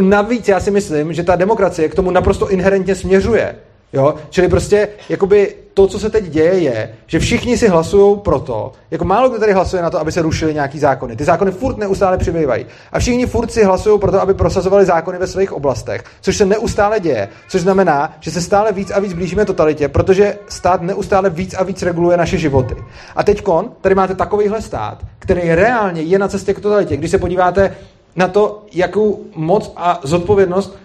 [0.00, 3.56] Navíc já si myslím, že ta demokracie k tomu naprosto inherentně směřuje.
[3.92, 4.14] Jo?
[4.30, 8.72] Čili prostě jakoby to, co se teď děje, je, že všichni si hlasují pro to,
[8.90, 11.16] jako málo kdo tady hlasuje na to, aby se rušily nějaký zákony.
[11.16, 12.66] Ty zákony furt neustále přibývají.
[12.92, 16.46] A všichni furt si hlasují pro to, aby prosazovali zákony ve svých oblastech, což se
[16.46, 21.30] neustále děje, což znamená, že se stále víc a víc blížíme totalitě, protože stát neustále
[21.30, 22.74] víc a víc reguluje naše životy.
[23.16, 23.42] A teď
[23.80, 26.96] tady máte takovýhle stát, který reálně je na cestě k totalitě.
[26.96, 27.76] Když se podíváte
[28.16, 30.76] na to, jakou moc a zodpovědnost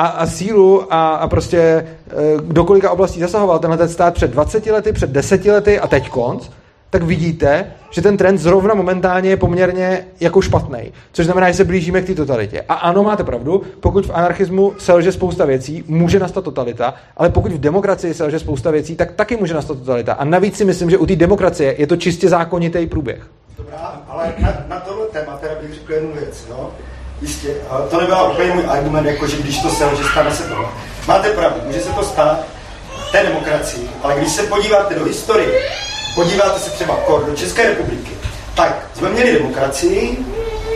[0.00, 1.86] a, a sílu a, a prostě e,
[2.40, 6.08] do kolika oblastí zasahoval tenhle ten stát před 20 lety, před 10 lety a teď
[6.08, 6.48] konc,
[6.90, 10.92] tak vidíte, že ten trend zrovna momentálně je poměrně jako špatný.
[11.12, 12.64] Což znamená, že se blížíme k té totalitě.
[12.68, 17.52] A ano, máte pravdu, pokud v anarchismu selže spousta věcí, může nastat totalita, ale pokud
[17.52, 20.12] v demokracii selže spousta věcí, tak taky může nastat totalita.
[20.12, 23.26] A navíc si myslím, že u té demokracie je to čistě zákonitý průběh.
[23.58, 26.70] Dobrá, ale na, na tohle téma teda bych řekl jednu věc, jo.
[27.22, 27.48] Jistě,
[27.90, 30.68] to nebyl úplně můj argument, jako že když to selže, stane se tohle.
[31.08, 32.38] Máte pravdu, může se to stát
[33.12, 35.62] té demokracii, ale když se podíváte do historie,
[36.14, 38.10] podíváte se třeba kor do České republiky,
[38.54, 40.26] tak jsme měli demokracii,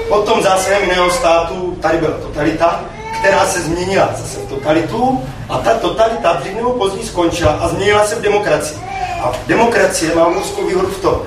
[0.09, 2.85] potom zásahem jiného státu tady byla totalita,
[3.19, 8.07] která se změnila zase v totalitu a ta totalita dřív nebo později skončila a změnila
[8.07, 8.79] se v demokracii.
[9.23, 11.23] A demokracie má obrovskou výhodu v tom,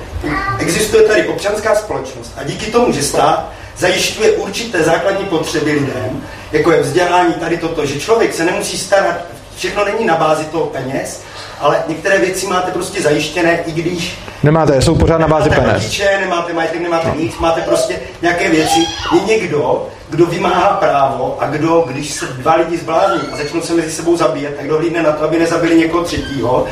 [0.60, 6.72] existuje tady občanská společnost a díky tomu, že stát zajišťuje určité základní potřeby lidem, jako
[6.72, 9.18] je vzdělání, tady toto, že člověk se nemusí starat,
[9.56, 11.22] všechno není na bázi toho peněz,
[11.60, 15.84] ale některé věci máte prostě zajištěné, i když Nemáte, jsou pořád na bázi nemáte peněz.
[15.84, 18.80] rodiče, nemáte majetek, nemáte nic, máte prostě nějaké věci.
[19.16, 23.74] Je někdo, kdo vymáhá právo a kdo, když se dva lidi zblázní a začnou se
[23.74, 26.66] mezi sebou zabíjet, tak dohlídne na to, aby nezabili někoho třetího.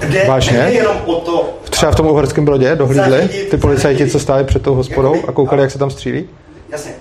[0.00, 0.58] Jde, Vážně?
[0.58, 4.62] nejde jenom o to, Třeba v tom uherském brodě dohlídli ty policajti, co stáli před
[4.62, 6.28] tou hospodou a koukali, jak se tam střílí?
[6.68, 6.92] jasně,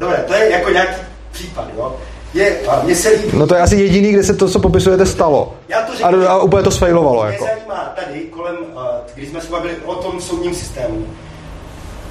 [0.00, 0.94] dobré, to je jako nějaký
[1.32, 1.96] případ, jo.
[2.34, 5.54] Je, mně se líbí, No to je asi jediný, kde se to, co popisujete, stalo.
[5.68, 6.26] Já to řeknu.
[6.26, 7.22] A, a úplně to sfailovalo.
[7.24, 7.44] Mě Jako.
[7.44, 8.82] zajímá tady kolem, uh,
[9.14, 11.06] když jsme se bavili o tom soudním systému,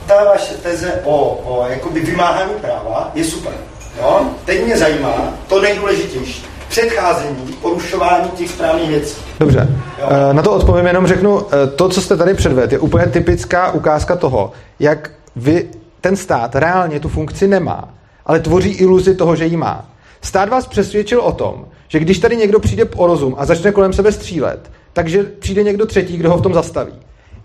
[0.07, 3.53] ta vaše teze o, o jakoby vymáhání práva je super.
[4.01, 4.21] Jo?
[4.45, 6.45] Teď mě zajímá to nejdůležitější.
[6.69, 9.21] Předcházení, porušování těch správných věcí.
[9.39, 9.67] Dobře,
[9.99, 10.07] Jo.
[10.29, 13.71] Eh, na to odpovím, jenom řeknu, eh, to, co jste tady předvedl, je úplně typická
[13.71, 15.67] ukázka toho, jak vy,
[16.01, 17.93] ten stát reálně tu funkci nemá,
[18.25, 19.89] ale tvoří iluzi toho, že ji má.
[20.21, 23.93] Stát vás přesvědčil o tom, že když tady někdo přijde o rozum a začne kolem
[23.93, 26.93] sebe střílet, takže přijde někdo třetí, kdo ho v tom zastaví.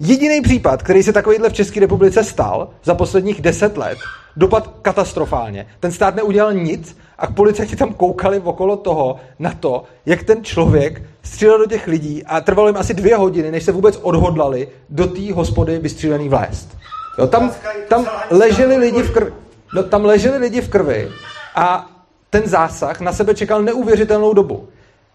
[0.01, 3.99] Jediný případ, který se takovýhle v České republice stal za posledních deset let,
[4.37, 5.67] dopad katastrofálně.
[5.81, 11.03] Ten stát neudělal nic a policajti tam koukali okolo toho na to, jak ten člověk
[11.23, 15.07] střílel do těch lidí a trvalo jim asi dvě hodiny, než se vůbec odhodlali do
[15.07, 16.77] té hospody vystřílený vlézt.
[17.19, 17.53] Jo, tam,
[17.89, 19.33] tam leželi lidi v krvi.
[19.75, 21.09] No, tam leželi lidi v krvi
[21.55, 21.91] a
[22.31, 24.69] ten zásah na sebe čekal neuvěřitelnou dobu.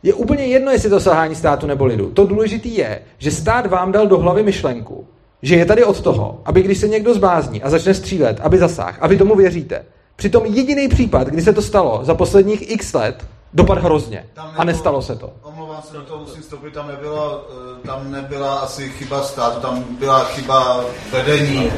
[0.04, 2.12] Je úplně jedno, jestli to selhání státu nebo lidu.
[2.12, 5.08] To důležité je, že stát vám dal do hlavy myšlenku,
[5.42, 8.98] že je tady od toho, aby když se někdo zblázní a začne střílet, aby zasáh,
[9.02, 9.86] a vy tomu věříte.
[10.20, 14.26] Přitom jediný případ, kdy se to stalo za posledních x let, dopad hrozně.
[14.56, 15.34] A nestalo se to.
[15.44, 17.42] Omlouvám se, do toho musím vstoupit, tam nebyla,
[17.84, 21.72] eh, tam nebyla asi chyba státu, tam byla chyba vedení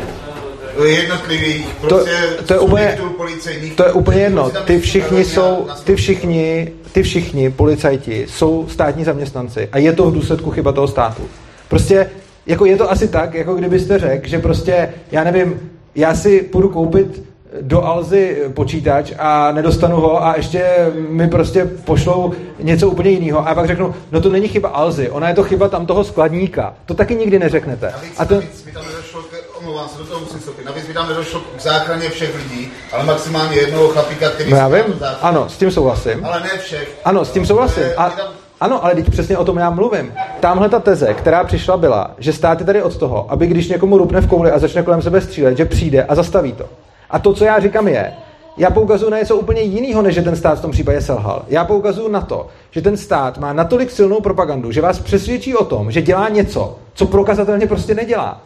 [0.85, 2.11] jednotlivých To, prostě
[2.45, 3.75] to, je úplně, policejních.
[3.75, 4.51] to je úplně jedno.
[4.65, 10.13] Ty všichni jsou, ty všichni, ty všichni policajti jsou státní zaměstnanci a je to v
[10.13, 11.23] důsledku chyba toho státu.
[11.67, 12.11] Prostě
[12.45, 16.69] jako je to asi tak, jako kdybyste řekl, že prostě, já nevím, já si půjdu
[16.69, 17.30] koupit
[17.61, 23.55] do Alzy počítač a nedostanu ho a ještě mi prostě pošlou něco úplně jiného a
[23.55, 26.73] pak řeknu, no to není chyba Alzy, ona je to chyba tam toho skladníka.
[26.85, 27.91] To taky nikdy neřeknete.
[27.91, 30.87] Navíc, A to, navíc by tam nedošlo, k, omlouvám se, do toho musím vstoupit, navíc
[30.87, 34.83] by tam nedošlo k záchraně všech lidí, ale maximálně jednoho chlapíka, který no já vím,
[35.21, 36.25] ano, s tím souhlasím.
[36.25, 36.99] Ale ne všech.
[37.05, 37.83] Ano, s tím souhlasím.
[37.97, 38.15] A,
[38.61, 40.13] Ano, ale teď přesně o tom já mluvím.
[40.39, 43.97] Tamhle ta teze, která přišla, byla, že stát je tady od toho, aby když někomu
[43.97, 46.65] rupne v kouli a začne kolem sebe střílet, že přijde a zastaví to.
[47.11, 48.13] A to, co já říkám, je,
[48.57, 51.45] já poukazuju na něco úplně jiného, než že ten stát v tom případě selhal.
[51.47, 55.65] Já poukazuju na to, že ten stát má natolik silnou propagandu, že vás přesvědčí o
[55.65, 58.41] tom, že dělá něco, co prokazatelně prostě nedělá.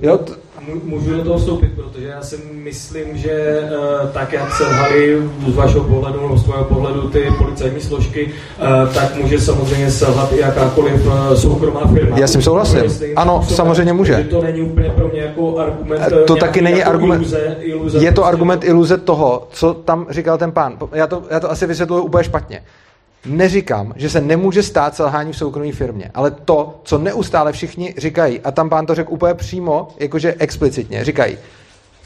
[0.00, 0.32] Jo, t-
[0.84, 3.60] Můžu do toho vstoupit, protože já si myslím, že
[4.02, 8.32] uh, tak, jak se lhali z vašeho pohledu nebo z tvého pohledu ty policajní složky,
[8.86, 12.18] uh, tak může samozřejmě selhat i jakákoliv uh, soukromá firma.
[12.18, 12.82] Já s tím souhlasím.
[13.16, 14.26] Ano, samozřejmě může.
[14.30, 16.02] To není úplně pro mě jako argument.
[16.26, 17.20] To taky není jako argument.
[17.20, 18.28] Iluze, iluze Je to prostě.
[18.32, 20.78] argument iluze toho, co tam říkal ten pán.
[20.92, 22.62] Já to, já to asi vysvětluji úplně špatně.
[23.26, 28.40] Neříkám, že se nemůže stát selhání v soukromé firmě, ale to, co neustále všichni říkají,
[28.40, 31.38] a tam pán to řekl úplně přímo, jakože explicitně, říkají,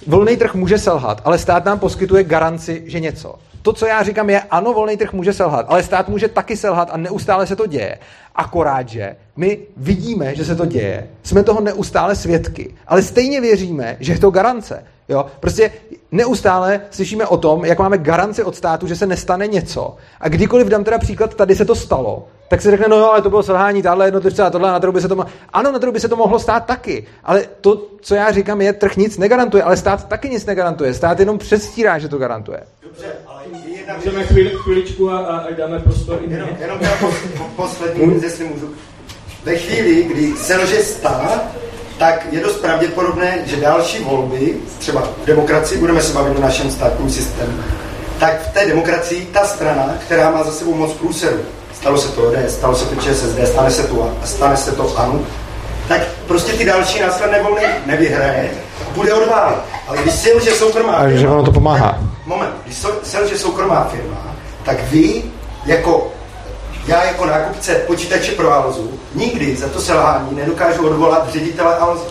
[0.06, 3.34] volný trh může selhat, ale stát nám poskytuje garanci, že něco.
[3.66, 6.88] To, co já říkám, je, ano, volný trh může selhat, ale stát může taky selhat
[6.92, 7.98] a neustále se to děje.
[8.34, 13.96] Akorát, že my vidíme, že se to děje, jsme toho neustále svědky, ale stejně věříme,
[14.00, 14.84] že je to garance.
[15.08, 15.26] Jo?
[15.40, 15.70] Prostě
[16.12, 19.96] neustále slyšíme o tom, jak máme garanci od státu, že se nestane něco.
[20.20, 23.22] A kdykoliv dám teda příklad, tady se to stalo, tak se řekne, no jo, ale
[23.22, 25.32] to bylo selhání, tahle jednotlivce a tohle, na trhu by se to mohlo...
[25.52, 28.72] Ano, na trhu by se to mohlo stát taky, ale to, co já říkám, je,
[28.72, 30.94] trh nic negarantuje, ale stát taky nic negarantuje.
[30.94, 32.62] Stát jenom předstírá, že to garantuje.
[32.82, 33.42] Dobře, ale
[33.96, 36.78] Můžeme chvíli, chviličku a, a dáme prostor i Jenom, jenom
[37.56, 38.70] poslední, jestli můžu.
[39.44, 41.44] Ve chvíli, kdy selže stát,
[41.98, 46.70] tak je dost pravděpodobné, že další volby, třeba v demokracii, budeme se bavit o našem
[46.70, 47.52] státním systému,
[48.20, 51.38] tak v té demokracii ta strana, která má za sebou moc průseru,
[51.74, 54.98] stalo se to ODS, stalo se to ČSSD, stane se to a stane se to
[54.98, 55.20] ANO,
[55.88, 58.50] tak prostě ty další následné volby nevyhraje,
[58.94, 59.58] bude odválet.
[59.88, 62.15] Ale když selže soukromá A že ono to pomáhá.
[62.26, 65.22] Moment, když selže soukromá firma, tak vy
[65.66, 66.12] jako
[66.86, 72.04] já jako nákupce počítače pro Alzu nikdy za to selhání nedokážu odvolat ředitele Alzy.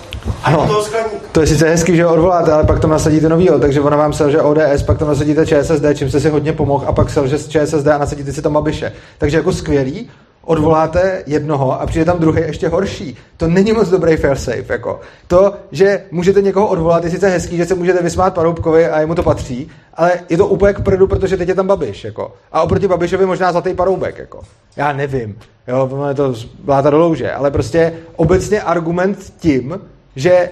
[0.44, 0.68] Ano.
[0.68, 1.26] toho skladníka.
[1.32, 4.14] To je sice hezký, že ho odvoláte, ale pak tam nasadíte novýho, takže ona vám
[4.14, 7.48] selže ODS, pak tam nasadíte ČSSD, čím jste si hodně pomohl, a pak selže z
[7.48, 8.92] ČSSD a nasadíte si tam Babiše.
[9.18, 10.10] Takže jako skvělý,
[10.46, 13.18] odvoláte jednoho a přijde tam druhý ještě horší.
[13.38, 14.66] To není moc dobrý fail safe.
[14.70, 15.00] Jako.
[15.28, 19.16] To, že můžete někoho odvolat, je sice hezký, že se můžete vysmát Paroubkovi a jemu
[19.16, 22.04] to patří, ale je to úplně k prdu, protože teď je tam Babiš.
[22.04, 22.34] Jako.
[22.52, 24.18] A oproti Babišovi možná zlatý Paroubek.
[24.18, 24.42] Jako.
[24.76, 25.38] Já nevím.
[25.68, 26.34] Jo, to
[26.64, 29.80] bláta do louže, ale prostě obecně argument tím,
[30.16, 30.50] že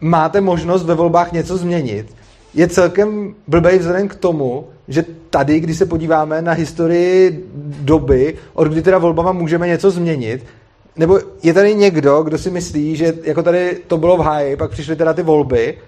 [0.00, 2.14] máte možnost ve volbách něco změnit,
[2.54, 7.44] je celkem blbej vzhledem k tomu, že tady, když se podíváme na historii
[7.80, 10.46] doby, od kdy teda volbama můžeme něco změnit,
[10.96, 14.70] nebo je tady někdo, kdo si myslí, že jako tady to bylo v háji, pak
[14.70, 15.78] přišly teda ty volby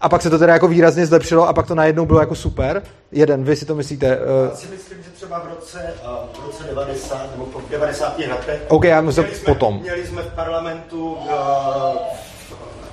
[0.00, 2.82] a pak se to teda jako výrazně zlepšilo a pak to najednou bylo jako super?
[3.12, 4.06] Jeden, vy si to myslíte?
[4.06, 8.18] Já Uh, si myslím, že třeba v roce, a, v roce 90 nebo v 90.
[8.18, 9.78] letech OK, já myslím měli jsme, potom.
[9.82, 11.28] měli jsme v parlamentu uh,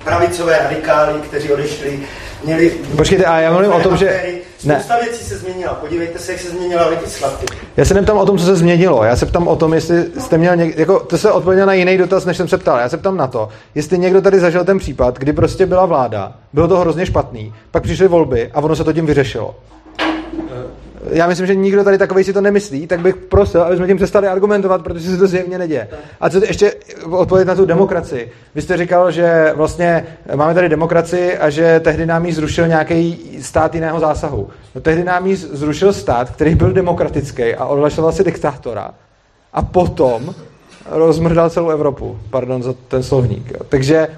[0.04, 2.00] pravicové radikály, kteří odešli,
[2.44, 2.70] měli...
[2.96, 4.22] Počkejte, a já mluvím o tom, že-
[4.58, 4.68] aféry.
[4.68, 4.80] ne.
[4.80, 5.74] Spousta věcí se změnila.
[5.74, 7.54] Podívejte se, jak se změnila legislativa.
[7.76, 9.04] Já se neptám o tom, co se změnilo.
[9.04, 10.78] Já se ptám o tom, jestli jste měl něk...
[10.78, 12.78] jako, to se odpověděl na jiný dotaz, než jsem se ptal.
[12.78, 16.32] Já se ptám na to, jestli někdo tady zažil ten případ, kdy prostě byla vláda,
[16.52, 19.54] bylo to hrozně špatný, pak přišly volby a ono se to tím vyřešilo.
[21.10, 23.96] Já myslím, že nikdo tady takový si to nemyslí, tak bych prosil, aby jsme tím
[23.96, 25.88] přestali argumentovat, protože se to zjevně neděje.
[26.20, 26.74] A co ještě
[27.10, 28.32] odpověď na tu demokracii?
[28.54, 33.38] Vy jste říkal, že vlastně máme tady demokracii a že tehdy nám ji zrušil nějaký
[33.40, 34.48] stát jiného zásahu.
[34.74, 38.90] No, tehdy nám ji zrušil stát, který byl demokratický a odhlašoval si diktátora.
[39.52, 40.34] A potom
[40.90, 42.18] rozmrdal celou Evropu.
[42.30, 43.52] Pardon za ten slovník.
[43.68, 44.08] Takže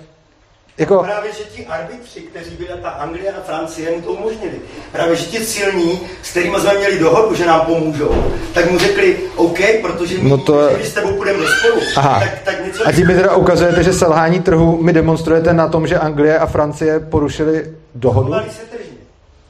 [0.81, 1.02] jako...
[1.02, 4.55] Právě, že ti arbitři, kteří byli ta Anglie a Francie, mu to umožnili.
[4.92, 9.17] Právě, že ti silní, s kterými jsme měli dohodu, že nám pomůžou, tak mu řekli,
[9.36, 12.20] OK, protože my, No to- když s tebou půjdeme do spolu, Aha.
[12.20, 12.89] tak, tak něco...
[12.89, 16.47] A tím mi teda ukazujete, že selhání trhu mi demonstrujete na tom, že Anglie a
[16.47, 18.26] Francie porušili dohodu?
[18.26, 18.89] Chovali se tržně.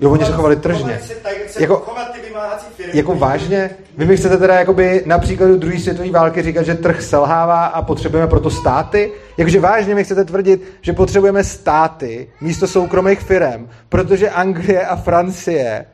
[0.00, 0.92] Jo, oni se chovali tržně.
[0.92, 2.92] Jako- jako, chovat ty vymáhací firmy.
[2.94, 3.70] Jako vážně?
[3.98, 7.82] Vy mi chcete teda jakoby na příkladu druhé světové války říkat, že trh selhává a
[7.82, 9.12] potřebujeme proto státy?
[9.36, 15.86] Jakože vážně mi chcete tvrdit, že potřebujeme státy místo soukromých firm, protože Anglie a Francie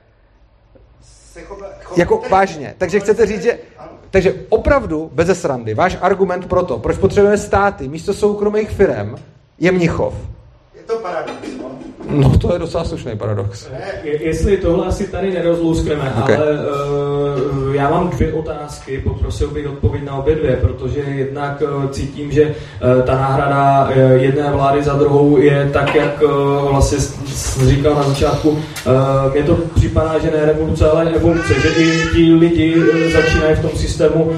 [1.96, 2.74] jako vážně.
[2.78, 3.58] Takže chcete říct, že...
[4.10, 9.14] Takže opravdu, bez srandy, váš argument pro to, proč potřebujeme státy místo soukromých firm,
[9.58, 10.14] je Mnichov.
[10.86, 11.70] To paradox, no.
[12.10, 13.68] No to je docela slušný paradox.
[14.02, 16.22] Je- Jestli tohle asi tady nerozlouskneme, Ok.
[16.22, 16.36] okay.
[16.36, 16.58] ale uh,
[17.72, 22.32] eh, já mám dvě otázky, poprosil bych odpověď na obě dvě, protože jednak eh, cítím,
[22.32, 22.54] že
[23.06, 26.22] ta náhrada jedné vlády za druhou je tak, jak
[26.70, 26.98] vlastně
[27.66, 28.58] říkal na začátku,
[29.32, 32.82] mě to připadá, že ne revoluce, ale evoluce, že i ti lidi
[33.12, 34.32] začínají v tom systému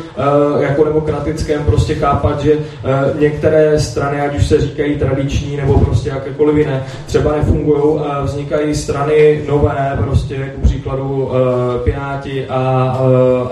[0.61, 2.53] jako demokratickém prostě chápat, že
[3.19, 9.45] některé strany, ať už se říkají tradiční nebo prostě jakékoliv jiné, třeba nefungují vznikají strany
[9.49, 11.31] nové, prostě jako příkladu
[11.85, 12.59] Piráti a,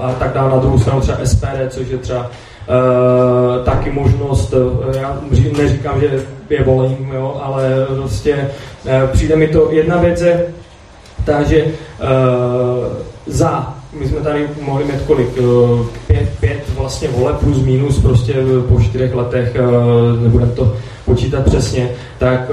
[0.01, 0.51] a tak dále.
[0.51, 2.56] Na druhou stranu třeba SPD, což je třeba Uh,
[3.65, 5.21] taky možnost, uh, já
[5.59, 8.51] neříkám, že je volím, jo, ale prostě
[8.85, 10.47] uh, přijde mi to, jedna věc je
[11.25, 11.71] ta, že uh,
[13.27, 15.29] za, my jsme tady mohli mít kolik,
[16.07, 18.35] pět, pět vlastně vole plus minus prostě
[18.69, 19.57] po čtyřech letech,
[20.23, 22.51] nebudeme to počítat přesně, tak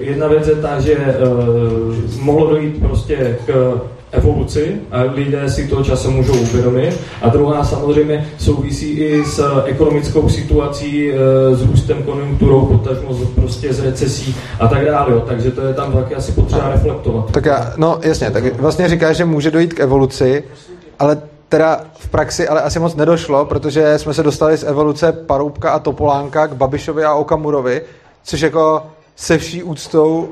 [0.00, 0.96] jedna věc je ta, že
[2.20, 3.80] mohlo dojít prostě k
[4.12, 7.00] evoluci a lidé si to časem můžou uvědomit.
[7.22, 11.14] A druhá samozřejmě souvisí i s ekonomickou situací, e,
[11.54, 15.22] s růstem konjunkturou, potažmo prostě z recesí a tak dále.
[15.26, 17.30] Takže to je tam taky asi potřeba reflektovat.
[17.30, 20.44] Tak já, no jasně, tak vlastně říkáš, že může dojít k evoluci,
[20.98, 21.18] ale
[21.48, 25.78] teda v praxi ale asi moc nedošlo, protože jsme se dostali z evoluce Paroubka a
[25.78, 27.82] Topolánka k Babišovi a Okamurovi,
[28.24, 28.82] což jako
[29.16, 30.28] se vší úctou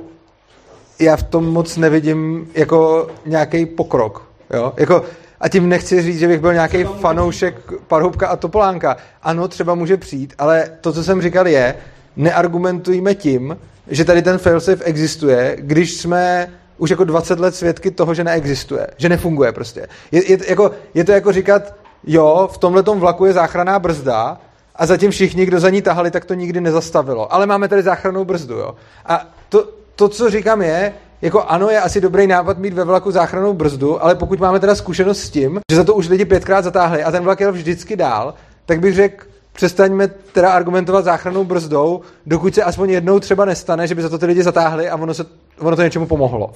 [1.00, 4.30] já v tom moc nevidím jako nějaký pokrok.
[4.54, 4.72] Jo?
[4.76, 5.02] Jako,
[5.40, 8.96] a tím nechci říct, že bych byl nějaký fanoušek Parhubka a Topolánka.
[9.22, 11.74] Ano, třeba může přijít, ale to, co jsem říkal, je,
[12.16, 13.56] neargumentujme tím,
[13.88, 18.86] že tady ten failsafe existuje, když jsme už jako 20 let svědky toho, že neexistuje,
[18.96, 19.86] že nefunguje prostě.
[20.12, 21.74] Je, je, jako, je to jako říkat,
[22.06, 24.38] jo, v tomhle vlaku je záchranná brzda
[24.76, 27.34] a zatím všichni, kdo za ní tahali, tak to nikdy nezastavilo.
[27.34, 28.74] Ale máme tady záchrannou brzdu, jo.
[29.06, 29.68] A to,
[30.00, 34.04] to, co říkám je, jako ano, je asi dobrý nápad mít ve vlaku záchranou brzdu,
[34.04, 37.10] ale pokud máme teda zkušenost s tím, že za to už lidi pětkrát zatáhli a
[37.10, 38.34] ten vlak jel vždycky dál,
[38.66, 43.94] tak bych řekl, přestaňme teda argumentovat záchranou brzdou, dokud se aspoň jednou třeba nestane, že
[43.94, 45.26] by za to ty lidi zatáhli a ono, se,
[45.58, 46.52] ono to něčemu pomohlo.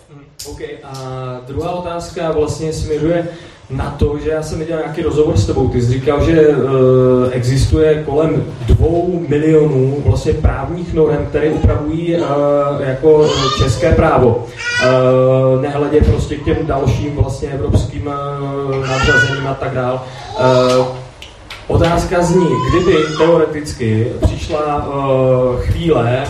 [0.47, 0.95] OK, a
[1.47, 3.29] druhá otázka vlastně směřuje
[3.71, 5.69] na to, že já jsem viděl nějaký rozhovor s tebou.
[5.69, 6.65] Ty jsi říkal, že uh,
[7.31, 12.27] existuje kolem dvou milionů vlastně právních norm, které upravují uh,
[12.81, 13.29] jako
[13.59, 14.47] české právo.
[15.57, 20.03] Uh, nehledě prostě k těm dalším vlastně evropským uh, nadřazením a tak dál.
[20.79, 20.87] Uh,
[21.69, 26.25] Otázka zní, kdyby teoreticky přišla uh, chvíle,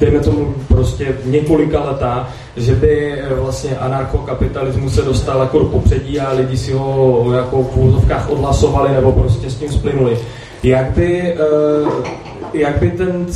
[0.00, 6.20] dejme tomu prostě několika letá, že by eh, vlastně anarchokapitalismus se dostal jako do popředí
[6.20, 10.18] a lidi si ho jako v úzovkách odhlasovali nebo prostě s tím splynuli.
[10.62, 11.38] Jak by, eh,
[12.54, 13.26] jak by ten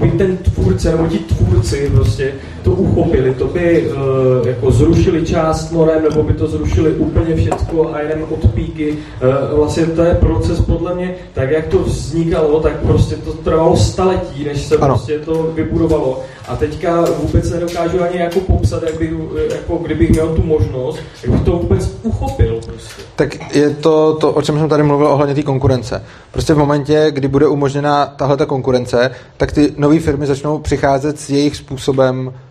[0.00, 2.32] by ten tvůrce nebo ti tvůrci prostě
[2.68, 7.90] to uchopili, to by uh, jako zrušili část norem, nebo by to zrušili úplně všecko
[7.94, 8.92] a jenom od píky.
[8.92, 13.76] Uh, vlastně to je proces podle mě, tak jak to vznikalo, tak prostě to trvalo
[13.76, 14.94] staletí, než se ano.
[14.94, 16.20] prostě to vybudovalo.
[16.48, 19.10] A teďka vůbec nedokážu ani jako popsat, jak bych,
[19.54, 22.60] jako kdybych měl tu možnost, jak bych to vůbec uchopil.
[22.66, 23.02] Prostě.
[23.16, 26.02] Tak je to, to, o čem jsem tady mluvil ohledně té konkurence.
[26.32, 31.20] Prostě v momentě, kdy bude umožněna tahle ta konkurence, tak ty nové firmy začnou přicházet
[31.20, 32.48] s jejich způsobem eh,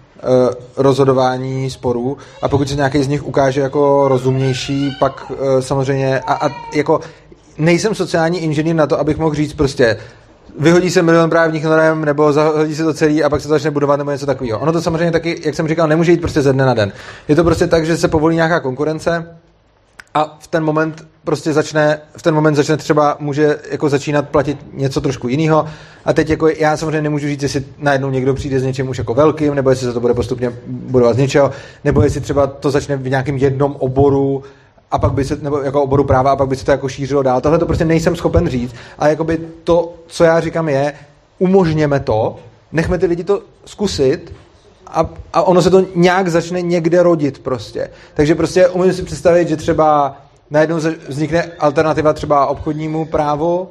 [0.77, 6.33] rozhodování sporů a pokud se nějaký z nich ukáže jako rozumnější, pak eh, samozřejmě a,
[6.33, 6.99] a jako
[7.57, 9.97] nejsem sociální inženýr na to, abych mohl říct prostě
[10.59, 13.97] vyhodí se milion právních norm, nebo zahodí se to celý a pak se začne budovat,
[13.97, 14.59] nebo něco takového.
[14.59, 16.91] Ono to samozřejmě taky, jak jsem říkal, nemůže jít prostě ze dne na den.
[17.27, 19.37] Je to prostě tak, že se povolí nějaká konkurence
[20.13, 24.57] a v ten moment prostě začne, v ten moment začne třeba, může jako začínat platit
[24.73, 25.67] něco trošku jiného.
[26.05, 29.13] A teď jako já samozřejmě nemůžu říct, jestli najednou někdo přijde s něčím už jako
[29.13, 31.51] velkým, nebo jestli se to bude postupně budovat z něčeho,
[31.83, 34.43] nebo jestli třeba to začne v nějakém jednom oboru,
[34.91, 37.23] a pak by se, nebo jako oboru práva, a pak by se to jako šířilo
[37.23, 37.41] dál.
[37.41, 38.75] Tohle to prostě nejsem schopen říct.
[38.99, 40.93] A jakoby to, co já říkám je,
[41.39, 42.35] umožněme to,
[42.71, 44.33] nechme ty lidi to zkusit
[44.93, 47.89] a, a ono se to nějak začne někde rodit prostě.
[48.13, 50.17] Takže prostě umím si představit, že třeba
[50.49, 53.69] najednou vznikne alternativa třeba obchodnímu právu,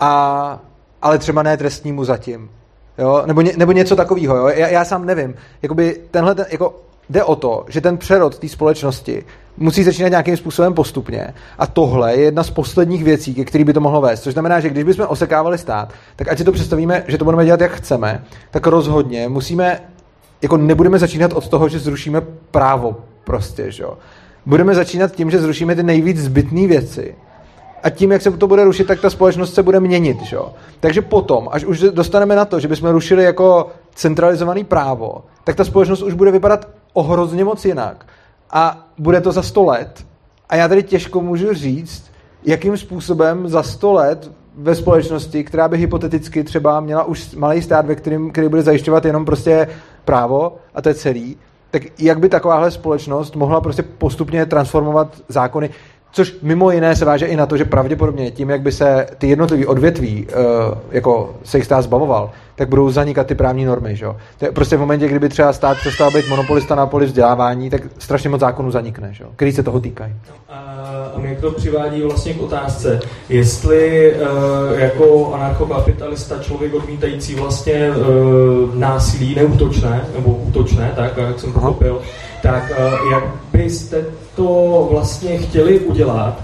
[0.00, 0.60] a,
[1.02, 2.50] ale třeba ne trestnímu zatím.
[2.98, 3.22] Jo?
[3.26, 4.48] Nebo, ně, nebo něco takového.
[4.48, 5.34] Já, já sám nevím.
[5.62, 9.24] Jakoby tenhle, ten, jako, jde o to, že ten přerod té společnosti
[9.56, 11.34] musí začínat nějakým způsobem postupně.
[11.58, 14.22] A tohle je jedna z posledních věcí, ke který by to mohlo vést.
[14.22, 17.44] Což znamená, že když bychom osekávali stát, tak ať si to představíme, že to budeme
[17.44, 19.80] dělat, jak chceme, tak rozhodně musíme,
[20.42, 23.98] jako nebudeme začínat od toho, že zrušíme právo prostě, že jo.
[24.46, 27.14] Budeme začínat tím, že zrušíme ty nejvíc zbytné věci.
[27.82, 30.22] A tím, jak se to bude rušit, tak ta společnost se bude měnit.
[30.22, 30.36] Že?
[30.80, 35.64] Takže potom, až už dostaneme na to, že bychom rušili jako centralizovaný právo, tak ta
[35.64, 38.06] společnost už bude vypadat o hrozně moc jinak.
[38.50, 40.04] A bude to za sto let
[40.48, 42.12] A já tady těžko můžu říct,
[42.44, 47.86] jakým způsobem za 100 let ve společnosti, která by hypoteticky třeba měla už malý stát,
[47.86, 49.68] ve kterým, který bude zajišťovat jenom prostě
[50.04, 51.36] právo a to je celý,
[51.70, 55.70] tak jak by takováhle společnost mohla prostě postupně transformovat zákony,
[56.12, 59.28] což mimo jiné se váže i na to, že pravděpodobně tím, jak by se ty
[59.28, 60.42] jednotlivé odvětví uh,
[60.90, 63.96] jako se jich stát zbavoval, tak budou zanikat ty právní normy.
[63.96, 64.06] Že?
[64.38, 67.82] To je prostě v momentě, kdyby třeba stát přestal být monopolista na poli vzdělávání, tak
[67.98, 69.24] strašně moc zákonů zanikne, že?
[69.36, 70.14] který se toho týkají.
[70.48, 78.74] A mě to přivádí vlastně k otázce, jestli uh, jako anarchokapitalista člověk odmítající vlastně uh,
[78.74, 82.02] násilí neútočné, nebo útočné, tak jak jsem pochopil,
[82.42, 84.04] tak uh, jak byste
[84.36, 86.40] to vlastně chtěli udělat,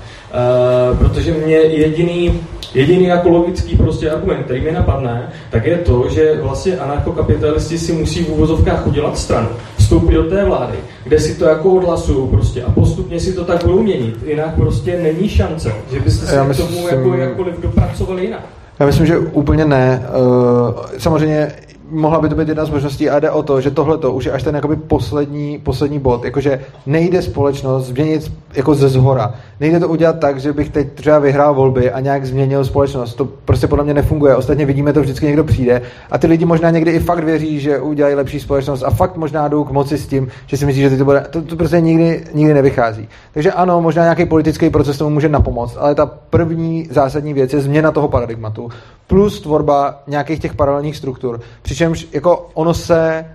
[0.90, 2.40] uh, protože mě jediný
[2.74, 7.92] Jediný jako logický prostě argument, který mi napadne, tak je to, že vlastně anarchokapitalisti si
[7.92, 12.62] musí v úvozovkách udělat stranu, vstoupit do té vlády, kde si to jako odhlasují prostě
[12.62, 14.14] a postupně si to tak budou měnit.
[14.26, 18.42] Jinak prostě není šance, že byste se myslím, k tomu jako jakkoliv dopracovali jinak.
[18.80, 20.08] Já myslím, že úplně ne.
[20.20, 21.52] Uh, samozřejmě
[21.90, 24.24] mohla by to být jedna z možností a jde o to, že tohle to už
[24.24, 29.34] je až ten jakoby poslední, poslední bod, jakože nejde společnost změnit jako ze zhora.
[29.60, 33.14] Nejde to udělat tak, že bych teď třeba vyhrál volby a nějak změnil společnost.
[33.14, 34.36] To prostě podle mě nefunguje.
[34.36, 37.80] Ostatně vidíme to vždycky někdo přijde a ty lidi možná někdy i fakt věří, že
[37.80, 40.96] udělají lepší společnost a fakt možná jdou k moci s tím, že si myslí, že
[40.96, 41.26] to bude.
[41.30, 43.08] To, to prostě nikdy, nikdy nevychází.
[43.34, 47.60] Takže ano, možná nějaký politický proces tomu může napomoct, ale ta první zásadní věc je
[47.60, 48.70] změna toho paradigmatu
[49.08, 51.40] plus tvorba nějakých těch paralelních struktur.
[51.78, 53.26] Přičemž jako ono se,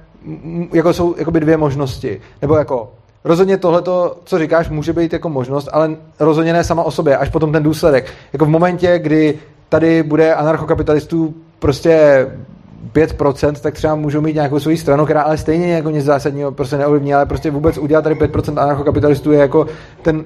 [0.73, 2.21] jako jsou jakoby dvě možnosti.
[2.41, 2.91] Nebo jako
[3.23, 7.29] rozhodně tohleto, co říkáš, může být jako možnost, ale rozhodně ne sama o sobě, až
[7.29, 8.13] potom ten důsledek.
[8.33, 9.39] Jako v momentě, kdy
[9.69, 12.27] tady bude anarchokapitalistů prostě
[12.93, 16.77] 5%, tak třeba můžou mít nějakou svoji stranu, která ale stejně jako nic zásadního prostě
[16.77, 19.67] neovlivní, ale prostě vůbec udělat tady 5% anarchokapitalistů je jako
[20.01, 20.25] ten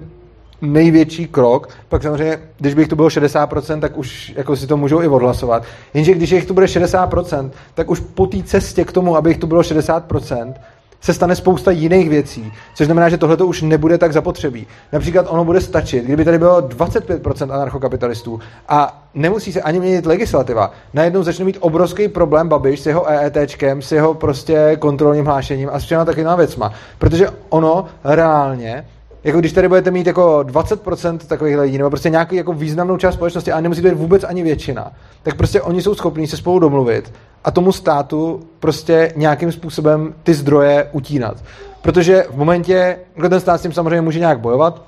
[0.62, 1.70] největší krok.
[1.90, 5.08] Pak samozřejmě, když by jich tu bylo 60%, tak už jako si to můžou i
[5.08, 5.64] odhlasovat.
[5.94, 9.38] Jenže když jich tu bude 60%, tak už po té cestě k tomu, aby jich
[9.38, 10.54] tu bylo 60%,
[11.02, 14.68] se stane spousta jiných věcí, což znamená, že tohle už nebude tak zapotřebí.
[14.92, 20.72] Například ono bude stačit, kdyby tady bylo 25% anarchokapitalistů a nemusí se ani měnit legislativa.
[20.94, 25.80] Najednou začne mít obrovský problém Babiš s jeho EETčkem, s jeho prostě kontrolním hlášením a
[25.80, 26.72] s všema takovýma věcma.
[27.00, 28.86] Protože ono reálně
[29.28, 33.14] jako když tady budete mít jako 20% takových lidí, nebo prostě nějakou jako významnou část
[33.14, 34.92] společnosti, a nemusí to být vůbec ani většina,
[35.24, 40.34] tak prostě oni jsou schopní se spolu domluvit a tomu státu prostě nějakým způsobem ty
[40.34, 41.44] zdroje utínat.
[41.82, 44.84] Protože v momentě, kdy ten stát s tím samozřejmě může nějak bojovat,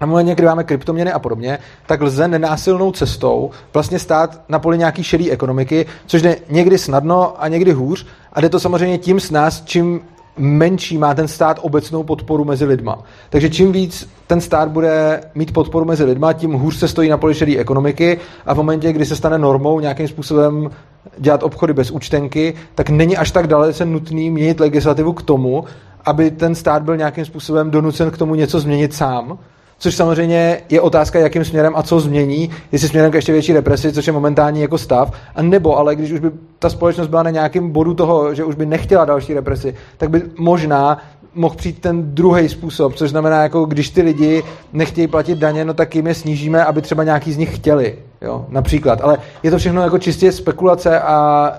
[0.00, 4.78] a momentě, kdy máme kryptoměny a podobně, tak lze nenásilnou cestou vlastně stát na poli
[4.78, 8.06] nějaký šedý ekonomiky, což jde někdy snadno a někdy hůř.
[8.32, 10.00] A jde to samozřejmě tím s nás, čím
[10.36, 12.98] menší má ten stát obecnou podporu mezi lidma.
[13.30, 17.16] Takže čím víc ten stát bude mít podporu mezi lidma, tím hůř se stojí na
[17.16, 20.70] poli ekonomiky a v momentě, kdy se stane normou nějakým způsobem
[21.18, 25.64] dělat obchody bez účtenky, tak není až tak dalece nutný měnit legislativu k tomu,
[26.04, 29.38] aby ten stát byl nějakým způsobem donucen k tomu něco změnit sám,
[29.84, 33.92] což samozřejmě je otázka, jakým směrem a co změní, jestli směrem k ještě větší represi,
[33.92, 37.30] což je momentální jako stav, a nebo ale když už by ta společnost byla na
[37.30, 40.98] nějakém bodu toho, že už by nechtěla další represi, tak by možná
[41.34, 45.74] mohl přijít ten druhý způsob, což znamená, jako když ty lidi nechtějí platit daně, no
[45.74, 49.00] tak jim je snížíme, aby třeba nějaký z nich chtěli, jo, například.
[49.00, 51.50] Ale je to všechno jako čistě spekulace a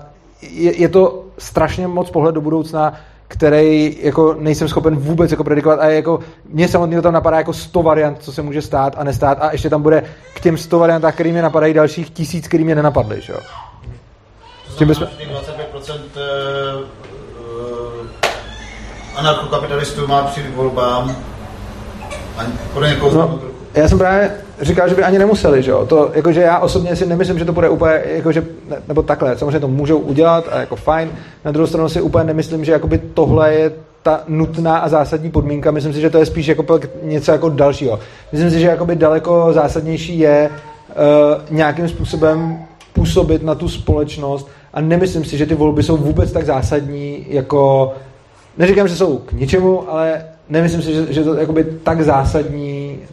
[0.50, 2.92] je, je to strašně moc pohled do budoucna,
[3.28, 5.80] který jako nejsem schopen vůbec jako predikovat.
[5.80, 9.38] A jako mě samotného tam napadá jako 100 variant, co se může stát a nestát.
[9.40, 10.02] A ještě tam bude
[10.34, 13.38] k těm 100 variantách, který mě napadají dalších tisíc, který mě nenapadly, že jo.
[14.66, 15.08] To znamená, bychom...
[15.86, 16.00] 25%
[19.16, 21.16] anarchokapitalistů má přijít k volbám
[22.38, 23.40] a podle někoho no,
[23.74, 25.86] já jsem právě říkal, že by ani nemuseli, že jo.
[25.86, 29.60] To, jakože já osobně si nemyslím, že to bude úplně, jakože, ne, nebo takhle, samozřejmě
[29.60, 31.10] to můžou udělat a jako fajn.
[31.44, 35.70] Na druhou stranu si úplně nemyslím, že jakoby tohle je ta nutná a zásadní podmínka.
[35.70, 37.98] Myslím si, že to je spíš jako něco jako dalšího.
[38.32, 42.58] Myslím si, že jakoby daleko zásadnější je uh, nějakým způsobem
[42.92, 47.94] působit na tu společnost a nemyslím si, že ty volby jsou vůbec tak zásadní, jako
[48.58, 52.65] neříkám, že jsou k ničemu, ale nemyslím si, že, že to je tak zásadní,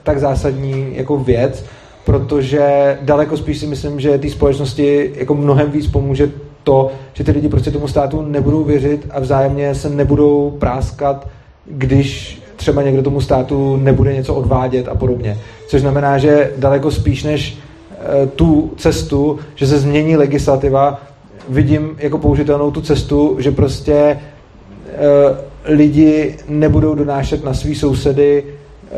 [0.03, 1.65] tak zásadní jako věc,
[2.05, 6.31] protože daleko spíš si myslím, že té společnosti jako mnohem víc pomůže
[6.63, 11.27] to, že ty lidi prostě tomu státu nebudou věřit a vzájemně se nebudou práskat,
[11.65, 15.37] když třeba někdo tomu státu nebude něco odvádět a podobně.
[15.67, 17.57] Což znamená, že daleko spíš než
[18.23, 21.01] e, tu cestu, že se změní legislativa,
[21.49, 24.19] vidím jako použitelnou tu cestu, že prostě e,
[25.65, 28.95] lidi nebudou donášet na svý sousedy eh,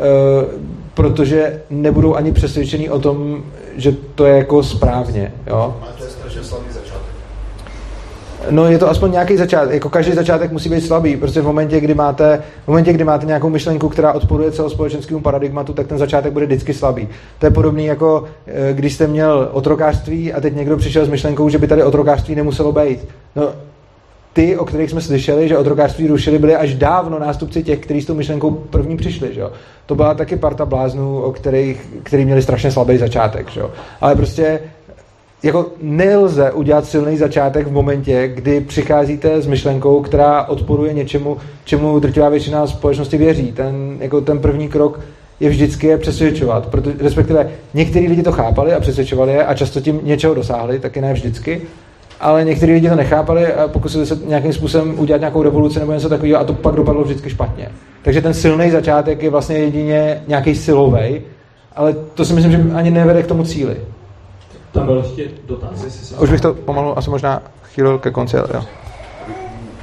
[0.96, 3.42] protože nebudou ani přesvědčení o tom,
[3.76, 5.32] že to je jako správně.
[5.46, 5.76] Jo?
[5.82, 7.02] Ale to je strašně slabý začátek.
[8.50, 11.80] No je to aspoň nějaký začátek, jako každý začátek musí být slabý, protože v momentě,
[11.80, 16.32] kdy máte, v momentě, kdy máte nějakou myšlenku, která odporuje celospolečenskému paradigmatu, tak ten začátek
[16.32, 17.08] bude vždycky slabý.
[17.38, 21.48] To je podobný jako eh, když jste měl otrokářství a teď někdo přišel s myšlenkou,
[21.48, 23.08] že by tady otrokářství nemuselo být.
[23.36, 23.48] No,
[24.36, 28.06] ty, o kterých jsme slyšeli, že otrokářství rušili, byli až dávno nástupci těch, kteří s
[28.06, 29.34] tou myšlenkou první přišli.
[29.34, 29.42] Že?
[29.86, 33.50] To byla taky parta bláznů, o kterých, který měli strašně slabý začátek.
[33.50, 33.62] Že?
[34.00, 34.60] Ale prostě
[35.42, 41.98] jako nelze udělat silný začátek v momentě, kdy přicházíte s myšlenkou, která odporuje něčemu, čemu
[41.98, 43.52] drtivá většina společnosti věří.
[43.52, 45.00] Ten, jako ten první krok
[45.40, 49.80] je vždycky je přesvědčovat, protože, respektive některý lidi to chápali a přesvědčovali je a často
[49.80, 51.62] tím něčeho dosáhli, taky ne vždycky,
[52.20, 56.08] ale někteří lidi to nechápali a pokusili se nějakým způsobem udělat nějakou revoluci nebo něco
[56.08, 57.68] takového a to pak dopadlo vždycky špatně.
[58.02, 61.20] Takže ten silný začátek je vlastně jedině nějaký silový,
[61.76, 63.76] ale to si myslím, že ani nevede k tomu cíli.
[64.72, 66.14] Tam byl ještě dotaz, jestli se...
[66.14, 67.42] Už bych to pomalu asi možná
[67.74, 68.64] chýlil ke konci, jo.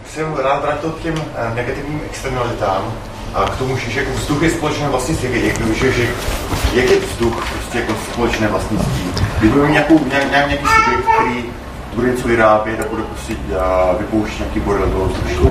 [0.05, 2.93] Jsem rád vrátil k těm eh, negativním externalitám
[3.33, 6.07] a k tomu, že jako vzduch je společné vlastnictví, jak, že, že,
[6.73, 9.03] jak je vzduch prostě jako společné vlastnictví.
[9.39, 11.43] Když budeme nějakou, nějak, nějak, nějaký subjekt, který
[11.95, 13.33] bude něco vyrábět a bude prostě
[13.99, 15.49] vypouštět nějaký bordel do vzduchu.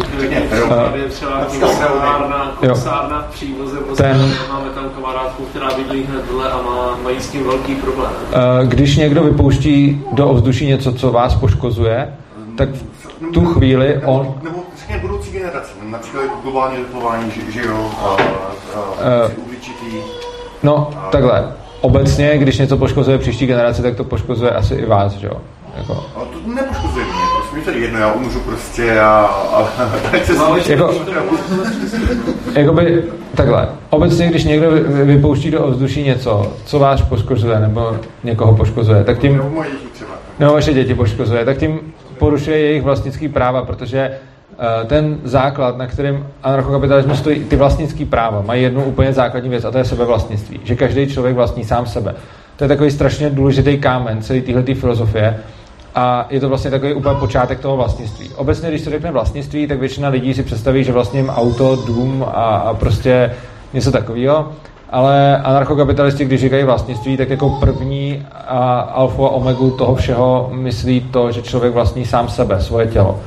[0.95, 4.35] Je třeba koksárna, koksárna v přívoze, Ten...
[4.53, 8.11] máme tam kamarádku, která bydlí hned dole a má, mají s tím velký problém.
[8.63, 12.15] Uh, když někdo vypouští do ovzduší něco, co vás poškozuje,
[12.57, 14.35] tak v tu chvíli on...
[14.43, 18.83] Nebo řekněme budoucí generace, například jako globální vyplování, že, že jo, a, a, a,
[19.27, 19.33] Eh.
[19.47, 19.97] uhličitý.
[20.63, 21.53] No, takhle.
[21.81, 25.37] Obecně, když něco poškozuje příští generaci, tak to poškozuje asi i vás, že jo?
[25.77, 29.69] Jako, Ale to nepoškozuje mě, prostě mi to je jedno, já umřu prostě a, a
[30.13, 30.33] tak se
[30.73, 30.95] Jako-
[32.55, 33.69] Jakoby takhle.
[33.91, 39.05] Obecně, když někdo vy- vy- vypouští do ovzduší něco, co vás poškozuje nebo někoho poškozuje,
[39.05, 40.11] tak tím, Nebo moje děti třeba.
[40.39, 41.81] nebo vaše děti poškozuje, tak tím
[42.19, 48.43] porušuje jejich vlastnický práva, protože eh, ten základ, na kterým anarchokapitalismus stojí, ty vlastnický práva,
[48.47, 50.61] mají jednu úplně základní věc a to je sebevlastnictví.
[50.65, 52.15] Že každý člověk vlastní sám sebe.
[52.57, 55.39] To je takový strašně důležitý kámen celé téhle filozofie
[55.95, 58.31] a je to vlastně takový úplně počátek toho vlastnictví.
[58.37, 62.57] Obecně, když se řekne vlastnictví, tak většina lidí si představí, že vlastním auto, dům a,
[62.57, 63.35] a prostě
[63.73, 64.53] něco takového.
[64.91, 71.01] Ale anarchokapitalisti, když říkají vlastnictví, tak jako první a alfa a omegu toho všeho myslí
[71.01, 73.21] to, že člověk vlastní sám sebe, svoje tělo.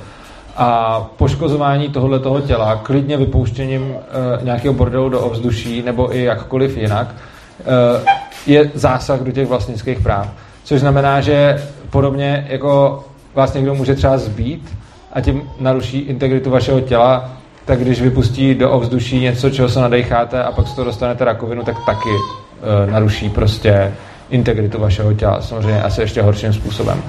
[0.57, 6.77] A poškozování tohohle toho těla, klidně vypouštěním e, nějakého bordelu do ovzduší nebo i jakkoliv
[6.77, 10.27] jinak, e, je zásah do těch vlastnických práv.
[10.63, 14.77] Což znamená, že podobně jako vás někdo může třeba zbít
[15.13, 17.29] a tím naruší integritu vašeho těla,
[17.65, 21.63] tak když vypustí do ovzduší něco, čeho se nadecháte a pak z toho dostanete rakovinu,
[21.63, 23.93] tak taky e, naruší prostě
[24.29, 25.41] integritu vašeho těla.
[25.41, 27.03] Samozřejmě asi ještě horším způsobem.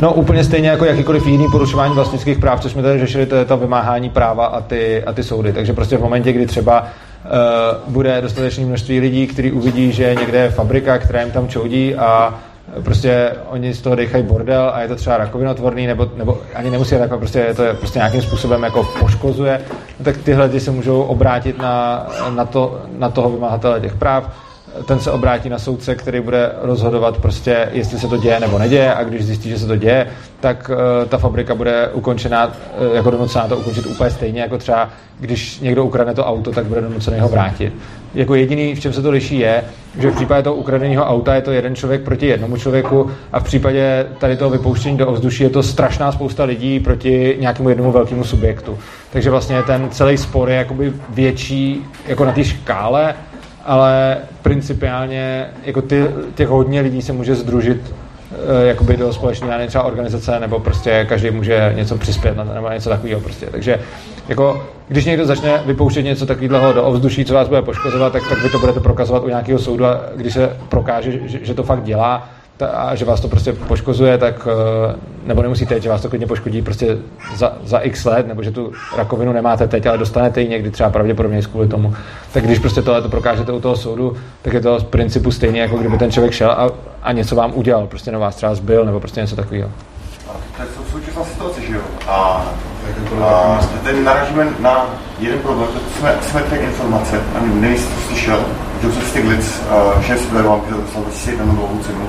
[0.00, 3.44] No úplně stejně jako jakýkoliv jiný porušování vlastnických práv, co jsme tady řešili, to je
[3.44, 5.52] to vymáhání práva a ty, a ty soudy.
[5.52, 6.86] Takže prostě v momentě, kdy třeba
[7.88, 12.34] bude dostatečné množství lidí, kteří uvidí, že někde je fabrika, která jim tam čoudí a
[12.84, 16.98] prostě oni z toho dechají bordel a je to třeba rakovinotvorný, nebo, nebo ani nemusí
[16.98, 19.60] takhle, prostě je to prostě nějakým způsobem jako poškozuje,
[19.98, 24.30] no tak tyhle ty se můžou obrátit na, na, to, na toho vymáhatele těch práv
[24.86, 28.94] ten se obrátí na soudce, který bude rozhodovat prostě, jestli se to děje nebo neděje
[28.94, 30.06] a když zjistí, že se to děje,
[30.40, 32.52] tak uh, ta fabrika bude ukončená, uh,
[32.94, 34.90] jako donucená to ukončit úplně stejně, jako třeba
[35.20, 37.72] když někdo ukradne to auto, tak bude donucený ho vrátit.
[38.14, 39.64] Jako jediný, v čem se to liší, je,
[39.98, 43.44] že v případě toho ukradeného auta je to jeden člověk proti jednomu člověku a v
[43.44, 48.24] případě tady toho vypouštění do ovzduší je to strašná spousta lidí proti nějakému jednomu velkému
[48.24, 48.78] subjektu.
[49.12, 53.14] Takže vlastně ten celý spor je jakoby větší jako na té škále,
[53.64, 57.94] ale principiálně jako ty, těch hodně lidí se může združit
[58.32, 62.90] eh, jakoby do společné třeba organizace, nebo prostě každý může něco přispět na nebo něco
[62.90, 63.46] takového prostě.
[63.46, 63.80] Takže
[64.28, 68.42] jako, když někdo začne vypouštět něco takového do ovzduší, co vás bude poškozovat, tak, tak
[68.42, 71.82] vy to budete prokazovat u nějakého soudu a když se prokáže, že, že to fakt
[71.82, 72.28] dělá,
[72.60, 76.26] ta, a že vás to prostě poškozuje, tak eh, nebo nemusíte, že vás to klidně
[76.26, 76.98] poškodí prostě
[77.36, 80.90] za, za x let, nebo že tu rakovinu nemáte teď, ale dostanete ji někdy třeba
[80.90, 81.94] pravděpodobně kvůli tomu.
[82.32, 85.60] Tak když prostě tohle to prokážete u toho soudu, tak je to z principu stejně,
[85.60, 86.70] jako kdyby ten člověk šel a,
[87.02, 89.70] a něco vám udělal, prostě na vás třeba zbyl, nebo prostě něco takového.
[90.56, 91.80] To je sou- současná situace, že jo?
[92.08, 92.46] A,
[93.22, 94.86] a tady narážíme na
[95.18, 98.44] jeden problém, to jsme, jsme ty informace, a nevím, jestli to slyšel,
[98.82, 102.08] Joseph Stiglitz, uh, šéf Sberbanky, dostal 2001 Nobelovu cenu,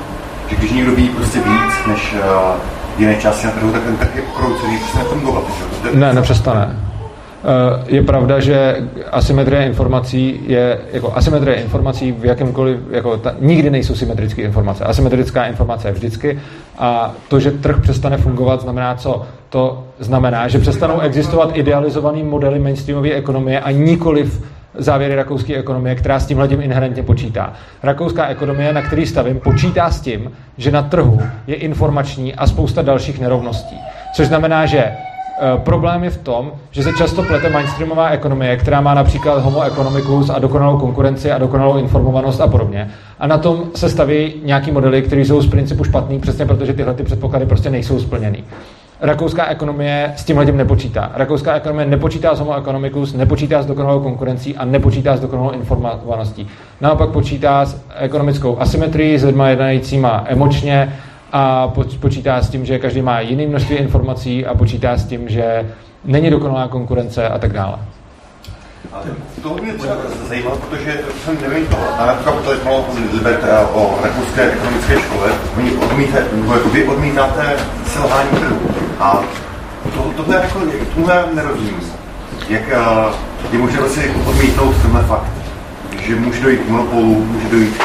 [0.51, 2.21] že když někdo ví prostě víc než uh,
[2.97, 5.51] jiné části na trhu, tak ten trh je pokroucený, tom bohatý,
[5.83, 6.77] že Ne, nepřestane.
[7.88, 8.75] je pravda, že
[9.11, 14.83] asymetrie informací je, jako asymetrie informací v jakémkoliv, jako ta, nikdy nejsou symetrické informace.
[14.83, 16.39] Asymetrická informace je vždycky
[16.77, 19.21] a to, že trh přestane fungovat, znamená co?
[19.49, 24.43] To znamená, že přestanou existovat idealizované modely mainstreamové ekonomie a nikoliv
[24.75, 27.53] závěry rakouské ekonomie, která s tímhle tím inherentně počítá.
[27.83, 32.82] Rakouská ekonomie, na který stavím, počítá s tím, že na trhu je informační a spousta
[32.82, 33.75] dalších nerovností.
[34.16, 34.95] Což znamená, že e,
[35.58, 40.30] problém je v tom, že se často plete mainstreamová ekonomie, která má například homo economicus
[40.30, 42.90] a dokonalou konkurenci a dokonalou informovanost a podobně.
[43.19, 46.93] A na tom se staví nějaký modely, které jsou z principu špatný, přesně protože tyhle
[46.93, 48.43] ty předpoklady prostě nejsou splněny.
[49.03, 51.11] Rakouská ekonomie s tímhle tím nepočítá.
[51.13, 56.47] Rakouská ekonomie nepočítá s homo economicus, nepočítá s dokonalou konkurencí a nepočítá s dokonalou informovaností.
[56.81, 60.99] Naopak počítá s ekonomickou asymetrií, s lidmi jednajícíma emočně
[61.31, 61.67] a
[61.99, 65.69] počítá s tím, že každý má jiný množství informací a počítá s tím, že
[66.05, 67.77] není dokonalá konkurence a tak dále.
[69.43, 69.95] To mě třeba
[70.27, 75.71] zajímalo, protože jsem nevěděl, a například tady mluvil o Liberta o rakouské ekonomické škole, oni
[75.71, 77.55] odmítáte, nebo vy odmítáte
[77.85, 78.70] selhání trhu.
[79.01, 79.23] A
[79.95, 80.59] to, tohle jako,
[80.95, 81.80] tohle nerozumím.
[82.49, 82.61] Jak
[83.51, 85.31] je možné si odmítnout tenhle fakt,
[86.07, 87.83] že může dojít k monopolu, může dojít k,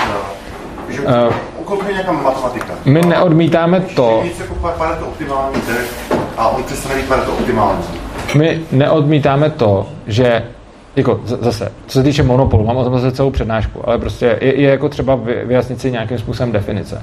[0.88, 2.74] že uh, nějaká matematika.
[2.84, 4.20] My neodmítáme to.
[4.22, 4.54] Že nic jako
[5.00, 7.84] to optimální trh a on přestane být to optimální.
[8.34, 10.42] My neodmítáme to, že
[10.96, 14.60] jako zase, co se týče monopolu, mám o tom zase celou přednášku, ale prostě je,
[14.60, 15.14] je jako třeba
[15.44, 17.02] vyjasnit si nějakým způsobem definice.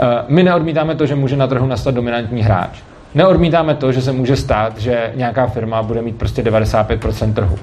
[0.00, 2.82] Eh, my neodmítáme to, že může na trhu nastat dominantní hráč.
[3.14, 7.58] Neodmítáme to, že se může stát, že nějaká firma bude mít prostě 95% trhu.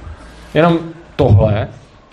[0.53, 0.79] Jenom
[1.15, 1.67] tohle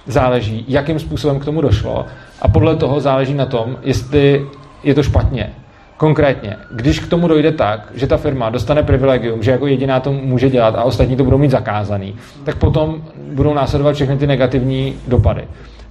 [0.06, 2.06] záleží, jakým způsobem k tomu došlo
[2.42, 4.46] a podle toho záleží na tom, jestli
[4.82, 5.52] je to špatně.
[5.96, 10.12] Konkrétně, když k tomu dojde tak, že ta firma dostane privilegium, že jako jediná to
[10.12, 14.96] může dělat a ostatní to budou mít zakázaný, tak potom budou následovat všechny ty negativní
[15.08, 15.44] dopady.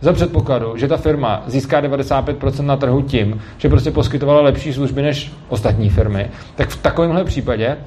[0.06, 5.01] Za předpokladu, že ta firma získá 95% na trhu tím, že prostě poskytovala lepší služby
[5.01, 7.77] než ostatní firmy, tak v takovémhle případě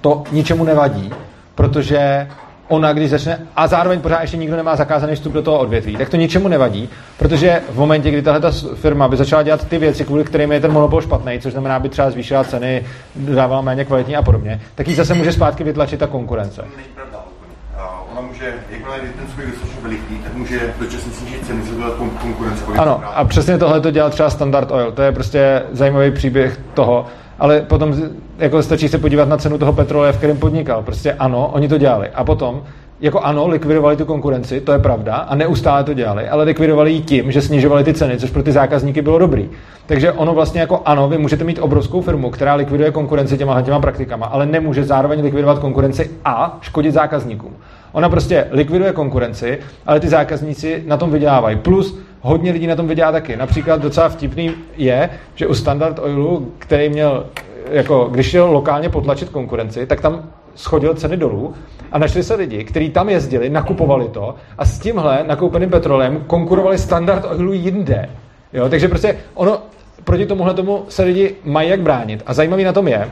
[0.00, 1.10] to ničemu nevadí,
[1.54, 2.28] protože
[2.68, 6.08] ona, když začne, a zároveň pořád ještě nikdo nemá zakázaný vstup do toho odvětví, tak
[6.08, 10.24] to ničemu nevadí, protože v momentě, kdy tahle firma by začala dělat ty věci, kvůli
[10.24, 12.84] kterým je ten monopol špatný, což znamená, by třeba zvýšila ceny,
[13.16, 16.64] dávala méně kvalitní a podobně, tak ji zase může zpátky vytlačit ta konkurence.
[18.38, 22.64] Může, jakmile ten svůj dostatečně veliký, tak může dočasně snížit ceny, byla konkurence.
[22.78, 24.92] Ano, a přesně tohle to dělá třeba Standard Oil.
[24.92, 27.06] To je prostě zajímavý příběh toho,
[27.38, 27.94] ale potom
[28.38, 30.82] jako stačí se podívat na cenu toho petroleje, v kterém podnikal.
[30.82, 32.08] Prostě ano, oni to dělali.
[32.08, 32.62] A potom,
[33.00, 37.00] jako ano, likvidovali tu konkurenci, to je pravda, a neustále to dělali, ale likvidovali ji
[37.00, 39.50] tím, že snižovali ty ceny, což pro ty zákazníky bylo dobrý.
[39.86, 43.80] Takže ono vlastně jako ano, vy můžete mít obrovskou firmu, která likviduje konkurenci těma, těma
[43.80, 47.56] praktikama, ale nemůže zároveň likvidovat konkurenci a škodit zákazníkům.
[47.92, 51.56] Ona prostě likviduje konkurenci, ale ty zákazníci na tom vydělávají.
[51.56, 53.36] Plus hodně lidí na tom vydělá taky.
[53.36, 57.26] Například docela vtipný je, že u Standard Oilu, který měl,
[57.70, 60.22] jako, když chtěl lokálně potlačit konkurenci, tak tam
[60.54, 61.54] schodil ceny dolů
[61.92, 66.78] a našli se lidi, kteří tam jezdili, nakupovali to a s tímhle nakoupeným petrolem konkurovali
[66.78, 68.08] Standard Oilu jinde.
[68.52, 69.58] Jo, takže prostě ono,
[70.04, 72.22] proti tomuhle tomu se lidi mají jak bránit.
[72.26, 73.10] A zajímavý na tom je,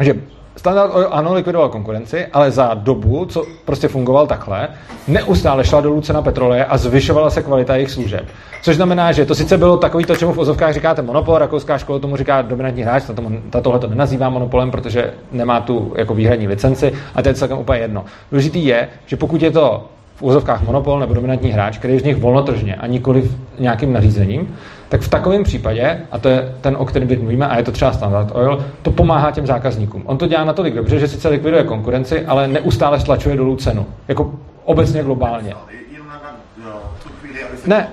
[0.00, 0.14] že
[0.56, 4.68] Standard Oil ano, likvidoval konkurenci, ale za dobu, co prostě fungoval takhle,
[5.08, 8.24] neustále šla dolů cena petroleje a zvyšovala se kvalita jejich služeb.
[8.62, 11.98] Což znamená, že to sice bylo takový to, čemu v ozovkách říkáte monopol, rakouská škola
[11.98, 16.14] tomu říká dominantní hráč, ta, tomu, ta tohle to nenazývá monopolem, protože nemá tu jako
[16.14, 18.04] výhradní licenci, a to je celkem úplně jedno.
[18.30, 19.84] Důležitý je, že pokud je to
[20.16, 24.56] v úzovkách monopol nebo dominantní hráč, který je z nich volnotržně a nikoli nějakým nařízením,
[24.88, 27.72] tak v takovém případě, a to je ten, o kterém teď mluvíme, a je to
[27.72, 30.02] třeba Standard Oil, to pomáhá těm zákazníkům.
[30.06, 33.86] On to dělá natolik dobře, že sice likviduje konkurenci, ale neustále stlačuje dolů cenu.
[34.08, 34.34] Jako
[34.64, 35.54] obecně globálně.
[37.66, 37.88] Ne,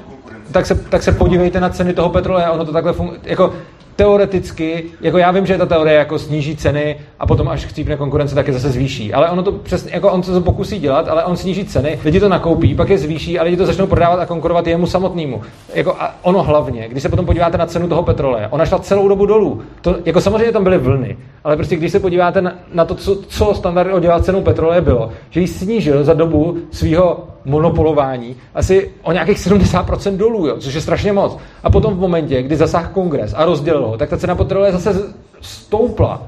[0.51, 3.19] tak se, tak se podívejte na ceny toho petroleje, ono to takhle funguje.
[3.23, 3.53] Jako,
[3.95, 8.35] teoreticky, jako já vím, že ta teorie jako sníží ceny a potom až chcípne konkurence,
[8.35, 9.13] tak je zase zvýší.
[9.13, 12.19] Ale ono to přesně, jako on se to pokusí dělat, ale on sníží ceny, lidi
[12.19, 15.41] to nakoupí, pak je zvýší a lidi to začnou prodávat a konkurovat jemu samotnému.
[15.73, 19.07] Jako a ono hlavně, když se potom podíváte na cenu toho petroleje, ona šla celou
[19.07, 19.61] dobu dolů.
[19.81, 23.15] To, jako samozřejmě tam byly vlny, ale prostě když se podíváte na, na to, co,
[23.15, 29.11] co standard dělat cenou petroleje bylo, že ji snížil za dobu svého monopolování asi o
[29.11, 31.38] nějakých 70% dolů, jo, což je strašně moc.
[31.63, 35.13] A potom v momentě, kdy zasáhl kongres a rozdělil ho, tak ta cena petroleje zase
[35.41, 36.22] stoupla.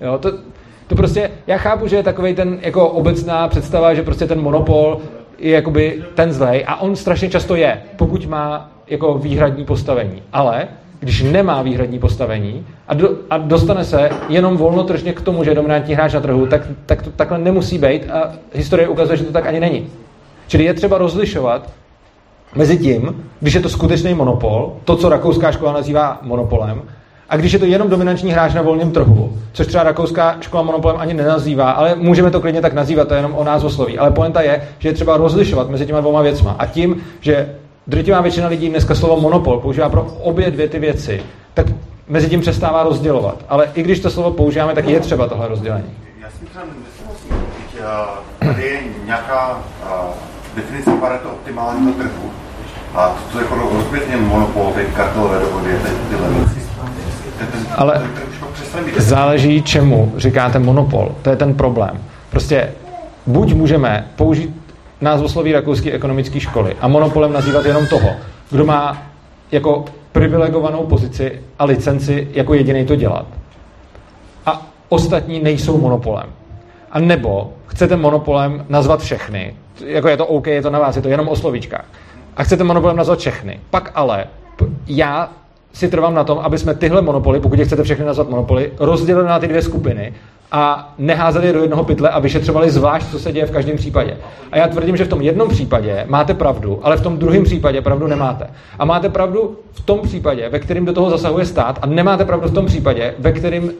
[0.00, 0.32] Jo, to,
[0.86, 5.00] to prostě, já chápu, že je takový ten jako obecná představa, že prostě ten monopol
[5.38, 10.22] je jakoby ten zlej a on strašně často je, pokud má jako výhradní postavení.
[10.32, 10.68] Ale
[11.00, 15.54] když nemá výhradní postavení a, do, a dostane se jenom volnotržně k tomu, že je
[15.54, 19.32] dominantní hráč na trhu, tak, tak to takhle nemusí být a historie ukazuje, že to
[19.32, 19.86] tak ani není.
[20.46, 21.70] Čili je třeba rozlišovat
[22.54, 26.82] mezi tím, když je to skutečný monopol, to, co rakouská škola nazývá monopolem,
[27.28, 30.96] a když je to jenom dominantní hráč na volném trhu, což třeba rakouská škola monopolem
[31.00, 33.98] ani nenazývá, ale můžeme to klidně tak nazývat, to je jenom o názvosloví.
[33.98, 36.56] Ale poenta je, že je třeba rozlišovat mezi těma dvěma věcma.
[36.58, 37.54] A tím, že
[37.86, 41.22] drtivá většina lidí dneska slovo monopol používá pro obě dvě ty věci,
[41.54, 41.66] tak
[42.08, 43.44] mezi tím přestává rozdělovat.
[43.48, 45.90] Ale i když to slovo používáme, tak je třeba tohle rozdělení.
[46.22, 47.46] Já si třeba nesouhlasím.
[48.38, 49.62] Tady je nějaká
[50.56, 52.30] definice Pareto optimálního trhu
[52.94, 56.64] a to je jako rozbětně monopol, teď kartelové dohody, teď tyhle věci.
[57.76, 58.02] Ale
[58.96, 61.14] záleží čemu říkáte monopol.
[61.22, 62.00] To je ten problém.
[62.30, 62.72] Prostě
[63.26, 64.64] buď můžeme použít
[65.00, 68.10] názvosloví rakouské ekonomické školy a monopolem nazývat jenom toho,
[68.50, 69.02] kdo má
[69.52, 73.26] jako privilegovanou pozici a licenci jako jediný to dělat.
[74.46, 76.26] A ostatní nejsou monopolem.
[76.90, 79.54] A nebo chcete monopolem nazvat všechny,
[79.86, 81.84] jako je to OK, je to na vás, je to jenom o slovíčkách.
[82.36, 83.60] A chcete monopolem nazvat všechny.
[83.70, 84.26] Pak ale
[84.86, 85.30] já
[85.72, 89.28] si trvám na tom, aby jsme tyhle monopoly, pokud je chcete všechny nazvat monopoly, rozdělili
[89.28, 90.14] na ty dvě skupiny
[90.52, 94.16] a neházeli do jednoho pytle a vyšetřovali zvlášť, co se děje v každém případě.
[94.52, 97.82] A já tvrdím, že v tom jednom případě máte pravdu, ale v tom druhém případě
[97.82, 98.50] pravdu nemáte.
[98.78, 102.48] A máte pravdu v tom případě, ve kterém do toho zasahuje stát, a nemáte pravdu
[102.48, 103.70] v tom případě, ve kterém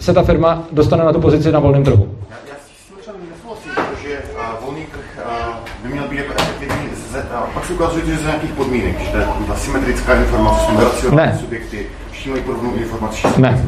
[0.00, 2.08] se ta firma dostane na tu pozici na volném trhu.
[2.30, 4.18] Já, já s tím nesouhlasím, protože
[4.64, 5.26] volný trh
[5.82, 6.88] by měl být jako efektivní,
[7.34, 12.42] a pak se ukazuje, že z nějakých podmínek, že ta symetrická informace, racionální subjekty, všímají
[12.42, 13.26] podobnou informaci.
[13.36, 13.64] Ne.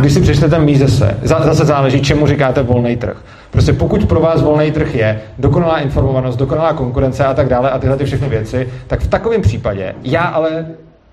[0.00, 3.16] Když si přečtete Mízese, zase záleží, čemu říkáte volný trh.
[3.50, 7.78] Prostě pokud pro vás volný trh je dokonalá informovanost, dokonalá konkurence a tak dále a
[7.78, 10.66] tyhle ty všechny věci, tak v takovém případě já ale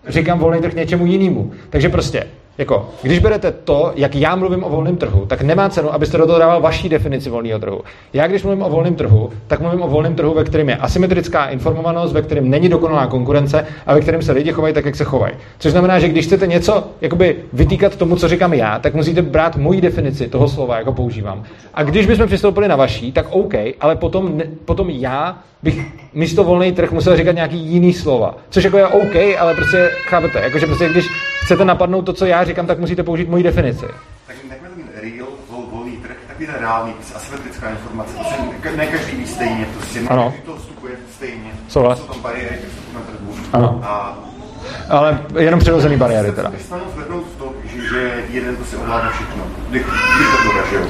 [0.08, 1.52] říkám volný trh něčemu jinému.
[1.70, 2.24] Takže prostě
[2.57, 6.25] jako, když berete to, jak já mluvím o volném trhu, tak nemá cenu, abyste do
[6.27, 7.82] toho dával vaší definici volného trhu.
[8.14, 11.45] Já, když mluvím o volném trhu, tak mluvím o volném trhu, ve kterém je asymetrická
[11.45, 15.03] informovanost, ve kterém není dokonalá konkurence a ve kterém se lidi chovají tak, jak se
[15.03, 15.33] chovají.
[15.59, 19.57] Což znamená, že když chcete něco jakoby vytýkat tomu, co říkám já, tak musíte brát
[19.57, 21.43] moji definici toho slova, jako používám.
[21.73, 26.72] A když bychom přistoupili na vaší, tak OK, ale potom, potom já bych místo volný
[26.72, 28.35] trh musel říkat nějaký jiný slova.
[28.50, 31.06] Což jako je OK, ale prostě chápete, jakože prostě když
[31.43, 33.85] chcete napadnout to, co já říkám, tak musíte použít moji definici.
[34.27, 39.17] Tak ten real, vol, volný trh, takový ten reálný, asymetrická informace, to se ne každý
[39.17, 40.33] ví stejně, prostě ne ano.
[40.45, 41.51] to vstupuje stejně.
[41.67, 43.33] Co Jsou tam bariéry vstupu na trhu.
[43.53, 43.82] Ano.
[43.83, 44.19] A
[44.90, 46.51] ale jenom přirozený bariéry teda.
[46.51, 49.43] Přestanu zvednout v to, že, že jeden to si ovládá všechno.
[49.69, 50.85] Diktatura, že jo?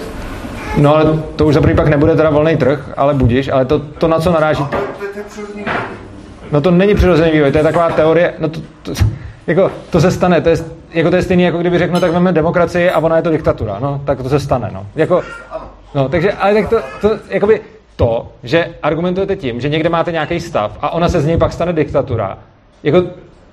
[0.78, 4.08] No ale to už za pak nebude teda volný trh, ale budíš, ale to, to
[4.08, 4.66] na co naráží...
[6.52, 8.92] No to není přirozený vývoj, to je taková teorie, no to, to,
[9.48, 10.56] jako, to se stane, to je,
[10.94, 13.30] jako to je stejný, jako kdyby řekl, no tak máme demokracii a ona je to
[13.30, 14.86] diktatura, no, tak to se stane, no.
[14.96, 15.22] Jako,
[15.96, 17.62] no, takže, ale tak to, to, jakoby,
[17.96, 21.54] to, že argumentujete tím, že někde máte nějaký stav a ona se z něj pak
[21.54, 22.38] stane diktatura,
[22.84, 23.04] jako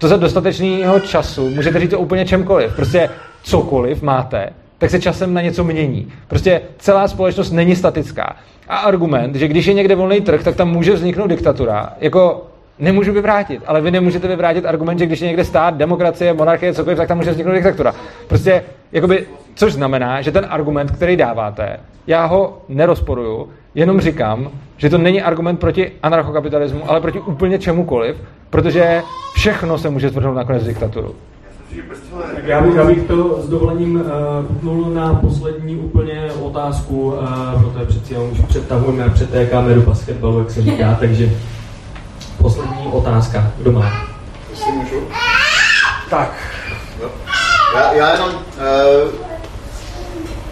[0.01, 2.77] to za dostatečného času můžete říct o úplně čemkoliv.
[2.77, 3.11] Prostě
[3.43, 4.51] cokoliv máte,
[4.81, 6.13] tak se časem na něco mění.
[6.29, 8.37] Prostě celá společnost není statická.
[8.69, 12.47] A argument, že když je někde volný trh, tak tam může vzniknout diktatura, jako
[12.79, 16.99] nemůžu vyvrátit, ale vy nemůžete vyvrátit argument, že když je někde stát, demokracie, monarchie, cokoliv,
[16.99, 17.95] tak tam může vzniknout diktatura.
[18.29, 24.91] Prostě, jakoby, což znamená, že ten argument, který dáváte, já ho nerozporuju, jenom říkám, že
[24.91, 28.17] to není argument proti anarchokapitalismu, ale proti úplně čemukoliv,
[28.51, 29.03] protože
[29.35, 31.15] všechno se může zvrhnout nakonec diktaturu.
[32.35, 34.05] Tak já bych, já bych to s dovolením
[34.63, 40.39] uh, na poslední úplně otázku, uh, protože přeci jenom už přetahujeme před té kameru basketbalu,
[40.39, 41.31] jak se říká, takže
[42.39, 43.53] poslední otázka.
[43.59, 43.93] Kdo má?
[44.51, 44.97] Jestli můžu?
[46.11, 46.33] Tak.
[47.75, 48.35] Já, já jenom uh,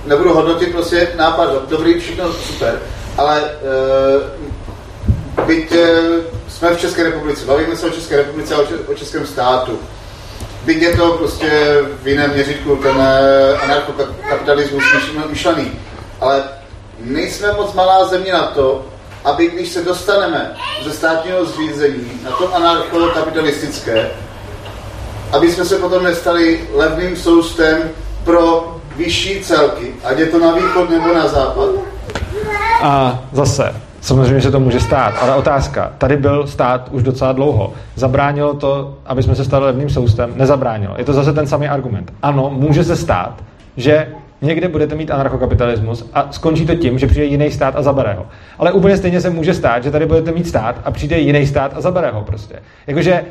[0.06, 2.78] nebudu hodnotit prostě nápad, dobrý, všechno super,
[3.18, 3.42] ale
[5.38, 5.78] uh, byť uh,
[6.48, 9.78] jsme v České republice, bavíme se o České republice a o Českém státu,
[10.68, 11.50] byť je to prostě
[12.02, 13.02] v jiném měřítku ten
[13.62, 14.84] anarchokapitalismus
[15.30, 15.72] myšlený,
[16.20, 16.44] ale
[17.00, 18.84] nejsme moc malá země na to,
[19.24, 20.52] aby když se dostaneme
[20.84, 24.10] ze státního zřízení na to anarchokapitalistické,
[25.32, 27.90] aby jsme se potom nestali levným soustem
[28.24, 31.68] pro vyšší celky, ať je to na východ nebo na západ.
[32.82, 33.74] A zase,
[34.08, 35.92] Samozřejmě se to může stát, ale otázka.
[35.98, 37.72] Tady byl stát už docela dlouho.
[37.94, 40.32] Zabránilo to, aby jsme se stali levným soustem?
[40.36, 40.94] Nezabránilo.
[40.98, 42.12] Je to zase ten samý argument.
[42.22, 43.44] Ano, může se stát,
[43.76, 44.08] že
[44.42, 48.26] někde budete mít anarchokapitalismus a skončí to tím, že přijde jiný stát a zabere ho.
[48.58, 51.72] Ale úplně stejně se může stát, že tady budete mít stát a přijde jiný stát
[51.76, 52.54] a zabere ho prostě.
[52.86, 53.24] Jakože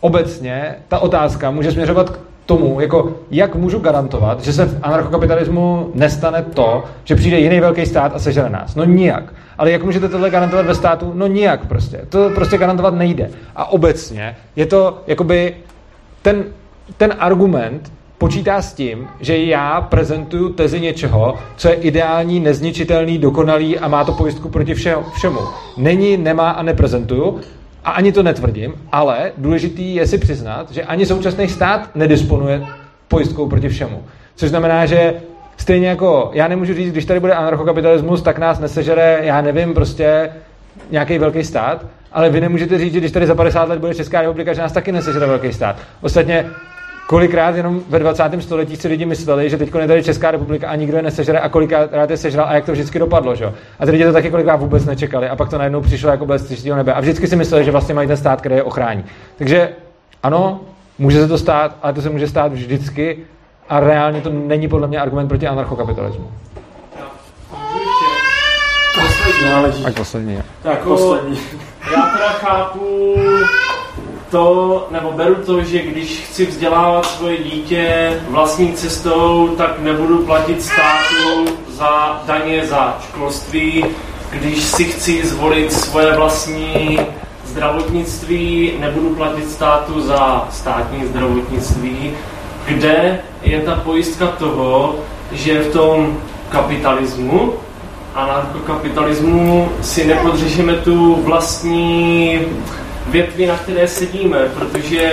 [0.00, 5.90] obecně ta otázka může směřovat k tomu, jako jak můžu garantovat, že se v anarchokapitalismu
[5.94, 8.74] nestane to, že přijde jiný velký stát a sežere nás.
[8.74, 9.34] No nijak.
[9.58, 11.12] Ale jak můžete tohle garantovat ve státu?
[11.14, 12.00] No nijak prostě.
[12.08, 13.30] To prostě garantovat nejde.
[13.56, 15.54] A obecně je to jakoby
[16.22, 16.44] ten,
[16.96, 23.78] ten argument počítá s tím, že já prezentuju tezi něčeho, co je ideální, nezničitelný, dokonalý
[23.78, 25.40] a má to pojistku proti všemu.
[25.76, 27.40] Není, nemá a neprezentuju.
[27.86, 32.66] A ani to netvrdím, ale důležitý je si přiznat, že ani současný stát nedisponuje
[33.08, 34.02] pojistkou proti všemu.
[34.34, 35.14] Což znamená, že
[35.56, 40.30] stejně jako já nemůžu říct, když tady bude anarchokapitalismus, tak nás nesežere, já nevím, prostě
[40.90, 44.20] nějaký velký stát, ale vy nemůžete říct, že když tady za 50 let bude Česká
[44.20, 45.76] republika, že nás taky nesežere velký stát.
[46.00, 46.46] Ostatně
[47.06, 48.22] kolikrát jenom ve 20.
[48.40, 51.48] století si lidi mysleli, že teď je tady Česká republika a nikdo je nesežere a
[51.48, 53.34] kolikrát je sežral a jak to vždycky dopadlo.
[53.34, 53.52] Že?
[53.78, 56.48] A ty lidi to taky kolikrát vůbec nečekali a pak to najednou přišlo jako bez
[56.48, 56.92] čistého nebe.
[56.92, 59.04] A vždycky si mysleli, že vlastně mají ten stát, který je ochrání.
[59.36, 59.68] Takže
[60.22, 60.60] ano,
[60.98, 63.18] může se to stát, ale to se může stát vždycky
[63.68, 66.30] a reálně to není podle mě argument proti anarchokapitalismu.
[68.94, 69.82] Poslední.
[69.82, 70.42] Tak poslední.
[70.62, 71.38] Tak poslední.
[71.94, 73.14] Já teda chápu
[74.36, 80.62] to, nebo beru to, že když chci vzdělávat svoje dítě vlastní cestou, tak nebudu platit
[80.62, 83.84] státu za daně za školství.
[84.30, 86.98] Když si chci zvolit svoje vlastní
[87.44, 92.12] zdravotnictví, nebudu platit státu za státní zdravotnictví.
[92.66, 94.94] Kde je ta pojistka toho,
[95.32, 96.16] že v tom
[96.48, 97.52] kapitalismu,
[98.14, 102.40] anarchokapitalismu si nepodřešíme tu vlastní
[103.06, 105.12] větvi, na které sedíme, protože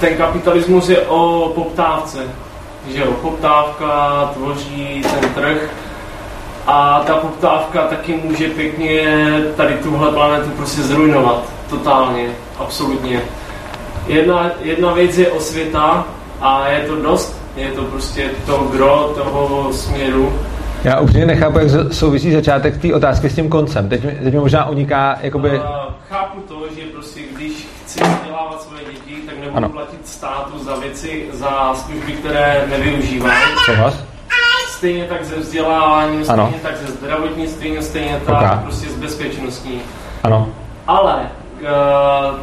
[0.00, 2.18] ten kapitalismus je o poptávce.
[2.88, 5.70] Že jo, poptávka tvoří ten trh
[6.66, 9.18] a ta poptávka taky může pěkně
[9.56, 11.44] tady tuhle planetu prostě zrujnovat.
[11.70, 13.22] Totálně, absolutně.
[14.06, 16.04] Jedna, jedna věc je osvěta
[16.40, 20.32] a je to dost, je to prostě to gro toho směru,
[20.84, 23.88] já úplně nechápu, jak souvisí začátek té otázky s tím koncem.
[23.88, 25.50] Teď, teď mi možná uniká, jakoby...
[25.50, 25.64] Uh,
[26.10, 29.68] chápu to, že prostě když chci vzdělávat svoje děti, tak nebudu ano.
[29.68, 33.32] platit státu za věci, za služby, které nevyužívám.
[33.64, 34.04] Souhlas?
[34.68, 36.54] Stejně tak ze vzděláváním, stejně ano.
[36.62, 38.58] tak ze zdravotnictvím, stejně tak okay.
[38.62, 39.80] prostě z bezpečností.
[40.22, 40.48] Ano.
[40.86, 41.20] Ale
[41.60, 42.38] uh,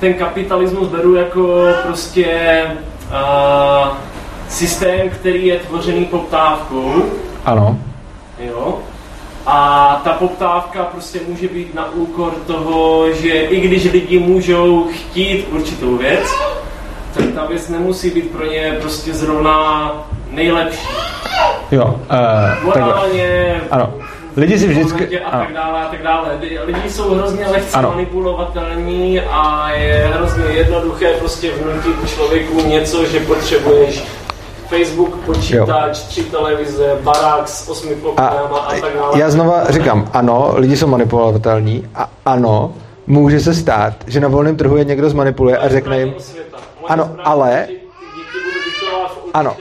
[0.00, 2.62] ten kapitalismus beru jako prostě
[3.10, 3.88] uh,
[4.48, 7.02] systém, který je tvořený poptávkou,
[7.44, 7.78] ano.
[8.38, 8.78] Jo.
[9.46, 15.46] A ta poptávka prostě může být na úkor toho, že i když lidi můžou chtít
[15.52, 16.24] určitou věc,
[17.14, 19.92] tak ta věc nemusí být pro ně prostě zrovna
[20.30, 20.88] nejlepší.
[21.70, 21.84] Jo.
[21.84, 23.94] Uh, Morálně, ano.
[24.36, 25.20] Lidi si vždycky...
[25.20, 26.38] A tak dále, a tak dále.
[26.64, 27.90] Lidi jsou hrozně lehce ano.
[27.90, 34.04] manipulovatelní a je hrozně jednoduché prostě vnutit člověku něco, že potřebuješ
[34.70, 36.04] Facebook, počítač, jo.
[36.08, 39.20] tři televize, barák s osmi pokojama a, a tak dále.
[39.20, 42.74] Já znova říkám, ano, lidi jsou manipulovatelní a ano,
[43.06, 46.14] může se stát, že na volném trhu je někdo zmanipuluje a řekne jim,
[46.88, 47.68] ano, ale,
[49.34, 49.56] ano,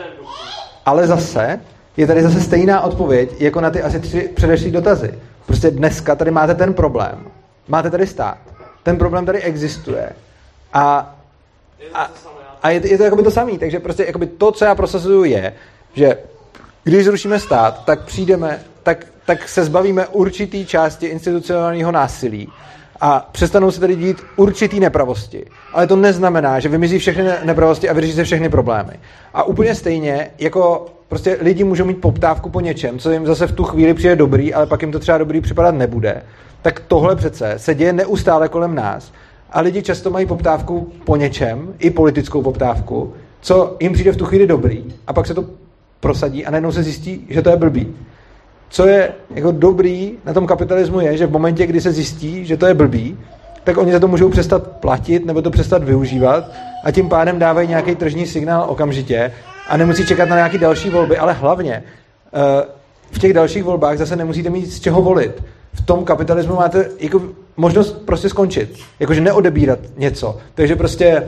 [0.85, 1.59] ale zase
[1.97, 5.19] je tady zase stejná odpověď jako na ty asi tři předešlý dotazy.
[5.45, 7.27] Prostě dneska tady máte ten problém.
[7.67, 8.37] Máte tady stát.
[8.83, 10.09] Ten problém tady existuje.
[10.73, 11.15] A,
[11.93, 12.09] a,
[12.63, 13.57] a je, je to jakoby to samé.
[13.57, 15.53] Takže prostě jakoby to, co já prosazuju, je,
[15.93, 16.17] že
[16.83, 22.49] když zrušíme stát, tak přijdeme, tak, tak se zbavíme určitý části institucionálního násilí
[23.01, 25.45] a přestanou se tady dít určitý nepravosti.
[25.73, 28.93] Ale to neznamená, že vymizí všechny nepravosti a vyřeší se všechny problémy.
[29.33, 33.51] A úplně stejně, jako prostě lidi můžou mít poptávku po něčem, co jim zase v
[33.51, 36.21] tu chvíli přijde dobrý, ale pak jim to třeba dobrý připadat nebude,
[36.61, 39.11] tak tohle přece se děje neustále kolem nás
[39.51, 44.25] a lidi často mají poptávku po něčem, i politickou poptávku, co jim přijde v tu
[44.25, 45.45] chvíli dobrý a pak se to
[45.99, 47.95] prosadí a najednou se zjistí, že to je blbý.
[48.69, 52.57] Co je jako dobrý na tom kapitalismu je, že v momentě, kdy se zjistí, že
[52.57, 53.17] to je blbý,
[53.63, 56.51] tak oni za to můžou přestat platit nebo to přestat využívat
[56.83, 59.31] a tím pádem dávají nějaký tržní signál okamžitě
[59.67, 61.83] a nemusí čekat na nějaké další volby, ale hlavně
[62.33, 62.65] eh,
[63.11, 65.43] v těch dalších volbách zase nemusíte mít z čeho volit.
[65.81, 67.21] V tom kapitalismu máte jako
[67.57, 68.79] možnost prostě skončit.
[68.99, 70.37] Jakože neodebírat něco.
[70.55, 71.23] Takže prostě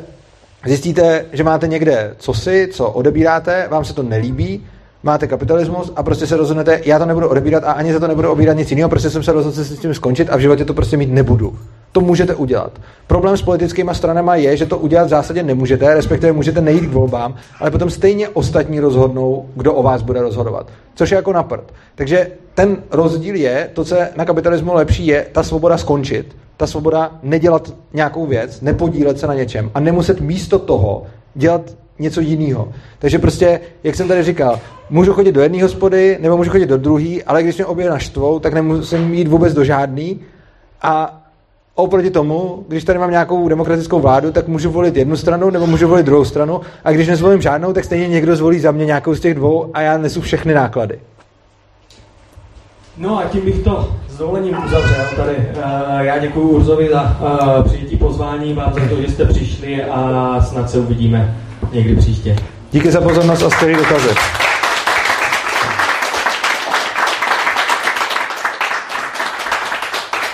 [0.65, 4.63] zjistíte, že máte někde cosi, co odebíráte, vám se to nelíbí,
[5.03, 8.31] máte kapitalismus a prostě se rozhodnete, já to nebudu odebírat a ani za to nebudu
[8.31, 10.73] obírat nic jiného, prostě jsem se rozhodl se s tím skončit a v životě to
[10.73, 11.57] prostě mít nebudu.
[11.91, 12.71] To můžete udělat.
[13.07, 16.93] Problém s politickými stranama je, že to udělat v zásadě nemůžete, respektive můžete nejít k
[16.93, 20.67] volbám, ale potom stejně ostatní rozhodnou, kdo o vás bude rozhodovat.
[20.95, 21.73] Což je jako na prd.
[21.95, 26.67] Takže ten rozdíl je, to, co je na kapitalismu lepší, je ta svoboda skončit, ta
[26.67, 31.03] svoboda nedělat nějakou věc, nepodílet se na něčem a nemuset místo toho
[31.35, 31.61] dělat
[31.99, 32.71] něco jiného.
[32.99, 36.77] Takže prostě, jak jsem tady říkal, můžu chodit do jedné hospody, nebo můžu chodit do
[36.77, 40.19] druhé, ale když mě obě naštvou, tak nemusím jít vůbec do žádný.
[40.81, 41.20] A
[41.81, 45.87] oproti tomu, když tady mám nějakou demokratickou vládu, tak můžu volit jednu stranu nebo můžu
[45.87, 49.19] volit druhou stranu a když nezvolím žádnou, tak stejně někdo zvolí za mě nějakou z
[49.19, 50.99] těch dvou a já nesu všechny náklady.
[52.97, 55.35] No a tím bych to s dovolením uzavřel tady.
[55.35, 60.41] Uh, já děkuji Urzovi za uh, přijetí pozvání, vám za to, že jste přišli a
[60.41, 61.37] snad se uvidíme
[61.71, 62.35] někdy příště.
[62.71, 64.09] Díky za pozornost a skvělý dotazy.